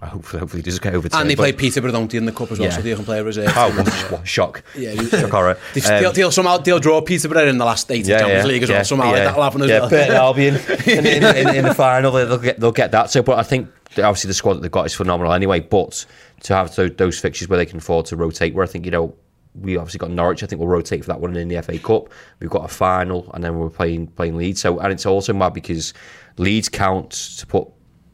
I, 0.00 0.06
I 0.06 0.08
hope, 0.08 0.26
hopefully 0.26 0.62
just 0.62 0.80
get 0.80 0.94
over 0.94 1.08
to 1.08 1.16
and 1.16 1.28
they 1.28 1.36
play 1.36 1.52
Peterborough, 1.52 1.92
don't 1.92 2.10
they, 2.10 2.18
in 2.18 2.24
the 2.24 2.32
cup 2.32 2.52
as 2.52 2.58
well, 2.58 2.68
Yeah. 2.68 2.76
so 2.76 2.82
they 2.82 2.94
can 2.94 3.04
play 3.04 3.18
a 3.18 3.24
reserve. 3.24 3.52
Oh, 3.56 3.76
what, 3.76 3.88
what 4.12 4.28
shock. 4.28 4.62
Yeah, 4.76 4.94
shock 5.08 5.30
horror. 5.30 5.50
Um, 5.50 5.82
they'll, 5.82 6.12
they'll 6.12 6.30
somehow 6.30 6.58
they'll 6.58 6.78
draw 6.78 7.00
Peterborough 7.00 7.48
in 7.48 7.58
the 7.58 7.64
last 7.64 7.90
eight 7.90 8.02
of 8.02 8.18
Champions 8.18 8.46
League 8.46 8.62
as 8.62 8.70
well. 8.70 8.84
Somehow 8.84 9.12
like 9.12 9.24
that'll 9.24 9.42
happen 9.42 9.62
as 9.62 9.70
yeah, 9.70 9.80
well. 9.80 9.90
Burton 9.90 10.14
Albion 10.16 10.56
in, 10.86 11.06
in, 11.06 11.24
in, 11.24 11.54
in 11.56 11.64
the 11.64 11.74
final, 11.76 12.12
they'll 12.12 12.38
get 12.38 12.60
they'll 12.60 12.72
get 12.72 12.92
that. 12.92 13.10
So, 13.10 13.22
but 13.22 13.38
I 13.38 13.42
think 13.42 13.68
obviously 13.90 14.28
the 14.28 14.34
squad 14.34 14.54
that 14.54 14.60
they've 14.60 14.70
got 14.70 14.86
is 14.86 14.94
phenomenal 14.94 15.32
anyway. 15.32 15.60
But 15.60 16.04
to 16.42 16.54
have 16.54 16.74
those, 16.76 16.94
those 16.96 17.18
fixtures 17.18 17.48
where 17.48 17.58
they 17.58 17.66
can 17.66 17.78
afford 17.78 18.06
to 18.06 18.16
rotate, 18.16 18.54
where 18.54 18.64
I 18.64 18.68
think 18.68 18.84
you 18.84 18.90
know 18.90 19.14
we 19.54 19.76
obviously 19.76 19.98
got 19.98 20.10
Norwich. 20.10 20.42
I 20.42 20.46
think 20.46 20.60
we'll 20.60 20.68
rotate 20.68 21.04
for 21.04 21.08
that 21.08 21.20
one 21.20 21.36
in 21.36 21.48
the 21.48 21.60
FA 21.62 21.78
Cup. 21.78 22.08
We've 22.40 22.50
got 22.50 22.64
a 22.64 22.68
final, 22.68 23.30
and 23.34 23.42
then 23.42 23.58
we're 23.58 23.70
playing 23.70 24.08
playing 24.08 24.36
Leeds. 24.36 24.60
So, 24.60 24.78
and 24.78 24.92
it's 24.92 25.06
also 25.06 25.32
mad 25.32 25.54
because 25.54 25.94
Leeds 26.36 26.68
counts 26.68 27.36
to 27.38 27.46
put 27.46 27.68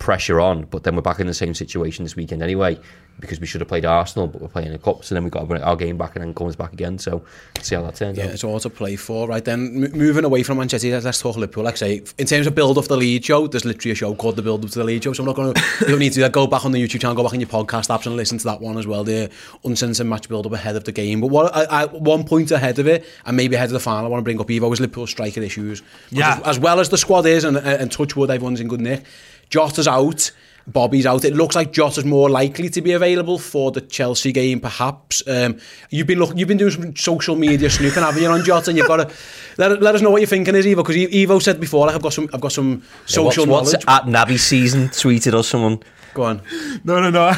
pressure 0.04 0.38
on, 0.38 0.64
but 0.64 0.82
then 0.82 0.94
we're 0.94 1.02
back 1.02 1.18
in 1.18 1.26
the 1.26 1.32
same 1.34 1.54
situation 1.54 2.04
this 2.04 2.14
weekend 2.14 2.42
anyway. 2.42 2.78
Because 3.20 3.38
we 3.38 3.46
should 3.46 3.60
have 3.60 3.68
played 3.68 3.84
Arsenal, 3.84 4.26
but 4.26 4.42
we're 4.42 4.48
playing 4.48 4.72
a 4.74 4.78
cup, 4.78 5.04
so 5.04 5.14
then 5.14 5.22
we've 5.22 5.30
got 5.32 5.38
to 5.42 5.46
bring 5.46 5.62
our 5.62 5.76
game 5.76 5.96
back 5.96 6.16
and 6.16 6.24
then 6.24 6.34
comes 6.34 6.56
back 6.56 6.72
again. 6.72 6.98
So, 6.98 7.24
see 7.60 7.76
how 7.76 7.82
that 7.82 7.94
turns 7.94 8.18
Yeah, 8.18 8.24
out. 8.24 8.30
it's 8.30 8.42
all 8.42 8.58
to 8.58 8.68
play 8.68 8.96
for. 8.96 9.28
Right 9.28 9.44
then, 9.44 9.84
m- 9.84 9.96
moving 9.96 10.24
away 10.24 10.42
from 10.42 10.58
Manchester, 10.58 10.90
let's, 10.90 11.04
let's 11.04 11.20
talk 11.20 11.36
Liverpool. 11.36 11.62
Like 11.62 11.74
I 11.74 11.76
say, 11.76 12.02
in 12.18 12.26
terms 12.26 12.48
of 12.48 12.56
build 12.56 12.76
up 12.76 12.86
the 12.86 12.96
lead 12.96 13.24
show, 13.24 13.46
there's 13.46 13.64
literally 13.64 13.92
a 13.92 13.94
show 13.94 14.12
called 14.16 14.34
the 14.34 14.42
Build 14.42 14.64
Up 14.64 14.70
to 14.72 14.78
the 14.80 14.84
Lead 14.84 15.04
Show. 15.04 15.12
So 15.12 15.22
I'm 15.22 15.28
not 15.28 15.36
going 15.36 15.54
to. 15.54 15.62
You 15.82 15.86
don't 15.86 16.00
need 16.00 16.08
to 16.08 16.14
do 16.16 16.20
that. 16.22 16.32
Go 16.32 16.48
back 16.48 16.64
on 16.64 16.72
the 16.72 16.82
YouTube 16.82 17.00
channel, 17.02 17.14
go 17.14 17.22
back 17.22 17.34
on 17.34 17.38
your 17.40 17.48
podcast 17.48 17.88
apps, 17.88 18.04
and 18.06 18.16
listen 18.16 18.36
to 18.38 18.44
that 18.46 18.60
one 18.60 18.78
as 18.78 18.86
well. 18.88 19.04
The 19.04 19.30
uncensored 19.64 20.08
match 20.08 20.28
build 20.28 20.46
up 20.46 20.52
ahead 20.52 20.74
of 20.74 20.82
the 20.82 20.90
game. 20.92 21.20
But 21.20 21.28
what 21.28 21.54
I, 21.54 21.82
I, 21.82 21.84
one 21.86 22.24
point 22.24 22.50
ahead 22.50 22.80
of 22.80 22.88
it, 22.88 23.04
and 23.26 23.36
maybe 23.36 23.54
ahead 23.54 23.68
of 23.68 23.74
the 23.74 23.80
final, 23.80 24.06
I 24.06 24.08
want 24.08 24.22
to 24.22 24.24
bring 24.24 24.40
up 24.40 24.50
Ivo 24.50 24.68
was 24.68 24.80
Liverpool 24.80 25.06
striker 25.06 25.40
issues. 25.40 25.84
Yeah. 26.10 26.38
as, 26.38 26.56
as 26.56 26.58
well 26.58 26.80
as 26.80 26.88
the 26.88 26.98
squad 26.98 27.26
is, 27.26 27.44
and, 27.44 27.56
and 27.58 27.92
touch 27.92 28.16
wood, 28.16 28.30
everyone's 28.30 28.58
in 28.60 28.66
good 28.66 28.80
nick. 28.80 29.04
Jota's 29.50 29.88
out. 29.88 30.30
Bobby's 30.66 31.04
out. 31.04 31.24
It 31.24 31.34
looks 31.34 31.54
like 31.54 31.72
Jota's 31.72 32.04
more 32.04 32.30
likely 32.30 32.70
to 32.70 32.80
be 32.80 32.92
available 32.92 33.38
for 33.38 33.70
the 33.70 33.82
Chelsea 33.82 34.32
game, 34.32 34.60
perhaps. 34.60 35.22
Um, 35.28 35.58
you've 35.90 36.06
been 36.06 36.18
look, 36.18 36.36
you've 36.36 36.48
been 36.48 36.56
doing 36.56 36.70
some 36.70 36.96
social 36.96 37.36
media 37.36 37.68
snooping, 37.68 38.02
haven't 38.02 38.22
you, 38.22 38.28
on 38.28 38.42
Jota? 38.44 38.70
And 38.70 38.78
you've 38.78 38.88
got 38.88 39.08
to 39.08 39.14
let, 39.58 39.82
let 39.82 39.94
us 39.94 40.00
know 40.00 40.10
what 40.10 40.22
you're 40.22 40.26
thinking 40.26 40.54
is 40.54 40.66
Ivo, 40.66 40.82
because 40.82 41.14
Ivo 41.14 41.38
said 41.38 41.60
before, 41.60 41.86
like 41.86 41.94
I've 41.94 42.02
got 42.02 42.14
some, 42.14 42.30
I've 42.32 42.40
got 42.40 42.52
some 42.52 42.82
social 43.04 43.46
what's, 43.46 43.72
knowledge. 43.72 43.86
what's 43.86 43.88
at 43.88 44.04
Naby 44.04 44.38
season 44.38 44.88
tweeted 44.88 45.34
us 45.34 45.48
someone. 45.48 45.82
Go 46.14 46.22
on. 46.22 46.40
No, 46.84 47.00
no, 47.00 47.10
no. 47.10 47.28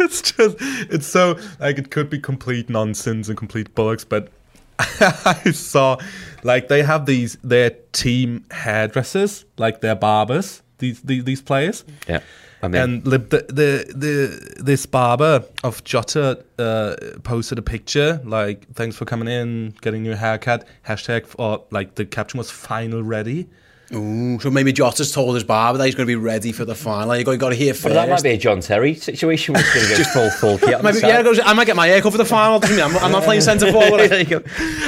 it's 0.00 0.32
just, 0.32 0.56
it's 0.58 1.06
so, 1.06 1.38
like, 1.60 1.78
it 1.78 1.90
could 1.90 2.10
be 2.10 2.18
complete 2.18 2.68
nonsense 2.68 3.28
and 3.28 3.36
complete 3.38 3.74
bollocks, 3.74 4.04
but 4.08 4.28
I 4.78 5.52
saw, 5.52 5.98
like, 6.42 6.68
they 6.68 6.82
have 6.82 7.06
these, 7.06 7.36
their 7.44 7.70
team 7.92 8.46
hairdressers, 8.50 9.44
like 9.58 9.82
their 9.82 9.94
barbers, 9.94 10.62
these, 10.80 11.00
these, 11.02 11.24
these 11.24 11.42
players. 11.42 11.84
Yeah. 12.08 12.20
I 12.62 12.68
mean, 12.68 12.82
And 12.82 13.04
the, 13.04 13.18
the 13.18 13.94
the 13.94 14.62
this 14.62 14.84
barber 14.84 15.44
of 15.64 15.82
Jota 15.82 16.44
uh, 16.58 16.94
posted 17.22 17.58
a 17.58 17.62
picture 17.62 18.20
like 18.24 18.70
thanks 18.74 18.96
for 18.96 19.06
coming 19.06 19.28
in, 19.28 19.74
getting 19.80 20.04
your 20.04 20.16
haircut. 20.16 20.66
Hashtag 20.86 21.24
or 21.38 21.64
like 21.70 21.94
the 21.94 22.04
caption 22.04 22.36
was 22.36 22.50
final 22.50 23.02
ready. 23.02 23.48
Ooh, 23.92 24.38
so 24.38 24.50
maybe 24.50 24.72
Jota's 24.72 25.10
told 25.10 25.34
his 25.34 25.42
barber 25.42 25.78
that 25.78 25.84
he's 25.86 25.96
going 25.96 26.06
to 26.06 26.10
be 26.10 26.14
ready 26.14 26.52
for 26.52 26.64
the 26.64 26.76
final. 26.76 27.16
You 27.16 27.24
got, 27.24 27.32
you 27.32 27.38
got 27.38 27.48
to 27.48 27.56
hear 27.56 27.74
first. 27.74 27.82
but 27.84 27.94
that 27.94 28.08
might 28.08 28.22
be 28.22 28.30
a 28.30 28.38
John 28.38 28.60
Terry 28.60 28.94
situation. 28.94 29.54
We're 29.54 29.62
going 29.74 29.86
to 29.88 29.96
go 29.96 30.04
full 30.04 30.30
full 30.30 30.58
kit. 30.58 30.80
Maybe, 30.82 30.98
yeah, 31.00 31.22
goes, 31.24 31.40
I 31.44 31.52
might 31.54 31.66
get 31.66 31.74
my 31.74 31.88
hair 31.88 32.00
cut 32.00 32.12
for 32.12 32.18
the 32.18 32.24
final. 32.24 32.60
Doesn't 32.60 32.76
mean 32.76 32.84
I'm, 32.84 32.96
I'm 32.98 33.10
not 33.10 33.24
playing 33.24 33.40
centre 33.40 33.72
forward. 33.72 33.98
there 34.10 34.20
you 34.20 34.26
go. 34.26 34.42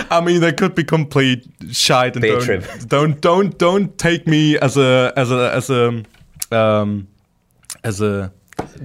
I 0.08 0.20
mean, 0.20 0.40
they 0.40 0.52
could 0.52 0.76
be 0.76 0.84
complete 0.84 1.44
shite 1.72 2.14
and 2.14 2.22
Beer 2.22 2.38
don't, 2.38 2.88
don't 2.88 3.20
don't 3.20 3.58
don't 3.58 3.98
take 3.98 4.28
me 4.28 4.56
as 4.58 4.76
a 4.76 5.12
as 5.16 5.32
a 5.32 5.52
as 5.52 5.68
a 5.70 6.04
um 6.56 7.08
as 7.82 8.00
a 8.00 8.32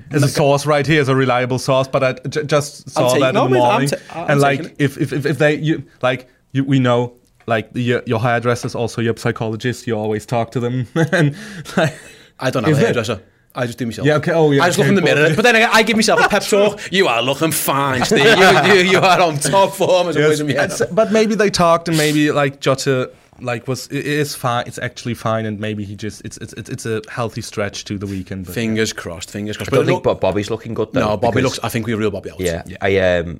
as 0.09 0.23
a 0.23 0.27
source 0.27 0.65
right 0.65 0.87
here 0.87 0.99
as 1.01 1.09
a 1.09 1.15
reliable 1.15 1.59
source. 1.59 1.87
But 1.87 2.03
I 2.03 2.13
j- 2.27 2.43
just 2.45 2.89
saw 2.89 3.13
that 3.19 3.35
in 3.35 3.35
the 3.35 3.49
morning, 3.49 3.89
ta- 3.89 3.97
I'm 4.15 4.31
and 4.31 4.41
like 4.41 4.75
if, 4.79 4.97
if 4.97 5.13
if 5.13 5.27
if 5.27 5.37
they 5.37 5.57
you 5.57 5.83
like 6.01 6.27
you 6.53 6.63
we 6.63 6.79
know. 6.79 7.13
Like 7.47 7.69
your, 7.73 8.03
your 8.05 8.19
hairdresser's 8.19 8.75
also 8.75 9.01
your 9.01 9.15
psychologist. 9.17 9.87
You 9.87 9.97
always 9.97 10.25
talk 10.25 10.51
to 10.51 10.59
them, 10.59 10.87
and 10.95 11.35
like, 11.77 11.95
I 12.39 12.49
don't 12.49 12.63
have 12.65 12.73
Is 12.73 12.77
a 12.77 12.81
it? 12.81 12.85
hairdresser. 12.85 13.21
I 13.55 13.65
just 13.65 13.79
do 13.79 13.87
myself. 13.87 14.05
Yeah, 14.05 14.17
okay. 14.17 14.33
Oh, 14.33 14.51
yeah, 14.51 14.61
I 14.61 14.67
just 14.67 14.77
okay, 14.77 14.87
look 14.87 14.97
in 14.99 15.03
the 15.03 15.15
mirror, 15.15 15.35
but 15.35 15.41
then 15.41 15.55
I, 15.55 15.63
I 15.71 15.81
give 15.83 15.95
myself 15.95 16.23
a 16.23 16.29
pep 16.29 16.43
talk. 16.47 16.91
You 16.91 17.07
are 17.07 17.23
looking 17.23 17.51
fine, 17.51 18.05
Steve. 18.05 18.19
You, 18.19 18.73
you, 18.73 18.91
you 18.91 18.99
are 18.99 19.19
on 19.19 19.39
top 19.39 19.73
form 19.73 20.09
as 20.09 20.17
always. 20.17 20.39
head. 20.39 20.89
But 20.91 21.11
maybe 21.11 21.33
they 21.33 21.49
talked 21.49 21.87
and 21.87 21.97
maybe 21.97 22.31
like 22.31 22.59
Jota 22.59 23.11
like 23.39 23.67
was 23.67 23.87
it 23.87 24.05
is 24.05 24.35
fine. 24.35 24.65
It's 24.67 24.77
actually 24.79 25.13
fine, 25.13 25.45
and 25.45 25.59
maybe 25.59 25.83
he 25.85 25.95
just 25.95 26.23
it's 26.25 26.37
it's 26.37 26.53
it's 26.53 26.69
it's 26.69 26.85
a 26.85 27.01
healthy 27.09 27.41
stretch 27.41 27.85
to 27.85 27.97
the 27.97 28.05
weekend. 28.05 28.45
But 28.45 28.55
Fingers 28.55 28.93
crossed. 28.93 29.31
Fingers 29.31 29.57
crossed. 29.57 29.71
I 29.71 29.75
don't 29.75 29.85
But 29.85 29.91
think 29.91 30.05
look, 30.05 30.21
Bobby's 30.21 30.49
looking 30.49 30.73
good 30.73 30.93
though. 30.93 31.01
no, 31.01 31.17
Bobby 31.17 31.41
looks. 31.41 31.59
I 31.63 31.69
think 31.69 31.87
we're 31.87 31.97
real 31.97 32.11
Bobby 32.11 32.31
out. 32.31 32.39
Yeah, 32.39 32.63
I 32.81 32.97
um, 32.97 33.39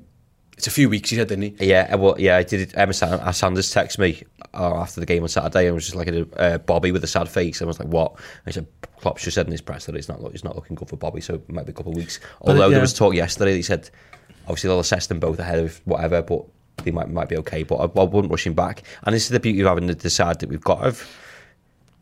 it's 0.58 0.66
a 0.66 0.72
few 0.72 0.88
weeks. 0.88 1.10
He 1.10 1.16
said, 1.16 1.28
didn't 1.28 1.56
he? 1.56 1.66
yeah, 1.68 1.94
well, 1.94 2.16
yeah, 2.18 2.36
I 2.36 2.42
did. 2.42 2.60
it. 2.60 2.76
Emma 2.76 2.92
San- 2.92 3.20
uh, 3.20 3.30
Sanders 3.30 3.72
texted 3.72 4.00
me 4.00 4.24
uh, 4.52 4.74
after 4.74 4.98
the 4.98 5.06
game 5.06 5.22
on 5.22 5.28
Saturday, 5.28 5.66
and 5.66 5.74
was 5.76 5.84
just 5.84 5.94
like 5.94 6.08
a 6.08 6.26
uh, 6.36 6.58
Bobby 6.58 6.90
with 6.90 7.04
a 7.04 7.06
sad 7.06 7.28
face. 7.28 7.60
And 7.60 7.68
I 7.68 7.68
was 7.68 7.78
like, 7.78 7.86
"What?" 7.86 8.14
And 8.14 8.46
he 8.46 8.52
said, 8.52 8.66
"Klopp's 8.98 9.22
just 9.22 9.36
said 9.36 9.46
in 9.46 9.52
his 9.52 9.60
press 9.60 9.86
that 9.86 9.94
it's 9.94 10.08
not 10.08 10.20
look- 10.20 10.34
it's 10.34 10.42
not 10.42 10.56
looking 10.56 10.74
good 10.74 10.88
for 10.88 10.96
Bobby, 10.96 11.20
so 11.20 11.34
it 11.34 11.48
might 11.48 11.64
be 11.64 11.70
a 11.70 11.74
couple 11.74 11.92
of 11.92 11.96
weeks." 11.96 12.18
Although 12.40 12.64
yeah. 12.64 12.70
there 12.70 12.80
was 12.80 12.92
talk 12.92 13.14
yesterday, 13.14 13.52
that 13.52 13.56
he 13.56 13.62
said. 13.62 13.88
Obviously, 14.46 14.68
they'll 14.68 14.80
assess 14.80 15.08
them 15.08 15.20
both 15.20 15.38
ahead 15.38 15.58
of 15.58 15.78
whatever, 15.84 16.22
but 16.22 16.42
they 16.82 16.90
might 16.90 17.10
might 17.10 17.28
be 17.28 17.36
okay. 17.36 17.62
But 17.62 17.76
I, 17.76 18.00
I 18.00 18.04
wouldn't 18.04 18.30
rush 18.30 18.46
him 18.46 18.54
back. 18.54 18.82
And 19.04 19.14
this 19.14 19.24
is 19.24 19.28
the 19.28 19.38
beauty 19.38 19.60
of 19.60 19.66
having 19.68 19.86
the, 19.86 19.94
the 19.94 20.10
side 20.10 20.40
that 20.40 20.48
we've 20.48 20.60
got 20.60 20.84
of 20.84 21.06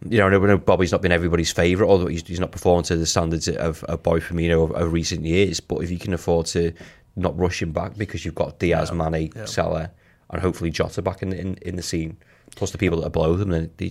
you 0.08 0.18
know, 0.18 0.26
I 0.26 0.30
know 0.30 0.58
Bobby's 0.58 0.92
not 0.92 1.02
been 1.02 1.12
everybody's 1.12 1.50
favourite, 1.50 1.88
although 1.88 2.06
he's, 2.06 2.26
he's 2.26 2.38
not 2.38 2.52
performed 2.52 2.84
to 2.86 2.96
the 2.96 3.06
standards 3.06 3.48
of, 3.48 3.82
of 3.84 4.02
Boy 4.02 4.20
Firmino 4.20 4.64
of, 4.64 4.70
of 4.72 4.92
recent 4.92 5.24
years. 5.24 5.60
But 5.60 5.78
if 5.78 5.90
you 5.90 5.98
can 5.98 6.12
afford 6.12 6.46
to 6.46 6.72
not 7.16 7.36
rushing 7.38 7.72
back 7.72 7.96
because 7.96 8.24
you've 8.24 8.34
got 8.34 8.58
Diaz, 8.58 8.90
yeah. 8.92 9.08
Mane, 9.08 9.32
yeah. 9.34 9.44
Salah, 9.46 9.90
and 10.30 10.40
hopefully 10.40 10.70
Jota 10.70 11.02
back 11.02 11.22
in, 11.22 11.32
in, 11.32 11.54
in 11.62 11.76
the 11.76 11.82
scene, 11.82 12.16
plus 12.54 12.70
the 12.70 12.78
people 12.78 13.00
that 13.00 13.06
are 13.06 13.10
below 13.10 13.36
them, 13.36 13.50
then 13.50 13.70
they 13.76 13.90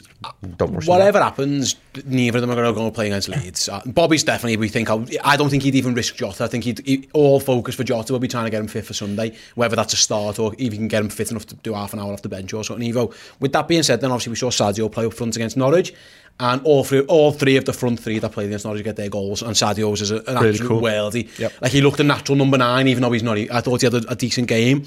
don't 0.57 0.73
rush 0.73 0.87
Whatever 0.87 1.21
happens, 1.21 1.75
neither 2.05 2.37
of 2.37 2.41
them 2.41 2.51
are 2.51 2.55
going 2.55 2.73
to 2.73 2.73
go 2.73 2.91
play 2.91 3.07
against 3.07 3.29
Leeds. 3.29 3.69
Uh, 3.69 3.81
Bobby's 3.85 4.23
definitely, 4.23 4.57
we 4.57 4.69
think, 4.69 4.89
I 4.89 5.37
don't 5.37 5.49
think 5.49 5.63
he'd 5.63 5.75
even 5.75 5.93
risk 5.93 6.15
Jota. 6.15 6.45
I 6.45 6.47
think 6.47 6.63
he'd, 6.63 6.79
he, 6.85 7.09
all 7.13 7.39
focus 7.39 7.75
for 7.75 7.83
Jota 7.83 8.13
will 8.13 8.19
be 8.19 8.27
trying 8.27 8.45
to 8.45 8.49
get 8.49 8.61
him 8.61 8.67
fit 8.67 8.85
for 8.85 8.93
Sunday, 8.93 9.35
whether 9.55 9.75
that's 9.75 9.93
a 9.93 9.97
start 9.97 10.39
or 10.39 10.53
if 10.53 10.59
you 10.59 10.71
can 10.71 10.87
get 10.87 11.01
him 11.01 11.09
fit 11.09 11.31
enough 11.31 11.45
to 11.47 11.55
do 11.55 11.73
half 11.73 11.93
an 11.93 11.99
hour 11.99 12.11
off 12.11 12.21
the 12.21 12.29
bench 12.29 12.53
or 12.53 12.63
something. 12.63 12.87
Ivo. 12.87 13.13
With 13.39 13.53
that 13.53 13.67
being 13.67 13.83
said, 13.83 14.01
then 14.01 14.11
obviously 14.11 14.31
we 14.31 14.37
saw 14.37 14.49
Sadio 14.49 14.91
play 14.91 15.05
up 15.05 15.13
front 15.13 15.35
against 15.35 15.57
Norwich 15.57 15.93
and 16.39 16.61
all 16.63 16.83
three, 16.83 17.01
all 17.01 17.31
three 17.31 17.55
of 17.55 17.65
the 17.65 17.73
front 17.73 17.99
three 17.99 18.19
that 18.19 18.31
played 18.31 18.47
against 18.47 18.65
Norwich 18.65 18.83
get 18.83 18.95
their 18.95 19.09
goals, 19.09 19.41
and 19.41 19.51
Sadio's 19.51 20.01
is 20.01 20.11
an 20.11 20.23
really 20.27 20.49
absolute 20.49 20.67
cool. 20.67 20.81
worldie. 20.81 21.39
Yep. 21.39 21.53
Like 21.61 21.71
he 21.71 21.81
looked 21.81 21.99
a 21.99 22.03
natural 22.03 22.37
number 22.37 22.57
nine, 22.57 22.87
even 22.87 23.03
though 23.03 23.11
he's 23.11 23.23
not. 23.23 23.37
I 23.37 23.61
thought 23.61 23.81
he 23.81 23.85
had 23.85 23.93
a, 23.93 24.11
a 24.11 24.15
decent 24.15 24.47
game. 24.47 24.85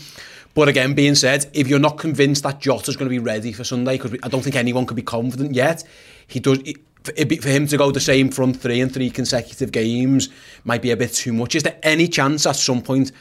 But 0.58 0.66
again, 0.66 0.94
being 0.94 1.14
said, 1.14 1.46
if 1.52 1.68
you're 1.68 1.78
not 1.78 1.98
convinced 1.98 2.42
that 2.42 2.58
Jota's 2.58 2.96
going 2.96 3.08
to 3.08 3.10
be 3.10 3.20
ready 3.20 3.52
for 3.52 3.62
Sunday, 3.62 3.96
because 3.96 4.16
I 4.24 4.28
don't 4.28 4.42
think 4.42 4.56
anyone 4.56 4.86
could 4.86 4.96
be 4.96 5.02
confident 5.02 5.54
yet, 5.54 5.84
he 6.26 6.40
does. 6.40 6.58
He, 6.62 6.74
for 7.04 7.48
him 7.48 7.68
to 7.68 7.76
go 7.76 7.92
the 7.92 8.00
same 8.00 8.28
front 8.28 8.60
three 8.60 8.80
in 8.80 8.88
three 8.88 9.08
consecutive 9.08 9.70
games 9.70 10.30
might 10.64 10.82
be 10.82 10.90
a 10.90 10.96
bit 10.96 11.12
too 11.12 11.32
much. 11.32 11.54
Is 11.54 11.62
there 11.62 11.78
any 11.84 12.08
chance 12.08 12.44
at 12.44 12.56
some 12.56 12.82
point 12.82 13.12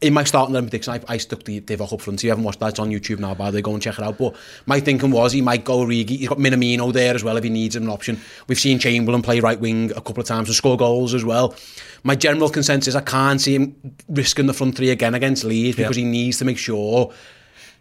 in 0.00 0.12
my 0.12 0.24
starting 0.24 0.52
eleven 0.52 0.68
prediction, 0.68 0.92
I, 0.92 1.14
I 1.14 1.16
stuck 1.16 1.44
the 1.44 1.60
Divock 1.60 1.92
up 1.92 2.00
front. 2.02 2.20
If 2.20 2.24
you 2.24 2.30
haven't 2.30 2.44
watched 2.44 2.60
that, 2.60 2.70
it's 2.70 2.78
on 2.78 2.90
YouTube 2.90 3.18
now, 3.18 3.34
by 3.34 3.50
the 3.50 3.56
way, 3.56 3.62
go 3.62 3.72
and 3.72 3.82
check 3.82 3.98
it 3.98 4.04
out. 4.04 4.18
But 4.18 4.36
my 4.66 4.78
thinking 4.78 5.10
was 5.10 5.32
he 5.32 5.40
might 5.40 5.64
go 5.64 5.78
Origi. 5.78 6.10
He's 6.10 6.28
got 6.28 6.38
Minamino 6.38 6.92
there 6.92 7.14
as 7.14 7.24
well 7.24 7.36
if 7.36 7.44
he 7.44 7.50
needs 7.50 7.76
an 7.76 7.88
option. 7.88 8.20
We've 8.46 8.58
seen 8.58 8.78
Chamberlain 8.78 9.22
play 9.22 9.40
right 9.40 9.58
wing 9.58 9.92
a 9.92 10.00
couple 10.00 10.20
of 10.20 10.26
times 10.26 10.48
and 10.48 10.56
score 10.56 10.76
goals 10.76 11.14
as 11.14 11.24
well. 11.24 11.54
My 12.02 12.14
general 12.14 12.50
consensus, 12.50 12.94
I 12.94 13.00
can't 13.00 13.40
see 13.40 13.54
him 13.54 13.94
risking 14.08 14.46
the 14.46 14.54
front 14.54 14.76
three 14.76 14.90
again 14.90 15.14
against 15.14 15.44
Leeds 15.44 15.76
because 15.76 15.96
he 15.96 16.04
needs 16.04 16.38
to 16.38 16.44
make 16.44 16.58
sure 16.58 17.12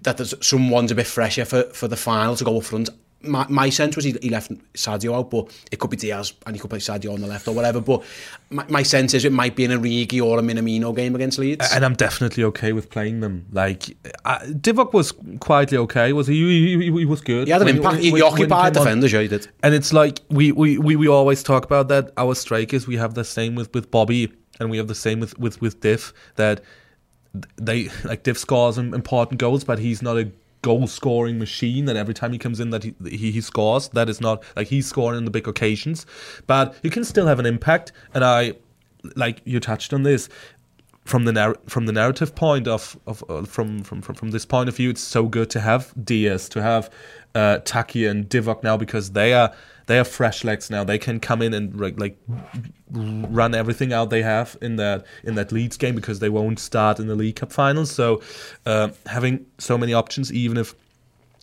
that 0.01 0.17
there's 0.17 0.33
someone's 0.45 0.91
a 0.91 0.95
bit 0.95 1.07
fresher 1.07 1.45
for, 1.45 1.63
for 1.63 1.87
the 1.87 1.97
final 1.97 2.35
to 2.35 2.43
go 2.43 2.57
up 2.57 2.63
front 2.63 2.89
my, 3.27 3.45
my 3.49 3.69
sense 3.69 3.95
was 3.95 4.05
he, 4.05 4.15
he 4.21 4.29
left 4.29 4.51
Sadio 4.73 5.15
out, 5.15 5.29
but 5.29 5.51
it 5.71 5.79
could 5.79 5.89
be 5.89 5.97
Diaz 5.97 6.33
and 6.45 6.55
he 6.55 6.59
could 6.59 6.69
play 6.69 6.79
Sadio 6.79 7.13
on 7.13 7.21
the 7.21 7.27
left 7.27 7.47
or 7.47 7.53
whatever. 7.53 7.81
But 7.81 8.03
my, 8.49 8.65
my 8.69 8.83
sense 8.83 9.13
is 9.13 9.25
it 9.25 9.31
might 9.31 9.55
be 9.55 9.65
an 9.65 9.71
Origi 9.71 10.21
or 10.21 10.39
a 10.39 10.41
Minamino 10.41 10.95
game 10.95 11.15
against 11.15 11.39
Leeds. 11.39 11.67
And 11.73 11.83
I'm 11.83 11.93
definitely 11.93 12.43
okay 12.45 12.73
with 12.73 12.89
playing 12.89 13.19
them. 13.19 13.45
Like 13.51 13.95
uh, 14.25 14.39
Divock 14.39 14.93
was 14.93 15.13
quietly 15.39 15.77
okay. 15.79 16.13
Was 16.13 16.27
he? 16.27 16.35
He, 16.35 16.77
he, 16.77 16.99
he 16.99 17.05
was 17.05 17.21
good. 17.21 17.47
He 17.47 17.51
had 17.51 17.61
an 17.61 17.67
when, 17.67 17.77
impact. 17.77 17.95
When, 17.95 18.03
he, 18.03 18.11
he 18.11 18.21
occupied 18.21 18.73
defenders. 18.73 19.11
Yeah, 19.11 19.21
he 19.21 19.27
did. 19.27 19.47
And 19.63 19.73
it's 19.73 19.93
like 19.93 20.19
we, 20.29 20.51
we, 20.51 20.77
we, 20.77 20.95
we 20.95 21.07
always 21.07 21.43
talk 21.43 21.65
about 21.65 21.87
that. 21.89 22.11
Our 22.17 22.35
strikers, 22.35 22.87
we 22.87 22.97
have 22.97 23.13
the 23.13 23.23
same 23.23 23.55
with, 23.55 23.73
with 23.73 23.91
Bobby, 23.91 24.31
and 24.59 24.69
we 24.69 24.77
have 24.77 24.87
the 24.87 24.95
same 24.95 25.19
with 25.19 25.37
with 25.39 25.61
with 25.61 25.81
Div. 25.81 26.13
That 26.35 26.61
they 27.57 27.89
like 28.03 28.23
Div 28.23 28.37
scores 28.37 28.77
important 28.77 29.39
goals, 29.39 29.63
but 29.63 29.79
he's 29.79 30.01
not 30.01 30.17
a 30.17 30.31
goal 30.65 30.87
scoring 30.87 31.37
machine 31.37 31.85
that 31.85 31.95
every 31.95 32.15
time 32.15 32.31
he 32.33 32.39
comes 32.39 32.59
in 32.59 32.71
that 32.71 32.83
he, 32.83 32.95
he, 33.07 33.31
he 33.31 33.39
scores 33.39 33.87
that 33.89 34.09
is 34.09 34.19
not 34.19 34.43
like 34.55 34.67
he's 34.69 34.87
scoring 34.87 35.19
in 35.19 35.25
the 35.25 35.31
big 35.31 35.47
occasions. 35.47 36.07
But 36.47 36.75
you 36.81 36.89
can 36.89 37.05
still 37.05 37.27
have 37.27 37.39
an 37.39 37.45
impact 37.45 37.91
and 38.15 38.25
I 38.25 38.53
like 39.15 39.41
you 39.45 39.59
touched 39.59 39.93
on 39.93 40.01
this. 40.01 40.27
From 41.05 41.25
the 41.25 41.31
narr- 41.31 41.57
from 41.67 41.85
the 41.85 41.91
narrative 41.91 42.33
point 42.33 42.67
of 42.67 42.97
of 43.05 43.23
uh, 43.29 43.43
from, 43.43 43.83
from 43.83 44.01
from 44.01 44.15
from 44.15 44.31
this 44.31 44.43
point 44.43 44.67
of 44.69 44.75
view 44.75 44.89
it's 44.89 45.03
so 45.17 45.27
good 45.27 45.51
to 45.51 45.59
have 45.59 45.93
Diaz 46.03 46.49
to 46.49 46.63
have 46.63 46.89
uh, 47.35 47.59
Taki 47.63 48.07
and 48.07 48.27
Divock 48.27 48.63
now 48.63 48.75
because 48.75 49.11
they 49.11 49.31
are 49.35 49.53
they 49.87 49.97
have 49.97 50.07
fresh 50.07 50.43
legs 50.43 50.69
now. 50.69 50.83
They 50.83 50.97
can 50.97 51.19
come 51.19 51.41
in 51.41 51.53
and 51.53 51.79
like 51.79 52.17
run 52.91 53.53
everything 53.53 53.93
out 53.93 54.09
they 54.09 54.23
have 54.23 54.57
in 54.61 54.77
that 54.77 55.05
in 55.23 55.35
that 55.35 55.51
Leeds 55.51 55.77
game 55.77 55.95
because 55.95 56.19
they 56.19 56.29
won't 56.29 56.59
start 56.59 56.99
in 56.99 57.07
the 57.07 57.15
League 57.15 57.35
Cup 57.35 57.51
finals. 57.51 57.91
So 57.91 58.21
uh, 58.65 58.89
having 59.05 59.45
so 59.57 59.77
many 59.77 59.93
options, 59.93 60.33
even 60.33 60.57
if 60.57 60.73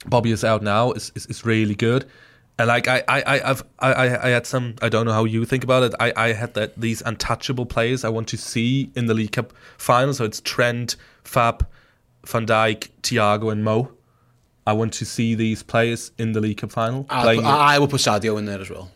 Bobby 0.07 0.33
is 0.33 0.45
out 0.45 0.63
now, 0.63 0.93
is 0.93 1.13
is, 1.15 1.27
is 1.27 1.45
really 1.45 1.75
good. 1.75 2.07
And 2.59 2.69
like 2.69 2.87
I, 2.87 3.03
I, 3.09 3.41
I've, 3.51 3.65
I, 3.79 4.17
I 4.19 4.29
had 4.29 4.47
some. 4.47 4.75
I 4.83 4.89
don't 4.89 5.07
know 5.07 5.13
how 5.13 5.25
you 5.25 5.45
think 5.45 5.65
about 5.65 5.85
it. 5.85 5.95
I, 5.99 6.13
I 6.17 6.33
had 6.33 6.55
that 6.55 6.79
these 6.79 7.01
untouchable 7.03 7.67
players 7.67 8.05
I 8.05 8.09
want 8.09 8.29
to 8.29 8.37
see 8.37 8.91
in 8.95 9.07
the 9.07 9.15
League 9.15 9.33
Cup 9.33 9.53
final. 9.79 10.13
So 10.13 10.25
it's 10.25 10.41
Trent, 10.41 10.97
Fab, 11.25 11.67
Van 12.27 12.47
Dijk, 12.47 12.91
Thiago, 13.03 13.51
and 13.51 13.65
Mo. 13.65 13.93
I 14.67 14.73
want 14.75 14.93
to 14.95 15.05
see 15.05 15.35
these 15.35 15.63
players 15.63 16.13
in 16.19 16.33
the 16.33 16.41
League 16.41 16.59
Cup 16.59 16.71
final. 16.71 17.07
I, 17.11 17.37
I 17.37 17.79
will 17.79 17.89
put 17.89 18.01
Sadio 18.01 18.39
in 18.39 18.45
there 18.45 18.61
as 18.61 18.71
well. 18.71 18.91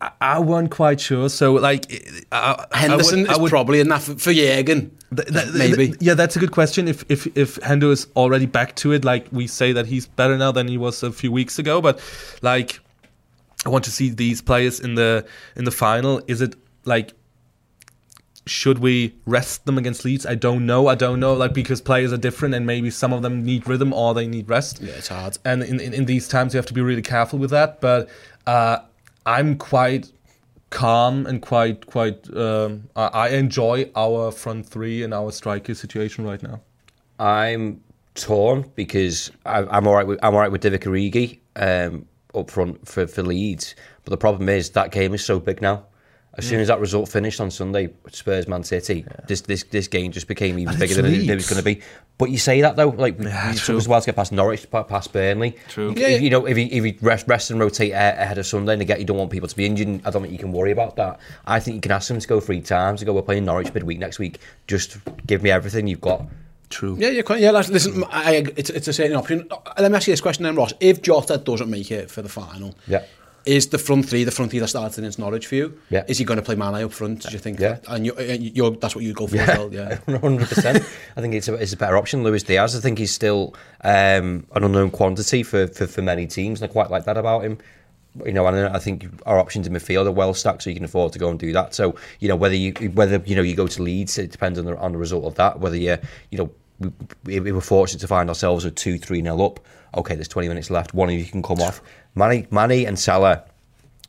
I, 0.00 0.10
I 0.20 0.38
wasn't 0.38 0.70
quite 0.70 1.00
sure. 1.00 1.28
So, 1.28 1.54
like, 1.54 2.24
I, 2.30 2.66
Henderson 2.72 3.20
I 3.20 3.22
would, 3.22 3.30
is 3.30 3.38
would, 3.38 3.50
probably 3.50 3.80
enough 3.80 4.04
for, 4.04 4.14
for 4.16 4.32
Jurgen. 4.32 4.96
Th- 5.14 5.28
th- 5.28 5.54
maybe. 5.54 5.88
Th- 5.88 5.96
yeah, 6.00 6.14
that's 6.14 6.36
a 6.36 6.38
good 6.38 6.52
question. 6.52 6.86
If 6.86 7.04
if 7.08 7.26
if 7.36 7.56
Hendo 7.56 7.90
is 7.90 8.06
already 8.14 8.46
back 8.46 8.76
to 8.76 8.92
it, 8.92 9.04
like 9.04 9.26
we 9.32 9.46
say 9.46 9.72
that 9.72 9.86
he's 9.86 10.06
better 10.06 10.38
now 10.38 10.52
than 10.52 10.68
he 10.68 10.78
was 10.78 11.02
a 11.02 11.10
few 11.10 11.32
weeks 11.32 11.58
ago, 11.58 11.80
but 11.80 12.00
like, 12.42 12.78
I 13.66 13.70
want 13.70 13.84
to 13.86 13.90
see 13.90 14.10
these 14.10 14.40
players 14.40 14.78
in 14.78 14.94
the 14.94 15.26
in 15.56 15.64
the 15.64 15.72
final. 15.72 16.22
Is 16.28 16.42
it 16.42 16.54
like 16.84 17.12
should 18.48 18.78
we 18.78 19.14
rest 19.26 19.66
them 19.66 19.78
against 19.78 20.04
Leeds? 20.04 20.26
I 20.26 20.34
don't 20.34 20.66
know. 20.66 20.86
I 20.86 20.94
don't 20.94 21.20
know, 21.20 21.34
like 21.34 21.52
because 21.52 21.80
players 21.80 22.12
are 22.12 22.18
different, 22.18 22.54
and 22.54 22.66
maybe 22.66 22.90
some 22.90 23.12
of 23.12 23.22
them 23.22 23.44
need 23.44 23.68
rhythm 23.68 23.92
or 23.92 24.14
they 24.14 24.26
need 24.26 24.48
rest. 24.48 24.80
Yeah, 24.80 24.94
it's 24.94 25.08
hard. 25.08 25.38
And 25.44 25.62
in 25.62 25.80
in, 25.80 25.92
in 25.94 26.04
these 26.06 26.28
times, 26.28 26.54
you 26.54 26.58
have 26.58 26.66
to 26.66 26.74
be 26.74 26.80
really 26.80 27.02
careful 27.02 27.38
with 27.38 27.50
that. 27.50 27.80
But 27.80 28.08
uh, 28.46 28.78
I'm 29.26 29.56
quite 29.56 30.10
calm 30.70 31.26
and 31.26 31.42
quite 31.42 31.86
quite. 31.86 32.34
Um, 32.34 32.88
I, 32.96 33.06
I 33.06 33.28
enjoy 33.30 33.90
our 33.94 34.30
front 34.30 34.66
three 34.66 35.02
and 35.02 35.12
our 35.12 35.32
striker 35.32 35.74
situation 35.74 36.24
right 36.24 36.42
now. 36.42 36.60
I'm 37.18 37.82
torn 38.14 38.70
because 38.74 39.30
I, 39.46 39.76
am 39.76 39.86
all 39.86 39.94
right 39.94 40.06
with 40.06 40.18
I'm 40.22 40.34
all 40.34 40.40
right 40.40 40.52
with 40.52 40.62
Divock 40.62 40.84
Origi 40.84 41.38
um, 41.56 42.06
up 42.34 42.50
front 42.50 42.86
for 42.86 43.06
for 43.06 43.22
Leeds, 43.22 43.74
but 44.04 44.10
the 44.10 44.16
problem 44.16 44.48
is 44.48 44.70
that 44.70 44.92
game 44.92 45.14
is 45.14 45.24
so 45.24 45.38
big 45.40 45.60
now. 45.60 45.84
As 46.38 46.48
soon 46.48 46.60
as 46.60 46.68
that 46.68 46.78
result 46.78 47.08
finished 47.08 47.40
on 47.40 47.50
Sunday, 47.50 47.90
Spurs 48.12 48.46
Man 48.46 48.62
City, 48.62 49.04
yeah. 49.04 49.26
this 49.26 49.40
this 49.40 49.64
this 49.64 49.88
game 49.88 50.12
just 50.12 50.28
became 50.28 50.56
even 50.60 50.70
and 50.70 50.78
bigger 50.78 50.94
than 50.94 51.06
it, 51.06 51.28
it 51.28 51.34
was 51.34 51.50
going 51.50 51.58
to 51.58 51.64
be. 51.64 51.82
But 52.16 52.30
you 52.30 52.38
say 52.38 52.60
that 52.60 52.76
though, 52.76 52.90
like 52.90 53.18
yeah, 53.18 53.50
it 53.52 53.68
was 53.68 53.88
well 53.88 54.00
to 54.00 54.06
get 54.06 54.14
past 54.14 54.30
Norwich, 54.30 54.70
past 54.70 55.12
Burnley. 55.12 55.56
True. 55.68 55.90
You, 55.90 55.96
yeah. 55.96 56.08
you 56.16 56.30
know, 56.30 56.46
if 56.46 56.56
you, 56.56 56.68
if 56.70 56.84
you 56.84 56.96
rest, 57.02 57.26
rest 57.26 57.50
and 57.50 57.58
rotate 57.58 57.90
ahead 57.90 58.38
of 58.38 58.46
Sunday 58.46 58.74
and 58.74 58.86
get, 58.86 59.00
you 59.00 59.04
don't 59.04 59.16
want 59.16 59.32
people 59.32 59.48
to 59.48 59.56
be 59.56 59.66
injured. 59.66 60.00
I 60.06 60.10
don't 60.10 60.22
think 60.22 60.32
you 60.32 60.38
can 60.38 60.52
worry 60.52 60.70
about 60.70 60.94
that. 60.94 61.18
I 61.44 61.58
think 61.58 61.74
you 61.74 61.80
can 61.80 61.90
ask 61.90 62.06
them 62.06 62.20
to 62.20 62.28
go 62.28 62.38
three 62.38 62.60
times 62.60 63.00
to 63.00 63.06
go. 63.06 63.14
We're 63.14 63.22
playing 63.22 63.44
Norwich 63.44 63.74
midweek 63.74 63.98
next 63.98 64.20
week. 64.20 64.38
Just 64.68 64.98
give 65.26 65.42
me 65.42 65.50
everything 65.50 65.88
you've 65.88 66.00
got. 66.00 66.24
True. 66.70 66.96
Yeah, 67.00 67.08
you're 67.08 67.24
quite, 67.24 67.40
yeah. 67.40 67.50
Listen, 67.50 68.04
I, 68.10 68.46
it's 68.56 68.70
it's 68.70 68.86
a 68.86 68.92
certain 68.92 69.16
option. 69.16 69.48
Let 69.76 69.90
me 69.90 69.96
ask 69.96 70.06
you 70.06 70.12
this 70.12 70.20
question 70.20 70.44
then, 70.44 70.54
Ross. 70.54 70.72
If 70.78 71.02
Jota 71.02 71.38
doesn't 71.38 71.68
make 71.68 71.90
it 71.90 72.12
for 72.12 72.22
the 72.22 72.28
final, 72.28 72.76
yeah 72.86 73.04
is 73.44 73.68
the 73.68 73.78
front 73.78 74.08
three 74.08 74.24
the 74.24 74.30
front 74.30 74.50
three 74.50 74.60
that 74.60 74.68
started 74.68 74.98
against 74.98 75.18
Norwich 75.18 75.46
for 75.46 75.54
you? 75.54 75.80
Yeah. 75.90 76.04
Is 76.08 76.18
he 76.18 76.24
going 76.24 76.38
to 76.38 76.42
play 76.42 76.54
Mane 76.54 76.84
up 76.84 76.92
front? 76.92 77.22
Do 77.22 77.32
you 77.32 77.38
think? 77.38 77.58
Yeah. 77.60 77.78
And 77.88 78.06
you, 78.06 78.14
you're, 78.18 78.72
that's 78.72 78.94
what 78.94 79.04
you'd 79.04 79.16
go 79.16 79.26
for 79.26 79.36
yeah. 79.36 79.58
well. 79.58 79.72
Yeah. 79.72 79.98
Hundred 80.18 80.48
percent. 80.48 80.84
I 81.16 81.20
think 81.20 81.34
it's 81.34 81.48
a, 81.48 81.54
it's 81.54 81.72
a 81.72 81.76
better 81.76 81.96
option. 81.96 82.22
Luis 82.22 82.42
Diaz. 82.42 82.76
I 82.76 82.80
think 82.80 82.98
he's 82.98 83.12
still 83.12 83.54
um, 83.82 84.46
an 84.54 84.64
unknown 84.64 84.90
quantity 84.90 85.42
for, 85.42 85.66
for 85.66 85.86
for 85.86 86.02
many 86.02 86.26
teams, 86.26 86.60
and 86.60 86.70
I 86.70 86.72
quite 86.72 86.90
like 86.90 87.04
that 87.04 87.16
about 87.16 87.44
him. 87.44 87.58
You 88.24 88.32
know, 88.32 88.46
and 88.46 88.74
I 88.74 88.78
think 88.78 89.06
our 89.26 89.38
options 89.38 89.66
in 89.66 89.72
midfield 89.72 90.06
are 90.06 90.12
well 90.12 90.34
stacked, 90.34 90.62
so 90.62 90.70
you 90.70 90.76
can 90.76 90.84
afford 90.84 91.12
to 91.12 91.18
go 91.18 91.30
and 91.30 91.38
do 91.38 91.52
that. 91.52 91.74
So, 91.74 91.94
you 92.20 92.28
know, 92.28 92.36
whether 92.36 92.56
you 92.56 92.72
whether 92.90 93.22
you 93.24 93.36
know 93.36 93.42
you 93.42 93.54
go 93.54 93.66
to 93.68 93.82
Leeds, 93.82 94.18
it 94.18 94.32
depends 94.32 94.58
on 94.58 94.64
the 94.64 94.76
on 94.78 94.92
the 94.92 94.98
result 94.98 95.24
of 95.24 95.34
that. 95.36 95.60
Whether 95.60 95.76
you 95.76 95.98
you 96.30 96.38
know 96.38 96.50
we, 97.24 97.40
we 97.40 97.52
were 97.52 97.60
fortunate 97.60 98.00
to 98.00 98.06
find 98.06 98.28
ourselves 98.28 98.64
with 98.64 98.74
two 98.74 98.98
three 98.98 99.22
nil 99.22 99.42
up. 99.42 99.60
Okay, 99.96 100.14
there's 100.14 100.28
20 100.28 100.48
minutes 100.48 100.70
left. 100.70 100.92
One 100.92 101.08
of 101.08 101.14
you 101.14 101.24
can 101.24 101.42
come 101.42 101.60
off. 101.60 101.80
Mane, 102.14 102.46
Mane 102.50 102.86
and 102.86 102.98
Salah 102.98 103.44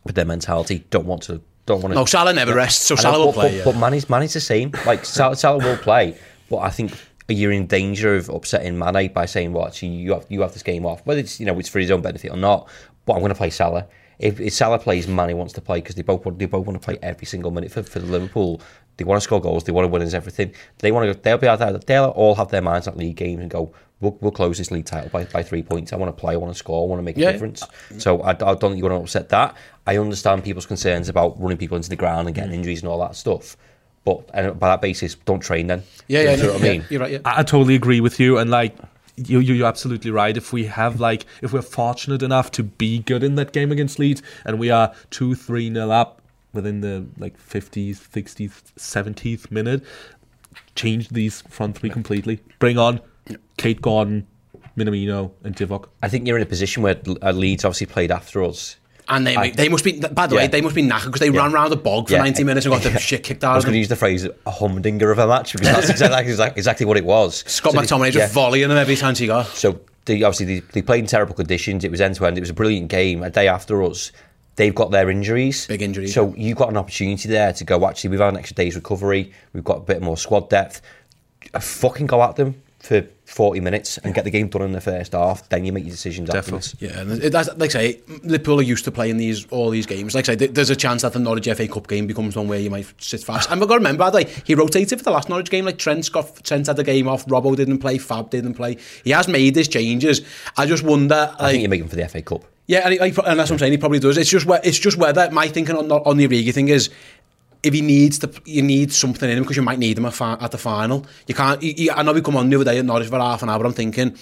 with 0.04 0.16
their 0.16 0.26
mentality, 0.26 0.86
don't 0.90 1.06
want 1.06 1.24
to 1.24 1.42
don't 1.66 1.82
want 1.82 1.94
to. 1.94 2.00
No, 2.00 2.06
Salah 2.06 2.34
never 2.34 2.54
rests, 2.54 2.86
so 2.86 2.96
Salah 2.96 3.26
will 3.26 3.34
play. 3.34 3.50
But, 3.50 3.54
yeah. 3.54 3.64
but 3.66 3.76
Mane's 3.92 4.10
Mane's 4.10 4.34
the 4.34 4.42
same. 4.42 4.72
Like 4.86 5.06
Salah, 5.18 5.36
Salah 5.36 5.64
will 5.64 5.78
play, 5.78 6.18
but 6.50 6.58
I 6.58 6.70
think 6.70 6.94
you're 7.28 7.52
in 7.52 7.68
danger 7.68 8.16
of 8.16 8.30
upsetting 8.30 8.78
Mane 8.78 9.14
by 9.14 9.26
saying, 9.26 9.54
"Well, 9.54 9.68
actually, 9.68 9.90
you 9.90 10.14
have 10.14 10.26
you 10.30 10.42
have 10.42 10.54
this 10.54 10.64
game 10.64 10.86
off." 10.86 11.06
Whether 11.06 11.22
it's 11.22 11.40
you 11.40 11.46
know 11.46 11.58
it's 11.60 11.70
for 11.70 11.80
his 11.80 11.92
own 11.92 12.02
benefit 12.02 12.32
or 12.32 12.38
not, 12.38 12.68
but 13.06 13.14
I'm 13.14 13.20
going 13.20 13.30
to 13.30 13.36
play 13.36 13.50
Salah. 13.52 13.88
If, 14.18 14.42
if 14.42 14.54
Salah 14.54 14.80
plays, 14.80 15.08
Mane 15.08 15.38
wants 15.38 15.54
to 15.54 15.62
play 15.62 15.80
because 15.80 15.96
they 15.96 16.02
both 16.02 16.26
want 16.26 16.40
they 16.40 16.46
both 16.46 16.66
want 16.66 16.80
to 16.80 16.86
play 16.86 16.98
every 17.02 17.26
single 17.26 17.52
minute 17.52 17.72
for, 17.72 17.84
for 17.84 18.00
Liverpool. 18.00 18.62
They 19.00 19.06
want 19.06 19.20
to 19.20 19.24
score 19.24 19.42
goals. 19.42 19.64
They 19.64 19.72
want 19.72 19.86
to 19.86 19.90
win 19.90 20.04
as 20.04 20.14
everything. 20.14 20.54
They 20.78 20.92
want 20.92 21.08
to. 21.08 21.14
Go, 21.16 21.20
they'll 21.24 21.38
be 21.40 21.48
out 21.48 21.58
there. 21.58 21.74
They'll 21.74 22.10
all 22.10 22.36
have 22.36 22.50
their 22.50 22.62
minds 22.62 22.88
at 22.88 22.96
league 22.96 23.16
games 23.16 23.42
and 23.42 23.50
go 23.50 23.74
we'll, 24.00 24.18
we'll 24.22 24.32
close 24.32 24.58
this 24.58 24.72
league 24.72 24.86
title 24.86 25.10
by, 25.10 25.26
by 25.26 25.44
three 25.44 25.64
points. 25.64 25.94
I 25.94 25.98
want 25.98 26.16
to 26.16 26.20
play, 26.20 26.34
I 26.34 26.38
want 26.38 26.54
to 26.54 26.58
score, 26.58 26.86
I 26.86 26.88
want 26.88 27.00
to 27.00 27.04
make 27.04 27.18
a 27.18 27.32
difference. 27.32 27.64
So 27.98 28.22
I, 28.22 28.32
I 28.32 28.34
don't 28.34 28.60
think 28.60 28.78
you 28.78 28.84
want 28.84 28.96
to 28.96 29.02
upset 29.02 29.30
that. 29.30 29.56
I 29.88 29.98
understand 29.98 30.44
people's 30.44 30.66
concerns 30.66 31.10
about 31.10 31.40
running 31.42 31.58
people 31.58 31.78
into 31.78 31.90
the 31.90 31.96
ground 31.96 32.28
and 32.28 32.36
getting 32.36 32.54
injuries 32.54 32.82
and 32.82 32.90
all 32.90 33.00
that 33.00 33.16
stuff. 33.16 33.58
But 34.06 34.30
and 34.34 34.58
by 34.58 34.70
that 34.70 34.82
basis, 34.82 35.16
don't 35.16 35.42
train 35.42 35.68
then. 35.68 35.84
Yeah, 36.08 36.22
yeah, 36.22 36.32
You 36.32 36.38
know 36.38 36.44
yeah, 36.44 36.52
what 36.54 36.62
I 36.62 36.64
mean? 36.64 36.86
You're 36.90 37.02
right. 37.02 37.12
Yeah. 37.12 37.20
I, 37.26 37.40
I 37.40 37.44
totally 37.44 37.76
agree 37.76 38.00
with 38.00 38.20
you, 38.20 38.38
and 38.38 38.50
like 38.50 38.78
you, 39.18 39.40
you, 39.40 39.54
you're 39.54 39.68
absolutely 39.68 40.10
right. 40.10 40.36
If 40.36 40.54
we 40.54 40.66
have 40.66 41.02
like, 41.02 41.26
if 41.42 41.52
we're 41.52 41.62
fortunate 41.62 42.24
enough 42.24 42.50
to 42.52 42.64
be 42.64 43.00
good 43.00 43.24
in 43.24 43.36
that 43.36 43.52
game 43.52 43.74
against 43.74 44.00
Leeds, 44.00 44.24
and 44.46 44.58
we 44.58 44.70
are 44.70 44.94
two, 45.10 45.36
three 45.36 45.70
nil 45.70 45.92
up 45.92 46.19
within 46.54 46.82
the 46.82 47.06
like 47.18 47.38
50th, 47.40 48.10
60th, 48.10 48.74
70th 48.78 49.52
minute, 49.52 49.84
change 50.76 51.10
these 51.10 51.42
front 51.42 51.78
three 51.78 51.90
completely. 51.90 52.40
Bring 52.60 52.78
on 52.78 53.00
Kaide 53.58 53.82
Gordon, 53.82 54.28
Minamino, 54.78 55.32
and 55.44 55.56
Divock. 55.56 55.90
I 56.02 56.10
think 56.10 56.28
you're 56.28 56.38
in 56.38 56.44
a 56.44 56.48
position 56.48 56.84
where 56.84 57.00
uh, 57.22 57.32
Leeds 57.32 57.66
obviously 57.66 57.88
played 57.88 58.12
after 58.12 58.44
us. 58.44 58.78
And 59.08 59.26
they, 59.26 59.36
I- 59.36 59.50
they 59.50 59.70
must 59.70 59.84
be, 59.84 60.00
by 60.00 60.28
the 60.28 60.36
way, 60.36 60.48
they 60.48 60.62
must 60.62 60.76
be 60.76 60.84
knackered 60.84 61.06
because 61.08 61.20
they 61.22 61.32
ran 61.32 61.52
around 61.54 61.72
the 61.72 61.76
bog 61.78 62.08
for 62.08 62.14
Yeah. 62.14 62.20
90 62.22 62.44
minutes 62.44 62.66
and 62.68 62.74
got 62.74 62.84
the 62.84 63.00
shit 63.00 63.24
kicked 63.24 63.44
out 63.44 63.54
I 63.54 63.56
was 63.56 63.66
going 63.66 63.74
to 63.74 63.80
use 63.80 63.88
the 63.88 63.96
phrase 63.96 64.24
a 64.46 64.52
humdinger 64.52 65.12
of 65.12 65.18
a 65.18 65.28
match 65.28 65.54
because 65.54 65.68
that's 65.68 65.90
exactly, 65.90 66.32
exactly, 66.32 66.60
exactly 66.60 66.86
what 66.86 66.96
it 66.98 67.06
was. 67.06 67.44
Scott 67.48 67.74
So 67.74 67.80
they- 67.82 67.88
McTominay 67.88 68.06
yeah. 68.14 68.22
just 68.22 68.34
volleying 68.36 68.68
them 68.70 68.78
every 68.78 68.96
time 68.96 69.16
she 69.16 69.26
got. 69.26 69.48
So 69.48 69.82
they 70.06 70.22
obviously 70.22 70.46
they, 70.46 70.60
they 70.74 70.82
played 70.84 71.00
in 71.00 71.06
terrible 71.08 71.34
conditions. 71.34 71.84
It 71.84 71.90
was 71.92 72.02
end 72.02 72.16
to 72.16 72.26
end. 72.28 72.38
It 72.38 72.42
was 72.42 72.52
a 72.52 72.54
brilliant 72.54 72.90
game. 72.90 73.24
A 73.24 73.32
day 73.32 73.48
after 73.48 73.82
us, 73.84 74.12
they've 74.60 74.76
got 74.76 74.92
their 74.92 75.10
injuries, 75.10 75.66
Big 75.68 75.82
injuries. 75.82 76.14
So 76.14 76.36
you've 76.36 76.58
got 76.58 76.70
an 76.70 76.78
opportunity 76.78 77.30
there 77.30 77.54
to 77.54 77.64
go. 77.64 77.88
Actually, 77.88 78.12
we've 78.12 78.20
had 78.20 78.34
an 78.34 78.38
extra 78.38 78.56
day's 78.56 78.76
recovery. 78.76 79.32
We've 79.54 79.64
got 79.64 79.78
a 79.78 79.82
bit 79.82 80.02
more 80.02 80.18
squad 80.18 80.50
depth. 80.50 80.82
Uh, 81.54 81.60
fucking 81.60 82.06
go 82.06 82.22
at 82.22 82.36
them 82.36 82.62
for 82.80 83.06
forty 83.26 83.62
minutes 83.62 83.98
and 84.00 84.14
get 84.14 84.26
the 84.26 84.32
game 84.32 84.50
done 84.50 84.62
in 84.64 84.74
the 84.74 84.82
first 84.82 85.14
half. 85.14 85.48
Then 85.48 85.64
you 85.64 85.72
make 85.72 85.86
your 85.86 85.92
decisions 85.92 86.30
afterwards. 86.30 86.76
Yeah, 86.80 87.00
and 87.00 87.24
it, 87.24 87.32
that's, 87.32 87.50
like 87.56 87.70
I 87.70 87.94
say, 87.94 88.02
Liverpool 88.24 88.60
are 88.60 88.64
used 88.64 88.84
to 88.84 88.92
playing 88.92 89.16
these 89.16 89.46
all 89.48 89.70
these 89.70 89.86
games. 89.86 90.14
Like 90.14 90.28
I 90.28 90.36
say, 90.36 90.48
there's 90.48 90.70
a 90.70 90.76
chance 90.76 91.04
that 91.04 91.14
the 91.14 91.20
Norwich 91.20 91.48
FA 91.48 91.68
Cup 91.70 91.88
game 91.88 92.06
becomes 92.06 92.36
one 92.36 92.50
where 92.50 92.60
you 92.60 92.70
might 92.70 92.94
sit 92.98 93.24
fast. 93.24 93.50
And 93.50 93.62
we've 93.62 93.70
got 93.70 93.76
to 93.76 93.80
remember, 93.80 94.12
like, 94.12 94.28
he 94.46 94.56
rotated 94.56 95.00
for 95.00 95.06
the 95.06 95.12
last 95.12 95.30
Norwich 95.30 95.50
game. 95.50 95.66
Like 95.66 95.78
Trent 95.78 96.12
got 96.12 96.44
Trent 96.44 96.68
had 96.68 96.76
the 96.76 96.84
game 96.84 97.08
off, 97.08 97.26
Robbo 97.28 97.56
didn't 97.56 97.80
play, 97.80 97.98
Fab 97.98 98.30
didn't 98.30 98.56
play. 98.56 98.78
He 99.06 99.12
has 99.12 99.30
made 99.30 99.56
his 99.56 99.70
changes. 99.70 100.22
I 100.58 100.66
just 100.66 100.84
wonder, 100.84 101.34
I 101.40 101.52
think 101.52 101.64
you 101.64 101.70
make 101.70 101.80
them 101.80 101.90
for 101.90 101.96
the 101.96 102.08
FA 102.10 102.22
Cup. 102.22 102.44
Yeah, 102.70 102.82
and, 102.86 102.94
he, 102.94 103.00
and 103.00 103.14
that's 103.16 103.50
what 103.50 103.52
I'm 103.52 103.58
saying. 103.60 103.72
He 103.72 103.78
probably 103.80 104.00
does. 104.00 104.16
It's 104.18 104.30
just 104.30 104.46
it's 104.64 104.78
just 104.78 104.96
whether 104.98 105.30
my 105.32 105.48
thinking 105.48 105.76
on 105.76 105.92
on 105.92 106.18
the 106.18 106.28
Origi 106.28 106.54
thing 106.54 106.70
is. 106.70 106.90
If 107.62 107.74
he 107.74 107.82
needs 107.82 108.20
to, 108.20 108.32
you 108.46 108.62
need 108.62 108.94
something 108.94 109.30
in 109.30 109.36
him 109.38 109.44
because 109.44 109.58
you 109.58 109.62
might 109.64 109.80
need 109.80 109.98
him 109.98 110.06
at, 110.06 110.22
at 110.22 110.52
the 110.52 110.58
final. 110.58 111.06
You 111.28 111.36
can't. 111.36 111.62
You, 111.62 111.74
you- 111.76 111.92
I 111.92 112.04
know 112.04 112.14
we 112.14 112.22
come 112.22 112.38
on 112.38 112.50
the 112.50 112.56
other 112.56 112.64
day 112.64 112.80
at 112.80 112.86
Norwich 112.86 113.10
for 113.10 113.20
half 113.20 113.44
an 113.44 113.50
hour, 113.50 113.60
but 113.60 113.66
I'm 113.66 113.74
thinking 113.74 114.16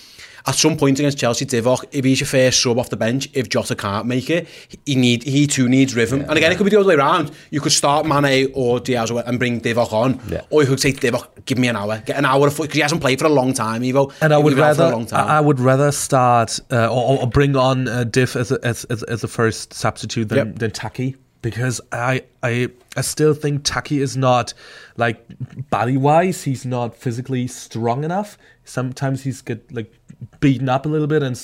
at 0.47 0.55
some 0.55 0.77
point 0.77 0.97
against 0.99 1.17
Chelsea, 1.17 1.45
Divock, 1.45 1.85
if 1.91 2.05
he's 2.05 2.19
your 2.21 2.27
first 2.27 2.61
sub 2.61 2.79
off 2.79 2.89
the 2.89 2.97
bench, 2.97 3.27
if 3.33 3.49
Jota 3.49 3.75
can't 3.75 4.05
make 4.05 4.29
it, 4.29 4.47
he 4.85 4.95
need 4.95 5.23
he 5.23 5.45
too 5.47 5.67
needs 5.67 5.95
rhythm. 5.95 6.21
and 6.21 6.31
again, 6.37 6.51
it 6.51 6.55
could 6.57 6.63
be 6.63 6.69
the 6.69 6.79
other 6.79 6.87
way 6.89 6.95
around. 6.95 7.31
You 7.51 7.59
could 7.61 7.71
start 7.73 8.05
Mane 8.05 8.51
or 8.53 8.79
Diaz 8.79 9.11
and 9.11 9.37
bring 9.39 9.59
Divock 9.61 9.91
on, 9.93 10.19
Yeah. 10.29 10.41
or 10.49 10.61
you 10.63 10.67
could 10.69 10.79
say 10.79 10.93
Divock, 10.93 11.27
give 11.45 11.57
me 11.57 11.67
an 11.67 11.75
hour, 11.75 12.01
get 12.05 12.17
an 12.17 12.25
hour 12.25 12.47
of 12.47 12.53
foot 12.53 12.63
because 12.63 12.75
he 12.75 12.81
hasn't 12.81 13.01
played 13.01 13.19
for 13.19 13.25
a 13.25 13.29
long 13.29 13.53
time, 13.53 13.83
Ivo. 13.83 14.11
And 14.21 14.33
I 14.33 14.37
would 14.37 14.53
rather, 14.53 14.85
a 14.85 14.89
long 14.91 15.05
time. 15.05 15.27
I 15.27 15.41
would 15.41 15.59
rather 15.59 15.91
start 15.91 16.59
uh, 16.71 16.87
or, 16.87 17.19
or 17.21 17.27
bring 17.27 17.55
on 17.55 17.87
uh, 17.87 18.03
Div 18.05 18.35
as 18.35 18.51
a, 18.51 18.59
as, 18.63 18.85
as, 18.85 19.03
as 19.03 19.23
a 19.23 19.27
first 19.27 19.73
substitute 19.73 20.29
than, 20.29 20.37
Yep. 20.37 20.55
than 20.59 20.71
Taki 20.71 21.15
because 21.43 21.79
I, 21.91 22.23
I 22.41 22.69
I 22.95 23.01
still 23.01 23.33
think 23.35 23.63
Taki 23.63 24.01
is 24.01 24.17
not 24.17 24.53
like 24.97 25.23
body 25.69 25.95
wise 25.95 26.43
he's 26.43 26.65
not 26.65 26.95
physically 26.95 27.45
strong 27.47 28.03
enough. 28.03 28.37
Sometimes 28.65 29.23
he's 29.23 29.41
get 29.41 29.71
like 29.71 29.93
beaten 30.39 30.67
up 30.67 30.85
a 30.85 30.89
little 30.89 31.07
bit 31.07 31.21
and 31.21 31.39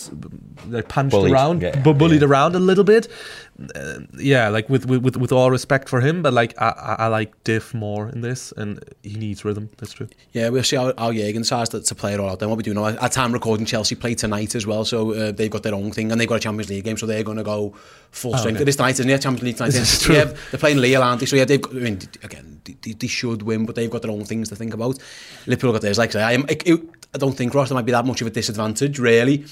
like 0.68 0.88
punched 0.88 1.12
Bullied, 1.12 1.32
around, 1.32 1.62
yeah, 1.62 1.80
bu- 1.82 1.94
bullied 1.94 2.22
yeah. 2.22 2.28
around 2.28 2.56
a 2.56 2.60
little 2.60 2.84
bit. 2.84 3.08
Uh, 3.76 4.00
yeah, 4.18 4.50
like 4.50 4.68
with, 4.68 4.88
with 4.88 5.04
with 5.04 5.16
with 5.16 5.32
all 5.32 5.52
respect 5.52 5.88
for 5.88 6.02
him, 6.02 6.24
but 6.24 6.34
like 6.34 6.60
I, 6.60 6.70
I, 6.70 6.96
I 7.06 7.08
like 7.08 7.44
Div 7.44 7.72
more 7.76 8.10
in 8.10 8.22
this, 8.22 8.52
and 8.58 8.84
he 9.04 9.14
needs 9.14 9.46
rhythm. 9.46 9.70
That's 9.78 9.94
true. 9.94 10.08
Yeah, 10.32 10.50
we'll 10.50 10.64
see 10.64 10.76
how, 10.76 10.92
how 10.98 11.12
Jurgen 11.12 11.44
decides 11.44 11.70
to, 11.70 11.82
to 11.82 11.96
play 11.96 12.16
it 12.16 12.20
all 12.20 12.30
out. 12.30 12.40
Then 12.40 12.50
what 12.50 12.58
we 12.58 12.64
do 12.64 12.74
now, 12.74 12.88
at 12.88 13.12
time 13.12 13.32
recording, 13.32 13.68
Chelsea 13.68 13.94
play 13.94 14.16
tonight 14.16 14.56
as 14.56 14.66
well, 14.66 14.86
so 14.86 15.14
uh, 15.14 15.32
they've 15.32 15.52
got 15.52 15.62
their 15.62 15.76
own 15.76 15.92
thing, 15.92 16.12
and 16.12 16.20
they've 16.20 16.28
got 16.28 16.36
a 16.36 16.40
Champions 16.40 16.70
League 16.70 16.84
game, 16.84 16.98
so 16.98 17.06
they're 17.06 17.24
going 17.24 17.38
to 17.38 17.44
go 17.44 17.76
full 18.10 18.36
strength. 18.38 18.60
It 18.60 18.68
is 18.68 18.76
tonight, 18.76 19.00
isn't 19.00 19.10
it? 19.10 19.22
Champions 19.22 19.44
League 19.44 19.58
tonight. 19.58 19.68
This 19.68 19.82
isn't 19.82 19.94
is 19.94 20.02
it? 20.02 20.06
true. 20.06 20.16
Yeah, 20.16 20.38
they're 20.50 20.60
playing 20.60 20.78
Lille, 20.78 21.04
aren't 21.04 21.20
they? 21.20 21.28
So 21.28 21.36
yeah, 21.36 21.46
they've 21.46 21.62
got, 21.62 21.76
I 21.76 21.80
mean, 21.80 22.00
again, 22.24 22.62
they, 22.64 22.94
they 22.94 23.08
should 23.08 23.44
win, 23.44 23.68
but 23.68 23.76
they've 23.76 23.92
got 23.92 24.02
their 24.02 24.12
own 24.12 24.26
things 24.26 24.50
to 24.50 24.56
think 24.56 24.74
about. 24.74 24.98
Liverpool 25.46 25.74
got 25.74 25.84
theirs. 25.84 26.00
Like 26.00 26.10
I 26.10 26.14
say, 26.14 26.24
I, 26.24 26.32
am, 26.34 26.46
it, 26.50 26.68
it, 26.68 26.82
I 27.14 27.18
don't 27.18 27.34
think 27.34 27.54
Ross 27.54 27.70
there 27.70 27.76
might 27.76 27.86
be 27.86 27.92
that 27.92 28.06
much 28.06 28.22
of 28.22 28.28
a 28.28 28.32
disadvantage, 28.32 29.00
really, 29.00 29.46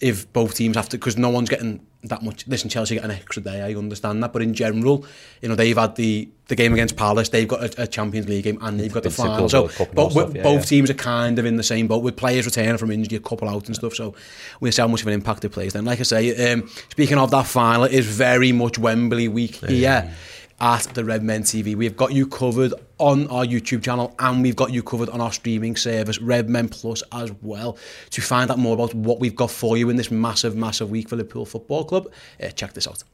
if 0.00 0.32
both 0.32 0.54
teams 0.54 0.76
have 0.76 0.88
to, 0.90 0.98
because 0.98 1.16
no 1.16 1.30
one's 1.30 1.48
getting 1.48 1.86
that 2.04 2.22
much. 2.22 2.46
Listen, 2.46 2.68
Chelsea 2.68 2.96
get 2.96 3.04
an 3.04 3.10
extra 3.10 3.42
day. 3.42 3.62
I 3.62 3.74
understand 3.74 4.22
that, 4.22 4.32
but 4.32 4.42
in 4.42 4.54
general, 4.54 5.06
you 5.40 5.48
know, 5.48 5.54
they've 5.54 5.76
had 5.76 5.96
the 5.96 6.28
the 6.48 6.54
game 6.54 6.74
against 6.74 6.96
Palace. 6.96 7.30
They've 7.30 7.48
got 7.48 7.78
a, 7.78 7.82
a 7.82 7.86
Champions 7.86 8.28
League 8.28 8.44
game, 8.44 8.58
and 8.60 8.78
they've 8.78 8.92
got 8.92 9.02
the 9.02 9.10
final. 9.10 9.48
So, 9.48 9.62
World 9.62 9.72
Cup 9.72 9.86
and 9.88 9.96
but 9.96 10.10
stuff, 10.10 10.34
yeah, 10.34 10.42
both 10.42 10.60
yeah. 10.60 10.66
teams 10.66 10.90
are 10.90 10.94
kind 10.94 11.38
of 11.38 11.46
in 11.46 11.56
the 11.56 11.62
same 11.62 11.86
boat 11.86 12.02
with 12.02 12.16
players 12.16 12.44
returning 12.44 12.76
from 12.76 12.90
injury, 12.90 13.16
a 13.16 13.20
couple 13.20 13.48
out 13.48 13.66
and 13.66 13.74
stuff. 13.74 13.94
So 13.94 14.14
we'll 14.60 14.72
see 14.72 14.82
how 14.82 14.88
much 14.88 15.02
of 15.02 15.06
an 15.08 15.14
impact 15.14 15.44
it 15.44 15.50
plays. 15.50 15.72
Then, 15.72 15.84
like 15.84 16.00
I 16.00 16.02
say, 16.02 16.52
um, 16.52 16.68
speaking 16.90 17.18
of 17.18 17.30
that 17.30 17.46
final, 17.46 17.84
it 17.84 17.92
is 17.92 18.06
very 18.06 18.52
much 18.52 18.78
Wembley 18.78 19.28
week 19.28 19.56
here 19.56 20.14
at 20.64 20.84
the 20.94 21.04
Redmen 21.04 21.42
TV. 21.42 21.76
We've 21.76 21.94
got 21.94 22.14
you 22.14 22.26
covered 22.26 22.72
on 22.96 23.28
our 23.28 23.44
YouTube 23.44 23.82
channel 23.82 24.14
and 24.18 24.42
we've 24.42 24.56
got 24.56 24.72
you 24.72 24.82
covered 24.82 25.10
on 25.10 25.20
our 25.20 25.30
streaming 25.30 25.76
service, 25.76 26.18
Redmen 26.20 26.70
Plus, 26.70 27.02
as 27.12 27.30
well. 27.42 27.76
To 28.10 28.22
find 28.22 28.50
out 28.50 28.58
more 28.58 28.72
about 28.72 28.94
what 28.94 29.20
we've 29.20 29.36
got 29.36 29.50
for 29.50 29.76
you 29.76 29.90
in 29.90 29.96
this 29.96 30.10
massive, 30.10 30.56
massive 30.56 30.90
week 30.90 31.10
for 31.10 31.16
Liverpool 31.16 31.44
Football 31.44 31.84
Club, 31.84 32.10
uh, 32.42 32.48
check 32.48 32.72
this 32.72 32.88
out. 32.88 33.04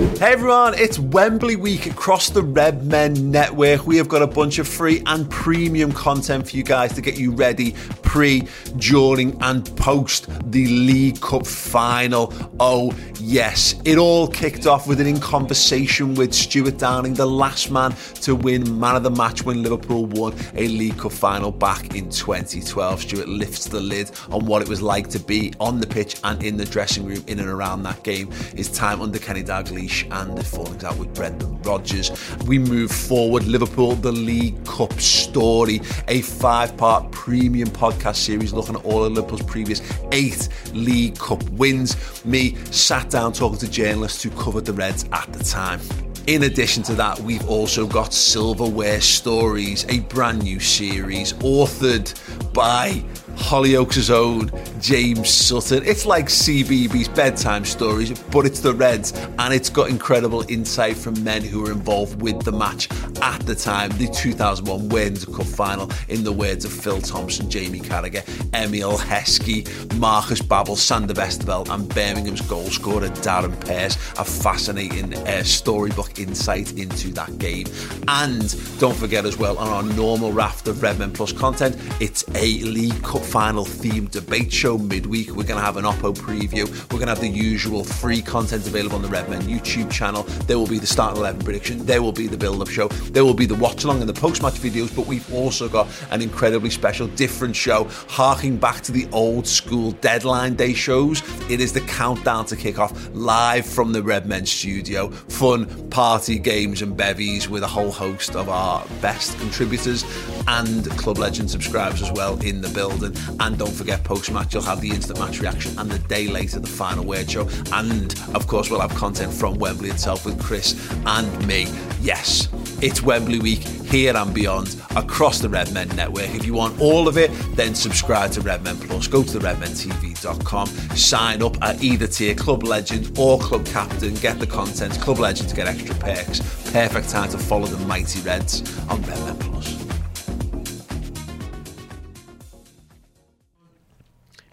Hey 0.00 0.32
everyone, 0.32 0.72
it's 0.78 0.98
Wembley 0.98 1.56
week 1.56 1.84
across 1.84 2.30
the 2.30 2.42
Redmen 2.42 3.30
Network. 3.30 3.86
We 3.86 3.98
have 3.98 4.08
got 4.08 4.22
a 4.22 4.26
bunch 4.26 4.58
of 4.58 4.66
free 4.66 5.02
and 5.04 5.28
premium 5.28 5.92
content 5.92 6.48
for 6.48 6.56
you 6.56 6.62
guys 6.62 6.94
to 6.94 7.02
get 7.02 7.18
you 7.18 7.32
ready 7.32 7.74
pre, 8.02 8.42
during, 8.78 9.40
and 9.42 9.64
post 9.76 10.26
the 10.50 10.66
League 10.66 11.20
Cup 11.20 11.46
final. 11.46 12.32
Oh, 12.58 12.92
yes. 13.20 13.74
It 13.84 13.98
all 13.98 14.26
kicked 14.26 14.66
off 14.66 14.88
with 14.88 15.00
an 15.00 15.06
in 15.06 15.20
conversation 15.20 16.14
with 16.14 16.34
Stewart 16.34 16.78
Downing, 16.78 17.14
the 17.14 17.26
last 17.26 17.70
man 17.70 17.94
to 18.22 18.34
win 18.34 18.80
man 18.80 18.96
of 18.96 19.02
the 19.02 19.10
match 19.10 19.44
when 19.44 19.62
Liverpool 19.62 20.06
won 20.06 20.34
a 20.54 20.66
League 20.66 20.98
Cup 20.98 21.12
final 21.12 21.52
back 21.52 21.94
in 21.94 22.10
2012. 22.10 23.02
Stewart 23.02 23.28
lifts 23.28 23.66
the 23.66 23.80
lid 23.80 24.10
on 24.30 24.44
what 24.46 24.62
it 24.62 24.68
was 24.68 24.82
like 24.82 25.08
to 25.10 25.20
be 25.20 25.52
on 25.60 25.78
the 25.78 25.86
pitch 25.86 26.16
and 26.24 26.42
in 26.42 26.56
the 26.56 26.64
dressing 26.64 27.04
room 27.04 27.22
in 27.26 27.38
and 27.38 27.48
around 27.48 27.82
that 27.82 28.02
game. 28.02 28.30
His 28.56 28.70
time 28.72 29.02
under 29.02 29.18
Kenny 29.18 29.44
Dalglish 29.44 29.89
and 30.10 30.38
the 30.38 30.44
fallings 30.44 30.84
out 30.84 30.96
with 30.98 31.12
Brendan 31.14 31.60
Rodgers. 31.62 32.10
We 32.46 32.58
move 32.58 32.90
forward. 32.90 33.44
Liverpool, 33.44 33.96
the 33.96 34.12
League 34.12 34.64
Cup 34.64 34.92
story, 35.00 35.80
a 36.08 36.20
five-part 36.22 37.10
premium 37.10 37.68
podcast 37.68 38.16
series 38.16 38.52
looking 38.52 38.76
at 38.76 38.84
all 38.84 39.04
of 39.04 39.12
Liverpool's 39.12 39.42
previous 39.42 39.82
eight 40.12 40.48
League 40.72 41.18
Cup 41.18 41.42
wins. 41.50 42.24
Me 42.24 42.56
sat 42.70 43.10
down 43.10 43.32
talking 43.32 43.58
to 43.58 43.70
journalists 43.70 44.22
who 44.22 44.30
covered 44.30 44.64
the 44.64 44.72
Reds 44.72 45.04
at 45.12 45.32
the 45.32 45.42
time. 45.42 45.80
In 46.26 46.44
addition 46.44 46.82
to 46.84 46.94
that, 46.94 47.18
we've 47.20 47.48
also 47.48 47.86
got 47.86 48.12
Silverware 48.12 49.00
Stories, 49.00 49.84
a 49.88 50.00
brand 50.00 50.42
new 50.42 50.60
series 50.60 51.32
authored 51.34 52.14
by 52.52 53.02
Hollyoaks' 53.36 54.10
own 54.10 54.50
James 54.80 55.30
Sutton. 55.30 55.82
It's 55.84 56.06
like 56.06 56.26
CBeebies 56.26 57.14
bedtime 57.14 57.64
stories, 57.64 58.18
but 58.30 58.46
it's 58.46 58.60
the 58.60 58.72
Reds, 58.74 59.12
and 59.38 59.52
it's 59.52 59.68
got 59.68 59.90
incredible 59.90 60.44
insight 60.48 60.96
from 60.96 61.22
men 61.24 61.42
who 61.42 61.62
were 61.62 61.72
involved 61.72 62.20
with 62.22 62.42
the 62.42 62.52
match 62.52 62.88
at 63.22 63.40
the 63.40 63.54
time, 63.54 63.90
the 63.98 64.08
2001 64.08 64.88
Wins 64.88 65.24
Cup 65.24 65.46
final, 65.46 65.90
in 66.08 66.24
the 66.24 66.32
words 66.32 66.64
of 66.64 66.72
Phil 66.72 67.00
Thompson, 67.00 67.50
Jamie 67.50 67.80
Carragher, 67.80 68.24
Emile 68.54 68.98
Heskey, 68.98 69.66
Marcus 69.98 70.40
Babbel, 70.40 70.76
Sander 70.76 71.14
Westerveld, 71.14 71.68
and 71.70 71.88
Birmingham's 71.88 72.40
goal 72.42 72.66
scorer 72.70 73.08
Darren 73.08 73.58
Purse. 73.60 73.96
A 74.18 74.24
fascinating 74.24 75.14
uh, 75.14 75.42
storybook 75.42 76.18
insight 76.18 76.78
into 76.78 77.08
that 77.08 77.38
game. 77.38 77.66
And 78.08 78.54
don't 78.78 78.96
forget 78.96 79.26
as 79.26 79.36
well, 79.36 79.58
on 79.58 79.68
our 79.68 79.82
normal 79.94 80.32
raft 80.32 80.68
of 80.68 80.82
Redmen 80.82 81.12
Plus 81.12 81.32
content, 81.32 81.76
it's 82.00 82.24
a 82.34 82.60
League 82.60 83.02
Cup 83.02 83.19
final 83.20 83.64
themed 83.64 84.10
debate 84.10 84.52
show 84.52 84.78
midweek. 84.78 85.28
We're 85.28 85.44
going 85.44 85.58
to 85.58 85.64
have 85.64 85.76
an 85.76 85.84
Oppo 85.84 86.16
preview. 86.16 86.68
We're 86.90 86.98
going 86.98 87.06
to 87.06 87.14
have 87.14 87.20
the 87.20 87.28
usual 87.28 87.84
free 87.84 88.22
content 88.22 88.66
available 88.66 88.96
on 88.96 89.02
the 89.02 89.08
Redmen 89.08 89.42
YouTube 89.42 89.90
channel. 89.90 90.22
There 90.46 90.58
will 90.58 90.66
be 90.66 90.78
the 90.78 90.86
start 90.86 91.16
11 91.16 91.42
prediction. 91.42 91.84
There 91.86 92.02
will 92.02 92.12
be 92.12 92.26
the 92.26 92.36
build 92.36 92.60
up 92.62 92.68
show. 92.68 92.88
There 92.88 93.24
will 93.24 93.34
be 93.34 93.46
the 93.46 93.54
watch 93.54 93.84
along 93.84 94.00
and 94.00 94.08
the 94.08 94.20
post 94.20 94.42
match 94.42 94.54
videos. 94.54 94.94
But 94.94 95.06
we've 95.06 95.32
also 95.34 95.68
got 95.68 95.88
an 96.10 96.22
incredibly 96.22 96.70
special, 96.70 97.06
different 97.08 97.54
show, 97.54 97.84
harking 98.08 98.56
back 98.56 98.80
to 98.82 98.92
the 98.92 99.08
old 99.12 99.46
school 99.46 99.92
deadline 99.92 100.54
day 100.54 100.72
shows. 100.72 101.22
It 101.50 101.60
is 101.60 101.72
the 101.72 101.82
countdown 101.82 102.46
to 102.46 102.56
kick 102.56 102.78
off 102.78 103.10
live 103.12 103.66
from 103.66 103.92
the 103.92 104.02
Redmen 104.02 104.46
studio. 104.46 105.10
Fun 105.10 105.90
party 105.90 106.38
games 106.38 106.82
and 106.82 106.96
bevies 106.96 107.48
with 107.48 107.62
a 107.62 107.68
whole 107.68 107.92
host 107.92 108.36
of 108.36 108.48
our 108.48 108.86
best 109.00 109.38
contributors 109.38 110.04
and 110.48 110.90
Club 110.98 111.18
Legend 111.18 111.50
subscribers 111.50 112.02
as 112.02 112.10
well 112.12 112.38
in 112.42 112.60
the 112.60 112.68
building. 112.70 113.09
And 113.40 113.58
don't 113.58 113.72
forget, 113.72 114.02
post 114.04 114.30
match, 114.30 114.54
you'll 114.54 114.62
have 114.62 114.80
the 114.80 114.90
instant 114.90 115.18
match 115.18 115.40
reaction 115.40 115.78
and 115.78 115.90
the 115.90 115.98
day 116.08 116.28
later, 116.28 116.60
the 116.60 116.66
final 116.66 117.04
word 117.04 117.30
show. 117.30 117.48
And 117.72 118.14
of 118.34 118.46
course, 118.46 118.70
we'll 118.70 118.80
have 118.80 118.94
content 118.94 119.32
from 119.32 119.58
Wembley 119.58 119.90
itself 119.90 120.24
with 120.24 120.40
Chris 120.42 120.74
and 121.06 121.46
me. 121.46 121.66
Yes, 122.00 122.48
It's 122.80 123.02
Wembley 123.02 123.40
Week 123.40 123.58
here 123.58 124.16
and 124.16 124.32
beyond 124.32 124.76
across 124.96 125.38
the 125.38 125.48
Redmen 125.48 125.88
network. 125.96 126.30
If 126.34 126.46
you 126.46 126.54
want 126.54 126.80
all 126.80 127.08
of 127.08 127.18
it, 127.18 127.30
then 127.54 127.74
subscribe 127.74 128.30
to 128.32 128.40
Redmen 128.40 128.78
Plus. 128.78 129.06
Go 129.06 129.22
to 129.22 129.38
the 129.38 129.46
redmentv.com, 129.46 130.66
sign 130.96 131.42
up 131.42 131.62
at 131.62 131.82
either 131.82 132.06
tier, 132.06 132.34
Club 132.34 132.62
Legend 132.62 133.18
or 133.18 133.38
Club 133.38 133.66
Captain. 133.66 134.14
Get 134.14 134.38
the 134.38 134.46
content. 134.46 134.94
Club 135.00 135.18
Legend 135.18 135.50
to 135.50 135.56
get 135.56 135.66
extra 135.66 135.94
perks. 135.96 136.40
Perfect 136.72 137.08
time 137.10 137.28
to 137.30 137.38
follow 137.38 137.66
the 137.66 137.84
mighty 137.86 138.20
Reds 138.20 138.62
on 138.88 139.02
Redmen 139.02 139.36
Plus. 139.38 139.79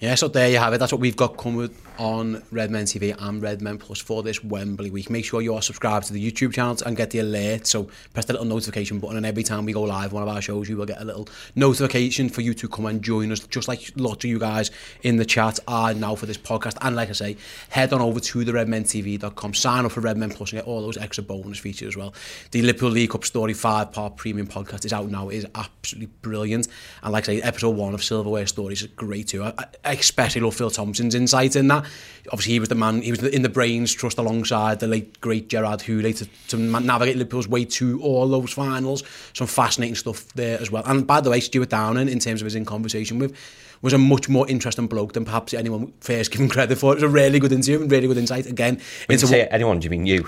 Yeah, 0.08 0.16
so 0.16 0.30
there 0.30 0.50
you 0.50 0.58
have 0.58 0.72
it. 0.72 0.78
That's 0.78 0.94
what 0.94 1.02
we've 1.02 1.18
got 1.18 1.36
coming 1.36 1.70
on 1.98 2.44
Redmen 2.52 2.86
TV 2.86 3.16
and 3.20 3.42
Redmen 3.42 3.78
Plus 3.78 4.00
for 4.00 4.24
this 4.24 4.44
Wembley 4.44 4.90
week. 4.90 5.10
Make 5.10 5.26
sure 5.26 5.42
you 5.42 5.54
are 5.54 5.62
subscribed 5.62 6.08
to 6.08 6.14
the 6.14 6.32
YouTube 6.32 6.54
channel 6.54 6.78
and 6.86 6.96
get 6.96 7.12
the 7.12 7.20
alert. 7.20 7.68
So 7.68 7.90
press 8.14 8.26
the 8.26 8.34
little 8.34 8.48
notification 8.48 9.00
button, 9.00 9.18
and 9.18 9.26
every 9.26 9.44
time 9.44 9.66
we 9.66 9.74
go 9.74 9.84
live 9.84 10.14
one 10.14 10.24
of 10.24 10.30
our 10.30 10.42
shows, 10.42 10.70
you 10.70 10.78
will 10.78 10.86
get 10.86 11.02
a 11.02 11.06
little 11.06 11.28
notification 11.56 12.30
for 12.30 12.42
you 12.42 12.54
to 12.54 12.68
come 12.68 12.86
and 12.86 13.02
join 13.02 13.32
us. 13.32 13.40
Just 13.40 13.68
like 13.68 13.92
lots 13.96 14.24
of 14.24 14.30
you 14.30 14.40
guys 14.40 14.72
in 15.04 15.18
the 15.18 15.26
chat 15.26 15.60
are 15.68 15.94
now 15.94 16.16
for 16.16 16.26
this 16.26 16.38
podcast. 16.38 16.78
And 16.82 16.96
like 16.96 17.10
I 17.10 17.14
say, 17.14 17.38
head 17.70 17.94
on 17.94 18.02
over 18.02 18.20
to 18.20 18.44
the 18.44 18.52
redmentv.com, 18.52 19.54
sign 19.54 19.86
up 19.86 19.92
for 19.92 20.02
Redmen 20.02 20.30
Plus, 20.30 20.52
and 20.52 20.62
get 20.62 20.68
all 20.68 20.82
those 20.82 20.98
extra 20.98 21.24
bonus 21.24 21.60
features 21.60 21.90
as 21.90 21.98
well. 21.98 22.14
The 22.52 22.62
Liverpool 22.62 22.90
League 22.90 23.10
Cup 23.10 23.26
Story 23.26 23.54
five 23.54 23.92
part 23.92 24.18
premium 24.18 24.48
podcast 24.48 24.86
is 24.86 24.94
out 24.94 25.10
now. 25.10 25.30
It 25.30 25.38
is 25.38 25.48
absolutely 25.56 26.14
brilliant. 26.22 26.68
And 27.04 27.14
like 27.14 27.24
I 27.30 27.38
say, 27.38 27.42
episode 27.42 27.76
one 27.76 27.94
of 27.94 28.04
Silverware 28.04 28.48
Stories 28.48 28.82
is 28.82 28.88
great 28.88 29.30
too. 29.30 29.44
I, 29.44 29.54
I 29.84 29.94
especially 29.94 30.42
love 30.42 30.56
Phil 30.56 30.70
Thompson's 30.70 31.16
insight 31.16 31.56
in 31.56 31.68
that 31.70 31.87
obviously 32.32 32.54
he 32.54 32.60
was 32.60 32.70
the 32.70 32.76
man, 32.76 33.02
he 33.02 33.12
was 33.12 33.24
in 33.24 33.42
the 33.42 33.50
brains 33.50 33.94
trust 33.94 34.18
alongside 34.18 34.80
the 34.80 34.88
late 34.88 35.20
great 35.22 35.50
Gerard 35.50 35.82
Houllier 35.82 36.14
to, 36.18 36.26
to 36.50 36.58
navigate 36.58 37.18
Liverpool's 37.18 37.48
way 37.48 37.66
to 37.66 38.02
all 38.02 38.28
those 38.28 38.52
finals. 38.54 39.04
Some 39.34 39.48
fascinating 39.48 39.96
stuff 39.96 40.28
there 40.34 40.60
as 40.60 40.70
well. 40.72 40.84
And 40.86 41.06
by 41.08 41.22
the 41.22 41.30
way, 41.30 41.40
Stewart 41.40 41.70
Downing, 41.70 42.10
in 42.10 42.20
terms 42.20 42.42
of 42.42 42.46
his 42.46 42.56
in 42.56 42.66
conversation 42.66 43.20
with, 43.20 43.36
was 43.82 43.94
a 43.94 43.98
much 43.98 44.28
more 44.28 44.48
interesting 44.50 44.88
bloke 44.88 45.14
than 45.14 45.24
perhaps 45.26 45.54
anyone 45.54 45.94
first 46.02 46.32
given 46.32 46.50
credit 46.50 46.78
for. 46.78 46.92
It 46.94 46.96
was 46.96 47.04
a 47.04 47.08
really 47.10 47.40
good 47.40 47.52
interview 47.52 47.82
and 47.82 47.92
really 47.92 48.08
good 48.08 48.18
insight. 48.18 48.46
Again, 48.48 48.76
When 49.06 49.16
into 49.16 49.26
you 49.28 49.32
say 49.32 49.42
what- 49.44 49.54
anyone, 49.54 49.80
do 49.80 49.86
you 49.86 49.90
mean 49.92 50.06
you? 50.06 50.28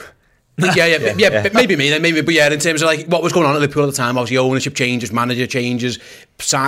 Yeah, 0.61 0.85
yeah, 0.85 1.13
yeah, 1.17 1.43
but 1.43 1.53
maybe 1.53 1.75
me, 1.75 1.89
then 1.89 2.01
maybe, 2.01 2.21
but 2.21 2.33
yeah, 2.33 2.51
in 2.51 2.59
terms 2.59 2.81
of 2.81 2.87
like 2.87 3.05
what 3.07 3.23
was 3.23 3.33
going 3.33 3.45
on 3.45 3.55
at 3.55 3.61
Liverpool 3.61 3.83
at 3.83 3.87
the 3.87 3.97
time, 3.97 4.17
obviously 4.17 4.37
ownership 4.37 4.75
changes, 4.75 5.11
manager 5.11 5.47
changes, 5.47 5.97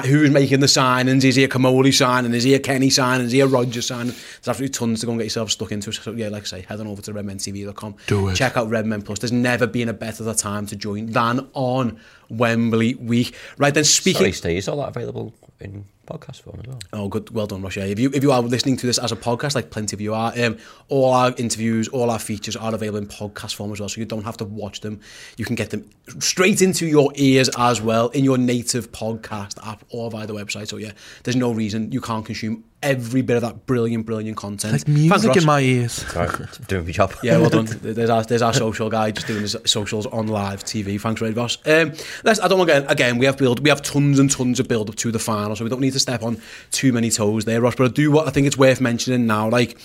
who's 0.06 0.32
making 0.32 0.60
the 0.60 0.68
signings, 0.68 1.24
is 1.24 1.36
he 1.36 1.44
a 1.44 1.48
Comolli 1.48 1.94
signing, 1.94 2.34
is 2.34 2.44
he 2.44 2.54
a 2.54 2.60
Kenny 2.60 2.90
signing, 2.90 3.26
is 3.26 3.32
he 3.32 3.40
a 3.40 3.48
Rodgers 3.48 3.88
signing? 3.88 4.12
There's 4.12 4.48
absolutely 4.48 4.70
tons 4.70 5.00
to 5.02 5.06
go 5.06 5.12
and 5.14 5.20
get 5.20 5.26
yourself 5.26 5.52
stuck 5.52 5.72
into. 5.72 5.92
So 5.92 6.12
yeah, 6.12 6.30
like 6.30 6.44
I 6.44 6.46
say, 6.46 6.62
head 6.62 6.80
on 6.80 6.88
over 6.88 7.02
to 7.02 7.14
redmentv.com. 7.14 7.96
Do 8.08 8.30
it. 8.30 8.36
Check 8.36 8.58
out 8.58 8.70
Redmen 8.70 9.02
Plus. 9.02 9.20
There's 9.20 9.32
never 9.32 9.68
been 9.68 9.90
a 9.90 9.94
better 9.94 10.34
time 10.34 10.66
to 10.68 10.76
join 10.76 11.08
than 11.08 11.48
on 11.54 12.00
Wembley 12.30 12.96
week. 12.96 13.36
Right 13.58 13.74
then, 13.74 13.84
speaking. 13.84 14.20
Sorry, 14.20 14.32
Steve, 14.32 14.58
is 14.58 14.68
all 14.68 14.78
that 14.78 14.90
available 14.90 15.34
in 15.60 15.86
podcast 16.12 16.42
form 16.42 16.60
as 16.62 16.68
well? 16.68 16.80
Oh, 16.94 17.08
good, 17.08 17.30
well 17.30 17.48
done, 17.48 17.62
Russia. 17.62 17.88
If 17.88 18.00
you 18.00 18.12
if 18.14 18.24
you 18.24 18.32
are 18.32 18.42
listening 18.42 18.78
to 18.78 18.88
this 18.88 18.98
as 18.98 19.12
a 19.12 19.16
podcast, 19.16 19.56
like 19.56 19.70
plenty 19.70 19.96
of 19.96 20.02
you 20.02 20.14
are, 20.14 20.34
um, 20.44 20.58
all 20.90 21.14
our 21.14 21.34
interviews, 21.38 21.88
all 21.90 22.10
our 22.10 22.20
features 22.20 22.56
are 22.56 22.74
available 22.74 23.00
in 23.00 23.08
podcast 23.08 23.56
form 23.56 23.72
as 23.72 23.80
well, 23.80 23.90
so 23.90 24.00
you 24.00 24.06
don't 24.06 24.24
have 24.24 24.38
to 24.38 24.46
watch 24.46 24.82
them. 24.82 25.00
You 25.38 25.46
can 25.46 25.56
get 25.56 25.70
them 25.70 25.90
straight 26.20 26.62
into 26.62 26.86
your 26.86 27.12
ears 27.16 27.50
as 27.58 27.82
well 27.82 28.10
in 28.10 28.24
your 28.24 28.38
native 28.38 28.92
podcast 28.92 29.66
app 29.66 29.84
or 29.90 30.10
via 30.12 30.28
the 30.28 30.34
website. 30.34 30.68
So 30.68 30.78
yeah, 30.78 30.92
there's 31.24 31.36
no 31.36 31.52
reason 31.52 31.92
you 31.92 32.02
can't 32.02 32.26
consume 32.26 32.64
every 32.84 33.22
bit 33.22 33.36
of 33.38 33.42
that 33.44 33.66
brilliant, 33.66 34.06
brilliant 34.06 34.38
content. 34.38 34.74
Like 34.74 34.88
music 34.88 35.22
Thanks, 35.22 35.38
in 35.38 35.46
my 35.46 35.60
ears. 35.62 35.92
Sorry, 36.12 36.48
doing 36.68 36.86
my 36.86 36.92
job. 36.92 37.14
Yeah, 37.24 37.38
well 37.38 37.50
done. 37.50 37.66
There's 37.82 38.10
our, 38.10 38.24
there's 38.24 38.42
our 38.42 38.54
social 38.54 38.90
guy 38.90 39.12
just 39.12 39.28
doing 39.28 39.42
his 39.42 39.56
socials 39.66 40.06
on 40.08 40.28
live 40.28 40.64
TV. 40.64 41.00
Thanks, 41.00 41.22
Red 41.22 41.36
Boss. 41.36 41.58
Um, 41.66 41.94
let's, 42.24 42.40
I 42.40 42.48
don't 42.48 42.58
want 42.58 42.70
to 42.70 42.82
get 42.82 42.92
again. 42.92 43.18
We 43.18 43.26
have 43.26 43.38
build. 43.38 43.60
We 43.62 43.70
have 43.70 43.82
tons 43.82 44.20
and 44.20 44.30
tons 44.30 44.60
of 44.60 44.68
build 44.68 44.90
up 44.90 44.96
to 44.96 45.12
the 45.12 45.20
final, 45.20 45.56
so 45.56 45.64
we 45.64 45.70
don't 45.70 45.82
need 45.82 45.94
to 45.94 46.00
step 46.00 46.24
on 46.24 46.42
too 46.72 46.94
many 46.94 47.10
toes 47.10 47.46
there, 47.46 47.62
Ross. 47.62 47.76
But 47.76 47.86
I 47.86 47.94
do 47.94 48.12
what 48.12 48.28
I 48.28 48.32
think 48.32 48.48
it's 48.48 48.58
worth 48.58 48.82
mentioning 48.82 49.28
now. 49.28 49.50
Like 49.50 49.78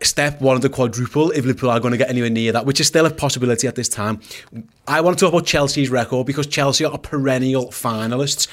step 0.00 0.40
one 0.40 0.54
of 0.54 0.62
the 0.62 0.68
quadruple 0.68 1.30
if 1.32 1.44
Liverpool 1.44 1.70
are 1.70 1.80
going 1.80 1.90
to 1.92 1.98
get 1.98 2.08
anywhere 2.08 2.30
near 2.30 2.52
that, 2.52 2.66
which 2.66 2.80
is 2.80 2.86
still 2.86 3.04
a 3.06 3.10
possibility 3.10 3.66
at 3.66 3.74
this 3.74 3.88
time. 3.88 4.20
I 4.86 5.00
want 5.00 5.18
to 5.18 5.24
talk 5.24 5.34
about 5.34 5.46
Chelsea's 5.46 5.90
record 5.90 6.26
because 6.26 6.46
Chelsea 6.46 6.84
are 6.84 6.98
perennial 6.98 7.66
finalists. 7.66 8.46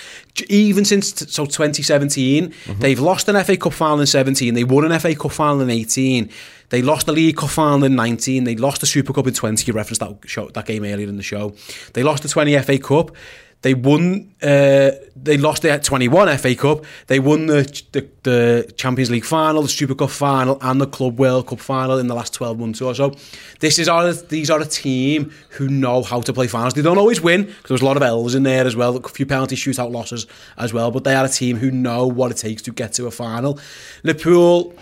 Even 0.49 0.85
since 0.85 1.11
t- 1.11 1.25
so 1.27 1.45
2017, 1.45 2.49
mm-hmm. 2.49 2.79
they've 2.79 2.99
lost 2.99 3.29
an 3.29 3.41
FA 3.43 3.57
Cup 3.57 3.73
final 3.73 3.99
in 3.99 4.07
17, 4.07 4.53
they 4.53 4.63
won 4.63 4.91
an 4.91 4.99
FA 4.99 5.15
Cup 5.15 5.31
final 5.31 5.61
in 5.61 5.69
18, 5.69 6.29
they 6.69 6.81
lost 6.81 7.05
the 7.05 7.13
League 7.13 7.37
Cup 7.37 7.51
final 7.51 7.83
in 7.83 7.95
19, 7.95 8.43
they 8.43 8.55
lost 8.55 8.81
the 8.81 8.87
Super 8.87 9.13
Cup 9.13 9.27
in 9.27 9.33
20. 9.33 9.65
You 9.65 9.73
referenced 9.73 10.01
that 10.01 10.17
show, 10.25 10.49
that 10.49 10.65
game 10.65 10.83
earlier 10.83 11.07
in 11.07 11.17
the 11.17 11.23
show. 11.23 11.53
They 11.93 12.01
lost 12.01 12.23
the 12.23 12.29
20 12.29 12.57
FA 12.59 12.79
Cup. 12.79 13.15
They 13.61 13.73
won. 13.73 14.35
Uh, 14.41 14.91
they 15.15 15.37
lost 15.37 15.63
their 15.63 15.79
21 15.79 16.37
FA 16.37 16.55
Cup. 16.55 16.85
They 17.07 17.19
won 17.19 17.47
the, 17.47 17.63
the 17.93 18.07
the 18.23 18.73
Champions 18.77 19.09
League 19.09 19.25
final, 19.25 19.63
the 19.63 19.67
Super 19.67 19.95
Cup 19.95 20.11
final, 20.11 20.59
and 20.61 20.79
the 20.79 20.85
Club 20.85 21.17
World 21.17 21.47
Cup 21.47 21.59
final 21.59 21.97
in 21.97 22.07
the 22.07 22.13
last 22.13 22.33
12 22.33 22.59
months 22.59 22.81
or 22.81 22.93
so. 22.93 23.15
This 23.59 23.79
is 23.79 23.87
our, 23.87 24.13
these 24.13 24.49
are 24.49 24.59
a 24.59 24.65
team 24.65 25.31
who 25.51 25.67
know 25.67 26.03
how 26.03 26.21
to 26.21 26.33
play 26.33 26.47
finals. 26.47 26.75
They 26.75 26.83
don't 26.83 26.97
always 26.97 27.21
win 27.21 27.45
because 27.45 27.69
there's 27.69 27.81
a 27.81 27.85
lot 27.85 27.97
of 27.97 28.03
L's 28.03 28.35
in 28.35 28.43
there 28.43 28.65
as 28.65 28.75
well, 28.75 28.97
a 28.97 29.09
few 29.09 29.25
penalty 29.25 29.55
shootout 29.55 29.91
losses 29.91 30.27
as 30.57 30.73
well. 30.73 30.91
But 30.91 31.03
they 31.03 31.15
are 31.15 31.25
a 31.25 31.29
team 31.29 31.57
who 31.57 31.71
know 31.71 32.05
what 32.05 32.31
it 32.31 32.37
takes 32.37 32.61
to 32.63 32.71
get 32.71 32.93
to 32.93 33.07
a 33.07 33.11
final. 33.11 33.59
Liverpool 34.03 34.75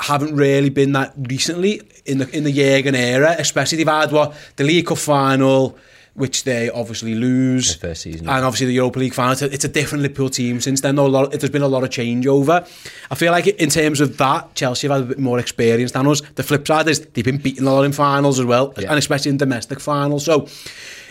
haven't 0.00 0.34
really 0.34 0.70
been 0.70 0.92
that 0.92 1.14
recently 1.16 1.80
in 2.04 2.18
the 2.18 2.28
in 2.36 2.44
the 2.44 2.52
Jurgen 2.52 2.94
era, 2.94 3.36
especially 3.38 3.78
they've 3.78 3.86
had 3.86 4.12
what 4.12 4.34
the 4.56 4.64
League 4.64 4.86
Cup 4.86 4.98
final, 4.98 5.78
which 6.14 6.44
they 6.44 6.70
obviously 6.70 7.14
lose, 7.14 7.76
Their 7.76 7.90
first 7.90 8.02
season. 8.02 8.28
and 8.28 8.44
obviously 8.44 8.66
the 8.68 8.74
Europa 8.74 8.98
League 9.00 9.14
final. 9.14 9.32
It's 9.32 9.42
a, 9.42 9.52
it's 9.52 9.64
a 9.64 9.68
different 9.68 10.02
Liverpool 10.02 10.30
team 10.30 10.60
since 10.60 10.80
then. 10.80 10.94
Though 10.94 11.06
lot, 11.06 11.32
there's 11.32 11.50
been 11.50 11.62
a 11.62 11.68
lot 11.68 11.82
of 11.82 11.90
changeover. 11.90 12.62
I 13.10 13.14
feel 13.16 13.32
like 13.32 13.46
in 13.48 13.68
terms 13.68 14.00
of 14.00 14.16
that, 14.18 14.54
Chelsea 14.54 14.86
have 14.88 14.96
had 14.96 15.04
a 15.04 15.08
bit 15.08 15.18
more 15.18 15.38
experience 15.40 15.92
than 15.92 16.06
us. 16.06 16.22
The 16.36 16.42
flip 16.44 16.66
side 16.66 16.86
is 16.88 17.00
they've 17.00 17.24
been 17.24 17.38
beaten 17.38 17.66
a 17.66 17.72
lot 17.72 17.82
in 17.84 17.92
finals 17.92 18.38
as 18.38 18.46
well, 18.46 18.72
Yeah. 18.78 18.90
and 18.90 18.98
especially 18.98 19.30
in 19.30 19.36
domestic 19.38 19.80
finals. 19.80 20.24
So. 20.24 20.48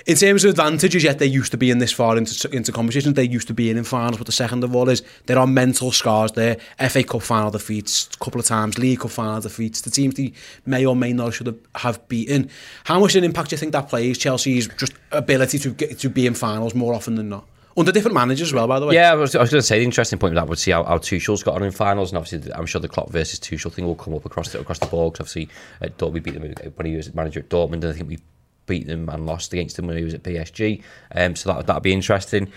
In 0.05 0.17
terms 0.17 0.43
of 0.43 0.49
advantages, 0.51 1.03
yet 1.03 1.19
they 1.19 1.25
used 1.25 1.51
to 1.51 1.57
be 1.57 1.71
in 1.71 1.77
this 1.77 1.91
far 1.91 2.17
into 2.17 2.49
into 2.53 2.71
competitions. 2.71 3.15
They 3.15 3.23
used 3.23 3.47
to 3.47 3.53
be 3.53 3.69
in, 3.69 3.77
in 3.77 3.83
finals. 3.85 4.17
But 4.17 4.25
the 4.25 4.33
second 4.33 4.63
of 4.63 4.75
all 4.75 4.89
is 4.89 5.01
there 5.27 5.39
are 5.39 5.47
mental 5.47 5.91
scars 5.91 6.33
there. 6.33 6.57
FA 6.89 7.03
Cup 7.03 7.21
final 7.21 7.51
defeats 7.51 8.09
a 8.13 8.17
couple 8.23 8.39
of 8.41 8.45
times, 8.45 8.77
League 8.77 8.99
Cup 8.99 9.11
final 9.11 9.39
defeats. 9.39 9.81
The 9.81 9.89
teams 9.89 10.15
they 10.15 10.33
may 10.65 10.85
or 10.85 10.95
may 10.95 11.13
not 11.13 11.33
should 11.33 11.47
have, 11.47 11.59
have 11.75 12.07
beaten. 12.09 12.49
How 12.83 12.99
much 12.99 13.15
an 13.15 13.23
impact 13.23 13.49
do 13.49 13.53
you 13.53 13.57
think 13.57 13.71
that 13.71 13.87
plays? 13.87 14.17
Chelsea's 14.17 14.67
just 14.77 14.93
ability 15.11 15.57
to 15.59 15.69
get 15.69 15.97
to 15.99 16.09
be 16.09 16.27
in 16.27 16.33
finals 16.33 16.75
more 16.75 16.93
often 16.93 17.15
than 17.15 17.29
not 17.29 17.47
under 17.75 17.91
different 17.91 18.13
managers 18.13 18.49
as 18.49 18.53
well. 18.53 18.67
By 18.67 18.79
the 18.79 18.85
way, 18.85 18.93
Yeah, 18.95 19.11
I 19.11 19.15
was, 19.15 19.33
was 19.35 19.49
going 19.49 19.61
to 19.61 19.65
say 19.65 19.79
the 19.79 19.85
interesting 19.85 20.19
point 20.19 20.33
with 20.35 20.41
that 20.41 20.47
would 20.47 20.59
see 20.59 20.69
how, 20.71 20.83
how 20.83 20.99
Tuchel's 20.99 21.41
got 21.41 21.55
on 21.55 21.63
in 21.63 21.71
finals, 21.71 22.11
and 22.11 22.17
obviously 22.19 22.53
I'm 22.53 22.65
sure 22.67 22.79
the 22.79 22.87
Klopp 22.87 23.09
versus 23.09 23.39
Tuchel 23.39 23.71
thing 23.73 23.85
will 23.85 23.95
come 23.95 24.13
up 24.13 24.25
across 24.25 24.51
the 24.51 24.59
across 24.59 24.77
the 24.79 24.85
board. 24.85 25.13
'cause 25.13 25.21
obviously, 25.21 25.49
uh, 25.81 25.85
at 25.85 25.97
Dort, 25.97 26.13
we 26.13 26.19
beat 26.19 26.33
them 26.35 26.53
when 26.75 26.85
he 26.85 26.95
was 26.95 27.11
manager 27.15 27.39
at 27.39 27.49
Dortmund, 27.49 27.73
and 27.83 27.85
I 27.85 27.93
think 27.93 28.09
we 28.09 28.19
beat 28.65 28.87
them 28.87 29.09
and 29.09 29.25
lost 29.25 29.53
against 29.53 29.75
them 29.75 29.87
when 29.87 29.97
he 29.97 30.03
was 30.03 30.13
at 30.13 30.23
PSG. 30.23 30.83
Um, 31.15 31.35
so 31.35 31.53
that 31.53 31.67
that'd 31.67 31.83
be 31.83 31.93
interesting. 31.93 32.51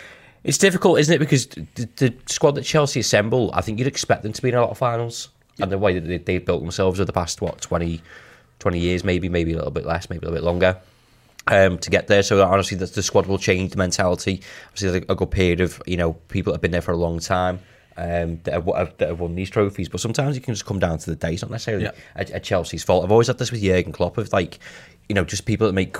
It's 0.44 0.58
difficult, 0.58 1.00
isn't 1.00 1.14
it? 1.14 1.18
Because 1.18 1.46
the, 1.46 1.88
the 1.96 2.14
squad 2.26 2.52
that 2.52 2.62
Chelsea 2.62 3.00
assemble, 3.00 3.50
I 3.52 3.62
think 3.62 3.78
you'd 3.78 3.88
expect 3.88 4.22
them 4.22 4.32
to 4.32 4.42
be 4.42 4.50
in 4.50 4.54
a 4.54 4.60
lot 4.60 4.70
of 4.70 4.78
finals, 4.78 5.28
and 5.60 5.72
the 5.72 5.78
way 5.78 5.98
that 5.98 6.06
they, 6.06 6.18
they've 6.18 6.44
built 6.44 6.62
themselves 6.62 7.00
over 7.00 7.04
the 7.06 7.12
past 7.12 7.40
what 7.40 7.60
20, 7.60 8.00
20 8.60 8.78
years, 8.78 9.04
maybe 9.04 9.28
maybe 9.28 9.52
a 9.52 9.56
little 9.56 9.70
bit 9.70 9.84
less, 9.86 10.08
maybe 10.08 10.26
a 10.26 10.30
little 10.30 10.36
bit 10.36 10.44
longer 10.44 10.80
um, 11.48 11.78
to 11.78 11.90
get 11.90 12.06
there. 12.06 12.22
So 12.22 12.42
honestly, 12.44 12.76
the, 12.76 12.86
the 12.86 13.02
squad 13.02 13.26
will 13.26 13.38
change 13.38 13.70
the 13.70 13.78
mentality. 13.78 14.42
Obviously, 14.66 14.90
there's 14.90 15.04
a, 15.08 15.12
a 15.12 15.16
good 15.16 15.30
period 15.30 15.60
of 15.60 15.82
you 15.86 15.96
know 15.96 16.14
people 16.28 16.52
that 16.52 16.56
have 16.56 16.62
been 16.62 16.70
there 16.70 16.82
for 16.82 16.92
a 16.92 16.96
long 16.96 17.18
time. 17.18 17.60
Um, 17.98 18.40
that, 18.44 18.52
have, 18.52 18.96
that 18.98 19.08
have 19.08 19.20
won 19.20 19.34
these 19.34 19.48
trophies, 19.48 19.88
but 19.88 20.00
sometimes 20.00 20.36
it 20.36 20.42
can 20.42 20.52
just 20.52 20.66
come 20.66 20.78
down 20.78 20.98
to 20.98 21.10
the 21.10 21.16
day. 21.16 21.32
It's 21.32 21.42
not 21.42 21.50
necessarily 21.50 21.84
Yeah. 21.84 21.92
a, 22.14 22.26
a 22.34 22.40
Chelsea's 22.40 22.84
fault. 22.84 23.04
I've 23.04 23.10
always 23.12 23.26
had 23.28 23.38
this 23.38 23.50
with 23.50 23.62
Jurgen 23.62 23.92
Klopp 23.92 24.18
of 24.18 24.30
like, 24.34 24.58
you 25.08 25.14
know, 25.14 25.24
just 25.24 25.46
people 25.46 25.66
that 25.66 25.72
make 25.72 25.96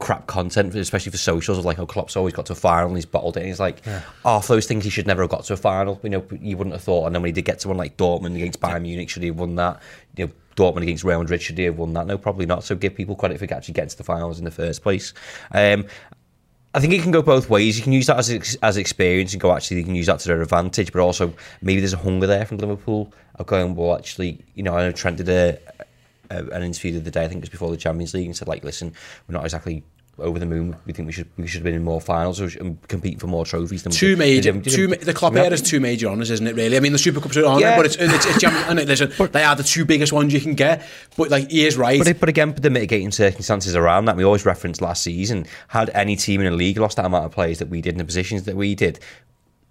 crap 0.00 0.26
content, 0.26 0.74
especially 0.74 1.12
for 1.12 1.18
socials, 1.18 1.58
of 1.58 1.64
like, 1.64 1.78
oh, 1.78 1.86
Klopp's 1.86 2.16
always 2.16 2.34
got 2.34 2.46
to 2.46 2.52
a 2.54 2.56
final 2.56 2.88
and 2.88 2.96
he's 2.96 3.06
bottled 3.06 3.36
it. 3.36 3.40
And 3.40 3.48
he's 3.48 3.60
like, 3.60 3.84
half 4.24 4.48
those 4.48 4.66
things 4.66 4.82
he 4.82 4.90
should 4.90 5.06
never 5.06 5.22
have 5.22 5.30
got 5.30 5.44
to 5.44 5.52
a 5.52 5.56
final. 5.56 6.00
You 6.02 6.10
know, 6.10 6.24
you 6.40 6.56
wouldn't 6.56 6.74
have 6.74 6.82
thought. 6.82 7.06
And 7.06 7.14
then 7.14 7.22
when 7.22 7.28
he 7.28 7.32
did 7.32 7.44
get 7.44 7.60
to 7.60 7.68
one 7.68 7.76
like 7.76 7.96
Dortmund 7.96 8.34
against 8.34 8.60
Bayern 8.60 8.82
Munich, 8.82 9.08
should 9.08 9.22
he 9.22 9.28
have 9.28 9.38
won 9.38 9.54
that? 9.56 9.80
You 10.16 10.26
know, 10.26 10.32
Dortmund 10.56 10.82
against 10.82 11.04
Real 11.04 11.20
Madrid, 11.20 11.42
should 11.42 11.58
he 11.58 11.64
have 11.64 11.78
won 11.78 11.92
that? 11.92 12.06
No, 12.06 12.18
probably 12.18 12.46
not. 12.46 12.64
So 12.64 12.74
give 12.74 12.94
people 12.96 13.14
credit 13.14 13.38
for 13.38 13.44
actually 13.54 13.74
getting 13.74 13.90
to 13.90 13.96
the 13.96 14.04
finals 14.04 14.38
in 14.38 14.44
the 14.44 14.50
first 14.50 14.82
place. 14.82 15.12
Um, 15.52 15.86
I 16.72 16.78
think 16.78 16.92
it 16.92 17.02
can 17.02 17.10
go 17.10 17.20
both 17.20 17.50
ways. 17.50 17.76
You 17.76 17.82
can 17.82 17.92
use 17.92 18.06
that 18.06 18.18
as 18.18 18.56
as 18.62 18.76
experience 18.76 19.32
and 19.32 19.40
go 19.40 19.52
actually 19.52 19.78
you 19.78 19.84
can 19.84 19.96
use 19.96 20.06
that 20.06 20.20
to 20.20 20.28
their 20.28 20.40
advantage, 20.40 20.92
but 20.92 21.00
also 21.00 21.34
maybe 21.62 21.80
there's 21.80 21.92
a 21.92 21.98
hunger 21.98 22.26
there 22.26 22.46
from 22.46 22.58
Liverpool 22.58 23.12
of 23.36 23.46
going 23.46 23.74
well. 23.74 23.96
Actually, 23.96 24.44
you 24.54 24.62
know, 24.62 24.76
I 24.76 24.82
know 24.82 24.92
Trent 24.92 25.16
did 25.16 25.28
a, 25.28 25.58
a 26.30 26.44
an 26.50 26.62
interview 26.62 26.92
the 26.92 27.00
other 27.00 27.10
day. 27.10 27.24
I 27.24 27.28
think 27.28 27.38
it 27.38 27.42
was 27.42 27.50
before 27.50 27.70
the 27.70 27.76
Champions 27.76 28.14
League 28.14 28.26
and 28.26 28.36
said 28.36 28.46
like, 28.46 28.62
listen, 28.62 28.92
we're 29.26 29.32
not 29.32 29.44
exactly 29.44 29.82
over 30.20 30.38
the 30.38 30.46
moon. 30.46 30.76
We 30.86 30.92
think 30.92 31.06
we 31.06 31.12
should 31.12 31.28
we 31.36 31.46
should 31.46 31.58
have 31.58 31.64
been 31.64 31.74
in 31.74 31.82
more 31.84 32.00
finals 32.00 32.40
and 32.40 32.56
um, 32.60 32.78
compete 32.88 33.20
for 33.20 33.26
more 33.26 33.44
trophies. 33.44 33.82
Than 33.82 33.92
Two 33.92 34.16
major, 34.16 34.52
didn't- 34.52 34.70
two, 34.72 34.88
ma- 34.88 34.96
the 35.00 35.12
Klopp 35.14 35.34
era 35.36 35.50
is 35.50 35.62
two 35.62 35.80
major 35.80 36.08
honours, 36.08 36.30
isn't 36.30 36.46
it? 36.46 36.54
Really, 36.54 36.76
I 36.76 36.80
mean 36.80 36.92
the 36.92 36.98
Super 36.98 37.20
Cups 37.20 37.36
are 37.36 37.40
an 37.40 37.46
honour, 37.46 37.60
Yeah. 37.60 37.76
but 37.76 37.86
it's 37.86 37.96
it's, 37.96 38.26
it's, 38.26 38.38
jam- 38.38 38.54
and 38.68 38.78
it, 38.78 38.88
listen, 38.88 39.12
they 39.32 39.42
are 39.44 39.56
the 39.56 39.62
two 39.62 39.84
biggest 39.84 40.12
ones 40.12 40.32
you 40.32 40.40
can 40.40 40.54
get. 40.54 40.86
But 41.16 41.30
like 41.30 41.50
he 41.50 41.66
is 41.66 41.76
right. 41.76 41.98
But, 41.98 42.08
it, 42.08 42.20
but 42.20 42.28
again, 42.28 42.54
the 42.54 42.70
mitigating 42.70 43.10
circumstances 43.12 43.74
around 43.76 44.06
that, 44.06 44.16
we 44.16 44.24
always 44.24 44.44
referenced 44.46 44.80
last 44.80 45.02
season, 45.02 45.46
had 45.68 45.90
any 45.90 46.16
team 46.16 46.40
in 46.40 46.46
the 46.50 46.56
league 46.56 46.78
lost 46.78 46.96
that 46.96 47.06
amount 47.06 47.24
of 47.24 47.32
players 47.32 47.58
that 47.58 47.68
we 47.68 47.80
did 47.80 47.94
in 47.94 47.98
the 47.98 48.04
positions 48.04 48.44
that 48.44 48.56
we 48.56 48.74
did, 48.74 48.98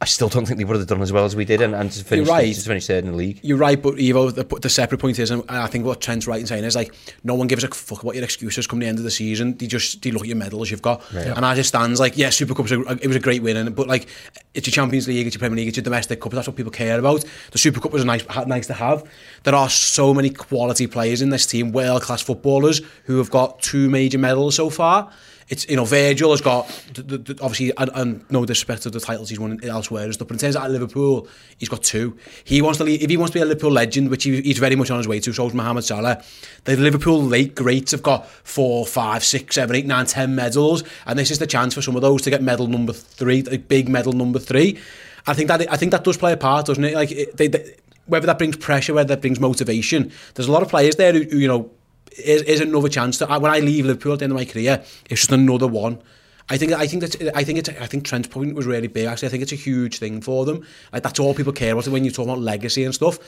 I 0.01 0.05
still 0.05 0.29
don't 0.29 0.45
think 0.45 0.57
they 0.59 0.63
would 0.63 0.77
have 0.77 0.87
done 0.87 1.01
as 1.01 1.11
well 1.11 1.25
as 1.25 1.35
we 1.35 1.43
did 1.43 1.59
and, 1.61 1.75
and 1.75 1.91
to 1.91 2.03
finish, 2.05 2.25
You're 2.25 2.33
right. 2.33 2.55
to 2.55 2.61
finish 2.61 2.87
third 2.87 3.03
in 3.03 3.11
the 3.11 3.17
league. 3.17 3.41
You're 3.43 3.57
right, 3.57 3.81
but 3.81 3.99
Ivo, 3.99 4.31
the, 4.31 4.45
the 4.45 4.69
separate 4.69 4.99
point 4.99 5.19
is, 5.19 5.29
and 5.29 5.43
I 5.49 5.67
think 5.67 5.83
what 5.83 5.99
Trent's 5.99 6.25
right 6.25 6.39
in 6.39 6.47
saying 6.47 6.63
is 6.63 6.73
like, 6.73 6.95
no 7.25 7.35
one 7.35 7.47
gives 7.47 7.65
a 7.65 7.67
fuck 7.67 8.05
what 8.05 8.15
your 8.15 8.23
excuses 8.23 8.65
come 8.65 8.79
the 8.79 8.85
end 8.85 8.97
of 8.97 9.03
the 9.03 9.11
season. 9.11 9.57
They 9.57 9.67
just 9.67 10.01
they 10.01 10.11
look 10.11 10.21
at 10.21 10.29
your 10.29 10.37
medals 10.37 10.71
you've 10.71 10.81
got, 10.81 11.03
and 11.35 11.43
as 11.43 11.57
it 11.59 11.65
stands, 11.65 11.99
like, 11.99 12.17
yeah, 12.17 12.29
Super 12.29 12.55
Cups, 12.55 12.71
it 12.71 13.07
was 13.07 13.17
a 13.17 13.19
great 13.19 13.43
win, 13.43 13.57
and, 13.57 13.75
but 13.75 13.87
like, 13.87 14.07
it's 14.53 14.65
your 14.65 14.71
Champions 14.71 15.05
League, 15.09 15.27
it's 15.27 15.35
your 15.35 15.39
Premier 15.41 15.57
League, 15.57 15.67
it's 15.67 15.77
your 15.77 15.83
domestic 15.83 16.21
cup. 16.21 16.31
That's 16.31 16.47
what 16.47 16.55
people 16.55 16.71
care 16.71 16.97
about. 16.97 17.25
The 17.51 17.57
Super 17.57 17.81
Cup 17.81 17.91
was 17.91 18.05
nice, 18.05 18.25
nice 18.47 18.67
to 18.67 18.73
have. 18.75 19.03
There 19.43 19.55
are 19.55 19.69
so 19.69 20.13
many 20.13 20.29
quality 20.29 20.87
players 20.87 21.21
in 21.21 21.29
this 21.29 21.45
team, 21.45 21.73
world 21.73 22.03
class 22.03 22.21
footballers 22.21 22.81
who 23.03 23.17
have 23.17 23.29
got 23.29 23.61
two 23.61 23.89
major 23.89 24.17
medals 24.17 24.55
so 24.55 24.69
far. 24.69 25.11
It's 25.49 25.67
you 25.67 25.75
know 25.75 25.85
Virgil 25.85 26.31
has 26.31 26.41
got 26.41 26.67
the, 26.93 27.17
the, 27.17 27.39
obviously 27.41 27.73
and, 27.77 27.89
and 27.95 28.31
no 28.31 28.45
disrespect 28.45 28.83
to 28.83 28.89
the 28.89 28.99
titles 28.99 29.29
he's 29.29 29.39
won 29.39 29.59
elsewhere 29.63 30.07
but 30.19 30.31
in 30.31 30.37
terms 30.37 30.55
of 30.55 30.63
at 30.63 30.71
Liverpool, 30.71 31.27
he's 31.57 31.69
got 31.69 31.83
two. 31.83 32.17
He 32.43 32.61
wants 32.61 32.77
to 32.77 32.83
leave, 32.83 33.01
if 33.01 33.09
he 33.09 33.17
wants 33.17 33.31
to 33.31 33.39
be 33.39 33.41
a 33.41 33.45
Liverpool 33.45 33.71
legend, 33.71 34.09
which 34.09 34.23
he, 34.23 34.41
he's 34.41 34.59
very 34.59 34.75
much 34.75 34.89
on 34.91 34.97
his 34.97 35.07
way 35.07 35.19
to. 35.19 35.33
So 35.33 35.47
is 35.47 35.53
Mohamed 35.53 35.83
Salah. 35.83 36.23
The 36.65 36.77
Liverpool 36.77 37.21
late 37.21 37.55
greats 37.55 37.91
have 37.91 38.03
got 38.03 38.27
four, 38.27 38.85
five, 38.85 39.23
six, 39.23 39.55
seven, 39.55 39.75
eight, 39.75 39.85
nine, 39.85 40.05
ten 40.05 40.35
medals, 40.35 40.83
and 41.05 41.17
this 41.17 41.31
is 41.31 41.39
the 41.39 41.47
chance 41.47 41.73
for 41.73 41.81
some 41.81 41.95
of 41.95 42.01
those 42.01 42.21
to 42.23 42.29
get 42.29 42.41
medal 42.41 42.67
number 42.67 42.93
three, 42.93 43.41
like 43.41 43.67
big 43.67 43.89
medal 43.89 44.13
number 44.13 44.39
three. 44.39 44.79
I 45.27 45.33
think 45.33 45.47
that 45.47 45.71
I 45.71 45.77
think 45.77 45.91
that 45.91 46.03
does 46.03 46.17
play 46.17 46.33
a 46.33 46.37
part, 46.37 46.67
doesn't 46.67 46.83
it? 46.83 46.93
Like 46.93 47.11
it, 47.11 47.37
they, 47.37 47.47
they, 47.47 47.75
whether 48.05 48.25
that 48.25 48.37
brings 48.37 48.57
pressure, 48.57 48.93
whether 48.93 49.15
that 49.15 49.21
brings 49.21 49.39
motivation. 49.39 50.11
There's 50.33 50.47
a 50.47 50.51
lot 50.51 50.63
of 50.63 50.69
players 50.69 50.95
there 50.95 51.13
who, 51.13 51.23
who 51.23 51.37
you 51.37 51.47
know 51.47 51.71
is, 52.17 52.41
is 52.43 52.61
another 52.61 52.89
chance 52.89 53.17
to 53.19 53.27
when 53.27 53.51
I 53.51 53.59
leave 53.59 53.85
Liverpool 53.85 54.13
at 54.13 54.19
the 54.19 54.25
end 54.25 54.33
of 54.33 54.37
my 54.37 54.45
career, 54.45 54.83
it's 55.09 55.21
just 55.21 55.31
another 55.31 55.67
one. 55.67 56.01
I 56.49 56.57
think 56.57 56.71
I 56.71 56.87
think 56.87 57.03
that 57.03 57.37
I 57.37 57.43
think 57.43 57.59
it's 57.59 57.69
I 57.69 57.85
think 57.85 58.05
Trent's 58.05 58.27
point 58.27 58.55
was 58.55 58.65
really 58.65 58.87
big. 58.87 59.05
Actually, 59.05 59.27
I 59.27 59.31
think 59.31 59.43
it's 59.43 59.51
a 59.51 59.55
huge 59.55 59.99
thing 59.99 60.21
for 60.21 60.45
them. 60.45 60.65
Like 60.91 61.03
that's 61.03 61.19
all 61.19 61.33
people 61.33 61.53
care 61.53 61.73
about 61.73 61.87
when 61.87 62.03
you 62.03 62.11
talk 62.11 62.25
about 62.25 62.39
legacy 62.39 62.83
and 62.83 62.93
stuff. 62.93 63.19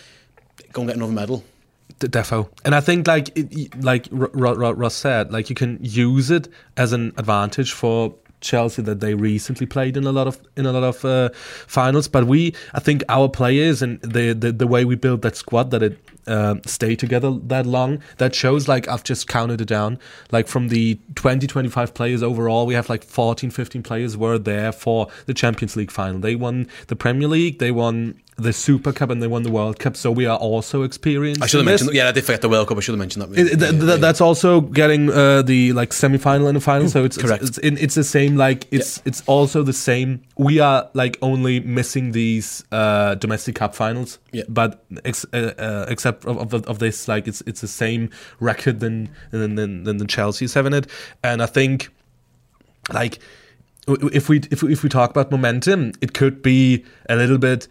Go 0.74 0.82
and 0.82 0.90
get 0.90 0.98
another 0.98 1.14
medal. 1.14 1.44
Defo 2.00 2.50
and 2.66 2.74
i 2.74 2.82
think 2.82 3.06
like 3.06 3.30
like 3.76 4.08
ross 4.12 4.96
said 4.96 5.32
like 5.32 5.50
you 5.50 5.56
can 5.56 5.78
use 5.82 6.32
it 6.32 6.48
as 6.78 6.94
an 6.94 7.14
advantage 7.18 7.74
for 7.74 8.16
chelsea 8.40 8.82
that 8.82 9.02
they 9.02 9.14
recently 9.14 9.68
played 9.68 9.96
in 9.96 10.06
a 10.06 10.12
lot 10.12 10.26
of 10.26 10.40
in 10.56 10.66
a 10.66 10.72
lot 10.72 10.84
of 10.84 11.06
uh, 11.06 11.30
finals 11.34 12.08
but 12.08 12.26
we 12.26 12.56
i 12.74 12.80
think 12.80 13.04
our 13.10 13.30
players 13.30 13.82
and 13.82 14.02
the, 14.02 14.34
the 14.34 14.52
the 14.52 14.66
way 14.66 14.84
we 14.84 14.96
build 14.96 15.22
that 15.22 15.36
squad 15.36 15.70
that 15.70 15.84
it 15.84 16.00
um, 16.28 16.62
stay 16.66 16.96
together 16.96 17.32
that 17.44 17.66
long. 17.66 18.02
That 18.18 18.36
shows 18.36 18.68
like 18.68 18.88
i've 18.88 19.04
just 19.04 19.28
counted 19.28 19.62
it 19.62 19.68
down. 19.68 20.00
Like 20.32 20.48
from 20.48 20.70
the 20.70 21.00
20 21.16 21.48
25 21.48 21.94
players 21.94 22.24
overall 22.24 22.66
we 22.66 22.74
have 22.74 22.90
like 22.90 23.04
14 23.04 23.52
15 23.52 23.84
players 23.84 24.18
were 24.18 24.38
there 24.38 24.72
for 24.72 25.08
the 25.26 25.34
champions 25.34 25.76
league 25.76 25.92
final. 25.92 26.20
They 26.20 26.36
won 26.36 26.68
the 26.88 26.96
premier 26.96 27.28
league. 27.28 27.60
They 27.60 27.72
won 27.72 28.20
the 28.42 28.54
super 28.54 28.92
cup 28.92 29.10
and 29.10 29.22
they 29.22 29.28
won 29.28 29.44
the 29.44 29.52
world 29.52 29.80
cup 29.80 29.96
so 29.96 30.12
we 30.12 30.26
are 30.26 30.38
also 30.38 30.84
experienced 30.84 31.42
I 31.42 31.48
should 31.48 31.60
have 31.60 31.66
mentioned. 31.66 31.94
Yeah, 31.94 32.08
I 32.08 32.12
did 32.12 32.24
forget 32.24 32.42
the 32.42 32.50
World 32.50 32.68
Cup. 32.68 32.78
I 32.78 32.82
should 32.82 32.94
have 32.94 33.00
mentioned 33.00 33.24
that. 33.24 33.39
It, 33.39 33.60
th- 33.60 33.80
th- 33.80 34.00
that's 34.00 34.22
also 34.22 34.62
getting 34.62 35.10
uh, 35.10 35.42
the 35.42 35.74
like 35.74 35.94
semi-final 35.94 36.48
and 36.48 36.56
the 36.56 36.62
final. 36.62 36.89
So 36.89 37.04
it's 37.04 37.18
Correct. 37.18 37.44
It's, 37.44 37.58
it's, 37.60 37.82
it's 37.82 37.96
the 37.96 38.04
same. 38.04 38.36
Like 38.38 38.68
it's 38.72 39.02
it's 39.06 39.22
also 39.28 39.64
the 39.64 39.74
same. 39.74 40.22
We 40.38 40.60
are 40.60 40.89
like 40.94 41.18
only 41.22 41.60
missing 41.60 42.12
these 42.12 42.64
uh, 42.72 43.16
domestic 43.16 43.56
cup 43.56 43.76
finals. 43.76 44.20
Yeah. 44.32 44.44
But 44.50 44.84
ex- 45.06 45.26
uh, 45.34 45.54
uh, 45.58 45.86
except 45.89 46.26
of, 46.26 46.54
of, 46.54 46.66
of 46.66 46.80
this, 46.80 47.08
like 47.08 47.28
it's 47.28 47.42
it's 47.42 47.62
the 47.62 47.68
same 47.68 48.10
record 48.39 48.80
than 48.80 49.10
than 49.32 49.56
than, 49.56 49.84
than 49.84 49.98
the 49.98 50.06
Chelsea's 50.06 50.54
having 50.54 50.74
it. 50.74 50.88
And 51.24 51.42
I 51.42 51.46
think 51.46 51.89
like 52.92 53.20
if 53.88 54.30
we 54.30 54.42
if 54.52 54.64
we, 54.64 54.72
if 54.72 54.84
we 54.84 54.89
talk 54.89 55.10
about 55.10 55.32
momentum, 55.32 55.94
it 56.02 56.14
could 56.14 56.42
be 56.42 56.86
a 57.10 57.16
little 57.16 57.38
bit 57.38 57.68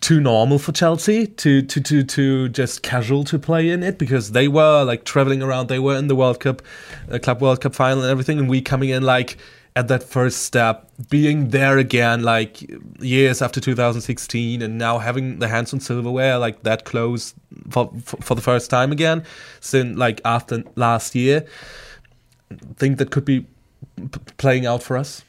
too 0.00 0.20
normal 0.20 0.58
for 0.58 0.72
Chelsea 0.72 1.26
to 1.26 1.62
to 1.62 1.80
to 1.80 2.02
to 2.04 2.48
just 2.50 2.82
casual 2.82 3.24
to 3.24 3.38
play 3.38 3.68
in 3.70 3.82
it 3.82 3.98
because 3.98 4.32
they 4.32 4.48
were 4.48 4.84
like 4.84 5.04
traveling 5.04 5.42
around. 5.42 5.68
They 5.68 5.78
were 5.78 5.96
in 5.96 6.08
the 6.08 6.14
World 6.14 6.40
Cup, 6.40 6.62
uh, 7.10 7.18
Club 7.18 7.40
World 7.40 7.60
Cup 7.60 7.74
final 7.74 8.02
and 8.02 8.10
everything, 8.10 8.38
and 8.38 8.48
we 8.48 8.60
coming 8.60 8.90
in 8.90 9.02
like 9.02 9.38
at 9.74 9.86
that 9.88 10.02
first 10.02 10.42
step, 10.42 10.90
being 11.08 11.50
there 11.50 11.78
again, 11.78 12.22
like 12.22 12.68
years 13.00 13.40
after 13.40 13.60
2016, 13.60 14.60
and 14.60 14.76
now 14.76 14.98
having 14.98 15.38
the 15.38 15.46
hands 15.46 15.72
on 15.72 15.78
silverware 15.78 16.36
like 16.38 16.62
that 16.62 16.84
close 16.84 17.34
for 17.70 17.92
for, 18.02 18.16
for 18.18 18.34
the 18.34 18.40
first 18.40 18.70
time 18.70 18.92
again, 18.92 19.24
since 19.60 19.96
like 19.96 20.20
after 20.24 20.62
last 20.76 21.14
year. 21.14 21.46
Think 22.76 22.98
that 22.98 23.10
could 23.10 23.26
be 23.26 23.40
p- 23.96 24.20
playing 24.38 24.64
out 24.64 24.82
for 24.82 24.96
us. 24.96 25.22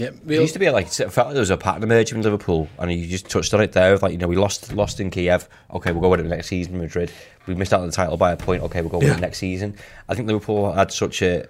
Yeah, 0.00 0.10
It 0.26 0.40
used 0.40 0.54
to 0.54 0.58
be 0.58 0.70
like 0.70 0.86
it 0.86 1.12
felt 1.12 1.26
like 1.28 1.34
there 1.34 1.40
was 1.40 1.50
a 1.50 1.56
pattern 1.58 1.82
emerging 1.82 2.18
in 2.18 2.24
Liverpool, 2.24 2.68
and 2.78 2.90
you 2.90 3.06
just 3.06 3.28
touched 3.28 3.52
on 3.52 3.60
it 3.60 3.72
there. 3.72 3.92
Of 3.92 4.02
like 4.02 4.12
you 4.12 4.18
know, 4.18 4.28
we 4.28 4.36
lost 4.36 4.72
lost 4.72 4.98
in 4.98 5.10
Kiev. 5.10 5.46
Okay, 5.74 5.92
we'll 5.92 6.00
go 6.00 6.08
with 6.08 6.20
it 6.20 6.26
next 6.26 6.46
season. 6.48 6.78
Madrid, 6.78 7.12
we 7.46 7.54
missed 7.54 7.74
out 7.74 7.80
on 7.80 7.86
the 7.86 7.92
title 7.92 8.16
by 8.16 8.32
a 8.32 8.36
point. 8.36 8.62
Okay, 8.62 8.80
we'll 8.80 8.90
go 8.90 8.98
with 8.98 9.08
Yeah. 9.08 9.14
it 9.16 9.20
next 9.20 9.38
season. 9.38 9.76
I 10.08 10.14
think 10.14 10.26
Liverpool 10.26 10.72
had 10.72 10.90
such 10.90 11.20
a 11.22 11.46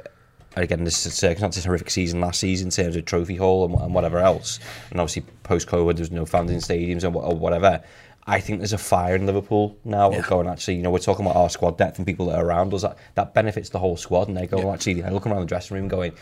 again 0.56 0.82
this 0.82 1.06
is 1.06 1.14
circumstances 1.14 1.64
horrific 1.64 1.90
season 1.90 2.20
last 2.20 2.40
season 2.40 2.66
in 2.66 2.70
terms 2.72 2.96
of 2.96 3.04
trophy 3.04 3.36
haul 3.36 3.64
and, 3.66 3.74
and 3.80 3.94
whatever 3.94 4.18
else, 4.18 4.58
and 4.90 5.00
obviously 5.00 5.22
post 5.44 5.68
COVID 5.68 5.94
there 5.94 6.02
was 6.02 6.10
no 6.10 6.26
fans 6.26 6.50
in 6.50 6.58
stadiums 6.58 7.04
and 7.04 7.14
or 7.14 7.36
whatever. 7.36 7.82
I 8.26 8.38
think 8.40 8.58
there's 8.58 8.72
a 8.74 8.78
fire 8.78 9.14
in 9.14 9.26
Liverpool 9.26 9.76
now 9.84 10.10
going 10.22 10.46
actually, 10.46 10.74
you 10.74 10.82
know, 10.82 10.90
we're 10.90 10.98
talking 10.98 11.24
about 11.24 11.36
our 11.36 11.48
squad 11.48 11.78
depth 11.78 11.98
and 11.98 12.06
people 12.06 12.26
that 12.26 12.38
are 12.38 12.44
around 12.44 12.72
us. 12.74 12.82
That, 12.82 12.98
that 13.14 13.32
benefits 13.34 13.70
the 13.70 13.78
whole 13.78 13.96
squad, 13.96 14.28
and 14.28 14.36
they 14.36 14.46
go 14.46 14.72
actually 14.72 15.00
they're 15.00 15.10
looking 15.10 15.30
around 15.32 15.40
the 15.40 15.46
dressing 15.46 15.76
room 15.76 15.88
going, 15.88 16.12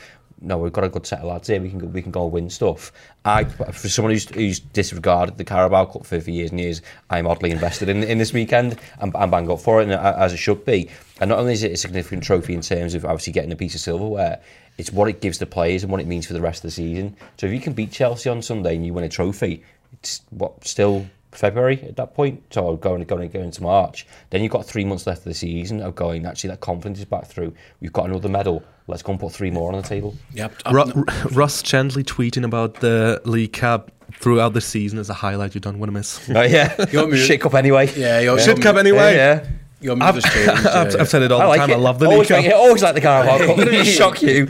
no, 0.40 0.58
we've 0.58 0.72
got 0.72 0.84
a 0.84 0.88
good 0.88 1.06
set 1.06 1.20
of 1.20 1.26
lads 1.26 1.48
here. 1.48 1.60
We 1.60 1.70
can 1.70 1.78
go, 1.78 1.86
we 1.86 2.02
can 2.02 2.12
go 2.12 2.24
and 2.24 2.32
win 2.32 2.50
stuff. 2.50 2.92
I, 3.24 3.44
for 3.44 3.88
someone 3.88 4.12
who's, 4.12 4.28
who's 4.28 4.60
disregarded 4.60 5.36
the 5.36 5.44
Carabao 5.44 5.86
Cup 5.86 6.06
for, 6.06 6.20
for 6.20 6.30
years 6.30 6.50
and 6.50 6.60
years, 6.60 6.82
I'm 7.10 7.26
oddly 7.26 7.50
invested 7.50 7.88
in, 7.88 8.02
in 8.02 8.18
this 8.18 8.32
weekend 8.32 8.78
and, 9.00 9.12
bang 9.12 9.50
up 9.50 9.60
for 9.60 9.80
it, 9.80 9.84
and, 9.84 9.92
as 9.92 10.32
it 10.32 10.38
should 10.38 10.64
be. 10.64 10.90
And 11.20 11.28
not 11.30 11.38
only 11.38 11.52
is 11.52 11.62
it 11.62 11.72
a 11.72 11.76
significant 11.76 12.22
trophy 12.22 12.54
in 12.54 12.60
terms 12.60 12.94
of 12.94 13.04
obviously 13.04 13.32
getting 13.32 13.52
a 13.52 13.56
piece 13.56 13.74
of 13.74 13.80
silverware, 13.80 14.40
it's 14.76 14.92
what 14.92 15.08
it 15.08 15.20
gives 15.20 15.38
the 15.38 15.46
players 15.46 15.82
and 15.82 15.90
what 15.90 16.00
it 16.00 16.06
means 16.06 16.26
for 16.26 16.34
the 16.34 16.40
rest 16.40 16.58
of 16.58 16.68
the 16.68 16.70
season. 16.70 17.16
So 17.36 17.46
if 17.46 17.52
you 17.52 17.60
can 17.60 17.72
beat 17.72 17.90
Chelsea 17.90 18.30
on 18.30 18.42
Sunday 18.42 18.76
and 18.76 18.86
you 18.86 18.94
win 18.94 19.04
a 19.04 19.08
trophy, 19.08 19.64
it's 19.92 20.22
what 20.30 20.64
still 20.64 21.06
February 21.32 21.82
at 21.82 21.96
that 21.96 22.14
point, 22.14 22.42
so 22.50 22.76
going 22.76 23.02
going 23.04 23.28
going 23.28 23.44
into 23.44 23.62
March. 23.62 24.06
Then 24.30 24.42
you've 24.42 24.52
got 24.52 24.64
three 24.64 24.84
months 24.84 25.06
left 25.06 25.20
of 25.20 25.24
the 25.24 25.34
season 25.34 25.82
of 25.82 25.94
going. 25.94 26.24
Actually, 26.24 26.50
that 26.50 26.60
confidence 26.60 26.98
is 27.00 27.04
back 27.04 27.26
through. 27.26 27.54
We've 27.80 27.92
got 27.92 28.06
another 28.06 28.28
medal. 28.28 28.62
Let's 28.88 29.02
go 29.02 29.12
and 29.12 29.20
put 29.20 29.32
three 29.32 29.50
more 29.50 29.70
on 29.72 29.80
the 29.80 29.86
table. 29.86 30.16
yeah. 30.32 30.48
Ru- 30.70 30.84
Ru- 30.92 31.04
Russ 31.32 31.62
gently 31.62 32.02
tweeting 32.02 32.44
about 32.44 32.74
the 32.80 33.20
League 33.24 33.52
Cup 33.52 33.92
throughout 34.14 34.54
the 34.54 34.60
season 34.60 34.98
as 34.98 35.10
a 35.10 35.14
highlight 35.14 35.54
you 35.54 35.60
don't 35.60 35.78
want 35.78 35.88
to 35.88 35.92
miss. 35.92 36.28
Oh 36.34 36.42
yeah, 36.42 36.74
You're 36.90 37.06
mute. 37.06 37.18
shit 37.18 37.40
cup 37.42 37.54
anyway. 37.54 37.92
yeah, 37.94 38.18
you're, 38.20 38.38
Shit 38.40 38.60
Cup 38.62 38.76
anyway. 38.76 39.14
Yeah, 39.14 39.42
yeah. 39.44 39.48
Your 39.80 40.02
I've, 40.02 40.14
changed. 40.20 40.48
I've, 40.66 40.92
yeah. 40.94 41.00
I've 41.00 41.08
said 41.08 41.22
it 41.22 41.30
all 41.30 41.40
I 41.40 41.44
the 41.44 41.48
like 41.50 41.60
time. 41.60 41.70
it. 41.70 41.74
I 41.74 41.76
love 41.76 41.98
the 42.00 42.06
always 42.06 42.28
League 42.30 42.46
Cup. 42.50 42.54
Always 42.54 42.82
like 42.82 42.94
the 42.94 43.00
Carabao 43.00 43.38
Cup. 43.46 43.56
Didn't 43.58 43.74
it 43.74 43.84
shock 43.84 44.22
you? 44.22 44.48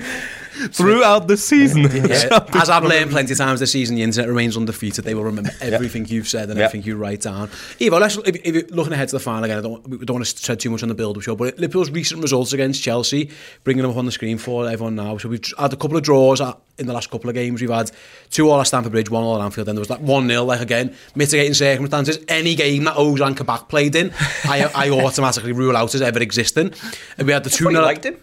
throughout 0.72 1.28
the 1.28 1.36
season. 1.36 1.82
Yeah, 1.82 2.44
as 2.54 2.68
I've 2.70 2.84
learned 2.84 3.10
plenty 3.10 3.32
of 3.32 3.38
times 3.38 3.60
this 3.60 3.72
season, 3.72 3.96
the 3.96 4.02
internet 4.02 4.28
remains 4.28 4.56
undefeated. 4.56 5.04
They 5.04 5.14
will 5.14 5.24
remember 5.24 5.50
everything 5.60 6.06
you've 6.06 6.28
said 6.28 6.48
and 6.50 6.58
Yeah. 6.58 6.66
everything 6.66 6.86
you 6.86 6.96
write 6.96 7.22
down. 7.22 7.50
Ivo, 7.80 7.98
let's, 7.98 8.16
if, 8.18 8.36
if 8.36 8.54
you're 8.54 8.64
looking 8.68 8.92
ahead 8.92 9.08
to 9.08 9.16
the 9.16 9.20
final 9.20 9.44
again, 9.44 9.58
I 9.58 9.60
don't, 9.60 9.88
we 9.88 9.98
don't 10.04 10.16
want 10.16 10.26
to 10.26 10.42
tread 10.42 10.60
too 10.60 10.70
much 10.70 10.82
on 10.82 10.88
the 10.88 10.94
build-up 10.94 11.22
show, 11.22 11.36
but 11.36 11.58
Liverpool's 11.58 11.90
recent 11.90 12.22
results 12.22 12.52
against 12.52 12.82
Chelsea, 12.82 13.30
bringing 13.64 13.82
them 13.82 13.90
up 13.90 13.96
on 13.96 14.06
the 14.06 14.12
screen 14.12 14.38
for 14.38 14.68
everyone 14.68 14.94
now. 14.96 15.18
So 15.18 15.28
we've 15.28 15.44
had 15.58 15.72
a 15.72 15.76
couple 15.76 15.96
of 15.96 16.02
draws 16.02 16.40
at, 16.40 16.58
in 16.78 16.86
the 16.86 16.92
last 16.92 17.10
couple 17.10 17.28
of 17.28 17.34
games. 17.34 17.60
We've 17.60 17.70
had 17.70 17.90
two 18.30 18.48
all 18.50 18.60
at 18.60 18.66
Stamford 18.66 18.92
Bridge, 18.92 19.10
one 19.10 19.22
all 19.24 19.40
at 19.40 19.44
Anfield, 19.44 19.68
then 19.68 19.74
there 19.74 19.80
was 19.80 19.88
that 19.88 20.00
1-0, 20.02 20.46
like 20.46 20.60
again, 20.60 20.94
mitigating 21.14 21.54
circumstances. 21.54 22.18
Any 22.28 22.54
game 22.54 22.84
that 22.84 22.96
Ozan 22.96 23.36
Kabak 23.36 23.68
played 23.68 23.94
in, 23.94 24.12
I, 24.44 24.70
I 24.74 24.90
automatically 25.04 25.52
rule 25.52 25.76
out 25.76 25.94
as 25.94 26.02
ever 26.02 26.20
existing. 26.20 26.72
And 27.16 27.26
we 27.26 27.32
had 27.32 27.44
the 27.44 27.50
2 27.50 27.64
Thought 27.64 27.72
you 27.72 27.80
liked 27.82 28.04
him. 28.06 28.16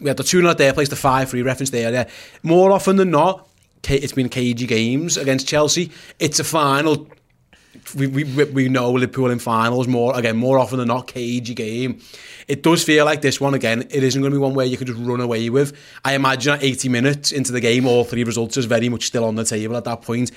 We 0.00 0.08
had 0.08 0.16
the 0.16 0.24
2 0.24 0.40
0 0.40 0.54
there, 0.54 0.72
place, 0.72 0.88
the 0.88 0.96
5 0.96 1.30
3 1.30 1.42
reference 1.42 1.70
there. 1.70 1.92
Yeah. 1.92 2.08
More 2.42 2.72
often 2.72 2.96
than 2.96 3.10
not, 3.10 3.48
it's 3.88 4.12
been 4.12 4.28
cagey 4.28 4.66
games 4.66 5.16
against 5.16 5.48
Chelsea. 5.48 5.90
It's 6.18 6.40
a 6.40 6.44
final. 6.44 7.08
We, 7.94 8.06
we, 8.06 8.24
we 8.24 8.68
know 8.68 8.92
Liverpool 8.92 9.30
in 9.30 9.38
finals 9.38 9.86
more, 9.86 10.16
again, 10.18 10.36
more 10.36 10.58
often 10.58 10.78
than 10.78 10.88
not, 10.88 11.06
cagey 11.06 11.54
game. 11.54 12.00
It 12.48 12.62
does 12.62 12.82
feel 12.82 13.04
like 13.04 13.20
this 13.20 13.40
one, 13.40 13.54
again, 13.54 13.82
it 13.90 14.02
isn't 14.02 14.20
going 14.20 14.32
to 14.32 14.38
be 14.38 14.40
one 14.40 14.54
where 14.54 14.66
you 14.66 14.76
can 14.76 14.86
just 14.86 14.98
run 14.98 15.20
away 15.20 15.50
with. 15.50 15.76
I 16.04 16.14
imagine 16.14 16.54
at 16.54 16.64
80 16.64 16.88
minutes 16.88 17.32
into 17.32 17.52
the 17.52 17.60
game, 17.60 17.86
all 17.86 18.04
three 18.04 18.24
results 18.24 18.56
is 18.56 18.64
very 18.64 18.88
much 18.88 19.04
still 19.04 19.24
on 19.24 19.34
the 19.34 19.44
table 19.44 19.76
at 19.76 19.84
that 19.84 20.02
point. 20.02 20.30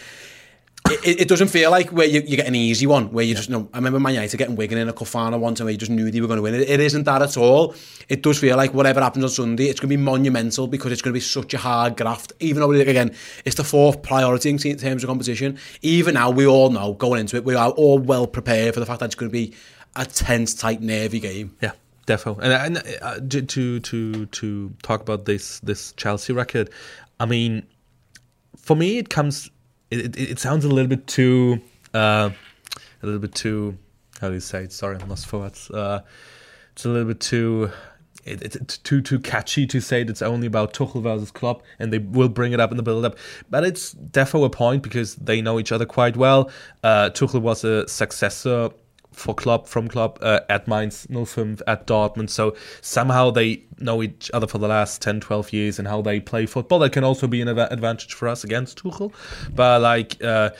It, 0.92 1.22
it 1.22 1.28
doesn't 1.28 1.50
feel 1.50 1.72
like 1.72 1.90
where 1.90 2.08
you, 2.08 2.22
you 2.22 2.36
get 2.36 2.48
an 2.48 2.56
easy 2.56 2.86
one 2.88 3.12
where 3.12 3.24
you 3.26 3.36
just 3.36 3.50
you 3.50 3.56
know. 3.56 3.70
I 3.74 3.78
remember 3.78 4.00
Man 4.00 4.14
United 4.14 4.38
getting 4.38 4.56
Wigan 4.56 4.78
in 4.78 4.90
a 4.90 4.94
cup 4.94 5.08
final 5.08 5.40
once 5.40 5.60
and 5.60 5.66
where 5.66 5.72
you 5.72 5.78
just 5.78 5.92
knew 5.92 6.10
they 6.12 6.22
were 6.22 6.28
going 6.28 6.38
to 6.38 6.44
win. 6.44 6.56
It, 6.56 6.70
it 6.70 6.80
isn't 6.80 7.04
that 7.04 7.22
at 7.22 7.38
all. 7.38 7.76
It 8.08 8.24
does 8.24 8.40
feel 8.40 8.58
like 8.58 8.74
whatever 8.74 9.02
happens 9.02 9.24
on 9.24 9.30
Sunday, 9.30 9.66
it's 9.66 9.80
going 9.80 9.90
to 9.90 9.98
be 9.98 10.02
monumental 10.02 10.68
because 10.68 10.92
it's 10.92 11.02
going 11.02 11.12
to 11.12 11.18
be 11.18 11.22
such 11.22 11.54
a 11.54 11.58
hard 11.58 11.98
graft. 11.98 12.34
Even 12.40 12.62
though 12.62 12.72
again, 12.72 13.16
it's 13.46 13.56
the 13.56 13.64
fourth 13.64 14.02
priority 14.02 14.50
in 14.50 14.58
terms 14.58 15.04
of 15.04 15.08
competition. 15.08 15.58
Even 15.82 16.16
now, 16.16 16.30
we 16.30 16.46
all 16.46 16.70
know 16.70 16.94
going 16.94 17.22
into 17.22 17.36
it, 17.38 17.46
we 17.46 17.56
are 17.56 17.70
all 17.72 18.00
well 18.00 18.28
prepared 18.28 18.74
for 18.74 18.80
the 18.80 18.86
fact 18.86 19.00
that 19.00 19.06
it's 19.08 19.16
going 19.16 19.30
to 19.30 19.34
be 19.34 19.54
a 19.96 20.06
tense, 20.06 20.54
tight, 20.54 20.82
nervy 20.82 21.20
game. 21.20 21.56
Yeah, 21.62 21.72
definitely. 22.06 22.46
And, 22.46 22.78
and 22.78 22.98
uh, 23.02 23.20
to 23.20 23.80
to 23.80 24.26
to 24.26 24.70
talk 24.82 25.02
about 25.02 25.26
this 25.26 25.60
this 25.60 25.94
Chelsea 25.94 26.34
record, 26.34 26.70
I 27.20 27.26
mean, 27.26 27.66
for 28.58 28.76
me, 28.76 28.98
it 28.98 29.10
comes. 29.10 29.50
It, 29.92 30.18
it, 30.18 30.32
it 30.32 30.40
sounds 30.40 30.66
a 30.66 30.70
little 30.70 30.90
bit 30.90 31.08
too, 31.08 31.62
uh, 31.94 32.30
a 33.02 33.06
little 33.06 33.20
bit 33.20 33.34
too. 33.34 33.78
How 34.22 34.28
do 34.28 34.34
you 34.34 34.40
say 34.40 34.64
it? 34.64 34.72
Sorry, 34.72 34.98
I'm 35.00 35.10
lost 35.10 35.26
for 35.28 35.40
words. 35.40 35.70
Uh, 35.72 36.02
it's 36.74 36.86
a 36.86 36.90
little 36.90 37.08
bit 37.08 37.20
too. 37.20 37.72
It, 38.26 38.42
it's 38.42 38.78
too 38.80 39.02
too 39.02 39.20
catchy 39.20 39.66
to 39.68 39.80
say 39.80 40.02
it's 40.02 40.22
only 40.22 40.46
about 40.46 40.74
Tuchel 40.74 41.02
versus 41.02 41.32
Klopp, 41.32 41.64
and 41.80 41.92
they 41.92 42.00
will 42.00 42.30
bring 42.30 42.52
it 42.52 42.60
up 42.60 42.70
in 42.72 42.78
the 42.78 42.84
build-up. 42.84 43.18
But 43.50 43.64
it's 43.64 43.96
defo 43.96 44.46
a 44.46 44.50
point 44.50 44.84
because 44.84 45.16
they 45.16 45.42
know 45.42 45.60
each 45.60 45.72
other 45.72 45.86
quite 45.86 46.18
well. 46.18 46.52
Uh, 46.84 47.10
Tuchel 47.10 47.42
was 47.42 47.64
a 47.64 47.88
successor 47.88 48.70
for 49.12 49.34
club 49.34 49.68
from 49.68 49.88
club 49.88 50.18
uh, 50.22 50.40
at 50.50 50.68
Mainz 50.68 51.08
05 51.12 51.62
at 51.68 51.86
Dortmund. 51.88 52.30
So 52.30 52.56
somehow 52.82 53.32
they 53.32 53.64
know 53.80 54.02
each 54.02 54.32
other 54.34 54.48
for 54.48 54.58
the 54.58 54.68
last 54.68 55.02
10, 55.02 55.20
12 55.20 55.54
years 55.54 55.80
and 55.80 55.88
how 55.88 56.02
they 56.02 56.20
play 56.20 56.46
football. 56.46 56.80
That 56.80 56.92
can 56.92 57.04
also 57.04 57.28
be 57.28 57.42
an 57.42 57.48
advantage 57.48 58.14
for 58.14 58.28
us 58.28 58.44
against 58.44 58.82
Tuchel. 58.82 59.14
But 59.54 59.82
like, 59.82 60.24
uh, 60.24 60.52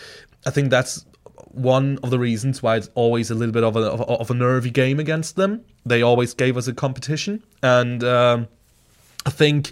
I 0.46 0.50
think 0.50 0.70
that's 0.70 1.06
one 1.52 2.00
of 2.04 2.10
the 2.10 2.20
reasons 2.20 2.62
why 2.62 2.78
it's 2.78 2.90
always 2.96 3.32
a 3.32 3.36
little 3.36 3.54
bit 3.54 3.64
of 3.64 3.76
a, 3.76 3.82
of, 3.82 4.02
of 4.02 4.32
a 4.32 4.34
nervy 4.34 4.70
game 4.70 5.00
against 5.00 5.36
them. 5.36 5.64
They 5.86 6.02
always 6.02 6.34
gave 6.34 6.58
us 6.58 6.68
a 6.68 6.74
competition. 6.74 7.44
And 7.64 8.04
um, 8.04 8.48
I 9.26 9.30
think 9.32 9.72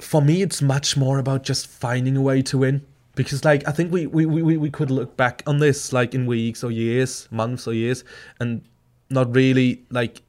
for 0.00 0.22
me, 0.22 0.42
it's 0.42 0.62
much 0.62 0.96
more 0.96 1.18
about 1.18 1.42
just 1.42 1.66
finding 1.66 2.16
a 2.16 2.22
way 2.22 2.42
to 2.42 2.58
win 2.58 2.86
because 3.14 3.44
like 3.44 3.66
I 3.66 3.72
think 3.72 3.92
we, 3.92 4.06
we, 4.06 4.26
we, 4.26 4.56
we 4.56 4.70
could 4.70 4.90
look 4.90 5.16
back 5.16 5.42
on 5.46 5.58
this 5.58 5.92
like 5.92 6.14
in 6.14 6.26
weeks 6.26 6.62
or 6.62 6.70
years, 6.70 7.28
months 7.30 7.66
or 7.66 7.72
years, 7.72 8.04
and 8.38 8.62
not 9.10 9.34
really 9.34 9.84
like 9.90 10.22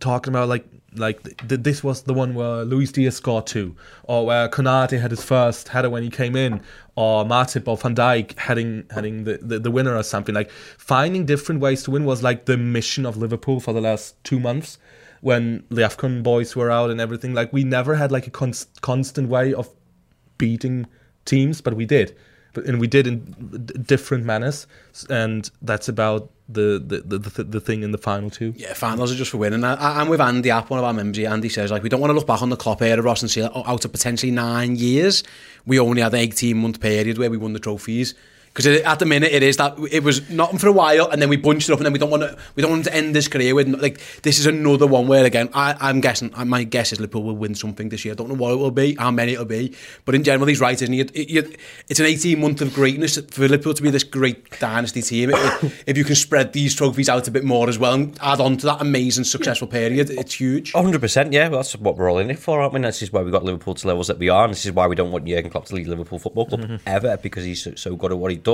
talking 0.00 0.32
about 0.32 0.48
like 0.48 0.66
like 0.94 1.22
th- 1.48 1.60
this 1.60 1.84
was 1.84 2.02
the 2.02 2.14
one 2.14 2.34
where 2.34 2.64
Luis 2.64 2.90
Diaz 2.92 3.16
scored 3.16 3.46
two, 3.46 3.76
or 4.04 4.26
where 4.26 4.48
Konate 4.48 5.00
had 5.00 5.10
his 5.10 5.22
first 5.22 5.68
header 5.68 5.90
when 5.90 6.02
he 6.02 6.10
came 6.10 6.34
in, 6.34 6.60
or 6.96 7.24
Matip 7.24 7.68
or 7.68 7.76
Van 7.76 7.94
Dijk 7.94 8.38
heading 8.38 8.84
heading 8.90 9.24
the, 9.24 9.38
the, 9.40 9.58
the 9.58 9.70
winner 9.70 9.94
or 9.94 10.02
something. 10.02 10.34
Like 10.34 10.50
finding 10.50 11.26
different 11.26 11.60
ways 11.60 11.82
to 11.84 11.90
win 11.90 12.04
was 12.04 12.22
like 12.22 12.46
the 12.46 12.56
mission 12.56 13.06
of 13.06 13.16
Liverpool 13.16 13.60
for 13.60 13.72
the 13.72 13.80
last 13.80 14.22
two 14.24 14.40
months 14.40 14.78
when 15.20 15.64
the 15.68 15.82
AFCON 15.82 16.22
boys 16.22 16.54
were 16.54 16.70
out 16.70 16.90
and 16.90 17.00
everything. 17.00 17.34
Like 17.34 17.52
we 17.52 17.64
never 17.64 17.94
had 17.94 18.10
like 18.12 18.26
a 18.26 18.30
const- 18.30 18.80
constant 18.80 19.28
way 19.28 19.52
of 19.52 19.68
beating 20.38 20.86
teams, 21.28 21.60
but 21.60 21.74
we 21.74 21.86
did. 21.86 22.16
But, 22.54 22.64
and 22.64 22.80
we 22.80 22.86
did 22.86 23.06
in 23.06 23.20
different 23.84 24.24
manners, 24.24 24.66
and 25.10 25.50
that's 25.62 25.88
about 25.88 26.30
the 26.48 26.82
the, 26.84 27.18
the, 27.18 27.44
the 27.44 27.60
thing 27.60 27.82
in 27.82 27.92
the 27.92 27.98
final 27.98 28.30
two. 28.30 28.54
Yeah, 28.56 28.72
finals 28.72 29.12
are 29.12 29.14
just 29.14 29.30
for 29.30 29.36
winning. 29.36 29.64
I, 29.64 30.00
I'm 30.00 30.08
with 30.08 30.20
Andy 30.20 30.50
App, 30.50 30.70
one 30.70 30.78
of 30.78 30.84
our 30.84 30.94
members. 30.94 31.18
Andy 31.18 31.50
says 31.50 31.70
like 31.70 31.82
we 31.82 31.88
don't 31.88 32.00
want 32.00 32.10
to 32.10 32.14
look 32.14 32.26
back 32.26 32.40
on 32.40 32.48
the 32.48 32.56
Klopp 32.56 32.80
era, 32.82 33.02
Ross, 33.02 33.22
and 33.22 33.30
see 33.30 33.42
out 33.42 33.84
of 33.84 33.92
potentially 33.92 34.32
nine 34.32 34.76
years, 34.76 35.22
we 35.66 35.78
only 35.78 36.00
had 36.00 36.14
an 36.14 36.20
18 36.20 36.56
month 36.56 36.80
period 36.80 37.18
where 37.18 37.30
we 37.30 37.36
won 37.36 37.52
the 37.52 37.60
trophies. 37.60 38.14
Because 38.48 38.66
at 38.66 38.98
the 38.98 39.06
minute 39.06 39.32
it 39.32 39.42
is 39.42 39.56
that 39.58 39.76
it 39.90 40.02
was 40.02 40.28
nothing 40.30 40.58
for 40.58 40.68
a 40.68 40.72
while, 40.72 41.08
and 41.08 41.20
then 41.22 41.28
we 41.28 41.36
bunched 41.36 41.68
it 41.68 41.72
up, 41.72 41.78
and 41.78 41.86
then 41.86 41.92
we 41.92 41.98
don't 41.98 42.10
want 42.10 42.22
to 42.22 42.36
we 42.54 42.62
don't 42.62 42.70
want 42.70 42.84
to 42.84 42.94
end 42.94 43.14
this 43.14 43.28
career 43.28 43.54
with 43.54 43.68
like 43.68 44.00
this 44.22 44.38
is 44.38 44.46
another 44.46 44.86
one 44.86 45.06
where 45.06 45.24
again 45.24 45.48
I, 45.54 45.76
I'm 45.80 46.00
guessing 46.00 46.32
my 46.46 46.64
guess 46.64 46.92
is 46.92 47.00
Liverpool 47.00 47.22
will 47.22 47.36
win 47.36 47.54
something 47.54 47.88
this 47.88 48.04
year. 48.04 48.12
I 48.12 48.16
don't 48.16 48.28
know 48.28 48.34
what 48.34 48.52
it 48.52 48.56
will 48.56 48.70
be, 48.70 48.94
how 48.96 49.10
many 49.10 49.32
it'll 49.32 49.44
be, 49.44 49.74
but 50.04 50.14
in 50.14 50.24
general 50.24 50.46
he's 50.48 50.60
right, 50.60 50.80
isn't 50.80 50.92
he? 50.92 51.00
It, 51.00 51.10
it, 51.14 51.60
it's 51.88 52.00
an 52.00 52.06
18 52.06 52.40
month 52.40 52.60
of 52.60 52.74
greatness 52.74 53.18
for 53.18 53.48
Liverpool 53.48 53.74
to 53.74 53.82
be 53.82 53.90
this 53.90 54.04
great 54.04 54.58
dynasty 54.58 55.02
team. 55.02 55.30
if 55.86 55.96
you 55.96 56.04
can 56.04 56.14
spread 56.14 56.52
these 56.52 56.74
trophies 56.74 57.08
out 57.08 57.28
a 57.28 57.30
bit 57.30 57.44
more 57.44 57.68
as 57.68 57.78
well 57.78 57.94
and 57.94 58.18
add 58.20 58.40
on 58.40 58.56
to 58.58 58.66
that 58.66 58.80
amazing 58.80 59.24
successful 59.24 59.68
period, 59.68 60.10
it's 60.10 60.34
huge. 60.34 60.74
100, 60.74 61.00
percent 61.00 61.32
yeah. 61.32 61.48
Well, 61.48 61.58
that's 61.58 61.76
what 61.76 61.96
we're 61.96 62.10
all 62.10 62.18
in 62.18 62.30
it 62.30 62.38
for, 62.38 62.60
aren't 62.60 62.74
we? 62.74 62.80
this 62.80 63.02
is 63.02 63.12
why 63.12 63.22
we 63.22 63.30
got 63.30 63.44
Liverpool 63.44 63.74
to 63.74 63.86
levels 63.86 64.08
that 64.08 64.18
we 64.18 64.28
are, 64.28 64.44
and 64.44 64.52
this 64.52 64.66
is 64.66 64.72
why 64.72 64.86
we 64.86 64.96
don't 64.96 65.12
want 65.12 65.26
Jurgen 65.26 65.50
Klopp 65.50 65.66
to 65.66 65.74
lead 65.74 65.86
Liverpool 65.86 66.18
Football 66.18 66.46
Club 66.46 66.60
mm-hmm. 66.62 66.76
ever 66.86 67.16
because 67.16 67.44
he's 67.44 67.62
so, 67.62 67.74
so 67.74 67.96
good 67.96 68.12
at 68.12 68.18
what 68.18 68.30
he 68.30 68.36
does. 68.36 68.47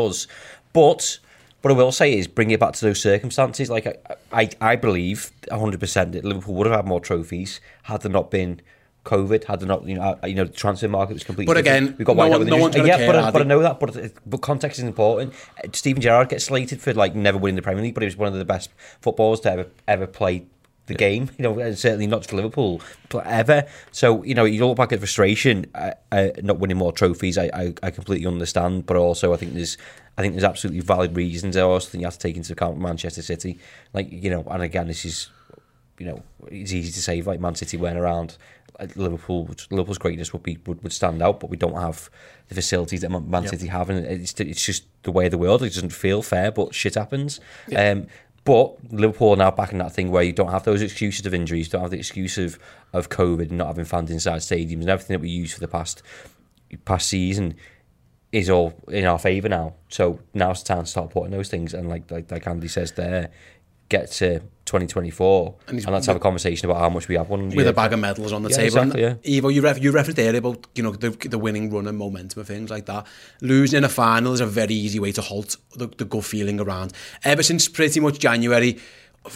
But 0.73 1.19
what 1.65 1.71
I 1.71 1.75
will 1.75 1.93
say 1.93 2.13
is 2.19 2.27
bring 2.27 2.51
it 2.51 2.61
back 2.61 2.75
to 2.75 2.85
those 2.85 3.01
circumstances. 3.01 3.71
Like 3.71 3.87
I, 3.87 3.95
I, 4.33 4.51
I 4.61 4.77
believe 4.77 5.33
100% 5.51 6.13
that 6.13 6.25
Liverpool 6.25 6.55
would 6.57 6.67
have 6.67 6.77
had 6.77 6.87
more 6.87 7.01
trophies 7.01 7.61
had 7.85 8.03
there 8.03 8.13
not 8.13 8.31
been 8.31 8.61
COVID, 9.05 9.45
had 9.45 9.61
there 9.61 9.69
not, 9.69 9.87
you 9.87 9.95
know, 9.95 10.19
uh, 10.23 10.27
you 10.27 10.35
know, 10.35 10.45
the 10.45 10.53
transfer 10.53 10.89
market 10.89 11.15
was 11.15 11.25
completely. 11.25 11.47
But 11.47 11.59
again, 11.59 11.83
different. 11.87 11.99
we 11.99 12.05
got 12.05 12.17
no, 12.17 12.29
one, 12.29 12.47
no 12.47 12.57
one's 12.57 12.77
yeah, 12.77 12.97
care, 12.97 13.07
but, 13.07 13.17
I, 13.17 13.31
but 13.31 13.43
I 13.43 13.45
know 13.45 13.63
that. 13.63 13.81
But 13.81 14.13
but 14.27 14.39
context 14.39 14.79
is 14.79 14.85
important. 14.85 15.35
Uh, 15.63 15.69
Steven 15.73 16.03
Gerrard 16.03 16.29
gets 16.29 16.45
slated 16.45 16.81
for 16.81 16.93
like 16.93 17.15
never 17.15 17.39
winning 17.39 17.57
the 17.57 17.63
Premier 17.63 17.83
League, 17.83 17.95
but 17.95 18.03
he 18.03 18.07
was 18.07 18.17
one 18.17 18.33
of 18.33 18.35
the 18.39 18.45
best 18.45 18.71
footballers 19.01 19.41
to 19.41 19.53
ever 19.53 19.67
ever 19.87 20.07
play 20.07 20.47
the 20.87 20.95
yeah. 20.95 20.99
game. 20.99 21.31
You 21.39 21.43
know, 21.43 21.59
and 21.59 21.79
certainly 21.79 22.07
not 22.07 22.27
for 22.27 22.37
Liverpool 22.37 22.81
ever. 23.25 23.65
So 23.93 24.23
you 24.23 24.35
know, 24.35 24.45
you 24.45 24.67
look 24.67 24.77
back 24.77 24.93
at 24.93 24.99
frustration, 24.99 25.67
uh, 25.75 25.93
uh, 26.13 26.29
not 26.43 26.59
winning 26.59 26.77
more 26.77 26.93
trophies. 26.93 27.39
I, 27.39 27.51
I, 27.55 27.75
I 27.83 27.91
completely 27.91 28.27
understand, 28.27 28.87
but 28.87 28.97
also 28.97 29.33
I 29.33 29.37
think 29.37 29.55
there's 29.55 29.77
I 30.17 30.23
think 30.23 30.35
there's 30.35 30.45
absolutely 30.45 30.81
valid 30.81 31.17
reasons. 31.17 31.57
I 31.57 31.63
also 31.63 31.89
think 31.89 32.03
you 32.03 32.07
have 32.07 32.15
to 32.15 32.21
take 32.21 32.37
into 32.37 32.53
account 32.53 32.79
Manchester 32.79 33.23
City. 33.23 33.59
Like, 33.93 34.11
you 34.11 34.31
know, 34.31 34.45
and 34.49 34.63
again, 34.63 34.87
this 34.87 35.05
is, 35.05 35.29
you 35.99 36.07
know, 36.07 36.23
it's 36.47 36.73
easy 36.73 36.93
to 36.93 37.03
say, 37.03 37.21
like 37.23 37.41
Man 37.41 37.55
City 37.55 37.77
went 37.77 37.99
around. 37.99 38.37
Liverpool, 38.97 39.49
Liverpool's 39.71 39.99
greatness 39.99 40.33
would 40.33 40.43
be 40.43 40.59
would, 40.67 40.83
would 40.83 40.93
stand 40.93 41.23
out, 41.23 41.39
but 41.39 41.49
we 41.49 41.57
don't 41.57 41.81
have 41.81 42.11
the 42.49 42.57
facilities 42.57 43.03
that 43.03 43.09
Man 43.09 43.43
yep. 43.45 43.51
City 43.51 43.69
have, 43.69 43.89
and 43.89 44.05
it's 44.05 44.33
it's 44.41 44.67
just 44.67 44.85
the 45.05 45.13
way 45.13 45.27
of 45.27 45.31
the 45.31 45.39
world. 45.39 45.63
It 45.63 45.75
doesn't 45.75 45.93
feel 45.93 46.23
fair, 46.23 46.51
but 46.51 46.75
shit 46.75 46.97
happens. 46.97 47.39
Yep. 47.69 47.97
Um, 47.97 48.07
but 48.45 48.93
Liverpool 48.93 49.31
are 49.31 49.37
now 49.37 49.51
back 49.51 49.73
in 49.73 49.79
that 49.79 49.93
thing 49.93 50.11
where 50.11 50.23
you 50.23 50.33
don't 50.33 50.51
have 50.51 50.65
those 50.65 50.83
excuses 50.83 51.25
of 51.25 51.33
injuries, 51.33 51.69
don't 51.69 51.83
have 51.83 51.91
the 51.91 51.99
excuse 51.99 52.37
of, 52.37 52.59
of 52.93 53.09
COVID, 53.09 53.49
and 53.49 53.59
not 53.59 53.69
having 53.69 53.87
fans 53.87 54.11
inside 54.11 54.41
stadiums, 54.41 54.83
and 54.83 54.91
everything 54.91 55.15
that 55.15 55.23
we 55.23 55.31
used 55.31 55.55
for 55.55 55.61
the 55.61 55.69
past 55.69 56.03
past 56.85 57.09
season 57.09 57.55
is 58.33 58.51
all 58.51 58.75
in 58.89 59.05
our 59.05 59.19
favour 59.19 59.49
now. 59.49 59.75
So 59.89 60.19
now's 60.35 60.63
the 60.63 60.75
time 60.75 60.85
to 60.85 60.91
start 60.91 61.11
putting 61.11 61.31
those 61.31 61.49
things. 61.49 61.73
And 61.73 61.89
like 61.89 62.11
like, 62.11 62.31
like 62.31 62.47
Andy 62.47 62.69
says 62.69 62.93
there, 62.93 63.31
get 63.89 64.11
to 64.13 64.43
2024 64.65 65.55
and, 65.69 65.79
and 65.79 65.93
let's 65.93 66.07
have 66.07 66.17
a 66.17 66.21
conversation 66.21 66.71
about 66.71 66.81
how 66.81 66.89
much 66.89 67.09
we 67.09 67.17
have 67.17 67.29
won. 67.29 67.51
With 67.51 67.69
a 67.69 67.73
bag 67.73 67.93
of 67.93 67.99
medals 67.99 68.33
on 68.33 68.43
the 68.43 68.51
yeah, 68.51 68.57
table. 68.57 68.79
Exactly, 68.79 69.03
yeah. 69.03 69.39
Ivo, 69.39 69.49
you, 69.49 69.63
ref- 69.63 69.83
you 69.83 69.91
referenced 69.91 70.17
there 70.17 70.35
about 70.35 70.67
you 70.75 70.83
know 70.83 70.93
the, 70.93 71.11
the 71.11 71.39
winning 71.39 71.71
run 71.71 71.87
and 71.87 71.99
momentum 71.99 72.41
and 72.41 72.49
things 72.49 72.71
like 72.71 72.87
that. 72.87 73.07
Losing 73.41 73.79
in 73.79 73.85
a 73.85 73.89
final 73.89 74.33
is 74.33 74.41
a 74.41 74.47
very 74.47 74.75
easy 74.75 74.99
way 74.99 75.13
to 75.13 75.21
halt 75.21 75.57
the, 75.77 75.87
the 75.87 76.05
gut 76.05 76.25
feeling 76.25 76.61
around. 76.61 76.93
Ever 77.25 77.43
since 77.43 77.69
pretty 77.69 78.01
much 78.01 78.19
January, 78.19 78.79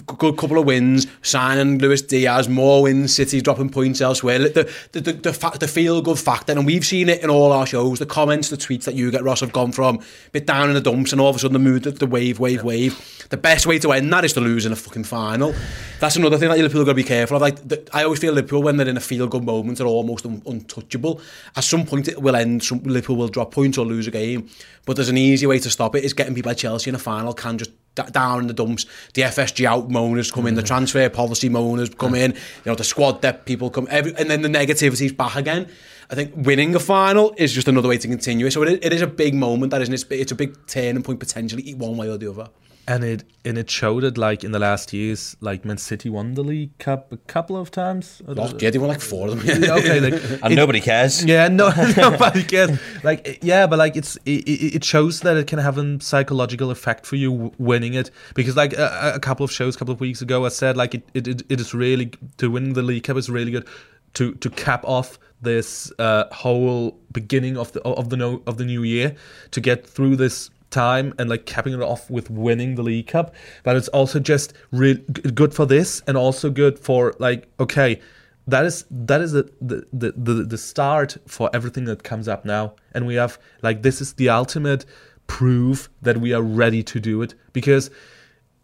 good 0.06 0.36
couple 0.36 0.58
of 0.58 0.66
wins, 0.66 1.06
signing 1.22 1.78
Luis 1.78 2.02
Diaz, 2.02 2.48
more 2.48 2.82
wins, 2.82 3.14
City 3.14 3.40
dropping 3.40 3.70
points 3.70 4.00
elsewhere. 4.00 4.38
The 4.38 4.70
the 4.92 5.00
the, 5.00 5.12
the, 5.12 5.56
the 5.60 5.68
feel 5.68 6.02
good 6.02 6.18
factor, 6.18 6.52
and 6.52 6.66
we've 6.66 6.84
seen 6.84 7.08
it 7.08 7.22
in 7.22 7.30
all 7.30 7.52
our 7.52 7.66
shows. 7.66 7.98
The 7.98 8.06
comments, 8.06 8.50
the 8.50 8.56
tweets 8.56 8.84
that 8.84 8.94
you 8.94 9.10
get, 9.10 9.22
Ross, 9.22 9.40
have 9.40 9.52
gone 9.52 9.72
from 9.72 9.96
a 9.98 10.30
bit 10.32 10.46
down 10.46 10.68
in 10.68 10.74
the 10.74 10.80
dumps, 10.80 11.12
and 11.12 11.20
all 11.20 11.30
of 11.30 11.36
a 11.36 11.38
sudden 11.38 11.54
the 11.54 11.58
mood, 11.58 11.84
the, 11.84 11.90
the 11.92 12.06
wave, 12.06 12.38
wave, 12.38 12.58
yeah. 12.58 12.62
wave. 12.62 13.26
The 13.30 13.36
best 13.36 13.66
way 13.66 13.78
to 13.80 13.92
end 13.92 14.12
that 14.12 14.24
is 14.24 14.32
to 14.34 14.40
lose 14.40 14.66
in 14.66 14.72
a 14.72 14.76
fucking 14.76 15.04
final. 15.04 15.54
That's 16.00 16.16
another 16.16 16.38
thing 16.38 16.48
that 16.48 16.58
Liverpool 16.58 16.80
have 16.80 16.86
got 16.86 16.92
to 16.92 16.96
be 16.96 17.04
careful 17.04 17.36
of. 17.36 17.42
Like 17.42 17.56
the, 17.66 17.88
I 17.92 18.04
always 18.04 18.20
feel 18.20 18.32
Liverpool 18.32 18.62
when 18.62 18.76
they're 18.76 18.88
in 18.88 18.96
a 18.96 19.00
feel 19.00 19.26
good 19.26 19.44
moment 19.44 19.80
are 19.80 19.86
almost 19.86 20.26
un- 20.26 20.42
untouchable. 20.46 21.20
At 21.56 21.64
some 21.64 21.86
point 21.86 22.08
it 22.08 22.20
will 22.22 22.36
end. 22.36 22.62
Some 22.62 22.82
Liverpool 22.82 23.16
will 23.16 23.28
drop 23.28 23.52
points 23.52 23.78
or 23.78 23.86
lose 23.86 24.06
a 24.06 24.10
game, 24.10 24.48
but 24.86 24.96
there's 24.96 25.08
an 25.08 25.18
easy 25.18 25.46
way 25.46 25.58
to 25.58 25.70
stop 25.70 25.94
it. 25.94 26.04
Is 26.04 26.12
getting 26.12 26.34
people 26.34 26.50
like 26.50 26.58
Chelsea 26.58 26.90
in 26.90 26.94
a 26.94 26.98
final 26.98 27.32
can 27.32 27.58
just 27.58 27.70
down 28.06 28.40
in 28.40 28.46
the 28.46 28.54
dumps. 28.54 28.86
The 29.14 29.22
FSG 29.22 29.64
out 29.64 29.88
moaners 29.88 30.32
come 30.32 30.46
in, 30.46 30.54
the 30.54 30.62
mm. 30.62 30.66
transfer 30.66 31.08
policy 31.08 31.48
moaners 31.48 31.96
come 31.96 32.14
in, 32.14 32.32
you 32.32 32.38
know, 32.66 32.74
the 32.74 32.84
squad 32.84 33.20
depth 33.20 33.44
people 33.44 33.70
come, 33.70 33.86
every, 33.90 34.14
and 34.16 34.30
then 34.30 34.42
the 34.42 34.48
negativity's 34.48 35.12
back 35.12 35.36
again. 35.36 35.68
I 36.10 36.14
think 36.14 36.32
winning 36.36 36.74
a 36.74 36.80
final 36.80 37.34
is 37.36 37.52
just 37.52 37.68
another 37.68 37.88
way 37.88 37.98
to 37.98 38.08
continue. 38.08 38.50
So 38.50 38.62
it 38.62 38.68
is, 38.68 38.78
it 38.82 38.92
is 38.92 39.02
a 39.02 39.06
big 39.06 39.34
moment, 39.34 39.70
that 39.72 39.82
isn't 39.82 39.94
it? 39.94 40.06
It's 40.10 40.32
a 40.32 40.36
big 40.36 40.66
turning 40.66 41.02
point 41.02 41.20
potentially, 41.20 41.74
one 41.74 41.96
way 41.96 42.08
or 42.08 42.16
the 42.16 42.30
other 42.30 42.48
and 42.88 43.04
it 43.04 43.24
and 43.44 43.58
it 43.58 43.70
showed 43.70 44.02
it 44.02 44.16
like 44.16 44.42
in 44.42 44.52
the 44.52 44.58
last 44.58 44.94
years, 44.94 45.36
like 45.40 45.64
Man 45.64 45.76
City 45.76 46.08
won 46.08 46.32
the 46.34 46.42
League 46.42 46.76
Cup 46.78 47.12
a 47.12 47.18
couple 47.18 47.56
of 47.56 47.70
times. 47.70 48.22
Oh, 48.26 48.50
yeah, 48.58 48.70
they 48.70 48.78
won 48.78 48.88
like 48.88 49.02
four 49.02 49.28
of 49.28 49.44
them. 49.44 49.70
okay, 49.70 50.00
like, 50.00 50.14
and 50.42 50.52
it, 50.52 50.56
nobody 50.56 50.80
cares. 50.80 51.22
Yeah, 51.22 51.48
no, 51.48 51.70
nobody 51.96 52.42
cares. 52.42 52.80
Like, 53.04 53.40
yeah, 53.42 53.66
but 53.66 53.78
like 53.78 53.94
it's 53.94 54.16
it, 54.24 54.48
it 54.76 54.84
shows 54.84 55.20
that 55.20 55.36
it 55.36 55.46
can 55.46 55.58
have 55.58 55.76
a 55.76 56.00
psychological 56.00 56.70
effect 56.70 57.04
for 57.04 57.16
you 57.16 57.52
winning 57.58 57.92
it 57.92 58.10
because 58.34 58.56
like 58.56 58.72
a, 58.72 59.12
a 59.16 59.20
couple 59.20 59.44
of 59.44 59.52
shows, 59.52 59.76
a 59.76 59.78
couple 59.78 59.92
of 59.92 60.00
weeks 60.00 60.22
ago, 60.22 60.46
I 60.46 60.48
said 60.48 60.76
like 60.78 60.94
it, 60.94 61.06
it 61.12 61.28
it 61.28 61.60
is 61.60 61.74
really 61.74 62.12
to 62.38 62.50
win 62.50 62.72
the 62.72 62.82
League 62.82 63.04
Cup 63.04 63.18
is 63.18 63.28
really 63.28 63.50
good 63.50 63.66
to 64.14 64.32
to 64.36 64.48
cap 64.48 64.82
off 64.86 65.18
this 65.42 65.92
uh, 65.98 66.24
whole 66.32 66.98
beginning 67.12 67.58
of 67.58 67.72
the 67.72 67.82
of 67.82 68.08
the 68.08 68.16
no, 68.16 68.42
of 68.46 68.56
the 68.56 68.64
new 68.64 68.82
year 68.82 69.14
to 69.50 69.60
get 69.60 69.86
through 69.86 70.16
this 70.16 70.50
time 70.70 71.14
and 71.18 71.30
like 71.30 71.46
capping 71.46 71.72
it 71.72 71.80
off 71.82 72.10
with 72.10 72.30
winning 72.30 72.74
the 72.74 72.82
League 72.82 73.06
Cup. 73.06 73.34
But 73.62 73.76
it's 73.76 73.88
also 73.88 74.18
just 74.18 74.52
real 74.70 74.96
good 75.34 75.54
for 75.54 75.66
this 75.66 76.02
and 76.06 76.16
also 76.16 76.50
good 76.50 76.78
for 76.78 77.14
like 77.18 77.48
okay, 77.58 78.00
that 78.46 78.64
is 78.64 78.84
that 78.90 79.20
is 79.20 79.32
the 79.32 79.50
the, 79.60 79.86
the 79.92 80.32
the 80.44 80.58
start 80.58 81.16
for 81.26 81.50
everything 81.52 81.84
that 81.84 82.02
comes 82.02 82.28
up 82.28 82.44
now. 82.44 82.74
And 82.92 83.06
we 83.06 83.14
have 83.14 83.38
like 83.62 83.82
this 83.82 84.00
is 84.00 84.14
the 84.14 84.28
ultimate 84.30 84.84
proof 85.26 85.90
that 86.02 86.18
we 86.18 86.32
are 86.32 86.42
ready 86.42 86.82
to 86.82 86.98
do 86.98 87.20
it 87.20 87.34
because 87.52 87.90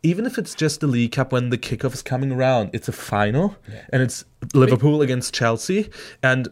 even 0.02 0.26
if 0.26 0.36
it's 0.38 0.54
just 0.54 0.80
the 0.80 0.86
League 0.86 1.12
Cup 1.12 1.32
when 1.32 1.48
the 1.50 1.58
kickoff 1.58 1.94
is 1.94 2.02
coming 2.02 2.30
around, 2.32 2.70
it's 2.72 2.88
a 2.88 2.92
final 2.92 3.56
and 3.90 4.02
it's 4.02 4.24
Liverpool 4.52 5.00
against 5.02 5.34
Chelsea 5.34 5.90
and 6.22 6.48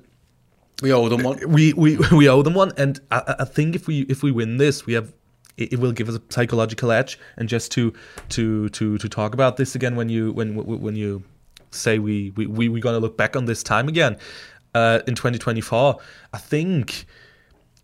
We 0.82 0.92
owe 0.92 1.08
them 1.08 1.22
one. 1.22 1.38
we 1.48 1.72
we 1.74 1.96
we 2.12 2.28
owe 2.28 2.42
them 2.42 2.54
one, 2.54 2.72
and 2.76 3.00
I, 3.10 3.36
I 3.40 3.44
think 3.44 3.74
if 3.74 3.86
we 3.86 4.00
if 4.08 4.22
we 4.22 4.30
win 4.32 4.56
this, 4.56 4.84
we 4.86 4.94
have 4.94 5.12
it, 5.56 5.74
it 5.74 5.78
will 5.78 5.92
give 5.92 6.08
us 6.08 6.16
a 6.16 6.22
psychological 6.30 6.92
edge. 6.92 7.18
And 7.36 7.48
just 7.48 7.72
to 7.72 7.92
to 8.30 8.68
to 8.70 8.98
to 8.98 9.08
talk 9.08 9.34
about 9.34 9.56
this 9.56 9.74
again, 9.74 9.96
when 9.96 10.08
you 10.08 10.32
when 10.32 10.54
when 10.54 10.96
you 10.96 11.22
say 11.70 11.98
we 11.98 12.30
we 12.36 12.46
we 12.46 12.68
we're 12.68 12.82
gonna 12.82 12.98
look 12.98 13.16
back 13.16 13.36
on 13.36 13.46
this 13.46 13.62
time 13.62 13.88
again 13.88 14.16
uh, 14.74 15.00
in 15.06 15.14
2024, 15.14 15.98
I 16.32 16.38
think 16.38 17.06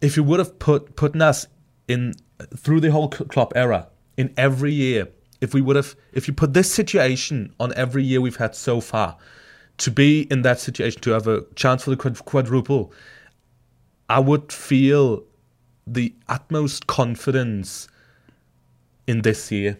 if 0.00 0.16
you 0.16 0.22
would 0.22 0.38
have 0.38 0.58
put 0.58 0.96
putting 0.96 1.22
us 1.22 1.46
in 1.86 2.14
through 2.56 2.80
the 2.80 2.90
whole 2.90 3.08
club 3.08 3.52
era 3.56 3.88
in 4.16 4.32
every 4.36 4.72
year, 4.72 5.08
if 5.40 5.54
we 5.54 5.60
would 5.60 5.76
have 5.76 5.96
if 6.12 6.28
you 6.28 6.34
put 6.34 6.54
this 6.54 6.72
situation 6.72 7.54
on 7.60 7.72
every 7.74 8.02
year 8.02 8.20
we've 8.20 8.36
had 8.36 8.54
so 8.54 8.80
far, 8.80 9.16
to 9.78 9.90
be 9.90 10.22
in 10.30 10.42
that 10.42 10.60
situation 10.60 11.00
to 11.02 11.10
have 11.10 11.26
a 11.26 11.42
chance 11.54 11.84
for 11.84 11.90
the 11.90 11.96
quadruple, 11.96 12.92
I 14.08 14.20
would 14.20 14.52
feel 14.52 15.24
the 15.94 16.14
utmost 16.28 16.86
confidence 16.86 17.88
in 19.06 19.22
this 19.22 19.50
year. 19.50 19.78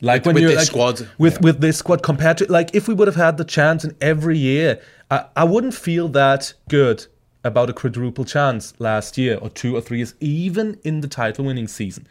Like 0.00 0.22
With- 0.24 0.26
when 0.26 0.34
with 0.34 0.42
you're 0.42 0.56
like, 0.56 0.66
squad. 0.66 1.08
with 1.18 1.40
with 1.40 1.60
this 1.60 1.78
squad 1.78 2.02
compared 2.02 2.38
to 2.38 2.50
like 2.52 2.74
if 2.74 2.88
we 2.88 2.94
would 2.94 3.06
have 3.08 3.16
had 3.16 3.36
the 3.36 3.44
chance 3.44 3.84
in 3.84 3.96
every 4.00 4.36
year, 4.38 4.80
I, 5.10 5.26
I 5.36 5.44
wouldn't 5.44 5.74
feel 5.74 6.08
that 6.08 6.54
good 6.68 7.06
about 7.44 7.70
a 7.70 7.72
quadruple 7.72 8.24
chance 8.24 8.74
last 8.78 9.16
year 9.18 9.36
or 9.40 9.48
two 9.50 9.76
or 9.76 9.80
three 9.80 9.98
years, 9.98 10.14
even 10.20 10.78
in 10.84 11.00
the 11.00 11.08
title 11.08 11.44
winning 11.44 11.68
season. 11.68 12.06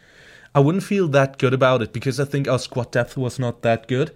I 0.54 0.60
wouldn't 0.60 0.84
feel 0.84 1.08
that 1.08 1.38
good 1.38 1.54
about 1.54 1.80
it 1.82 1.92
because 1.92 2.20
I 2.20 2.24
think 2.26 2.46
our 2.48 2.58
squad 2.58 2.90
depth 2.92 3.16
was 3.16 3.38
not 3.38 3.62
that 3.62 3.88
good. 3.88 4.14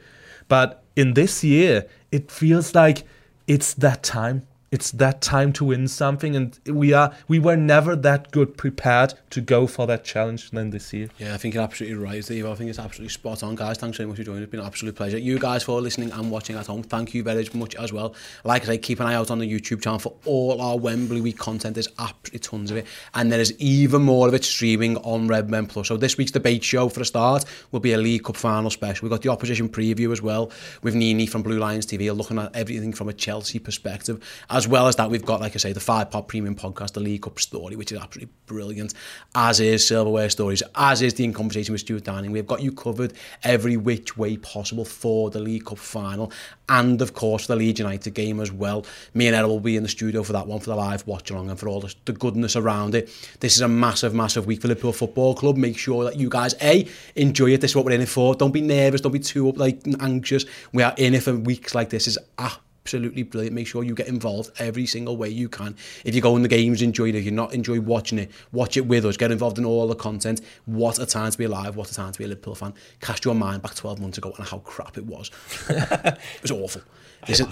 But 0.48 0.82
in 0.94 1.14
this 1.14 1.42
year, 1.42 1.86
it 2.12 2.30
feels 2.30 2.74
like 2.74 3.04
it's 3.46 3.72
that 3.74 4.02
time. 4.02 4.46
It's 4.77 4.91
that 4.91 5.22
time 5.22 5.55
to 5.55 5.64
win 5.64 5.89
something, 5.89 6.37
and 6.37 6.61
we 6.66 6.93
are 6.93 7.14
we 7.29 7.39
were 7.39 7.57
never 7.57 7.97
that 7.97 8.31
good 8.31 8.59
prepared 8.59 9.14
to 9.31 9.41
go 9.41 9.66
for 9.66 9.87
that 9.87 10.05
challenge 10.05 10.51
than 10.51 10.68
this 10.68 10.93
year. 10.93 11.09
Yeah, 11.16 11.33
I 11.33 11.39
think 11.39 11.55
you're 11.55 11.62
absolutely 11.62 11.97
right, 11.97 12.22
Steve. 12.22 12.45
I 12.45 12.55
think 12.57 12.68
it's 12.68 12.79
absolutely 12.79 13.09
spot 13.09 13.43
on, 13.43 13.55
guys. 13.55 13.79
Thanks 13.79 13.97
very 13.97 14.07
much 14.07 14.18
for 14.18 14.24
joining. 14.24 14.43
It's 14.43 14.51
been 14.51 14.61
an 14.61 14.66
absolute 14.66 14.95
pleasure. 14.95 15.16
You 15.16 15.39
guys 15.39 15.62
for 15.62 15.81
listening 15.81 16.11
and 16.12 16.31
watching 16.31 16.57
at 16.57 16.66
home. 16.66 16.83
Thank 16.83 17.14
you 17.14 17.22
very 17.22 17.49
much 17.55 17.74
as 17.77 17.91
well. 17.91 18.14
Like 18.45 18.64
I 18.64 18.66
say, 18.66 18.77
keep 18.77 19.01
an 19.01 19.07
eye 19.07 19.14
out 19.14 19.31
on 19.31 19.39
the 19.39 19.51
YouTube 19.51 19.81
channel 19.81 19.99
for 19.99 20.12
all 20.27 20.61
our 20.61 20.79
Wembley 20.79 21.22
Week 21.22 21.39
content. 21.39 21.72
There's 21.72 21.89
absolutely 21.99 22.41
tons 22.41 22.70
of 22.70 22.77
it, 22.77 22.87
and 23.14 23.33
there 23.33 23.41
is 23.41 23.59
even 23.59 24.03
more 24.03 24.29
of 24.29 24.35
it 24.35 24.45
streaming 24.45 24.99
on 24.99 25.27
Redmen 25.27 25.68
Plus. 25.68 25.89
So 25.89 25.97
this 25.97 26.18
week's 26.18 26.33
debate 26.33 26.62
show 26.62 26.91
for 26.91 27.01
a 27.01 27.07
start 27.07 27.47
will 27.72 27.81
be 27.81 27.95
a 27.95 27.99
League 27.99 28.24
Cup 28.24 28.37
final 28.37 28.68
special. 28.68 29.07
We've 29.07 29.11
got 29.11 29.22
the 29.22 29.31
opposition 29.31 29.70
preview 29.70 30.12
as 30.12 30.20
well 30.20 30.53
with 30.83 30.95
Nini 30.95 31.27
from 31.27 31.43
Blue 31.43 31.59
Lions 31.59 31.87
TV, 31.87 32.14
looking 32.14 32.39
at 32.39 32.55
everything 32.55 32.93
from 32.93 33.09
a 33.09 33.14
Chelsea 33.14 33.59
perspective, 33.59 34.22
as 34.51 34.66
well 34.67 34.89
as 34.89 34.97
that 34.97 35.11
we've 35.11 35.25
got, 35.25 35.41
like 35.41 35.55
I 35.55 35.59
say, 35.59 35.73
the 35.73 35.81
Five 35.81 36.11
Pod 36.11 36.29
Premium 36.29 36.55
podcast, 36.55 36.93
the 36.93 37.01
League 37.01 37.23
Cup 37.23 37.39
story, 37.39 37.77
which 37.77 37.93
is 37.93 37.99
absolutely 37.99 38.33
brilliant, 38.47 38.95
as 39.35 39.61
is 39.61 39.87
Silverware 39.87 40.31
Stories, 40.31 40.62
as 40.75 41.03
is 41.03 41.14
the 41.14 41.25
In 41.25 41.33
Conversation 41.33 41.73
with 41.73 41.81
Stewart 41.81 42.05
Downing. 42.05 42.33
We've 42.33 42.47
got 42.47 42.62
you 42.62 42.73
covered 42.73 43.12
every 43.43 43.77
which 43.77 44.17
way 44.17 44.37
possible 44.37 44.85
for 44.85 45.31
the 45.31 45.41
League 45.41 45.64
Cup 45.64 45.79
final, 45.79 46.33
and 46.69 47.01
of 47.03 47.14
course 47.14 47.47
the 47.47 47.57
Leeds 47.57 47.81
United 47.81 48.12
game 48.14 48.41
as 48.41 48.53
well. 48.53 48.85
Me 49.14 49.27
and 49.27 49.37
Errol 49.37 49.51
will 49.51 49.61
be 49.61 49.77
in 49.77 49.83
the 49.83 49.89
studio 49.89 50.23
for 50.23 50.33
that 50.33 50.47
one, 50.47 50.61
for 50.61 50.71
the 50.71 50.77
live 50.77 51.07
watch 51.07 51.31
along, 51.31 51.51
and 51.51 51.59
for 51.59 51.69
all 51.69 51.81
the, 51.81 51.95
the 52.05 52.12
goodness 52.12 52.57
around 52.57 52.95
it. 52.95 53.09
This 53.41 53.55
is 53.55 53.61
a 53.61 53.69
massive, 53.69 54.14
massive 54.14 54.47
week 54.47 54.62
for 54.62 54.69
Liverpool 54.69 54.93
Football 54.93 55.35
Club. 55.35 55.57
Make 55.57 55.79
sure 55.79 56.05
that 56.05 56.17
you 56.17 56.29
guys, 56.29 56.55
A, 56.62 56.89
enjoy 57.14 57.53
it. 57.53 57.61
This 57.61 57.73
is 57.73 57.77
what 57.77 57.85
we're 57.85 57.93
in 57.93 58.01
it 58.01 58.09
for. 58.09 58.35
Don't 58.35 58.53
be 58.53 58.61
nervous, 58.61 59.01
don't 59.01 59.12
be 59.12 59.19
too 59.19 59.49
up, 59.49 59.59
like 59.59 59.81
anxious. 60.01 60.45
We 60.73 60.83
are 60.83 60.95
in 60.97 61.14
it 61.14 61.23
for 61.23 61.35
weeks 61.35 61.75
like 61.75 61.91
this. 61.91 62.07
Is 62.07 62.19
absolutely 62.39 62.66
brilliant. 62.93 63.55
Make 63.55 63.66
sure 63.66 63.84
you 63.84 63.95
get 63.95 64.09
involved 64.09 64.51
every 64.59 64.87
single 64.87 65.16
way 65.16 65.28
you 65.28 65.49
can. 65.49 65.76
If 66.05 66.14
you 66.14 66.20
go 66.20 66.37
in 66.37 66.43
the 66.43 66.49
games, 66.49 66.82
enjoy 66.82 67.09
it. 67.09 67.14
If 67.14 67.24
you're 67.24 67.32
not 67.32 67.55
enjoy 67.55 67.80
watching 67.80 68.18
it, 68.18 68.30
watch 68.53 68.76
it 68.76 68.87
with 68.87 69.05
us. 69.05 69.16
Get 69.16 69.30
involved 69.30 69.59
in 69.59 69.64
all 69.64 69.87
the 69.87 69.95
content. 69.95 70.41
What 70.64 70.99
a 70.99 71.07
time 71.07 71.30
to 71.30 71.39
be 71.39 71.45
alive. 71.45 71.76
What 71.76 71.91
a 71.91 71.95
time 71.95 72.12
to 72.12 72.18
be 72.18 72.24
a 72.24 72.28
Liverpool 72.28 72.55
fan. 72.55 72.74
Cast 73.01 73.24
your 73.24 73.34
mind 73.34 73.62
back 73.62 73.74
12 73.74 74.01
months 74.01 74.18
ago 74.18 74.32
and 74.37 74.47
how 74.47 74.59
crap 74.59 74.99
it 74.99 75.07
was. 75.07 75.30
it 75.68 76.18
was 76.43 76.51
awful. 76.51 76.82
Listen, 77.29 77.49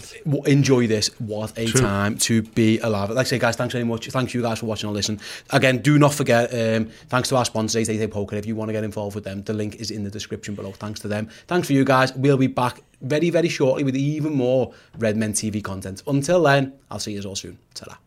enjoy 0.47 0.87
this. 0.87 1.09
What 1.18 1.59
a 1.59 1.66
time 1.66 2.18
to 2.18 2.43
be 2.43 2.79
alive. 2.79 3.11
Like 3.11 3.27
I 3.27 3.29
say, 3.29 3.39
guys, 3.39 3.57
thanks 3.57 3.72
very 3.72 3.85
much. 3.85 4.09
Thanks 4.09 4.35
you 4.35 4.43
guys 4.43 4.61
for 4.61 4.66
watching 4.66 4.89
and 4.89 4.97
listening. 4.97 5.20
Again, 5.51 5.79
do 5.79 5.99
not 5.99 6.14
forget, 6.14 6.53
um, 6.53 6.87
thanks 7.09 7.29
to 7.31 7.37
our 7.37 7.45
sponsors, 7.45 7.89
88 7.89 8.11
Poker. 8.11 8.37
If 8.37 8.47
you 8.47 8.57
want 8.57 8.68
to 8.68 8.72
get 8.72 8.85
involved 8.85 9.14
with 9.14 9.25
them, 9.25 9.43
the 9.43 9.53
link 9.53 9.77
is 9.77 9.91
in 9.91 10.05
the 10.05 10.11
description 10.11 10.55
below. 10.55 10.72
Thanks 10.72 11.01
to 11.01 11.09
them. 11.09 11.29
Thanks 11.47 11.66
for 11.66 11.72
you 11.72 11.85
guys. 11.85 12.12
We'll 12.14 12.37
be 12.37 12.47
back 12.47 12.83
very, 13.01 13.31
very 13.31 13.49
shortly 13.49 13.85
with 13.85 13.97
even 13.97 14.35
more 14.35 14.72
Redmen 14.99 15.33
TV 15.33 15.62
content. 15.62 16.03
Until 16.07 16.43
then, 16.43 16.72
I'll 16.91 16.99
see 16.99 17.12
you 17.12 17.22
all 17.22 17.37
soon. 17.37 17.59
ta 17.75 17.99